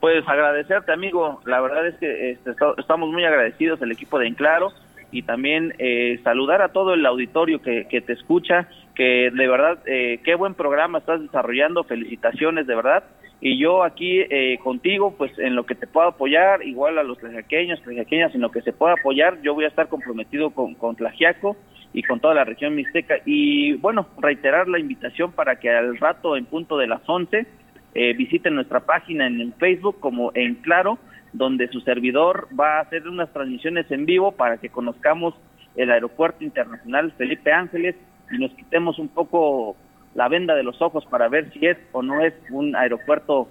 Pues 0.00 0.22
agradecerte, 0.28 0.92
amigo. 0.92 1.40
La 1.46 1.60
verdad 1.60 1.86
es 1.86 1.94
que 1.96 2.32
este, 2.32 2.50
estamos 2.76 3.10
muy 3.10 3.24
agradecidos, 3.24 3.80
el 3.80 3.92
equipo 3.92 4.18
de 4.18 4.26
Enclaro, 4.26 4.72
y 5.10 5.22
también 5.22 5.72
eh, 5.78 6.20
saludar 6.22 6.60
a 6.60 6.72
todo 6.72 6.92
el 6.92 7.06
auditorio 7.06 7.62
que, 7.62 7.84
te 7.84 8.12
escucha, 8.12 8.68
que 8.94 9.30
de 9.32 9.48
verdad, 9.48 9.78
eh, 9.86 10.20
qué 10.24 10.34
buen 10.34 10.54
programa 10.54 10.98
estás 10.98 11.22
desarrollando. 11.22 11.84
Felicitaciones, 11.84 12.66
de 12.66 12.74
verdad. 12.74 13.04
Y 13.40 13.58
yo 13.58 13.82
aquí 13.82 14.22
contigo, 14.62 15.14
pues 15.18 15.38
en 15.38 15.54
lo 15.54 15.66
que 15.66 15.74
te 15.74 15.86
puedo 15.86 16.08
apoyar, 16.08 16.62
igual 16.62 16.96
a 16.96 17.02
los 17.02 17.18
tlajaqueños, 17.18 17.82
tlajaqueñas, 17.82 18.34
en 18.34 18.40
lo 18.40 18.50
que 18.50 18.62
se 18.62 18.72
pueda 18.72 18.94
apoyar, 18.94 19.42
yo 19.42 19.52
voy 19.52 19.64
a 19.64 19.68
estar 19.68 19.88
comprometido 19.88 20.50
con, 20.50 20.74
con 20.74 20.96
Tlajiaco 20.96 21.56
y 21.94 22.02
con 22.02 22.20
toda 22.20 22.34
la 22.34 22.44
región 22.44 22.74
mixteca. 22.74 23.16
Y 23.24 23.74
bueno, 23.74 24.08
reiterar 24.18 24.68
la 24.68 24.78
invitación 24.78 25.32
para 25.32 25.56
que 25.56 25.70
al 25.70 25.96
rato, 25.98 26.36
en 26.36 26.44
punto 26.44 26.76
de 26.76 26.88
las 26.88 27.00
11, 27.06 27.46
eh, 27.94 28.12
visiten 28.14 28.56
nuestra 28.56 28.80
página 28.80 29.26
en, 29.28 29.52
Facebook 29.54 30.00
como 30.00 30.32
En 30.34 30.56
Claro, 30.56 30.98
donde 31.32 31.68
su 31.68 31.80
servidor 31.80 32.48
va 32.58 32.78
a 32.78 32.80
hacer 32.80 33.08
unas 33.08 33.32
transmisiones 33.32 33.88
en 33.90 34.04
vivo 34.04 34.32
para 34.32 34.58
que 34.58 34.68
conozcamos 34.68 35.34
el 35.76 35.90
aeropuerto 35.90 36.42
internacional 36.42 37.12
Felipe 37.12 37.52
Ángeles 37.52 37.94
y 38.32 38.38
nos 38.38 38.52
quitemos 38.52 38.98
un 38.98 39.08
poco 39.08 39.76
la 40.14 40.28
venda 40.28 40.54
de 40.54 40.62
los 40.62 40.80
ojos 40.80 41.04
para 41.06 41.28
ver 41.28 41.52
si 41.52 41.66
es 41.66 41.76
o 41.92 42.02
no 42.02 42.20
es 42.22 42.34
un 42.50 42.74
aeropuerto 42.76 43.48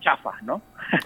chafa, 0.00 0.32
¿no? 0.42 0.62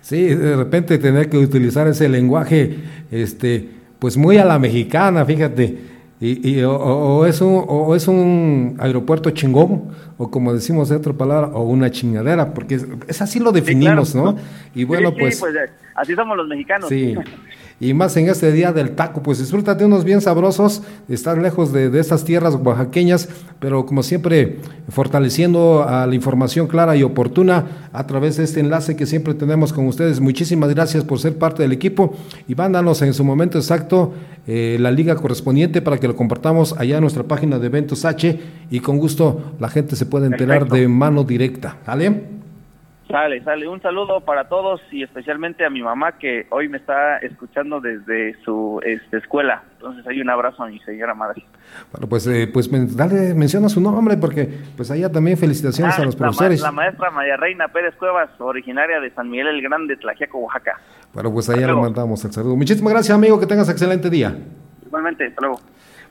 Sí, 0.00 0.26
de 0.26 0.56
repente 0.56 0.98
tener 0.98 1.30
que 1.30 1.38
utilizar 1.38 1.86
ese 1.86 2.08
lenguaje, 2.08 2.78
este, 3.10 3.68
pues 3.98 4.16
muy 4.16 4.36
a 4.36 4.44
la 4.44 4.58
mexicana, 4.58 5.24
fíjate. 5.24 5.78
Y, 6.20 6.62
o, 6.62 7.24
es 7.26 7.40
un, 7.40 7.64
o 7.66 7.94
es 7.94 8.08
un 8.08 8.76
aeropuerto 8.80 9.30
chingón, 9.30 9.90
o 10.16 10.30
como 10.30 10.52
decimos 10.52 10.88
de 10.88 10.96
otra 10.96 11.12
palabra, 11.12 11.48
o 11.48 11.62
una 11.62 11.90
chingadera, 11.90 12.52
porque 12.52 12.80
es, 13.06 13.22
así 13.22 13.38
lo 13.38 13.52
definimos, 13.52 14.14
¿no? 14.14 14.36
Y 14.74 14.84
bueno, 14.84 15.14
pues, 15.14 15.38
pues 15.38 15.54
eh, 15.54 15.70
así 15.94 16.14
somos 16.14 16.36
los 16.36 16.48
mexicanos. 16.48 16.88
Sí. 16.88 17.14
y 17.80 17.94
más 17.94 18.16
en 18.16 18.28
este 18.28 18.50
día 18.50 18.72
del 18.72 18.90
taco, 18.96 19.22
pues 19.22 19.38
disfrútate 19.38 19.84
unos 19.84 20.04
bien 20.04 20.20
sabrosos, 20.20 20.82
estar 21.08 21.38
lejos 21.38 21.72
de, 21.72 21.90
de 21.90 22.00
estas 22.00 22.24
tierras 22.24 22.56
oaxaqueñas, 22.56 23.28
pero 23.60 23.86
como 23.86 24.02
siempre 24.02 24.58
fortaleciendo 24.88 25.84
a 25.88 26.06
la 26.06 26.14
información 26.14 26.66
clara 26.66 26.96
y 26.96 27.04
oportuna 27.04 27.88
a 27.92 28.06
través 28.06 28.36
de 28.36 28.44
este 28.44 28.60
enlace 28.60 28.96
que 28.96 29.06
siempre 29.06 29.34
tenemos 29.34 29.72
con 29.72 29.86
ustedes. 29.86 30.20
Muchísimas 30.20 30.70
gracias 30.70 31.04
por 31.04 31.20
ser 31.20 31.38
parte 31.38 31.62
del 31.62 31.72
equipo 31.72 32.16
y 32.48 32.54
mándanos 32.54 33.02
en 33.02 33.14
su 33.14 33.22
momento 33.22 33.58
exacto 33.58 34.12
eh, 34.46 34.76
la 34.80 34.90
liga 34.90 35.14
correspondiente 35.14 35.82
para 35.82 35.98
que 35.98 36.08
lo 36.08 36.16
compartamos 36.16 36.74
allá 36.78 36.96
en 36.96 37.02
nuestra 37.02 37.24
página 37.24 37.58
de 37.58 37.66
eventos 37.66 38.04
H 38.04 38.40
y 38.70 38.80
con 38.80 38.98
gusto 38.98 39.52
la 39.60 39.68
gente 39.68 39.94
se 39.94 40.06
puede 40.06 40.26
enterar 40.26 40.68
de 40.68 40.88
mano 40.88 41.22
directa. 41.22 41.76
¿Vale? 41.86 42.37
Sale, 43.10 43.42
sale. 43.42 43.66
Un 43.66 43.80
saludo 43.80 44.20
para 44.20 44.48
todos 44.48 44.82
y 44.90 45.02
especialmente 45.02 45.64
a 45.64 45.70
mi 45.70 45.82
mamá 45.82 46.18
que 46.18 46.46
hoy 46.50 46.68
me 46.68 46.76
está 46.76 47.16
escuchando 47.18 47.80
desde 47.80 48.34
su 48.44 48.80
este, 48.84 49.16
escuela. 49.16 49.62
Entonces 49.72 50.06
hay 50.06 50.20
un 50.20 50.28
abrazo 50.28 50.62
a 50.62 50.68
mi 50.68 50.78
señora 50.80 51.14
madre. 51.14 51.42
Bueno, 51.90 52.06
pues, 52.06 52.26
eh, 52.26 52.50
pues 52.52 52.68
dale, 52.94 53.32
menciona 53.34 53.70
su 53.70 53.80
nombre 53.80 54.18
porque 54.18 54.46
pues 54.76 54.90
allá 54.90 55.10
también 55.10 55.38
felicitaciones 55.38 55.98
a 55.98 56.04
los 56.04 56.16
profesores. 56.16 56.60
La, 56.60 56.70
maestra 56.70 57.10
María 57.10 57.38
Reina 57.38 57.68
Pérez 57.68 57.94
Cuevas, 57.96 58.28
originaria 58.38 59.00
de 59.00 59.10
San 59.12 59.30
Miguel 59.30 59.46
el 59.46 59.62
Grande, 59.62 59.96
Tlajiaco, 59.96 60.38
Oaxaca. 60.38 60.78
Bueno, 61.14 61.32
pues 61.32 61.48
allá 61.48 61.66
le 61.66 61.74
mandamos 61.74 62.22
el 62.26 62.32
saludo. 62.32 62.56
Muchísimas 62.56 62.92
gracias, 62.92 63.16
amigo. 63.16 63.40
Que 63.40 63.46
tengas 63.46 63.70
excelente 63.70 64.10
día. 64.10 64.36
Igualmente, 64.84 65.26
hasta 65.26 65.40
luego. 65.40 65.60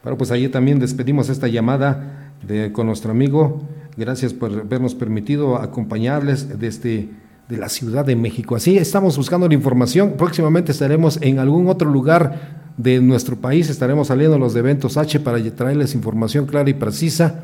Bueno, 0.02 0.18
pues 0.18 0.32
allí 0.32 0.50
también 0.50 0.80
despedimos 0.80 1.30
esta 1.30 1.48
llamada 1.48 2.32
de, 2.42 2.72
con 2.72 2.88
nuestro 2.88 3.12
amigo 3.12 3.62
Gracias 3.98 4.34
por 4.34 4.52
habernos 4.52 4.96
permitido 4.96 5.58
acompañarles 5.58 6.60
desde 6.60 7.10
de 7.50 7.58
la 7.58 7.70
Ciudad 7.70 8.06
de 8.06 8.16
México. 8.16 8.56
Así 8.56 8.78
estamos 8.78 9.18
buscando 9.18 9.48
la 9.48 9.54
información. 9.54 10.14
Próximamente 10.18 10.72
estaremos 10.72 11.18
en 11.22 11.40
algún 11.40 11.68
otro 11.68 11.90
lugar 11.90 12.74
de 12.78 13.00
nuestro 13.02 13.38
país. 13.38 13.70
Estaremos 13.70 14.08
saliendo 14.08 14.38
los 14.38 14.54
de 14.54 14.60
eventos 14.60 14.98
H 14.98 15.20
para 15.22 15.42
traerles 15.56 15.96
información 15.96 16.46
clara 16.46 16.70
y 16.70 16.74
precisa. 16.74 17.44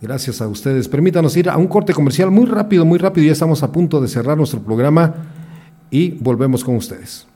Gracias 0.00 0.40
a 0.40 0.48
ustedes. 0.48 0.88
Permítanos 0.88 1.36
ir 1.36 1.48
a 1.48 1.56
un 1.56 1.66
corte 1.66 1.94
comercial 1.94 2.30
muy 2.30 2.46
rápido, 2.46 2.84
muy 2.84 2.98
rápido. 2.98 3.26
Ya 3.26 3.32
estamos 3.32 3.62
a 3.62 3.70
punto 3.70 4.00
de 4.00 4.08
cerrar 4.08 4.36
nuestro 4.36 4.60
programa 4.60 5.14
y 5.90 6.10
volvemos 6.12 6.64
con 6.64 6.76
ustedes. 6.76 7.26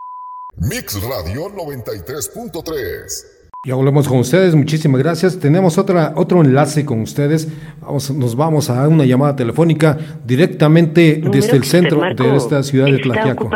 Mix 0.57 1.01
Radio 1.03 1.49
93.3 1.55 3.38
ya 3.67 3.75
volvemos 3.75 4.07
con 4.07 4.19
ustedes, 4.19 4.55
muchísimas 4.55 5.01
gracias. 5.01 5.37
Tenemos 5.37 5.79
otra, 5.79 6.13
otro 6.15 6.41
enlace 6.43 6.85
con 6.85 7.01
ustedes. 7.01 7.49
Vamos, 7.81 8.09
nos 8.13 8.37
vamos 8.37 8.71
a 8.71 8.87
una 8.87 9.05
llamada 9.05 9.35
telefónica 9.35 9.99
directamente 10.25 11.21
desde 11.29 11.57
el 11.57 11.65
centro 11.65 12.01
de 12.01 12.37
esta 12.37 12.63
ciudad 12.63 12.87
de 12.87 12.99
Tlaxiaco. 12.99 13.51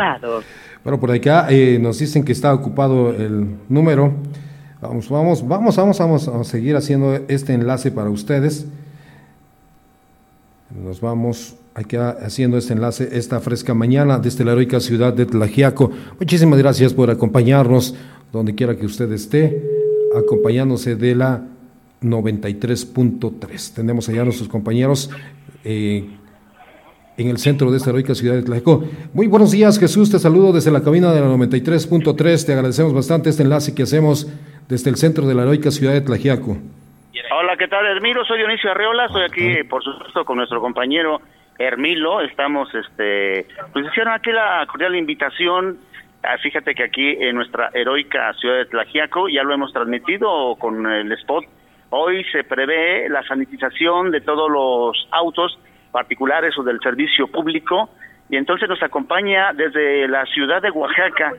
Bueno, 0.83 0.99
por 0.99 1.09
acá 1.09 1.47
eh, 1.49 1.79
nos 1.81 1.99
dicen 1.99 2.25
que 2.25 2.33
está 2.33 2.53
ocupado 2.53 3.11
el 3.11 3.55
número. 3.69 4.13
Vamos, 4.81 5.07
vamos, 5.07 5.47
vamos, 5.47 5.77
vamos, 5.77 5.97
vamos 5.97 6.27
a 6.27 6.43
seguir 6.43 6.75
haciendo 6.75 7.21
este 7.29 7.53
enlace 7.53 7.89
para 7.89 8.09
ustedes. 8.09 8.67
Nos 10.83 10.99
vamos 10.99 11.55
aquí 11.75 11.95
haciendo 11.95 12.57
este 12.57 12.73
enlace 12.73 13.07
esta 13.13 13.39
fresca 13.39 13.73
mañana 13.73 14.19
desde 14.19 14.43
la 14.43 14.51
heroica 14.51 14.81
ciudad 14.81 15.13
de 15.13 15.25
Tlaxiaco. 15.25 15.91
Muchísimas 16.19 16.59
gracias 16.59 16.93
por 16.93 17.09
acompañarnos 17.09 17.95
donde 18.33 18.53
quiera 18.53 18.75
que 18.75 18.85
usted 18.85 19.09
esté 19.13 19.82
acompañándose 20.17 20.95
de 20.95 21.15
la 21.15 21.43
93.3. 22.01 23.75
Tenemos 23.75 24.09
allá 24.09 24.21
a 24.21 24.25
nuestros 24.25 24.49
compañeros 24.49 25.09
eh, 25.63 26.07
en 27.17 27.29
el 27.29 27.37
centro 27.37 27.71
de 27.71 27.77
esta 27.77 27.91
heroica 27.91 28.15
ciudad 28.15 28.35
de 28.35 28.43
Tlaxico. 28.43 28.83
Muy 29.13 29.27
buenos 29.27 29.51
días, 29.51 29.79
Jesús. 29.79 30.11
Te 30.11 30.19
saludo 30.19 30.51
desde 30.51 30.71
la 30.71 30.83
cabina 30.83 31.11
de 31.11 31.21
la 31.21 31.27
93.3. 31.27 32.45
Te 32.45 32.53
agradecemos 32.53 32.93
bastante 32.93 33.29
este 33.29 33.43
enlace 33.43 33.75
que 33.75 33.83
hacemos 33.83 34.27
desde 34.67 34.89
el 34.89 34.97
centro 34.97 35.27
de 35.27 35.35
la 35.35 35.43
heroica 35.43 35.71
ciudad 35.71 35.93
de 35.93 36.01
Tlaxiaco. 36.01 36.57
Hola, 37.35 37.57
¿qué 37.57 37.67
tal, 37.67 37.85
Hermilo? 37.85 38.23
Soy 38.25 38.37
Dionisio 38.39 38.71
Arreola. 38.71 39.05
Estoy 39.05 39.23
aquí, 39.23 39.63
por 39.63 39.83
supuesto, 39.83 40.25
con 40.25 40.37
nuestro 40.37 40.61
compañero 40.61 41.21
Hermilo. 41.57 42.21
Estamos, 42.21 42.73
este, 42.73 43.47
pues 43.71 43.85
hicieron 43.87 44.13
aquí 44.13 44.31
la 44.31 44.65
cordial 44.69 44.95
invitación 44.95 45.77
Ah, 46.25 46.37
fíjate 46.37 46.73
que 46.73 46.83
aquí 46.83 47.17
en 47.19 47.35
nuestra 47.35 47.69
heroica 47.73 48.33
ciudad 48.35 48.55
de 48.55 48.65
Tlajiaco, 48.67 49.27
ya 49.27 49.43
lo 49.43 49.53
hemos 49.53 49.73
transmitido 49.73 50.55
con 50.55 50.89
el 50.89 51.11
spot, 51.11 51.43
hoy 51.89 52.23
se 52.31 52.45
prevé 52.45 53.09
la 53.09 53.23
sanitización 53.23 54.09
de 54.09 54.21
todos 54.21 54.49
los 54.49 55.07
autos 55.11 55.59
particulares 55.91 56.57
o 56.57 56.63
del 56.63 56.79
servicio 56.79 57.27
público 57.27 57.89
y 58.29 58.37
entonces 58.37 58.69
nos 58.69 58.81
acompaña 58.81 59.51
desde 59.51 60.07
la 60.07 60.25
ciudad 60.27 60.61
de 60.61 60.71
Oaxaca 60.71 61.33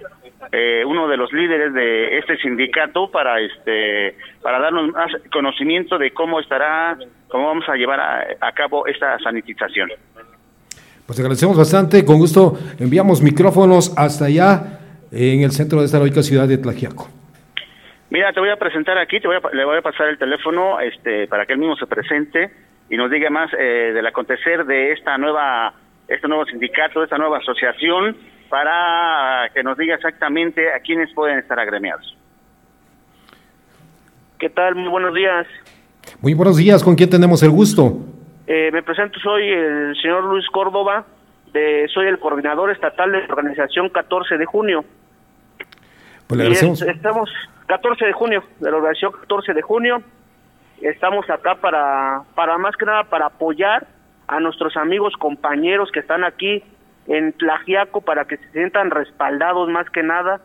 eh, 0.52 0.85
uno 0.86 1.09
de 1.09 1.16
los 1.16 1.32
líderes 1.32 1.73
de 1.73 2.19
este 2.19 2.36
sindicato 2.36 3.11
para 3.11 3.40
este 3.40 4.19
para 4.43 4.61
darnos 4.61 4.93
más 4.93 5.11
conocimiento 5.32 5.97
de 5.97 6.12
cómo 6.12 6.40
estará 6.40 6.98
cómo 7.28 7.47
vamos 7.47 7.69
a 7.70 7.74
llevar 7.74 8.01
a 8.39 8.52
cabo 8.52 8.86
esta 8.86 9.19
sanitización. 9.20 9.89
Pues 11.06 11.18
agradecemos 11.18 11.56
bastante, 11.56 12.05
con 12.05 12.16
gusto 12.16 12.59
enviamos 12.78 13.20
micrófonos 13.20 13.93
hasta 13.97 14.24
allá 14.24 14.81
en 15.12 15.43
el 15.43 15.52
centro 15.52 15.81
de 15.81 15.85
esta 15.85 15.98
heroica 15.98 16.22
ciudad 16.22 16.48
de 16.48 16.56
Tlajiaco. 16.56 17.09
Mira, 18.09 18.32
te 18.32 18.40
voy 18.40 18.48
a 18.48 18.56
presentar 18.56 18.97
aquí, 18.97 19.20
te 19.20 19.28
voy 19.28 19.36
a, 19.36 19.55
le 19.55 19.64
voy 19.64 19.76
a 19.76 19.82
pasar 19.82 20.09
el 20.09 20.18
teléfono 20.18 20.81
este, 20.81 21.26
para 21.28 21.44
que 21.44 21.52
él 21.52 21.59
mismo 21.59 21.76
se 21.76 21.86
presente 21.86 22.51
y 22.89 22.97
nos 22.97 23.10
diga 23.10 23.28
más 23.28 23.51
eh, 23.59 23.93
del 23.93 24.06
acontecer 24.06 24.64
de 24.64 24.93
esta 24.93 25.18
nueva, 25.18 25.74
este 26.09 26.26
nuevo 26.26 26.47
sindicato, 26.47 27.01
de 27.01 27.05
esta 27.05 27.18
nueva 27.18 27.39
asociación, 27.39 28.16
para 28.48 29.51
que 29.52 29.62
nos 29.62 29.76
diga 29.76 29.97
exactamente 29.97 30.72
a 30.72 30.81
quiénes 30.81 31.12
pueden 31.14 31.39
estar 31.39 31.59
agremiados. 31.59 32.16
¿Qué 34.39 34.48
tal? 34.48 34.74
Muy 34.74 34.89
buenos 34.89 35.14
días. 35.14 35.47
Muy 36.20 36.32
buenos 36.32 36.56
días, 36.56 36.82
¿con 36.82 36.94
quién 36.94 37.10
tenemos 37.10 37.43
el 37.43 37.51
gusto? 37.51 37.98
Eh, 38.46 38.70
me 38.72 38.82
presento, 38.82 39.18
soy 39.20 39.48
el 39.48 39.96
señor 40.00 40.24
Luis 40.24 40.46
Córdoba, 40.48 41.04
de, 41.52 41.88
soy 41.92 42.06
el 42.06 42.18
coordinador 42.18 42.70
estatal 42.70 43.12
de 43.12 43.26
la 43.26 43.34
organización 43.34 43.88
14 43.88 44.36
de 44.36 44.44
junio. 44.44 44.84
Pues 46.26 46.38
le 46.38 46.44
agradecemos. 46.44 46.82
estamos 46.82 47.30
14 47.66 48.04
de 48.06 48.12
junio, 48.12 48.44
de 48.60 48.70
la 48.70 48.76
organización 48.76 49.12
14 49.12 49.54
de 49.54 49.62
junio. 49.62 50.02
Estamos 50.80 51.28
acá 51.30 51.54
para, 51.54 52.22
para 52.34 52.58
más 52.58 52.76
que 52.76 52.84
nada, 52.84 53.04
para 53.04 53.26
apoyar 53.26 53.86
a 54.26 54.40
nuestros 54.40 54.76
amigos, 54.76 55.14
compañeros 55.18 55.90
que 55.92 56.00
están 56.00 56.24
aquí 56.24 56.62
en 57.06 57.32
Tlajiaco 57.34 58.00
para 58.00 58.24
que 58.24 58.36
se 58.38 58.50
sientan 58.52 58.90
respaldados 58.90 59.68
más 59.68 59.88
que 59.90 60.02
nada 60.02 60.40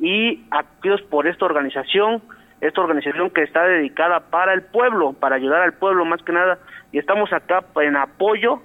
y 0.00 0.44
activos 0.50 1.02
por 1.02 1.26
esta 1.26 1.44
organización, 1.44 2.22
esta 2.66 2.80
organización 2.80 3.30
que 3.30 3.42
está 3.42 3.64
dedicada 3.64 4.20
para 4.20 4.54
el 4.54 4.62
pueblo, 4.62 5.12
para 5.12 5.36
ayudar 5.36 5.62
al 5.62 5.74
pueblo 5.74 6.04
más 6.04 6.22
que 6.22 6.32
nada 6.32 6.58
y 6.92 6.98
estamos 6.98 7.32
acá 7.32 7.62
en 7.76 7.96
apoyo 7.96 8.62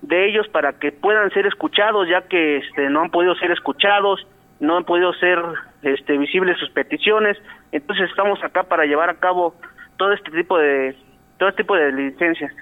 de 0.00 0.28
ellos 0.28 0.48
para 0.48 0.72
que 0.72 0.90
puedan 0.90 1.30
ser 1.30 1.46
escuchados 1.46 2.08
ya 2.08 2.22
que 2.22 2.56
este 2.56 2.88
no 2.88 3.02
han 3.02 3.10
podido 3.10 3.34
ser 3.36 3.50
escuchados 3.50 4.26
no 4.58 4.76
han 4.76 4.84
podido 4.84 5.12
ser 5.14 5.38
este 5.82 6.16
visibles 6.16 6.56
sus 6.58 6.70
peticiones. 6.70 7.36
Entonces 7.72 8.08
estamos 8.08 8.42
acá 8.44 8.62
para 8.62 8.86
llevar 8.86 9.10
a 9.10 9.14
cabo 9.14 9.54
todo 9.96 10.12
este 10.12 10.30
tipo 10.30 10.56
de 10.56 10.96
todo 11.38 11.48
este 11.48 11.64
tipo 11.64 11.74
de 11.74 11.92
licencias 11.92 12.52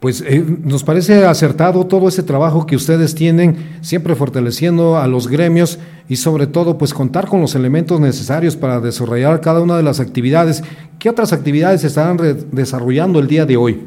pues 0.00 0.20
eh, 0.20 0.44
nos 0.62 0.84
parece 0.84 1.24
acertado 1.24 1.86
todo 1.86 2.08
ese 2.08 2.22
trabajo 2.22 2.66
que 2.66 2.76
ustedes 2.76 3.14
tienen, 3.14 3.56
siempre 3.82 4.14
fortaleciendo 4.14 4.98
a 4.98 5.06
los 5.06 5.28
gremios 5.28 5.78
y 6.08 6.16
sobre 6.16 6.46
todo 6.46 6.76
pues 6.76 6.92
contar 6.92 7.26
con 7.26 7.40
los 7.40 7.54
elementos 7.54 7.98
necesarios 7.98 8.56
para 8.56 8.80
desarrollar 8.80 9.40
cada 9.40 9.62
una 9.62 9.76
de 9.76 9.82
las 9.82 10.00
actividades. 10.00 10.62
¿Qué 10.98 11.08
otras 11.08 11.32
actividades 11.32 11.80
se 11.80 11.86
estarán 11.86 12.18
desarrollando 12.52 13.18
el 13.18 13.26
día 13.26 13.46
de 13.46 13.56
hoy? 13.56 13.80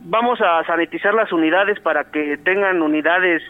Vamos 0.00 0.40
a 0.40 0.64
sanitizar 0.66 1.14
las 1.14 1.32
unidades 1.32 1.80
para 1.80 2.04
que 2.04 2.38
tengan 2.38 2.82
unidades 2.82 3.42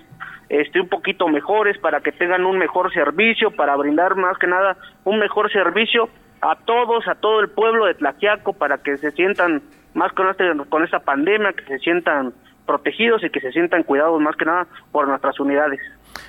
este 0.48 0.81
un 0.81 0.89
poquito 0.89 1.28
mejores, 1.28 1.77
para 1.78 2.01
que 2.01 2.12
tengan 2.12 2.47
un 2.47 2.59
mejor 2.59 2.93
servicio, 2.93 3.51
para 3.51 3.74
brindar 3.74 4.16
más 4.16 4.39
que 4.39 4.47
nada 4.47 4.77
un 5.05 5.18
mejor 5.18 5.51
servicio 5.51 6.09
a 6.40 6.56
todos, 6.56 7.09
a 7.09 7.14
todo 7.16 7.40
el 7.40 7.48
pueblo 7.48 7.86
de 7.86 7.94
Tlaquiaco, 7.94 8.52
para 8.52 8.78
que 8.78 8.97
se 8.98 9.10
sientan 9.12 9.62
más 9.97 10.12
con, 10.12 10.28
este, 10.28 10.44
con 10.68 10.85
esta 10.85 11.01
pandemia, 11.01 11.52
que 11.55 11.64
se 11.64 11.78
sientan 11.78 12.32
protegidos 12.66 13.24
y 13.24 13.31
que 13.31 13.40
se 13.40 13.51
sientan 13.51 13.82
cuidados 13.82 14.20
más 14.20 14.36
que 14.36 14.44
nada 14.44 14.66
por 14.93 15.09
nuestras 15.09 15.40
unidades. 15.40 15.81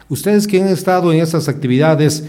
Ustedes 0.09 0.47
que 0.47 0.61
han 0.61 0.69
estado 0.69 1.11
en 1.11 1.19
estas 1.19 1.49
actividades 1.49 2.23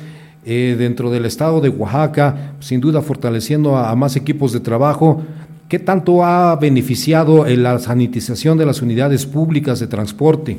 eh, 0.45 0.77
dentro 0.77 1.11
del 1.11 1.27
estado 1.27 1.61
de 1.61 1.69
Oaxaca, 1.69 2.55
sin 2.59 2.81
duda 2.81 3.03
fortaleciendo 3.03 3.77
a, 3.77 3.95
más 3.95 4.17
equipos 4.17 4.53
de 4.53 4.61
trabajo, 4.61 5.23
¿qué 5.69 5.79
tanto 5.79 6.25
ha 6.25 6.57
beneficiado 6.57 7.47
en 7.47 7.63
la 7.63 7.79
sanitización 7.79 8.59
de 8.59 8.67
las 8.67 8.83
unidades 8.83 9.27
públicas 9.27 9.79
de 9.79 9.87
transporte? 9.87 10.59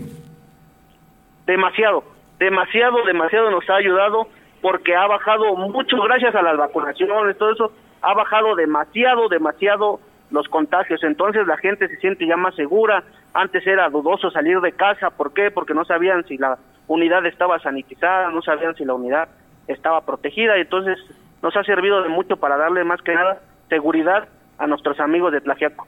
Demasiado, 1.45 2.03
demasiado, 2.39 3.03
demasiado 3.05 3.51
nos 3.51 3.69
ha 3.69 3.75
ayudado 3.75 4.27
porque 4.61 4.95
ha 4.95 5.07
bajado 5.07 5.55
mucho 5.55 5.97
gracias 6.03 6.35
a 6.35 6.41
las 6.41 6.57
vacunaciones, 6.57 7.37
todo 7.37 7.51
eso 7.51 7.71
ha 8.01 8.13
bajado 8.13 8.55
demasiado, 8.55 9.27
demasiado 9.27 9.99
los 10.31 10.47
contagios. 10.47 11.03
Entonces 11.03 11.47
la 11.47 11.57
gente 11.57 11.87
se 11.87 11.97
siente 11.97 12.27
ya 12.27 12.37
más 12.37 12.55
segura. 12.55 13.03
Antes 13.33 13.65
era 13.65 13.89
dudoso 13.89 14.31
salir 14.31 14.59
de 14.61 14.71
casa. 14.71 15.09
¿Por 15.09 15.33
qué? 15.33 15.51
Porque 15.51 15.73
no 15.73 15.85
sabían 15.85 16.25
si 16.27 16.37
la 16.37 16.57
unidad 16.87 17.25
estaba 17.25 17.59
sanitizada, 17.59 18.31
no 18.31 18.41
sabían 18.41 18.75
si 18.75 18.85
la 18.85 18.93
unidad 18.93 19.29
estaba 19.67 20.01
protegida. 20.01 20.57
Y 20.57 20.61
entonces 20.61 20.97
nos 21.41 21.55
ha 21.55 21.63
servido 21.63 22.01
de 22.03 22.09
mucho 22.09 22.37
para 22.37 22.57
darle 22.57 22.83
más 22.83 23.01
que 23.01 23.13
nada 23.13 23.39
seguridad 23.69 24.27
a 24.57 24.67
nuestros 24.67 24.99
amigos 24.99 25.31
de 25.31 25.41
Tlajiaco. 25.41 25.87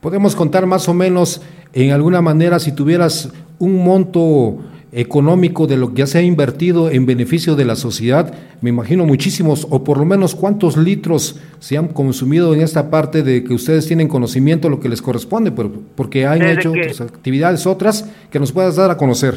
Podemos 0.00 0.36
contar 0.36 0.66
más 0.66 0.88
o 0.88 0.94
menos, 0.94 1.42
en 1.72 1.92
alguna 1.92 2.20
manera, 2.20 2.58
si 2.58 2.74
tuvieras 2.74 3.32
un 3.58 3.82
monto 3.82 4.58
económico 4.96 5.66
de 5.66 5.76
lo 5.76 5.90
que 5.90 5.96
ya 5.96 6.06
se 6.06 6.18
ha 6.18 6.22
invertido 6.22 6.90
en 6.90 7.04
beneficio 7.04 7.54
de 7.54 7.66
la 7.66 7.76
sociedad, 7.76 8.34
me 8.62 8.70
imagino 8.70 9.04
muchísimos, 9.04 9.66
o 9.70 9.84
por 9.84 9.98
lo 9.98 10.06
menos 10.06 10.34
cuántos 10.34 10.78
litros 10.78 11.38
se 11.58 11.76
han 11.76 11.88
consumido 11.88 12.54
en 12.54 12.62
esta 12.62 12.90
parte 12.90 13.22
de 13.22 13.44
que 13.44 13.52
ustedes 13.52 13.86
tienen 13.86 14.08
conocimiento 14.08 14.70
lo 14.70 14.80
que 14.80 14.88
les 14.88 15.02
corresponde, 15.02 15.52
porque 15.52 16.26
han 16.26 16.42
hecho 16.42 16.70
otras 16.70 17.02
actividades 17.02 17.66
otras 17.66 18.04
que 18.32 18.40
nos 18.40 18.52
puedas 18.52 18.76
dar 18.76 18.90
a 18.90 18.96
conocer. 18.96 19.34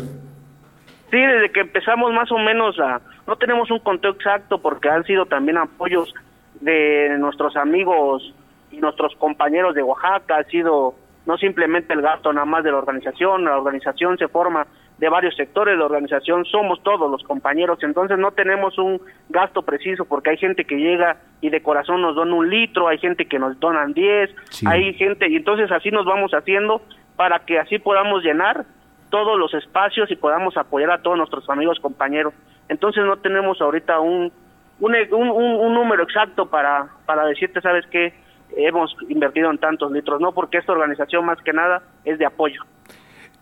Sí, 1.12 1.18
desde 1.18 1.52
que 1.52 1.60
empezamos 1.60 2.14
más 2.14 2.32
o 2.32 2.38
menos 2.38 2.80
a, 2.80 3.02
no 3.28 3.36
tenemos 3.36 3.70
un 3.70 3.80
conteo 3.80 4.12
exacto 4.12 4.62
porque 4.62 4.88
han 4.88 5.04
sido 5.04 5.26
también 5.26 5.58
apoyos 5.58 6.14
de 6.62 7.18
nuestros 7.20 7.58
amigos 7.58 8.34
y 8.72 8.78
nuestros 8.78 9.14
compañeros 9.18 9.76
de 9.76 9.84
Oaxaca, 9.84 10.38
ha 10.38 10.44
sido 10.46 10.96
no 11.30 11.38
simplemente 11.38 11.94
el 11.94 12.02
gasto 12.02 12.34
nada 12.34 12.48
más 12.48 12.64
de 12.64 12.72
la 12.72 12.80
organización, 12.80 13.46
la 13.46 13.56
organización 13.56 14.18
se 14.18 14.28
forma 14.28 14.66
de 14.98 15.10
varios 15.10 15.36
sectores 15.36 15.76
de 15.76 15.78
la 15.78 15.86
organización, 15.86 16.44
somos 16.46 16.82
todos 16.82 17.10
los 17.10 17.22
compañeros, 17.22 17.78
entonces 17.84 18.18
no 18.18 18.32
tenemos 18.32 18.80
un 18.80 19.00
gasto 19.30 19.62
preciso 19.62 20.06
porque 20.06 20.32
hay 20.32 20.38
gente 20.38 20.66
que 20.66 20.78
llega 20.78 21.18
y 21.40 21.52
de 21.52 21.62
corazón 21.62 22.02
nos 22.02 22.16
dona 22.16 22.34
un 22.34 22.50
litro, 22.50 22.88
hay 22.88 22.98
gente 22.98 23.28
que 23.28 23.38
nos 23.38 23.60
donan 23.60 23.94
10, 23.94 24.32
hay 24.66 24.92
gente, 24.96 25.30
y 25.30 25.36
entonces 25.36 25.72
así 25.72 25.92
nos 25.92 26.08
vamos 26.08 26.32
haciendo 26.32 26.82
para 27.16 27.38
que 27.46 27.60
así 27.60 27.78
podamos 27.78 28.24
llenar 28.24 28.66
todos 29.12 29.38
los 29.38 29.54
espacios 29.54 30.10
y 30.10 30.16
podamos 30.16 30.58
apoyar 30.58 30.90
a 30.90 31.04
todos 31.04 31.16
nuestros 31.16 31.48
amigos 31.48 31.80
compañeros. 31.80 32.34
Entonces 32.70 33.06
no 33.06 33.18
tenemos 33.18 33.62
ahorita 33.62 34.00
un, 34.00 34.32
un, 34.80 34.96
un, 35.12 35.30
un 35.30 35.74
número 35.76 36.02
exacto 36.02 36.48
para, 36.48 36.88
para 37.06 37.28
decirte, 37.28 37.62
¿sabes 37.62 37.86
qué? 37.92 38.16
Hemos 38.56 38.96
invertido 39.08 39.50
en 39.52 39.58
tantos 39.58 39.92
litros, 39.92 40.20
no, 40.20 40.32
porque 40.32 40.58
esta 40.58 40.72
organización 40.72 41.26
más 41.26 41.40
que 41.42 41.54
nada 41.54 41.82
es 42.04 42.18
de 42.18 42.26
apoyo. 42.26 42.62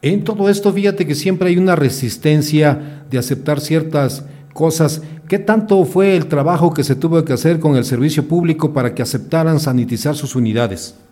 En 0.02 0.24
todo 0.24 0.50
esto, 0.50 0.72
fíjate 0.72 1.08
que 1.08 1.16
siempre 1.16 1.50
hay 1.50 1.58
una 1.58 1.76
resistencia 1.76 3.04
de 3.10 3.18
aceptar 3.18 3.60
ciertas 3.60 4.30
cosas. 4.54 5.02
¿Qué 5.28 5.40
tanto 5.40 5.84
fue 5.86 6.16
el 6.16 6.28
trabajo 6.28 6.74
que 6.74 6.84
se 6.84 6.96
tuvo 6.96 7.24
que 7.26 7.34
hacer 7.34 7.60
con 7.60 7.76
el 7.76 7.84
servicio 7.84 8.28
público 8.28 8.74
para 8.74 8.94
que 8.94 9.02
aceptaran 9.02 9.60
sanitizar 9.60 10.16
sus 10.16 10.36
unidades? 10.36 11.04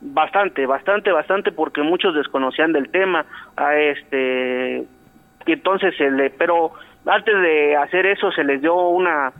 Bastante, 0.00 0.66
bastante, 0.66 1.10
bastante, 1.10 1.50
porque 1.52 1.82
muchos 1.82 2.14
desconocían 2.14 2.72
del 2.72 2.90
tema. 2.90 3.24
A 3.56 3.74
este, 3.74 4.86
y 5.46 5.52
entonces 5.52 5.94
se 5.96 6.10
le, 6.10 6.30
pero 6.30 6.72
antes 7.06 7.34
de 7.34 7.76
hacer 7.76 8.06
eso 8.06 8.30
se 8.32 8.44
les 8.44 8.60
dio 8.60 8.74
una, 8.88 9.32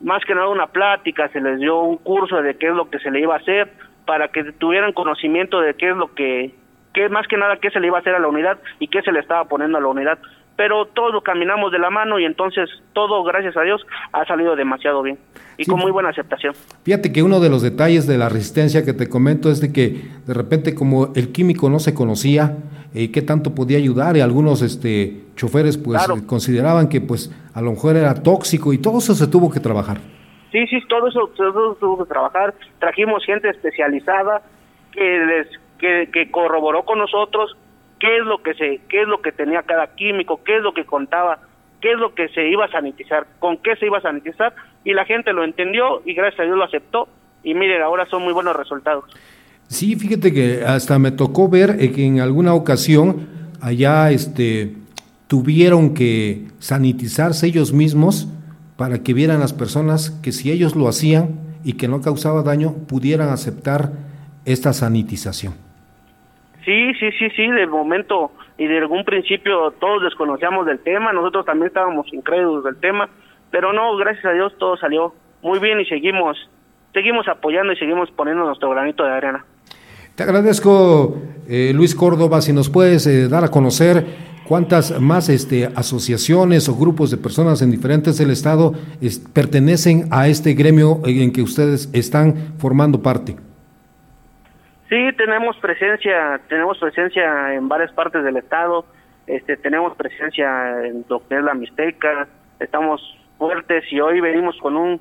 más 0.00 0.24
que 0.24 0.34
nada 0.34 0.48
una 0.48 0.66
plática, 0.66 1.28
se 1.28 1.40
les 1.40 1.58
dio 1.60 1.80
un 1.80 1.96
curso 1.98 2.42
de 2.42 2.56
qué 2.56 2.68
es 2.68 2.74
lo 2.74 2.90
que 2.90 2.98
se 2.98 3.10
le 3.10 3.20
iba 3.20 3.34
a 3.34 3.38
hacer 3.38 3.72
para 4.06 4.28
que 4.28 4.44
tuvieran 4.52 4.92
conocimiento 4.92 5.60
de 5.60 5.74
qué 5.74 5.90
es 5.90 5.96
lo 5.96 6.14
que 6.14 6.54
qué 6.92 7.08
más 7.08 7.26
que 7.26 7.36
nada 7.36 7.56
qué 7.56 7.70
se 7.70 7.80
le 7.80 7.88
iba 7.88 7.98
a 7.98 8.00
hacer 8.00 8.14
a 8.14 8.18
la 8.18 8.28
unidad 8.28 8.58
y 8.78 8.88
qué 8.88 9.02
se 9.02 9.12
le 9.12 9.20
estaba 9.20 9.44
poniendo 9.46 9.78
a 9.78 9.80
la 9.80 9.88
unidad. 9.88 10.18
Pero 10.56 10.86
todos 10.86 11.22
caminamos 11.24 11.72
de 11.72 11.78
la 11.78 11.90
mano 11.90 12.18
y 12.18 12.24
entonces 12.24 12.70
todo, 12.92 13.24
gracias 13.24 13.56
a 13.56 13.62
Dios, 13.62 13.84
ha 14.12 14.24
salido 14.24 14.54
demasiado 14.54 15.02
bien 15.02 15.18
y 15.56 15.64
con 15.64 15.80
muy 15.80 15.90
buena 15.90 16.10
aceptación. 16.10 16.54
Fíjate 16.84 17.12
que 17.12 17.22
uno 17.22 17.40
de 17.40 17.50
los 17.50 17.62
detalles 17.62 18.06
de 18.06 18.18
la 18.18 18.28
resistencia 18.28 18.84
que 18.84 18.92
te 18.92 19.08
comento 19.08 19.50
es 19.50 19.60
de 19.60 19.72
que 19.72 20.02
de 20.26 20.34
repente 20.34 20.74
como 20.74 21.12
el 21.14 21.32
químico 21.32 21.70
no 21.70 21.78
se 21.78 21.94
conocía, 21.94 22.56
eh, 22.94 23.10
qué 23.10 23.22
tanto 23.22 23.54
podía 23.54 23.78
ayudar 23.78 24.16
y 24.16 24.20
algunos 24.20 24.62
este 24.62 25.22
choferes 25.36 25.76
pues 25.76 26.00
consideraban 26.26 26.88
que 26.88 27.00
pues 27.00 27.34
a 27.54 27.60
lo 27.60 27.72
mejor 27.72 27.96
era 27.96 28.14
tóxico 28.14 28.72
y 28.72 28.78
todo 28.78 28.98
eso 28.98 29.14
se 29.14 29.26
tuvo 29.26 29.50
que 29.50 29.60
trabajar. 29.60 29.98
Sí, 30.52 30.64
sí, 30.68 30.78
todo 30.88 31.08
eso, 31.08 31.28
todo 31.36 31.48
eso 31.48 31.76
tuvo 31.80 32.04
que 32.04 32.08
trabajar. 32.08 32.54
Trajimos 32.78 33.24
gente 33.26 33.48
especializada 33.48 34.42
que 34.92 35.18
les 35.18 35.48
que, 36.12 36.30
corroboró 36.30 36.84
con 36.84 36.98
nosotros 36.98 37.56
qué 38.04 38.18
es 38.18 38.26
lo 38.26 38.42
que 38.42 38.52
se 38.52 38.80
qué 38.88 39.00
es 39.02 39.08
lo 39.08 39.22
que 39.22 39.32
tenía 39.32 39.62
cada 39.62 39.86
químico, 39.94 40.42
qué 40.44 40.58
es 40.58 40.62
lo 40.62 40.74
que 40.74 40.84
contaba, 40.84 41.38
qué 41.80 41.92
es 41.92 41.98
lo 41.98 42.14
que 42.14 42.28
se 42.28 42.46
iba 42.50 42.66
a 42.66 42.70
sanitizar, 42.70 43.26
con 43.38 43.56
qué 43.56 43.76
se 43.76 43.86
iba 43.86 43.96
a 43.96 44.02
sanitizar 44.02 44.54
y 44.84 44.92
la 44.92 45.06
gente 45.06 45.32
lo 45.32 45.42
entendió 45.42 46.02
y 46.04 46.12
gracias 46.12 46.40
a 46.40 46.42
Dios 46.44 46.58
lo 46.58 46.64
aceptó 46.64 47.08
y 47.42 47.54
miren, 47.54 47.80
ahora 47.80 48.04
son 48.06 48.22
muy 48.22 48.34
buenos 48.34 48.54
resultados. 48.56 49.04
Sí, 49.68 49.96
fíjate 49.96 50.34
que 50.34 50.62
hasta 50.66 50.98
me 50.98 51.12
tocó 51.12 51.48
ver 51.48 51.76
eh, 51.80 51.92
que 51.92 52.04
en 52.04 52.20
alguna 52.20 52.52
ocasión 52.52 53.26
allá 53.62 54.10
este 54.10 54.74
tuvieron 55.26 55.94
que 55.94 56.48
sanitizarse 56.58 57.46
ellos 57.46 57.72
mismos 57.72 58.28
para 58.76 59.02
que 59.02 59.14
vieran 59.14 59.40
las 59.40 59.54
personas 59.54 60.10
que 60.10 60.32
si 60.32 60.52
ellos 60.52 60.76
lo 60.76 60.88
hacían 60.88 61.40
y 61.64 61.74
que 61.74 61.88
no 61.88 62.02
causaba 62.02 62.42
daño, 62.42 62.74
pudieran 62.86 63.30
aceptar 63.30 63.92
esta 64.44 64.74
sanitización. 64.74 65.63
Sí, 66.64 66.94
sí, 66.94 67.10
sí, 67.18 67.28
sí, 67.36 67.46
de 67.46 67.66
momento 67.66 68.32
y 68.56 68.66
de 68.66 68.78
algún 68.78 69.04
principio 69.04 69.72
todos 69.72 70.02
desconocíamos 70.02 70.66
del 70.66 70.78
tema, 70.78 71.12
nosotros 71.12 71.44
también 71.44 71.68
estábamos 71.68 72.10
incrédulos 72.12 72.64
del 72.64 72.76
tema, 72.76 73.08
pero 73.50 73.72
no, 73.72 73.96
gracias 73.96 74.24
a 74.24 74.32
Dios 74.32 74.54
todo 74.58 74.76
salió 74.76 75.14
muy 75.42 75.58
bien 75.58 75.80
y 75.80 75.84
seguimos 75.84 76.36
seguimos 76.92 77.26
apoyando 77.28 77.72
y 77.72 77.76
seguimos 77.76 78.10
poniendo 78.12 78.46
nuestro 78.46 78.70
granito 78.70 79.04
de 79.04 79.10
arena. 79.10 79.44
Te 80.14 80.22
agradezco, 80.22 81.18
eh, 81.48 81.72
Luis 81.74 81.94
Córdoba, 81.94 82.40
si 82.40 82.52
nos 82.52 82.70
puedes 82.70 83.04
eh, 83.08 83.28
dar 83.28 83.42
a 83.42 83.48
conocer 83.48 84.06
cuántas 84.46 85.00
más 85.00 85.28
este, 85.28 85.66
asociaciones 85.74 86.68
o 86.68 86.76
grupos 86.76 87.10
de 87.10 87.16
personas 87.16 87.62
en 87.62 87.72
diferentes 87.72 88.16
del 88.16 88.30
Estado 88.30 88.74
pertenecen 89.32 90.06
a 90.12 90.28
este 90.28 90.54
gremio 90.54 91.00
en 91.04 91.32
que 91.32 91.42
ustedes 91.42 91.90
están 91.92 92.54
formando 92.58 93.02
parte. 93.02 93.36
Sí, 94.94 95.12
tenemos 95.16 95.56
presencia, 95.56 96.40
tenemos 96.48 96.78
presencia 96.78 97.52
en 97.52 97.66
varias 97.66 97.90
partes 97.90 98.22
del 98.22 98.36
estado, 98.36 98.86
este, 99.26 99.56
tenemos 99.56 99.96
presencia 99.96 100.86
en 100.86 101.04
lo 101.08 101.18
que 101.26 101.36
es 101.36 101.42
la 101.42 101.52
Mixteca, 101.52 102.28
estamos 102.60 103.02
fuertes 103.36 103.82
y 103.90 103.98
hoy 103.98 104.20
venimos 104.20 104.56
con 104.58 104.76
un 104.76 105.00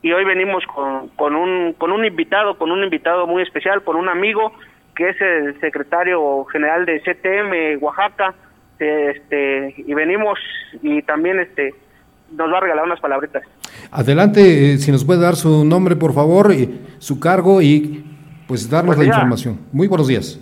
y 0.00 0.10
hoy 0.10 0.24
venimos 0.24 0.64
con, 0.68 1.08
con 1.08 1.36
un 1.36 1.74
con 1.74 1.92
un 1.92 2.02
invitado, 2.06 2.56
con 2.56 2.72
un 2.72 2.82
invitado 2.82 3.26
muy 3.26 3.42
especial, 3.42 3.84
con 3.84 3.96
un 3.96 4.08
amigo 4.08 4.54
que 4.94 5.10
es 5.10 5.20
el 5.20 5.60
secretario 5.60 6.46
general 6.46 6.86
de 6.86 7.02
CTM 7.02 7.84
Oaxaca, 7.84 8.32
este 8.78 9.74
y 9.76 9.92
venimos 9.92 10.38
y 10.80 11.02
también 11.02 11.40
este 11.40 11.74
nos 12.32 12.52
va 12.52 12.58
a 12.58 12.60
regalar 12.60 12.84
unas 12.84 13.00
palabritas. 13.00 13.42
Adelante, 13.90 14.74
eh, 14.74 14.78
si 14.78 14.90
nos 14.90 15.04
puede 15.04 15.20
dar 15.20 15.36
su 15.36 15.64
nombre, 15.64 15.96
por 15.96 16.12
favor, 16.12 16.52
y 16.52 16.80
su 16.98 17.20
cargo 17.20 17.62
y 17.62 18.04
pues 18.46 18.68
darnos 18.68 18.96
la 18.96 19.04
información. 19.04 19.60
Muy 19.72 19.88
buenos 19.88 20.08
días. 20.08 20.40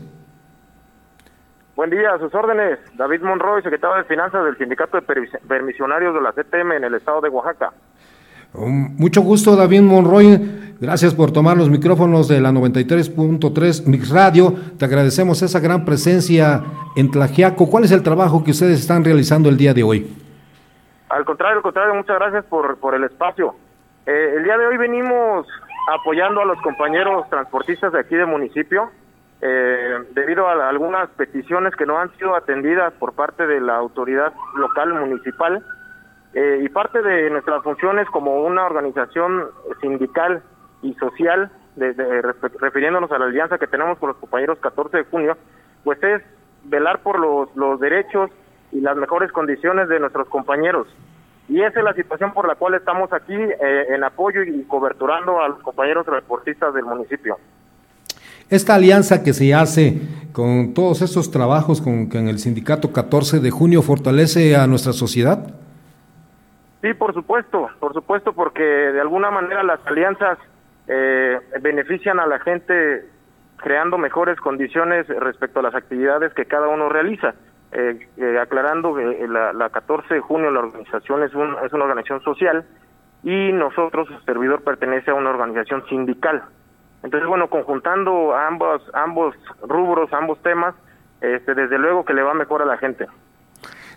Buen 1.77 1.91
día, 1.91 2.15
a 2.15 2.19
sus 2.19 2.33
órdenes. 2.35 2.79
David 2.97 3.23
Monroy, 3.23 3.63
secretario 3.63 3.97
de 3.97 4.05
Finanzas 4.05 4.45
del 4.45 4.57
Sindicato 4.57 5.01
de 5.01 5.03
Permisionarios 5.49 6.15
de 6.15 6.21
la 6.21 6.33
CTM 6.33 6.73
en 6.77 6.85
el 6.85 6.95
estado 6.95 7.21
de 7.21 7.29
Oaxaca. 7.29 7.73
Um, 8.53 8.95
mucho 8.97 9.23
gusto, 9.23 9.57
David 9.57 9.83
Monroy. 9.83 10.77
Gracias 10.81 11.15
por 11.15 11.33
tomar 11.33 11.57
los 11.57 11.71
micrófonos 11.71 12.29
de 12.29 12.41
la 12.41 12.53
93.3 12.53 13.87
Mix 13.87 14.11
Radio. 14.11 14.55
Te 14.79 14.85
agradecemos 14.85 15.43
esa 15.43 15.59
gran 15.59 15.85
presencia 15.85 16.63
en 16.95 17.11
Tlajiaco. 17.11 17.69
¿Cuál 17.69 17.85
es 17.85 17.91
el 17.91 18.03
trabajo 18.03 18.45
que 18.45 18.53
ustedes 18.53 18.79
están 18.79 19.05
realizando 19.05 19.49
el 19.49 19.57
día 19.57 19.75
de 19.75 19.83
hoy? 19.83 20.24
Al 21.15 21.25
contrario, 21.25 21.59
al 21.59 21.63
contrario, 21.63 21.95
muchas 21.95 22.19
gracias 22.19 22.45
por, 22.47 22.77
por 22.79 22.97
el 22.97 23.05
espacio. 23.05 23.55
Eh, 24.05 24.35
el 24.37 24.43
día 24.43 24.59
de 24.59 24.67
hoy 24.67 24.77
venimos 24.77 25.47
apoyando 25.93 26.41
a 26.41 26.45
los 26.45 26.61
compañeros 26.61 27.31
transportistas 27.31 27.93
de 27.93 28.01
aquí 28.01 28.17
del 28.17 28.27
municipio, 28.27 28.91
eh, 29.41 29.99
debido 30.11 30.49
a 30.49 30.69
algunas 30.69 31.09
peticiones 31.11 31.77
que 31.77 31.87
no 31.87 32.01
han 32.01 32.11
sido 32.17 32.35
atendidas 32.35 32.93
por 32.95 33.13
parte 33.13 33.47
de 33.47 33.61
la 33.61 33.77
autoridad 33.77 34.33
local 34.57 34.93
municipal 34.95 35.65
eh, 36.33 36.63
y 36.65 36.69
parte 36.71 37.01
de 37.01 37.31
nuestras 37.31 37.63
funciones 37.63 38.09
como 38.09 38.43
una 38.43 38.67
organización 38.67 39.45
sindical 39.81 40.43
y 40.83 40.95
social, 40.95 41.49
refiriéndonos 41.77 43.13
a 43.13 43.19
la 43.21 43.27
alianza 43.27 43.59
que 43.59 43.69
tenemos 43.69 43.99
con 43.99 44.09
los 44.09 44.19
compañeros 44.19 44.59
14 44.59 44.97
de 44.97 45.05
junio, 45.05 45.37
pues 45.85 46.03
es 46.03 46.23
velar 46.65 47.03
por 47.05 47.21
los, 47.21 47.55
los 47.55 47.79
derechos 47.79 48.33
y 48.75 48.81
las 48.81 48.97
mejores 48.97 49.33
condiciones 49.33 49.89
de 49.89 49.99
nuestros 49.99 50.29
compañeros. 50.29 50.87
Y 51.49 51.61
esa 51.61 51.79
es 51.79 51.85
la 51.85 51.95
situación 51.95 52.33
por 52.33 52.47
la 52.47 52.57
cual 52.57 52.75
estamos 52.75 53.13
aquí 53.13 53.35
eh, 53.35 53.87
en 53.89 54.05
apoyo 54.05 54.43
y 54.43 54.65
coberturando 54.65 55.41
a 55.41 55.49
los 55.49 55.61
compañeros 55.61 56.05
transportistas 56.05 56.75
del 56.75 56.85
municipio. 56.85 57.39
esta 58.51 58.75
alianza 58.75 59.23
que 59.23 59.33
se 59.33 59.55
hace 59.55 60.01
con 60.33 60.75
todos 60.75 61.01
estos 61.01 61.31
trabajos 61.31 61.81
con, 61.81 62.09
con 62.09 62.29
el 62.29 62.39
sindicato 62.39 62.93
14 62.93 63.41
de 63.41 63.51
junio 63.51 63.81
fortalece 63.83 64.57
a 64.57 64.67
nuestra 64.67 64.93
sociedad? 64.93 65.55
Sí, 66.83 66.93
por 66.93 67.15
supuesto, 67.15 67.71
por 67.81 67.95
supuesto, 67.95 68.35
porque 68.35 68.63
de 68.63 69.01
alguna 69.01 69.31
manera 69.31 69.63
las 69.63 69.81
alianzas 69.87 70.39
eh, 70.87 71.39
benefician 71.63 72.21
a 72.21 72.27
la 72.27 72.39
gente 72.41 73.07
creando 73.57 73.97
mejores 73.97 74.39
condiciones 74.39 75.07
respecto 75.09 75.61
a 75.61 75.63
las 75.63 75.75
actividades 75.75 76.35
que 76.35 76.45
cada 76.45 76.69
uno 76.69 76.91
realiza. 76.91 77.35
Eh, 77.77 77.99
eh, 78.19 78.39
aclarando 78.39 78.95
que 78.95 79.27
la, 79.27 79.53
la 79.53 79.69
14 79.69 80.15
de 80.15 80.21
junio 80.21 80.49
la 80.53 80.61
organización 80.61 81.25
es, 81.25 81.35
un, 81.35 81.57
es 81.65 81.73
una 81.73 81.83
organización 81.83 82.23
social 82.23 82.65
y 83.25 83.51
nosotros, 83.51 84.07
el 84.13 84.25
servidor, 84.25 84.63
pertenece 84.63 85.11
a 85.11 85.15
una 85.15 85.31
organización 85.31 85.85
sindical. 85.89 86.45
Entonces, 87.03 87.29
bueno, 87.29 87.49
conjuntando 87.49 88.33
ambos, 88.33 88.81
ambos 88.95 89.35
rubros, 89.61 90.13
ambos 90.13 90.41
temas, 90.43 90.77
este, 91.21 91.55
desde 91.55 91.79
luego 91.79 92.05
que 92.05 92.15
le 92.15 92.23
va 92.23 92.33
mejor 92.33 92.63
a 92.63 92.67
la 92.67 92.79
gente. 92.79 93.09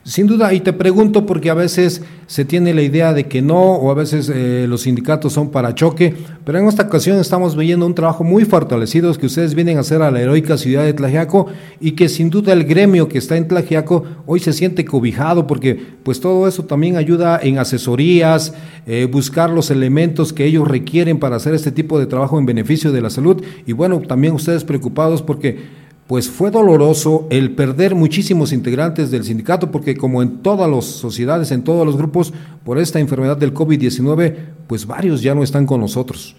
Sin 0.08 0.26
duda, 0.26 0.54
y 0.54 0.62
te 0.62 0.72
pregunto 0.72 1.26
porque 1.26 1.50
a 1.50 1.54
veces 1.54 2.02
se 2.28 2.46
tiene 2.46 2.74
la 2.74 2.82
idea 2.82 3.12
de 3.12 3.28
que 3.28 3.42
no, 3.42 3.74
o 3.74 3.92
a 3.92 3.94
veces 3.94 4.32
eh, 4.34 4.66
los 4.66 4.84
sindicatos 4.84 5.34
son 5.34 5.52
para 5.52 5.76
choque, 5.76 6.16
pero 6.46 6.60
en 6.60 6.66
esta 6.66 6.84
ocasión 6.84 7.20
estamos 7.20 7.58
viendo 7.58 7.86
un 7.86 7.94
trabajo 7.94 8.24
muy 8.24 8.46
fortalecido 8.46 9.14
que 9.16 9.26
ustedes 9.26 9.54
vienen 9.54 9.76
a 9.76 9.82
hacer 9.82 10.02
a 10.02 10.10
la 10.10 10.22
heroica 10.22 10.56
ciudad 10.58 10.86
de 10.86 10.94
Tlajiaco 10.94 11.48
y 11.82 11.92
que 11.92 12.08
sin 12.08 12.30
duda 12.30 12.54
el 12.54 12.64
gremio 12.64 13.10
que 13.10 13.18
está 13.18 13.36
en 13.36 13.50
Tlajiaco 13.50 14.06
hoy 14.26 14.40
se 14.40 14.54
siente 14.54 14.86
cobijado 14.86 15.46
porque 15.46 15.78
pues 16.04 16.22
todo 16.22 16.48
eso 16.48 16.64
también 16.64 16.96
ayuda 16.96 17.38
en 17.44 17.60
asesorías, 17.60 18.54
eh, 18.86 19.10
buscar 19.12 19.50
los 19.50 19.72
elementos 19.72 20.32
que 20.32 20.46
ellos 20.46 20.66
requieren 20.70 21.20
para 21.20 21.36
hacer 21.36 21.54
este 21.54 21.74
tipo 21.74 22.00
de 22.00 22.06
trabajo 22.06 22.40
en 22.40 22.46
beneficio 22.46 22.94
de 22.94 23.02
la 23.02 23.10
salud. 23.10 23.44
Y 23.66 23.74
bueno, 23.74 24.00
también 24.00 24.34
ustedes 24.34 24.64
preocupados 24.64 25.22
porque 25.22 25.86
pues 26.08 26.32
fue 26.32 26.52
doloroso 26.52 27.28
el 27.30 27.54
perder 27.54 27.94
muchísimos 27.94 28.54
integrantes 28.54 29.12
del 29.12 29.24
sindicato, 29.24 29.72
porque 29.72 29.98
como 29.98 30.22
en 30.22 30.42
todas 30.42 30.70
las 30.70 30.86
sociedades, 30.86 31.52
en 31.52 31.64
todos 31.64 31.86
los 31.86 31.98
grupos, 31.98 32.34
por 32.66 32.78
esta 32.78 33.00
enfermedad 33.00 33.38
del 33.38 33.54
COVID-19, 33.54 34.36
pues 34.68 34.88
varios 34.88 35.22
ya 35.22 35.36
no 35.36 35.44
están 35.44 35.66
con 35.66 35.82
nosotros. 35.82 36.36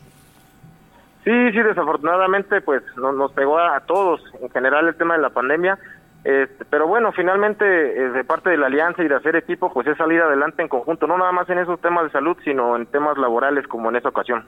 Sí, 1.25 1.53
sí, 1.53 1.59
desafortunadamente, 1.59 2.63
pues 2.63 2.83
nos, 2.97 3.31
pegó 3.33 3.59
a, 3.59 3.81
todos, 3.81 4.23
en 4.41 4.49
general 4.49 4.89
el 4.89 4.97
tema 4.97 5.15
de 5.15 5.21
la 5.21 5.31
pandemia, 5.31 5.79
este, 6.25 6.65
pero 6.65 6.87
bueno, 6.87 7.13
finalmente, 7.13 7.65
eh, 7.65 8.11
de 8.11 8.25
parte 8.25 8.49
de 8.49 8.57
la 8.57 8.67
alianza 8.67 9.03
y 9.03 9.09
de 9.09 9.17
hacer 9.17 9.37
equipo, 9.37 9.71
pues 9.73 9.87
es 9.87 9.99
salir 9.99 10.21
adelante 10.23 10.63
en 10.63 10.69
conjunto, 10.69 11.07
no 11.07 11.19
nada 11.19 11.33
más 11.33 11.49
en 11.51 11.59
esos 11.59 11.79
temas 11.81 12.05
de 12.05 12.11
salud, 12.11 12.37
sino 12.45 12.77
en 12.77 12.87
temas 12.87 13.19
laborales 13.19 13.67
como 13.67 13.91
en 13.91 13.97
esa 13.97 14.09
ocasión. 14.09 14.45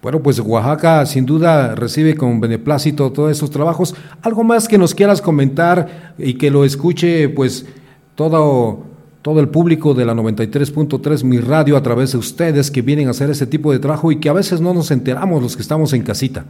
Bueno, 0.00 0.20
pues 0.20 0.38
Oaxaca 0.38 1.04
sin 1.06 1.26
duda 1.26 1.74
recibe 1.74 2.14
con 2.14 2.40
beneplácito 2.40 3.12
todos 3.12 3.32
esos 3.32 3.50
trabajos. 3.50 3.96
¿Algo 4.22 4.44
más 4.44 4.68
que 4.68 4.78
nos 4.78 4.94
quieras 4.94 5.20
comentar 5.20 6.14
y 6.18 6.38
que 6.38 6.52
lo 6.52 6.64
escuche 6.64 7.28
pues 7.28 7.66
todo, 8.14 8.84
todo 9.22 9.40
el 9.40 9.48
público 9.48 9.94
de 9.94 10.04
la 10.04 10.14
93.3 10.14 11.24
Mi 11.24 11.40
Radio 11.40 11.76
a 11.76 11.82
través 11.82 12.12
de 12.12 12.18
ustedes 12.18 12.70
que 12.70 12.80
vienen 12.80 13.08
a 13.08 13.10
hacer 13.10 13.28
ese 13.30 13.48
tipo 13.48 13.72
de 13.72 13.80
trabajo 13.80 14.12
y 14.12 14.20
que 14.20 14.28
a 14.28 14.32
veces 14.32 14.60
no 14.60 14.72
nos 14.72 14.92
enteramos 14.92 15.42
los 15.42 15.56
que 15.56 15.62
estamos 15.62 15.92
en 15.92 16.04
casita? 16.04 16.44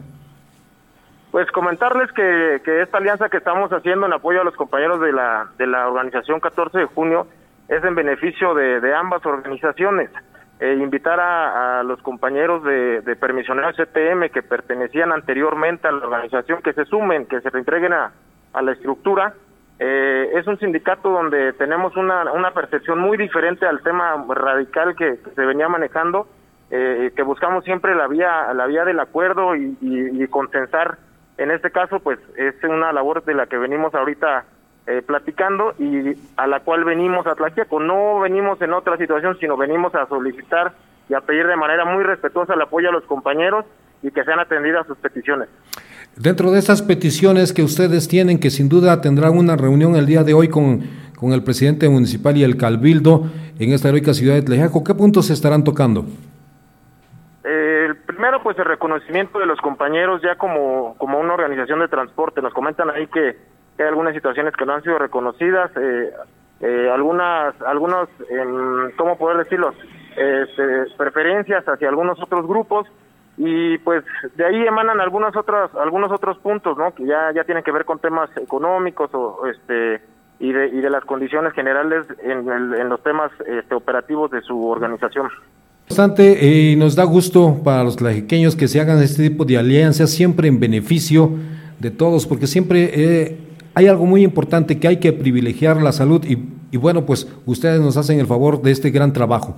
Pues 1.31 1.51
comentarles 1.51 2.13
que, 2.13 2.61
esta 2.83 2.99
alianza 2.99 3.31
que 3.31 3.39
estamos 3.39 3.73
haciendo 3.73 4.05
en 4.05 4.13
apoyo 4.13 4.43
a 4.43 4.45
los 4.45 4.57
compañeros 4.57 5.01
de 5.01 5.13
la, 5.13 5.49
de 5.57 5.67
la 5.67 5.89
organización 5.89 6.41
14 6.41 6.81
de 6.81 6.85
junio 6.85 7.27
es 7.69 7.83
en 7.83 7.95
beneficio 7.95 8.55
de 8.55 8.95
ambas 8.95 9.25
organizaciones. 9.25 10.11
Eh, 10.61 10.75
invitar 10.75 11.21
a, 11.21 11.85
los 11.85 12.03
compañeros 12.03 12.65
de, 12.65 13.01
de 13.03 13.15
permisioneros 13.15 13.77
CTM 13.77 14.29
que 14.31 14.43
pertenecían 14.43 15.13
anteriormente 15.13 15.87
a 15.87 15.93
la 15.93 15.99
organización 15.99 16.63
que 16.63 16.73
se 16.73 16.85
sumen, 16.85 17.27
que 17.27 17.41
se 17.41 17.51
reentreguen 17.51 17.93
a, 17.93 18.13
a 18.53 18.63
la 18.63 18.73
estructura. 18.73 19.35
Eh, 19.79 20.31
es 20.35 20.47
un 20.49 20.59
sindicato 20.59 21.11
donde 21.11 21.53
tenemos 21.53 21.97
una, 21.97 22.33
una 22.33 22.51
percepción 22.51 22.99
muy 22.99 23.17
diferente 23.17 23.67
al 23.67 23.83
tema 23.83 24.25
radical 24.29 24.97
que, 24.97 25.19
se 25.35 25.47
venía 25.47 25.69
manejando, 25.69 26.27
eh, 26.71 27.13
que 27.15 27.23
buscamos 27.23 27.63
siempre 27.65 27.95
la 27.95 28.09
vía, 28.09 28.53
la 28.53 28.67
vía 28.67 28.85
del 28.85 28.99
acuerdo 28.99 29.55
y, 29.55 29.77
y, 29.81 30.23
y 30.23 30.27
consensar. 30.27 30.99
En 31.37 31.53
este 31.53 31.71
caso, 31.71 32.01
pues 32.01 32.19
es 32.37 32.57
una 32.65 32.93
labor 32.93 33.25
de 33.25 33.35
la 33.35 33.47
que 33.47 33.59
venimos 33.59 33.95
ahorita 33.95 34.45
eh, 34.91 35.03
platicando 35.03 35.75
y 35.79 36.17
a 36.39 36.47
la 36.47 36.61
cual 36.61 36.83
venimos 36.83 37.27
a 37.27 37.35
Tlaxiaco. 37.35 37.79
No 37.79 38.21
venimos 38.21 38.59
en 38.63 38.73
otra 38.73 38.97
situación, 38.97 39.37
sino 39.39 39.55
venimos 39.59 39.95
a 39.95 40.07
solicitar 40.07 40.73
y 41.11 41.15
a 41.15 41.21
pedir 41.21 41.47
de 41.47 41.57
manera 41.57 41.85
muy 41.85 42.03
respetuosa 42.05 42.55
el 42.55 42.63
apoyo 42.63 42.89
a 42.89 42.93
los 42.93 43.05
compañeros 43.05 43.67
y 44.03 44.11
que 44.11 44.25
sean 44.25 44.41
atendidas 44.41 44.87
sus 44.87 44.97
peticiones. 44.97 45.51
Dentro 46.17 46.51
de 46.53 46.59
esas 46.59 46.81
peticiones 46.81 47.53
que 47.53 47.63
ustedes 47.63 48.09
tienen, 48.09 48.41
que 48.41 48.49
sin 48.49 48.71
duda 48.71 49.03
tendrán 49.03 49.37
una 49.37 49.57
reunión 49.57 49.95
el 49.95 50.07
día 50.07 50.25
de 50.25 50.33
hoy 50.33 50.49
con, 50.49 50.81
con 51.19 51.35
el 51.35 51.45
presidente 51.45 51.87
municipal 51.91 52.39
y 52.39 52.45
el 52.45 52.57
Calvildo 52.57 53.25
en 53.59 53.75
esta 53.75 53.89
heroica 53.89 54.15
ciudad 54.15 54.37
de 54.37 54.43
Tlaxiaco, 54.43 54.85
¿qué 54.85 54.95
puntos 54.95 55.27
se 55.27 55.35
estarán 55.35 55.65
tocando? 55.65 56.07
Eh, 57.45 57.87
el 57.89 57.97
primero, 57.97 58.43
pues 58.43 58.59
el 58.59 58.65
reconocimiento 58.65 59.39
de 59.39 59.45
los 59.45 59.61
compañeros 59.61 60.23
ya 60.23 60.37
como, 60.37 60.95
como 60.97 61.19
una 61.19 61.35
organización 61.35 61.81
de 61.81 61.89
transporte. 61.89 62.41
Nos 62.41 62.55
comentan 62.55 62.89
ahí 62.89 63.07
que 63.09 63.37
hay 63.83 63.89
algunas 63.89 64.15
situaciones 64.15 64.55
que 64.55 64.67
no 64.67 64.75
han 64.75 64.83
sido 64.83 64.99
reconocidas, 64.99 65.71
eh, 65.77 66.11
eh, 66.61 66.91
algunas, 66.93 67.61
algunos, 67.63 68.09
eh, 68.31 68.93
¿cómo 68.97 69.17
poder 69.17 69.39
decirlo? 69.39 69.73
Este, 70.17 70.95
preferencias 70.97 71.65
hacia 71.65 71.89
algunos 71.89 72.21
otros 72.21 72.47
grupos 72.47 72.87
y 73.37 73.79
pues 73.79 74.05
de 74.35 74.45
ahí 74.45 74.67
emanan 74.67 75.01
algunos 75.01 75.37
otros, 75.37 75.71
algunos 75.77 76.11
otros 76.11 76.39
puntos, 76.39 76.77
¿no? 76.77 76.93
Que 76.93 77.07
ya, 77.07 77.31
ya 77.33 77.45
tienen 77.45 77.63
que 77.63 77.71
ver 77.71 77.85
con 77.85 78.01
temas 78.01 78.29
económicos 78.37 79.11
o 79.15 79.47
este 79.47 80.03
y 80.41 80.53
de, 80.53 80.69
y 80.69 80.81
de 80.81 80.91
las 80.91 81.05
condiciones 81.05 81.53
generales 81.53 82.07
en, 82.23 82.49
en 82.51 82.89
los 82.89 83.03
temas 83.03 83.31
este, 83.47 83.75
operativos 83.75 84.31
de 84.31 84.41
su 84.43 84.67
organización. 84.69 85.29
Bastante, 85.89 86.45
y 86.45 86.77
nos 86.77 86.95
da 86.95 87.05
gusto 87.05 87.57
para 87.65 87.83
los 87.83 87.97
tlajequeños 87.97 88.55
que 88.55 88.69
se 88.69 88.81
hagan 88.81 89.03
este 89.03 89.31
tipo 89.31 89.45
de 89.45 89.57
alianzas 89.57 90.11
siempre 90.11 90.49
en 90.49 90.61
beneficio 90.61 91.31
de 91.79 91.91
todos, 91.91 92.27
porque 92.27 92.47
siempre 92.47 93.39
hay 93.79 93.87
algo 93.87 94.07
muy 94.07 94.25
importante 94.25 94.81
que 94.81 94.89
hay 94.89 94.99
que 94.99 95.13
privilegiar 95.13 95.77
la 95.77 95.93
salud 95.93 96.25
y, 96.25 96.77
bueno, 96.77 97.07
pues 97.07 97.33
ustedes 97.47 97.81
nos 97.81 97.97
hacen 97.97 98.19
el 98.19 98.27
favor 98.27 98.61
de 98.61 98.73
este 98.73 98.91
gran 98.91 99.13
trabajo. 99.13 99.57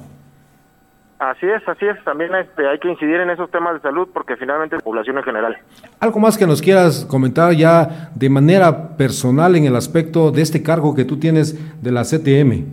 Así 1.18 1.46
es, 1.46 1.66
así 1.66 1.86
es. 1.86 2.04
También 2.04 2.34
este, 2.34 2.68
hay 2.68 2.78
que 2.80 2.90
incidir 2.90 3.18
en 3.18 3.30
esos 3.30 3.50
temas 3.50 3.72
de 3.72 3.80
salud 3.80 4.08
porque 4.12 4.36
finalmente 4.36 4.76
la 4.76 4.82
población 4.82 5.16
en 5.16 5.22
general. 5.22 5.56
¿Algo 6.00 6.20
más 6.20 6.36
que 6.36 6.46
nos 6.46 6.60
quieras 6.60 7.06
comentar 7.06 7.52
ya 7.52 8.10
de 8.14 8.28
manera 8.28 8.94
personal 8.98 9.56
en 9.56 9.64
el 9.64 9.74
aspecto 9.74 10.30
de 10.30 10.42
este 10.42 10.62
cargo 10.62 10.94
que 10.94 11.06
tú 11.06 11.18
tienes 11.18 11.56
de 11.82 11.90
la 11.90 12.02
CTM? 12.02 12.66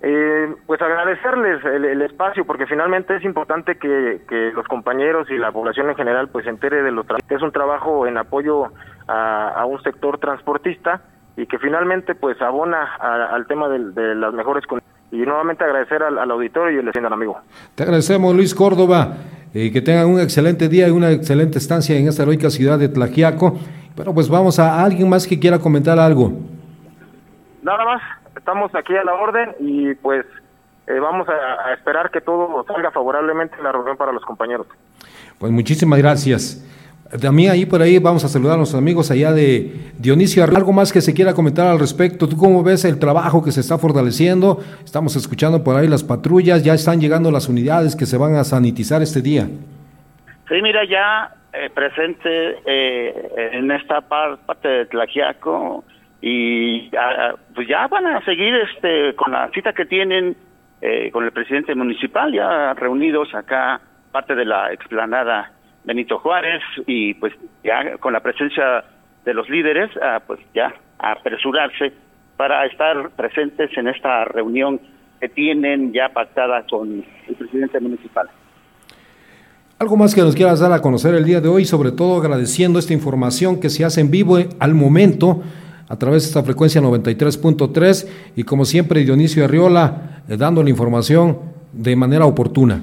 Eh, 0.00 0.54
pues 0.66 0.82
agradecerles 0.82 1.64
el, 1.64 2.02
espacio 2.02 2.44
porque 2.44 2.66
finalmente 2.66 3.14
es 3.14 3.24
importante 3.24 3.76
que, 3.78 4.22
que, 4.28 4.50
los 4.52 4.66
compañeros 4.66 5.30
y 5.30 5.38
la 5.38 5.52
población 5.52 5.88
en 5.88 5.94
general 5.94 6.28
pues 6.28 6.44
se 6.44 6.50
entere 6.50 6.82
de 6.82 6.90
los 6.90 7.06
Es 7.28 7.42
un 7.42 7.52
trabajo 7.52 8.06
en 8.08 8.18
apoyo 8.18 8.72
a, 9.08 9.64
un 9.66 9.82
sector 9.82 10.18
transportista 10.18 11.00
y 11.36 11.46
que 11.46 11.58
finalmente 11.58 12.14
pues 12.14 12.40
abona 12.40 12.94
al 12.96 13.46
tema 13.46 13.68
de, 13.68 14.14
las 14.14 14.32
mejores 14.32 14.66
condiciones. 14.66 14.96
Y 15.12 15.18
nuevamente 15.18 15.62
agradecer 15.64 16.02
al, 16.02 16.30
auditorio 16.30 16.76
y 16.76 16.84
el 16.84 16.92
sientan 16.92 17.12
amigo. 17.12 17.38
Te 17.74 17.84
agradecemos 17.84 18.34
Luis 18.34 18.54
Córdoba, 18.54 19.14
y 19.54 19.72
que 19.72 19.80
tengan 19.80 20.06
un 20.06 20.20
excelente 20.20 20.68
día 20.68 20.88
y 20.88 20.90
una 20.90 21.10
excelente 21.10 21.58
estancia 21.58 21.96
en 21.96 22.08
esta 22.08 22.24
heroica 22.24 22.50
ciudad 22.50 22.78
de 22.78 22.88
Tlajiaco. 22.88 23.58
Bueno, 23.94 24.12
pues 24.12 24.28
vamos 24.28 24.58
a 24.58 24.82
alguien 24.82 25.08
más 25.08 25.26
que 25.26 25.38
quiera 25.38 25.58
comentar 25.58 25.98
algo. 25.98 26.32
Nada 27.62 27.84
más, 27.84 28.02
estamos 28.36 28.74
aquí 28.74 28.94
a 28.94 29.04
la 29.04 29.14
orden 29.14 29.54
y 29.60 29.94
pues 29.94 30.26
eh, 30.86 30.98
vamos 31.00 31.26
a, 31.28 31.68
a, 31.68 31.74
esperar 31.74 32.10
que 32.10 32.20
todo 32.20 32.64
salga 32.66 32.90
favorablemente 32.90 33.56
en 33.56 33.64
la 33.64 33.72
reunión 33.72 33.96
para 33.96 34.12
los 34.12 34.24
compañeros. 34.24 34.66
Pues 35.38 35.50
muchísimas 35.50 35.98
gracias. 35.98 36.62
También 37.20 37.52
ahí 37.52 37.66
por 37.66 37.80
ahí 37.82 37.98
vamos 37.98 38.24
a 38.24 38.28
saludar 38.28 38.54
a 38.54 38.56
nuestros 38.58 38.80
amigos 38.80 39.10
allá 39.10 39.32
de 39.32 39.92
Dionisio. 39.98 40.42
¿Algo 40.42 40.72
más 40.72 40.92
que 40.92 41.00
se 41.00 41.14
quiera 41.14 41.34
comentar 41.34 41.66
al 41.66 41.78
respecto? 41.78 42.28
¿Tú 42.28 42.36
cómo 42.36 42.64
ves 42.64 42.84
el 42.84 42.98
trabajo 42.98 43.44
que 43.44 43.52
se 43.52 43.60
está 43.60 43.78
fortaleciendo? 43.78 44.58
Estamos 44.84 45.14
escuchando 45.14 45.62
por 45.62 45.76
ahí 45.76 45.86
las 45.86 46.02
patrullas, 46.02 46.64
ya 46.64 46.74
están 46.74 47.00
llegando 47.00 47.30
las 47.30 47.48
unidades 47.48 47.94
que 47.94 48.06
se 48.06 48.18
van 48.18 48.34
a 48.34 48.44
sanitizar 48.44 49.02
este 49.02 49.22
día. 49.22 49.46
Sí, 50.48 50.62
mira, 50.62 50.84
ya 50.84 51.32
eh, 51.52 51.70
presente 51.70 52.58
eh, 52.66 53.50
en 53.52 53.70
esta 53.70 54.00
parte 54.00 54.68
de 54.68 54.86
Tlajiaco 54.86 55.84
y 56.20 56.90
ah, 56.96 57.34
pues 57.54 57.68
ya 57.68 57.86
van 57.86 58.06
a 58.06 58.24
seguir 58.24 58.54
este 58.54 59.14
con 59.14 59.32
la 59.32 59.48
cita 59.54 59.72
que 59.72 59.86
tienen 59.86 60.36
eh, 60.80 61.10
con 61.12 61.24
el 61.24 61.32
presidente 61.32 61.74
municipal, 61.74 62.32
ya 62.32 62.74
reunidos 62.74 63.34
acá, 63.34 63.80
parte 64.12 64.34
de 64.34 64.44
la 64.44 64.72
explanada 64.72 65.52
Benito 65.86 66.18
Juárez 66.18 66.62
y 66.86 67.14
pues 67.14 67.32
ya 67.64 67.96
con 67.98 68.12
la 68.12 68.20
presencia 68.20 68.84
de 69.24 69.32
los 69.32 69.48
líderes, 69.48 69.90
ah, 70.02 70.20
pues 70.26 70.40
ya 70.54 70.74
apresurarse 70.98 71.92
para 72.36 72.66
estar 72.66 73.10
presentes 73.10 73.70
en 73.78 73.88
esta 73.88 74.24
reunión 74.24 74.80
que 75.20 75.28
tienen 75.28 75.92
ya 75.92 76.10
pactada 76.10 76.64
con 76.68 77.04
el 77.28 77.34
presidente 77.34 77.80
municipal. 77.80 78.28
Algo 79.78 79.96
más 79.96 80.14
que 80.14 80.22
nos 80.22 80.34
quieras 80.34 80.60
dar 80.60 80.72
a 80.72 80.80
conocer 80.80 81.14
el 81.14 81.24
día 81.24 81.40
de 81.40 81.48
hoy, 81.48 81.64
sobre 81.64 81.92
todo 81.92 82.18
agradeciendo 82.18 82.78
esta 82.78 82.92
información 82.92 83.60
que 83.60 83.70
se 83.70 83.84
hace 83.84 84.00
en 84.00 84.10
vivo 84.10 84.38
al 84.58 84.74
momento 84.74 85.42
a 85.88 85.96
través 85.96 86.24
de 86.24 86.28
esta 86.28 86.42
frecuencia 86.42 86.80
93.3 86.80 88.08
y 88.36 88.42
como 88.42 88.64
siempre 88.64 89.04
Dionisio 89.04 89.44
Arriola 89.44 90.22
eh, 90.28 90.36
dando 90.36 90.62
la 90.62 90.70
información 90.70 91.38
de 91.72 91.94
manera 91.94 92.26
oportuna. 92.26 92.82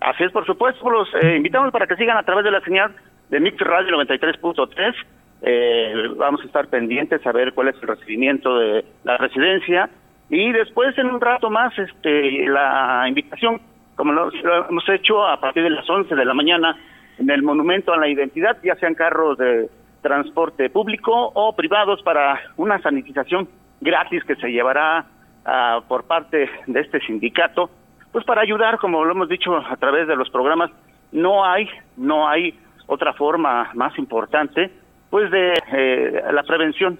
Así 0.00 0.24
es, 0.24 0.32
por 0.32 0.44
supuesto, 0.46 0.88
los 0.90 1.08
eh, 1.22 1.36
invitamos 1.36 1.72
para 1.72 1.86
que 1.86 1.96
sigan 1.96 2.16
a 2.16 2.22
través 2.22 2.44
de 2.44 2.50
la 2.50 2.60
señal 2.60 2.94
de 3.30 3.40
Mix 3.40 3.58
Radio 3.58 3.96
93.3. 3.96 4.94
Eh, 5.42 6.08
vamos 6.16 6.40
a 6.42 6.44
estar 6.44 6.68
pendientes 6.68 7.26
a 7.26 7.32
ver 7.32 7.52
cuál 7.52 7.68
es 7.68 7.76
el 7.76 7.88
recibimiento 7.88 8.58
de 8.58 8.84
la 9.04 9.16
residencia. 9.16 9.88
Y 10.28 10.52
después 10.52 10.96
en 10.98 11.06
un 11.06 11.20
rato 11.20 11.50
más 11.50 11.76
este 11.78 12.46
la 12.48 13.04
invitación 13.08 13.60
como 13.96 14.12
lo, 14.12 14.30
hemos 14.68 14.88
hecho 14.88 15.26
a 15.26 15.40
partir 15.40 15.62
de 15.64 15.70
las 15.70 15.88
11 15.88 16.14
de 16.14 16.24
la 16.24 16.34
mañana 16.34 16.76
en 17.18 17.30
el 17.30 17.42
Monumento 17.42 17.92
a 17.92 17.96
la 17.96 18.08
Identidad, 18.08 18.58
ya 18.62 18.76
sean 18.76 18.94
carros 18.94 19.38
de 19.38 19.68
transporte 20.02 20.68
público 20.70 21.32
o 21.34 21.56
privados 21.56 22.02
para 22.02 22.38
una 22.56 22.80
sanitización 22.80 23.48
gratis 23.80 24.22
que 24.24 24.36
se 24.36 24.48
llevará 24.48 25.06
ah, 25.46 25.80
por 25.88 26.04
parte 26.04 26.48
de 26.66 26.80
este 26.80 27.00
sindicato, 27.00 27.70
pues 28.16 28.24
para 28.24 28.40
ayudar, 28.40 28.78
como 28.78 29.04
lo 29.04 29.10
hemos 29.10 29.28
dicho 29.28 29.54
a 29.54 29.76
través 29.76 30.08
de 30.08 30.16
los 30.16 30.30
programas, 30.30 30.70
no 31.12 31.44
hay, 31.44 31.68
no 31.98 32.26
hay 32.26 32.58
otra 32.86 33.12
forma 33.12 33.70
más 33.74 33.98
importante, 33.98 34.70
pues 35.10 35.30
de 35.30 35.52
eh, 35.52 36.22
la 36.32 36.42
prevención. 36.42 36.98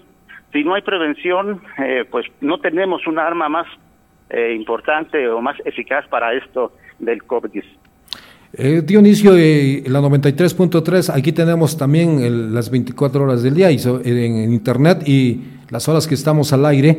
Si 0.53 0.63
no 0.63 0.75
hay 0.75 0.83
prevención, 0.83 1.63
eh, 1.79 2.05
pues 2.11 2.27
no 2.43 2.59
tenemos 2.59 3.07
un 3.07 3.19
arma 3.19 3.49
más 3.49 3.67
eh, 4.29 4.53
importante 4.55 5.27
o 5.27 5.41
más 5.41 5.57
eficaz 5.65 6.07
para 6.09 6.35
esto 6.35 6.73
del 6.99 7.23
COVID-19. 7.23 7.65
Eh, 8.53 8.83
Dionisio, 8.85 9.37
eh, 9.37 9.85
la 9.87 10.01
93.3, 10.01 11.17
aquí 11.17 11.33
tenemos 11.33 11.79
también 11.79 12.55
las 12.55 12.71
24 12.71 13.25
horas 13.25 13.43
del 13.43 13.55
día 13.55 13.71
y 13.71 13.79
en, 14.05 14.53
internet 14.53 15.07
y 15.09 15.41
las 15.71 15.89
horas 15.89 16.07
que 16.07 16.15
estamos 16.15 16.53
al 16.53 16.67
aire. 16.67 16.99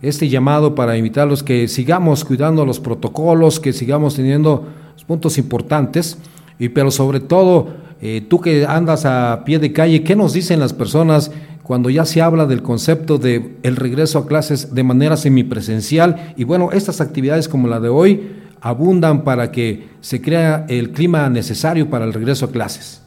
Este 0.00 0.28
llamado 0.28 0.74
para 0.74 0.96
invitarlos 0.96 1.42
que 1.42 1.68
sigamos 1.68 2.24
cuidando 2.24 2.64
los 2.64 2.80
protocolos, 2.80 3.60
que 3.60 3.72
sigamos 3.72 4.16
teniendo 4.16 4.66
puntos 5.08 5.38
importantes, 5.38 6.22
y 6.58 6.68
pero 6.68 6.90
sobre 6.90 7.18
todo, 7.18 7.68
eh, 8.00 8.20
tú 8.28 8.40
que 8.40 8.66
andas 8.66 9.06
a 9.06 9.42
pie 9.44 9.58
de 9.58 9.72
calle, 9.72 10.04
¿qué 10.04 10.14
nos 10.14 10.34
dicen 10.34 10.60
las 10.60 10.74
personas 10.74 11.32
cuando 11.62 11.88
ya 11.88 12.04
se 12.04 12.20
habla 12.20 12.44
del 12.46 12.62
concepto 12.62 13.16
de 13.18 13.56
el 13.62 13.76
regreso 13.76 14.18
a 14.18 14.26
clases 14.26 14.74
de 14.74 14.84
manera 14.84 15.16
semipresencial? 15.16 16.34
Y 16.36 16.44
bueno, 16.44 16.70
estas 16.72 17.00
actividades 17.00 17.48
como 17.48 17.68
la 17.68 17.80
de 17.80 17.88
hoy, 17.88 18.34
abundan 18.60 19.24
para 19.24 19.50
que 19.50 19.88
se 20.00 20.20
crea 20.20 20.66
el 20.68 20.92
clima 20.92 21.28
necesario 21.30 21.88
para 21.88 22.04
el 22.04 22.12
regreso 22.12 22.46
a 22.46 22.52
clases. 22.52 23.04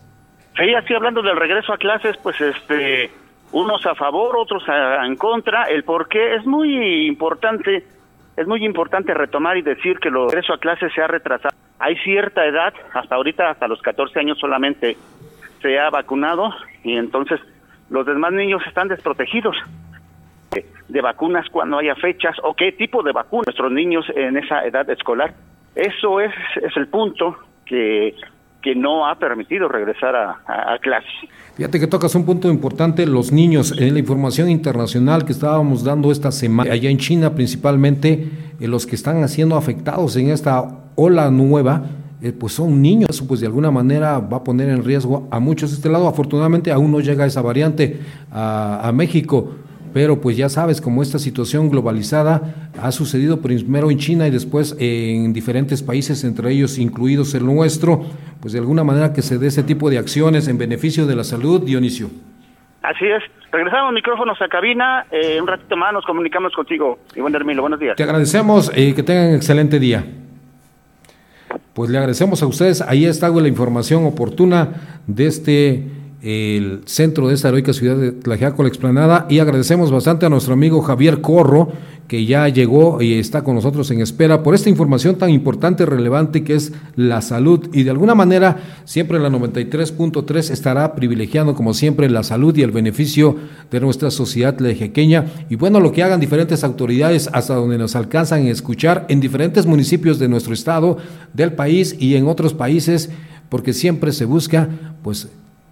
Sí, 0.57 0.73
así 0.73 0.93
hablando 0.93 1.21
del 1.21 1.37
regreso 1.37 1.73
a 1.73 1.77
clases, 1.77 2.17
pues 2.23 2.39
este, 2.41 3.11
unos 3.51 3.85
a 3.85 3.95
favor, 3.95 4.37
otros 4.37 4.63
en 4.67 5.15
contra. 5.15 5.63
El 5.63 5.83
por 5.83 6.07
qué 6.07 6.35
es 6.35 6.45
muy 6.45 7.07
importante, 7.07 7.85
es 8.35 8.47
muy 8.47 8.63
importante 8.65 9.13
retomar 9.13 9.57
y 9.57 9.61
decir 9.61 9.99
que 9.99 10.09
el 10.09 10.15
regreso 10.15 10.53
a 10.53 10.57
clases 10.59 10.91
se 10.93 11.01
ha 11.01 11.07
retrasado. 11.07 11.55
Hay 11.79 11.95
cierta 11.97 12.45
edad, 12.45 12.73
hasta 12.93 13.15
ahorita, 13.15 13.49
hasta 13.49 13.67
los 13.67 13.81
14 13.81 14.19
años 14.19 14.37
solamente 14.39 14.95
se 15.61 15.79
ha 15.79 15.89
vacunado 15.89 16.53
y 16.83 16.95
entonces 16.95 17.39
los 17.89 18.05
demás 18.05 18.31
niños 18.31 18.61
están 18.67 18.87
desprotegidos 18.87 19.55
de 20.87 21.01
vacunas 21.01 21.47
cuando 21.49 21.77
haya 21.77 21.95
fechas 21.95 22.35
o 22.43 22.53
qué 22.53 22.73
tipo 22.73 23.01
de 23.03 23.13
vacunas 23.13 23.47
nuestros 23.47 23.71
niños 23.71 24.05
en 24.15 24.37
esa 24.37 24.65
edad 24.65 24.89
escolar. 24.89 25.33
Eso 25.75 26.19
es, 26.19 26.33
es 26.61 26.75
el 26.75 26.87
punto 26.87 27.37
que, 27.65 28.13
que 28.61 28.75
no 28.75 29.07
ha 29.07 29.15
permitido 29.15 29.67
regresar 29.67 30.15
a, 30.15 30.41
a, 30.45 30.77
clases. 30.79 31.11
Fíjate 31.55 31.79
que 31.79 31.87
tocas 31.87 32.13
un 32.15 32.25
punto 32.25 32.49
importante, 32.49 33.05
los 33.05 33.31
niños, 33.31 33.73
en 33.77 33.93
la 33.93 33.99
información 33.99 34.49
internacional 34.49 35.25
que 35.25 35.31
estábamos 35.31 35.83
dando 35.83 36.11
esta 36.11 36.31
semana, 36.31 36.71
allá 36.71 36.89
en 36.89 36.97
China 36.97 37.33
principalmente, 37.33 38.29
eh, 38.59 38.67
los 38.67 38.85
que 38.85 38.95
están 38.95 39.27
siendo 39.29 39.55
afectados 39.55 40.15
en 40.15 40.29
esta 40.29 40.63
ola 40.95 41.31
nueva, 41.31 41.83
eh, 42.21 42.33
pues 42.33 42.53
son 42.53 42.81
niños, 42.81 43.09
eso 43.09 43.27
pues 43.27 43.39
de 43.39 43.47
alguna 43.47 43.71
manera 43.71 44.19
va 44.19 44.37
a 44.37 44.43
poner 44.43 44.69
en 44.69 44.83
riesgo 44.83 45.27
a 45.31 45.39
muchos 45.39 45.71
de 45.71 45.77
este 45.77 45.89
lado. 45.89 46.07
Afortunadamente 46.07 46.71
aún 46.71 46.91
no 46.91 46.99
llega 46.99 47.25
esa 47.25 47.41
variante 47.41 47.99
a, 48.31 48.87
a 48.87 48.91
México, 48.91 49.55
pero 49.93 50.21
pues 50.21 50.37
ya 50.37 50.49
sabes, 50.49 50.81
como 50.81 51.01
esta 51.01 51.19
situación 51.19 51.69
globalizada 51.69 52.69
ha 52.81 52.91
sucedido 52.91 53.41
primero 53.41 53.91
en 53.91 53.97
China 53.97 54.27
y 54.27 54.31
después 54.31 54.75
en 54.79 55.33
diferentes 55.33 55.83
países, 55.83 56.23
entre 56.23 56.51
ellos 56.51 56.77
incluidos 56.77 57.33
el 57.35 57.45
nuestro, 57.45 58.05
pues 58.39 58.53
de 58.53 58.59
alguna 58.59 58.83
manera 58.83 59.13
que 59.13 59.21
se 59.21 59.37
dé 59.37 59.47
ese 59.47 59.63
tipo 59.63 59.89
de 59.89 59.97
acciones 59.97 60.47
en 60.47 60.57
beneficio 60.57 61.05
de 61.05 61.15
la 61.15 61.23
salud, 61.23 61.61
Dionisio. 61.61 62.09
Así 62.81 63.05
es. 63.05 63.23
Regresamos 63.51 63.93
micrófonos 63.93 64.41
a 64.41 64.47
cabina. 64.47 65.05
Eh, 65.11 65.39
un 65.39 65.47
ratito 65.47 65.75
más 65.77 65.93
nos 65.93 66.05
comunicamos 66.05 66.53
contigo. 66.53 66.99
Iván 67.15 67.35
Hermilo, 67.35 67.61
buenos 67.61 67.79
días. 67.79 67.95
Te 67.95 68.03
agradecemos 68.03 68.71
y 68.75 68.89
eh, 68.89 68.95
que 68.95 69.03
tengan 69.03 69.29
un 69.29 69.35
excelente 69.35 69.79
día. 69.79 70.03
Pues 71.73 71.89
le 71.89 71.97
agradecemos 71.97 72.41
a 72.41 72.47
ustedes. 72.47 72.81
Ahí 72.81 73.05
está 73.05 73.29
la 73.29 73.47
información 73.47 74.05
oportuna 74.05 75.01
de 75.05 75.27
este 75.27 76.00
el 76.21 76.81
centro 76.85 77.27
de 77.27 77.33
esta 77.33 77.49
heroica 77.49 77.73
ciudad 77.73 77.97
de 77.97 78.11
Tlaxiaco, 78.11 78.61
la 78.61 78.69
explanada, 78.69 79.25
y 79.29 79.39
agradecemos 79.39 79.91
bastante 79.91 80.25
a 80.25 80.29
nuestro 80.29 80.53
amigo 80.53 80.81
Javier 80.81 81.21
Corro, 81.21 81.69
que 82.07 82.25
ya 82.25 82.49
llegó 82.49 83.01
y 83.01 83.13
está 83.13 83.41
con 83.41 83.55
nosotros 83.55 83.89
en 83.89 84.01
espera 84.01 84.43
por 84.43 84.53
esta 84.53 84.69
información 84.69 85.15
tan 85.15 85.29
importante 85.29 85.85
relevante 85.85 86.43
que 86.43 86.55
es 86.55 86.73
la 86.97 87.21
salud. 87.21 87.69
Y 87.71 87.83
de 87.83 87.91
alguna 87.91 88.15
manera, 88.15 88.81
siempre 88.83 89.17
la 89.17 89.29
93.3 89.29 90.51
estará 90.51 90.93
privilegiando, 90.93 91.55
como 91.55 91.73
siempre, 91.73 92.09
la 92.09 92.23
salud 92.23 92.53
y 92.57 92.63
el 92.63 92.71
beneficio 92.71 93.37
de 93.71 93.79
nuestra 93.79 94.11
sociedad 94.11 94.57
tlaxiaqueña. 94.57 95.25
Y 95.49 95.55
bueno, 95.55 95.79
lo 95.79 95.93
que 95.93 96.03
hagan 96.03 96.19
diferentes 96.19 96.65
autoridades 96.65 97.29
hasta 97.31 97.55
donde 97.55 97.77
nos 97.77 97.95
alcanzan 97.95 98.45
a 98.45 98.49
escuchar 98.49 99.05
en 99.07 99.21
diferentes 99.21 99.65
municipios 99.65 100.19
de 100.19 100.27
nuestro 100.27 100.53
estado, 100.53 100.97
del 101.33 101.53
país 101.53 101.95
y 101.97 102.15
en 102.15 102.27
otros 102.27 102.53
países, 102.53 103.09
porque 103.47 103.71
siempre 103.71 104.11
se 104.11 104.25
busca, 104.25 104.67
pues, 105.01 105.29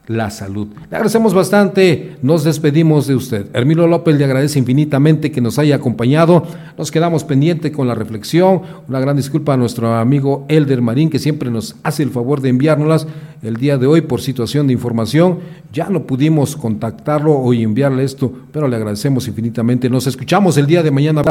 la 0.10 0.32
salud. 0.32 0.68
Le 0.90 0.98
agradecemos 0.98 1.36
bastante, 1.36 2.18
nos 2.24 2.44
despedimos 2.44 3.06
de 3.06 3.14
usted. 3.14 3.46
Hermilo 3.54 3.88
López 3.88 4.18
le 4.18 4.26
agradece 4.26 4.58
infinitamente 4.58 5.32
que 5.32 5.40
nos 5.40 5.60
haya 5.60 5.76
acompañado. 5.76 6.44
Nos 6.80 6.92
quedamos 6.92 7.24
pendientes 7.24 7.72
con 7.72 7.88
la 7.88 7.94
reflexión. 7.94 8.64
Una 8.88 9.00
gran 9.00 9.16
disculpa 9.16 9.54
a 9.54 9.58
nuestro 9.58 9.94
amigo 9.94 10.46
Elder 10.50 10.82
Marín, 10.82 11.12
que 11.12 11.20
siempre 11.20 11.52
nos 11.52 11.76
hace 11.84 12.02
el 12.02 12.10
favor 12.10 12.42
de 12.42 12.50
enviárnoslas 12.50 13.06
el 13.44 13.58
día 13.58 13.78
de 13.78 13.86
hoy 13.86 14.02
por 14.02 14.20
situación 14.20 14.66
de 14.66 14.74
información. 14.74 15.40
Ya 15.72 15.90
no 15.90 16.08
pudimos 16.08 16.56
contactarlo 16.56 17.34
o 17.34 17.54
enviarle 17.54 18.04
esto, 18.04 18.34
pero 18.52 18.68
le 18.68 18.78
agradecemos 18.78 19.28
infinitamente. 19.28 19.92
Nos 19.92 20.08
escuchamos 20.08 20.58
el 20.58 20.66
día 20.66 20.82
de 20.82 20.90
mañana 20.90 21.22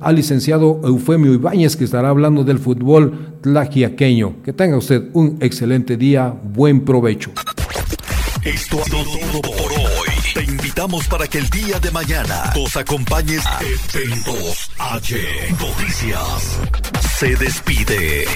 al 0.00 0.16
licenciado 0.16 0.80
Eufemio 0.82 1.32
Ibáñez, 1.32 1.76
que 1.76 1.84
estará 1.84 2.08
hablando 2.08 2.42
del 2.42 2.58
fútbol 2.58 3.36
tlajiaqueño. 3.42 4.42
Que 4.44 4.52
tenga 4.52 4.76
usted 4.76 5.04
un 5.12 5.36
excelente 5.38 5.96
día, 5.96 6.34
buen 6.52 6.80
provecho. 6.80 7.30
Esto 8.44 8.80
ha 8.80 8.84
sido 8.84 9.04
todo 9.04 9.40
por 9.40 9.72
hoy. 9.72 10.08
Te 10.34 10.42
invitamos 10.42 11.06
para 11.06 11.26
que 11.26 11.38
el 11.38 11.48
día 11.48 11.80
de 11.80 11.90
mañana 11.90 12.52
nos 12.54 12.76
acompañes 12.76 13.44
a 13.46 13.60
Eventos 13.94 14.70
H. 14.78 15.16
Noticias. 15.58 16.58
Se 17.18 17.36
despide. 17.36 18.26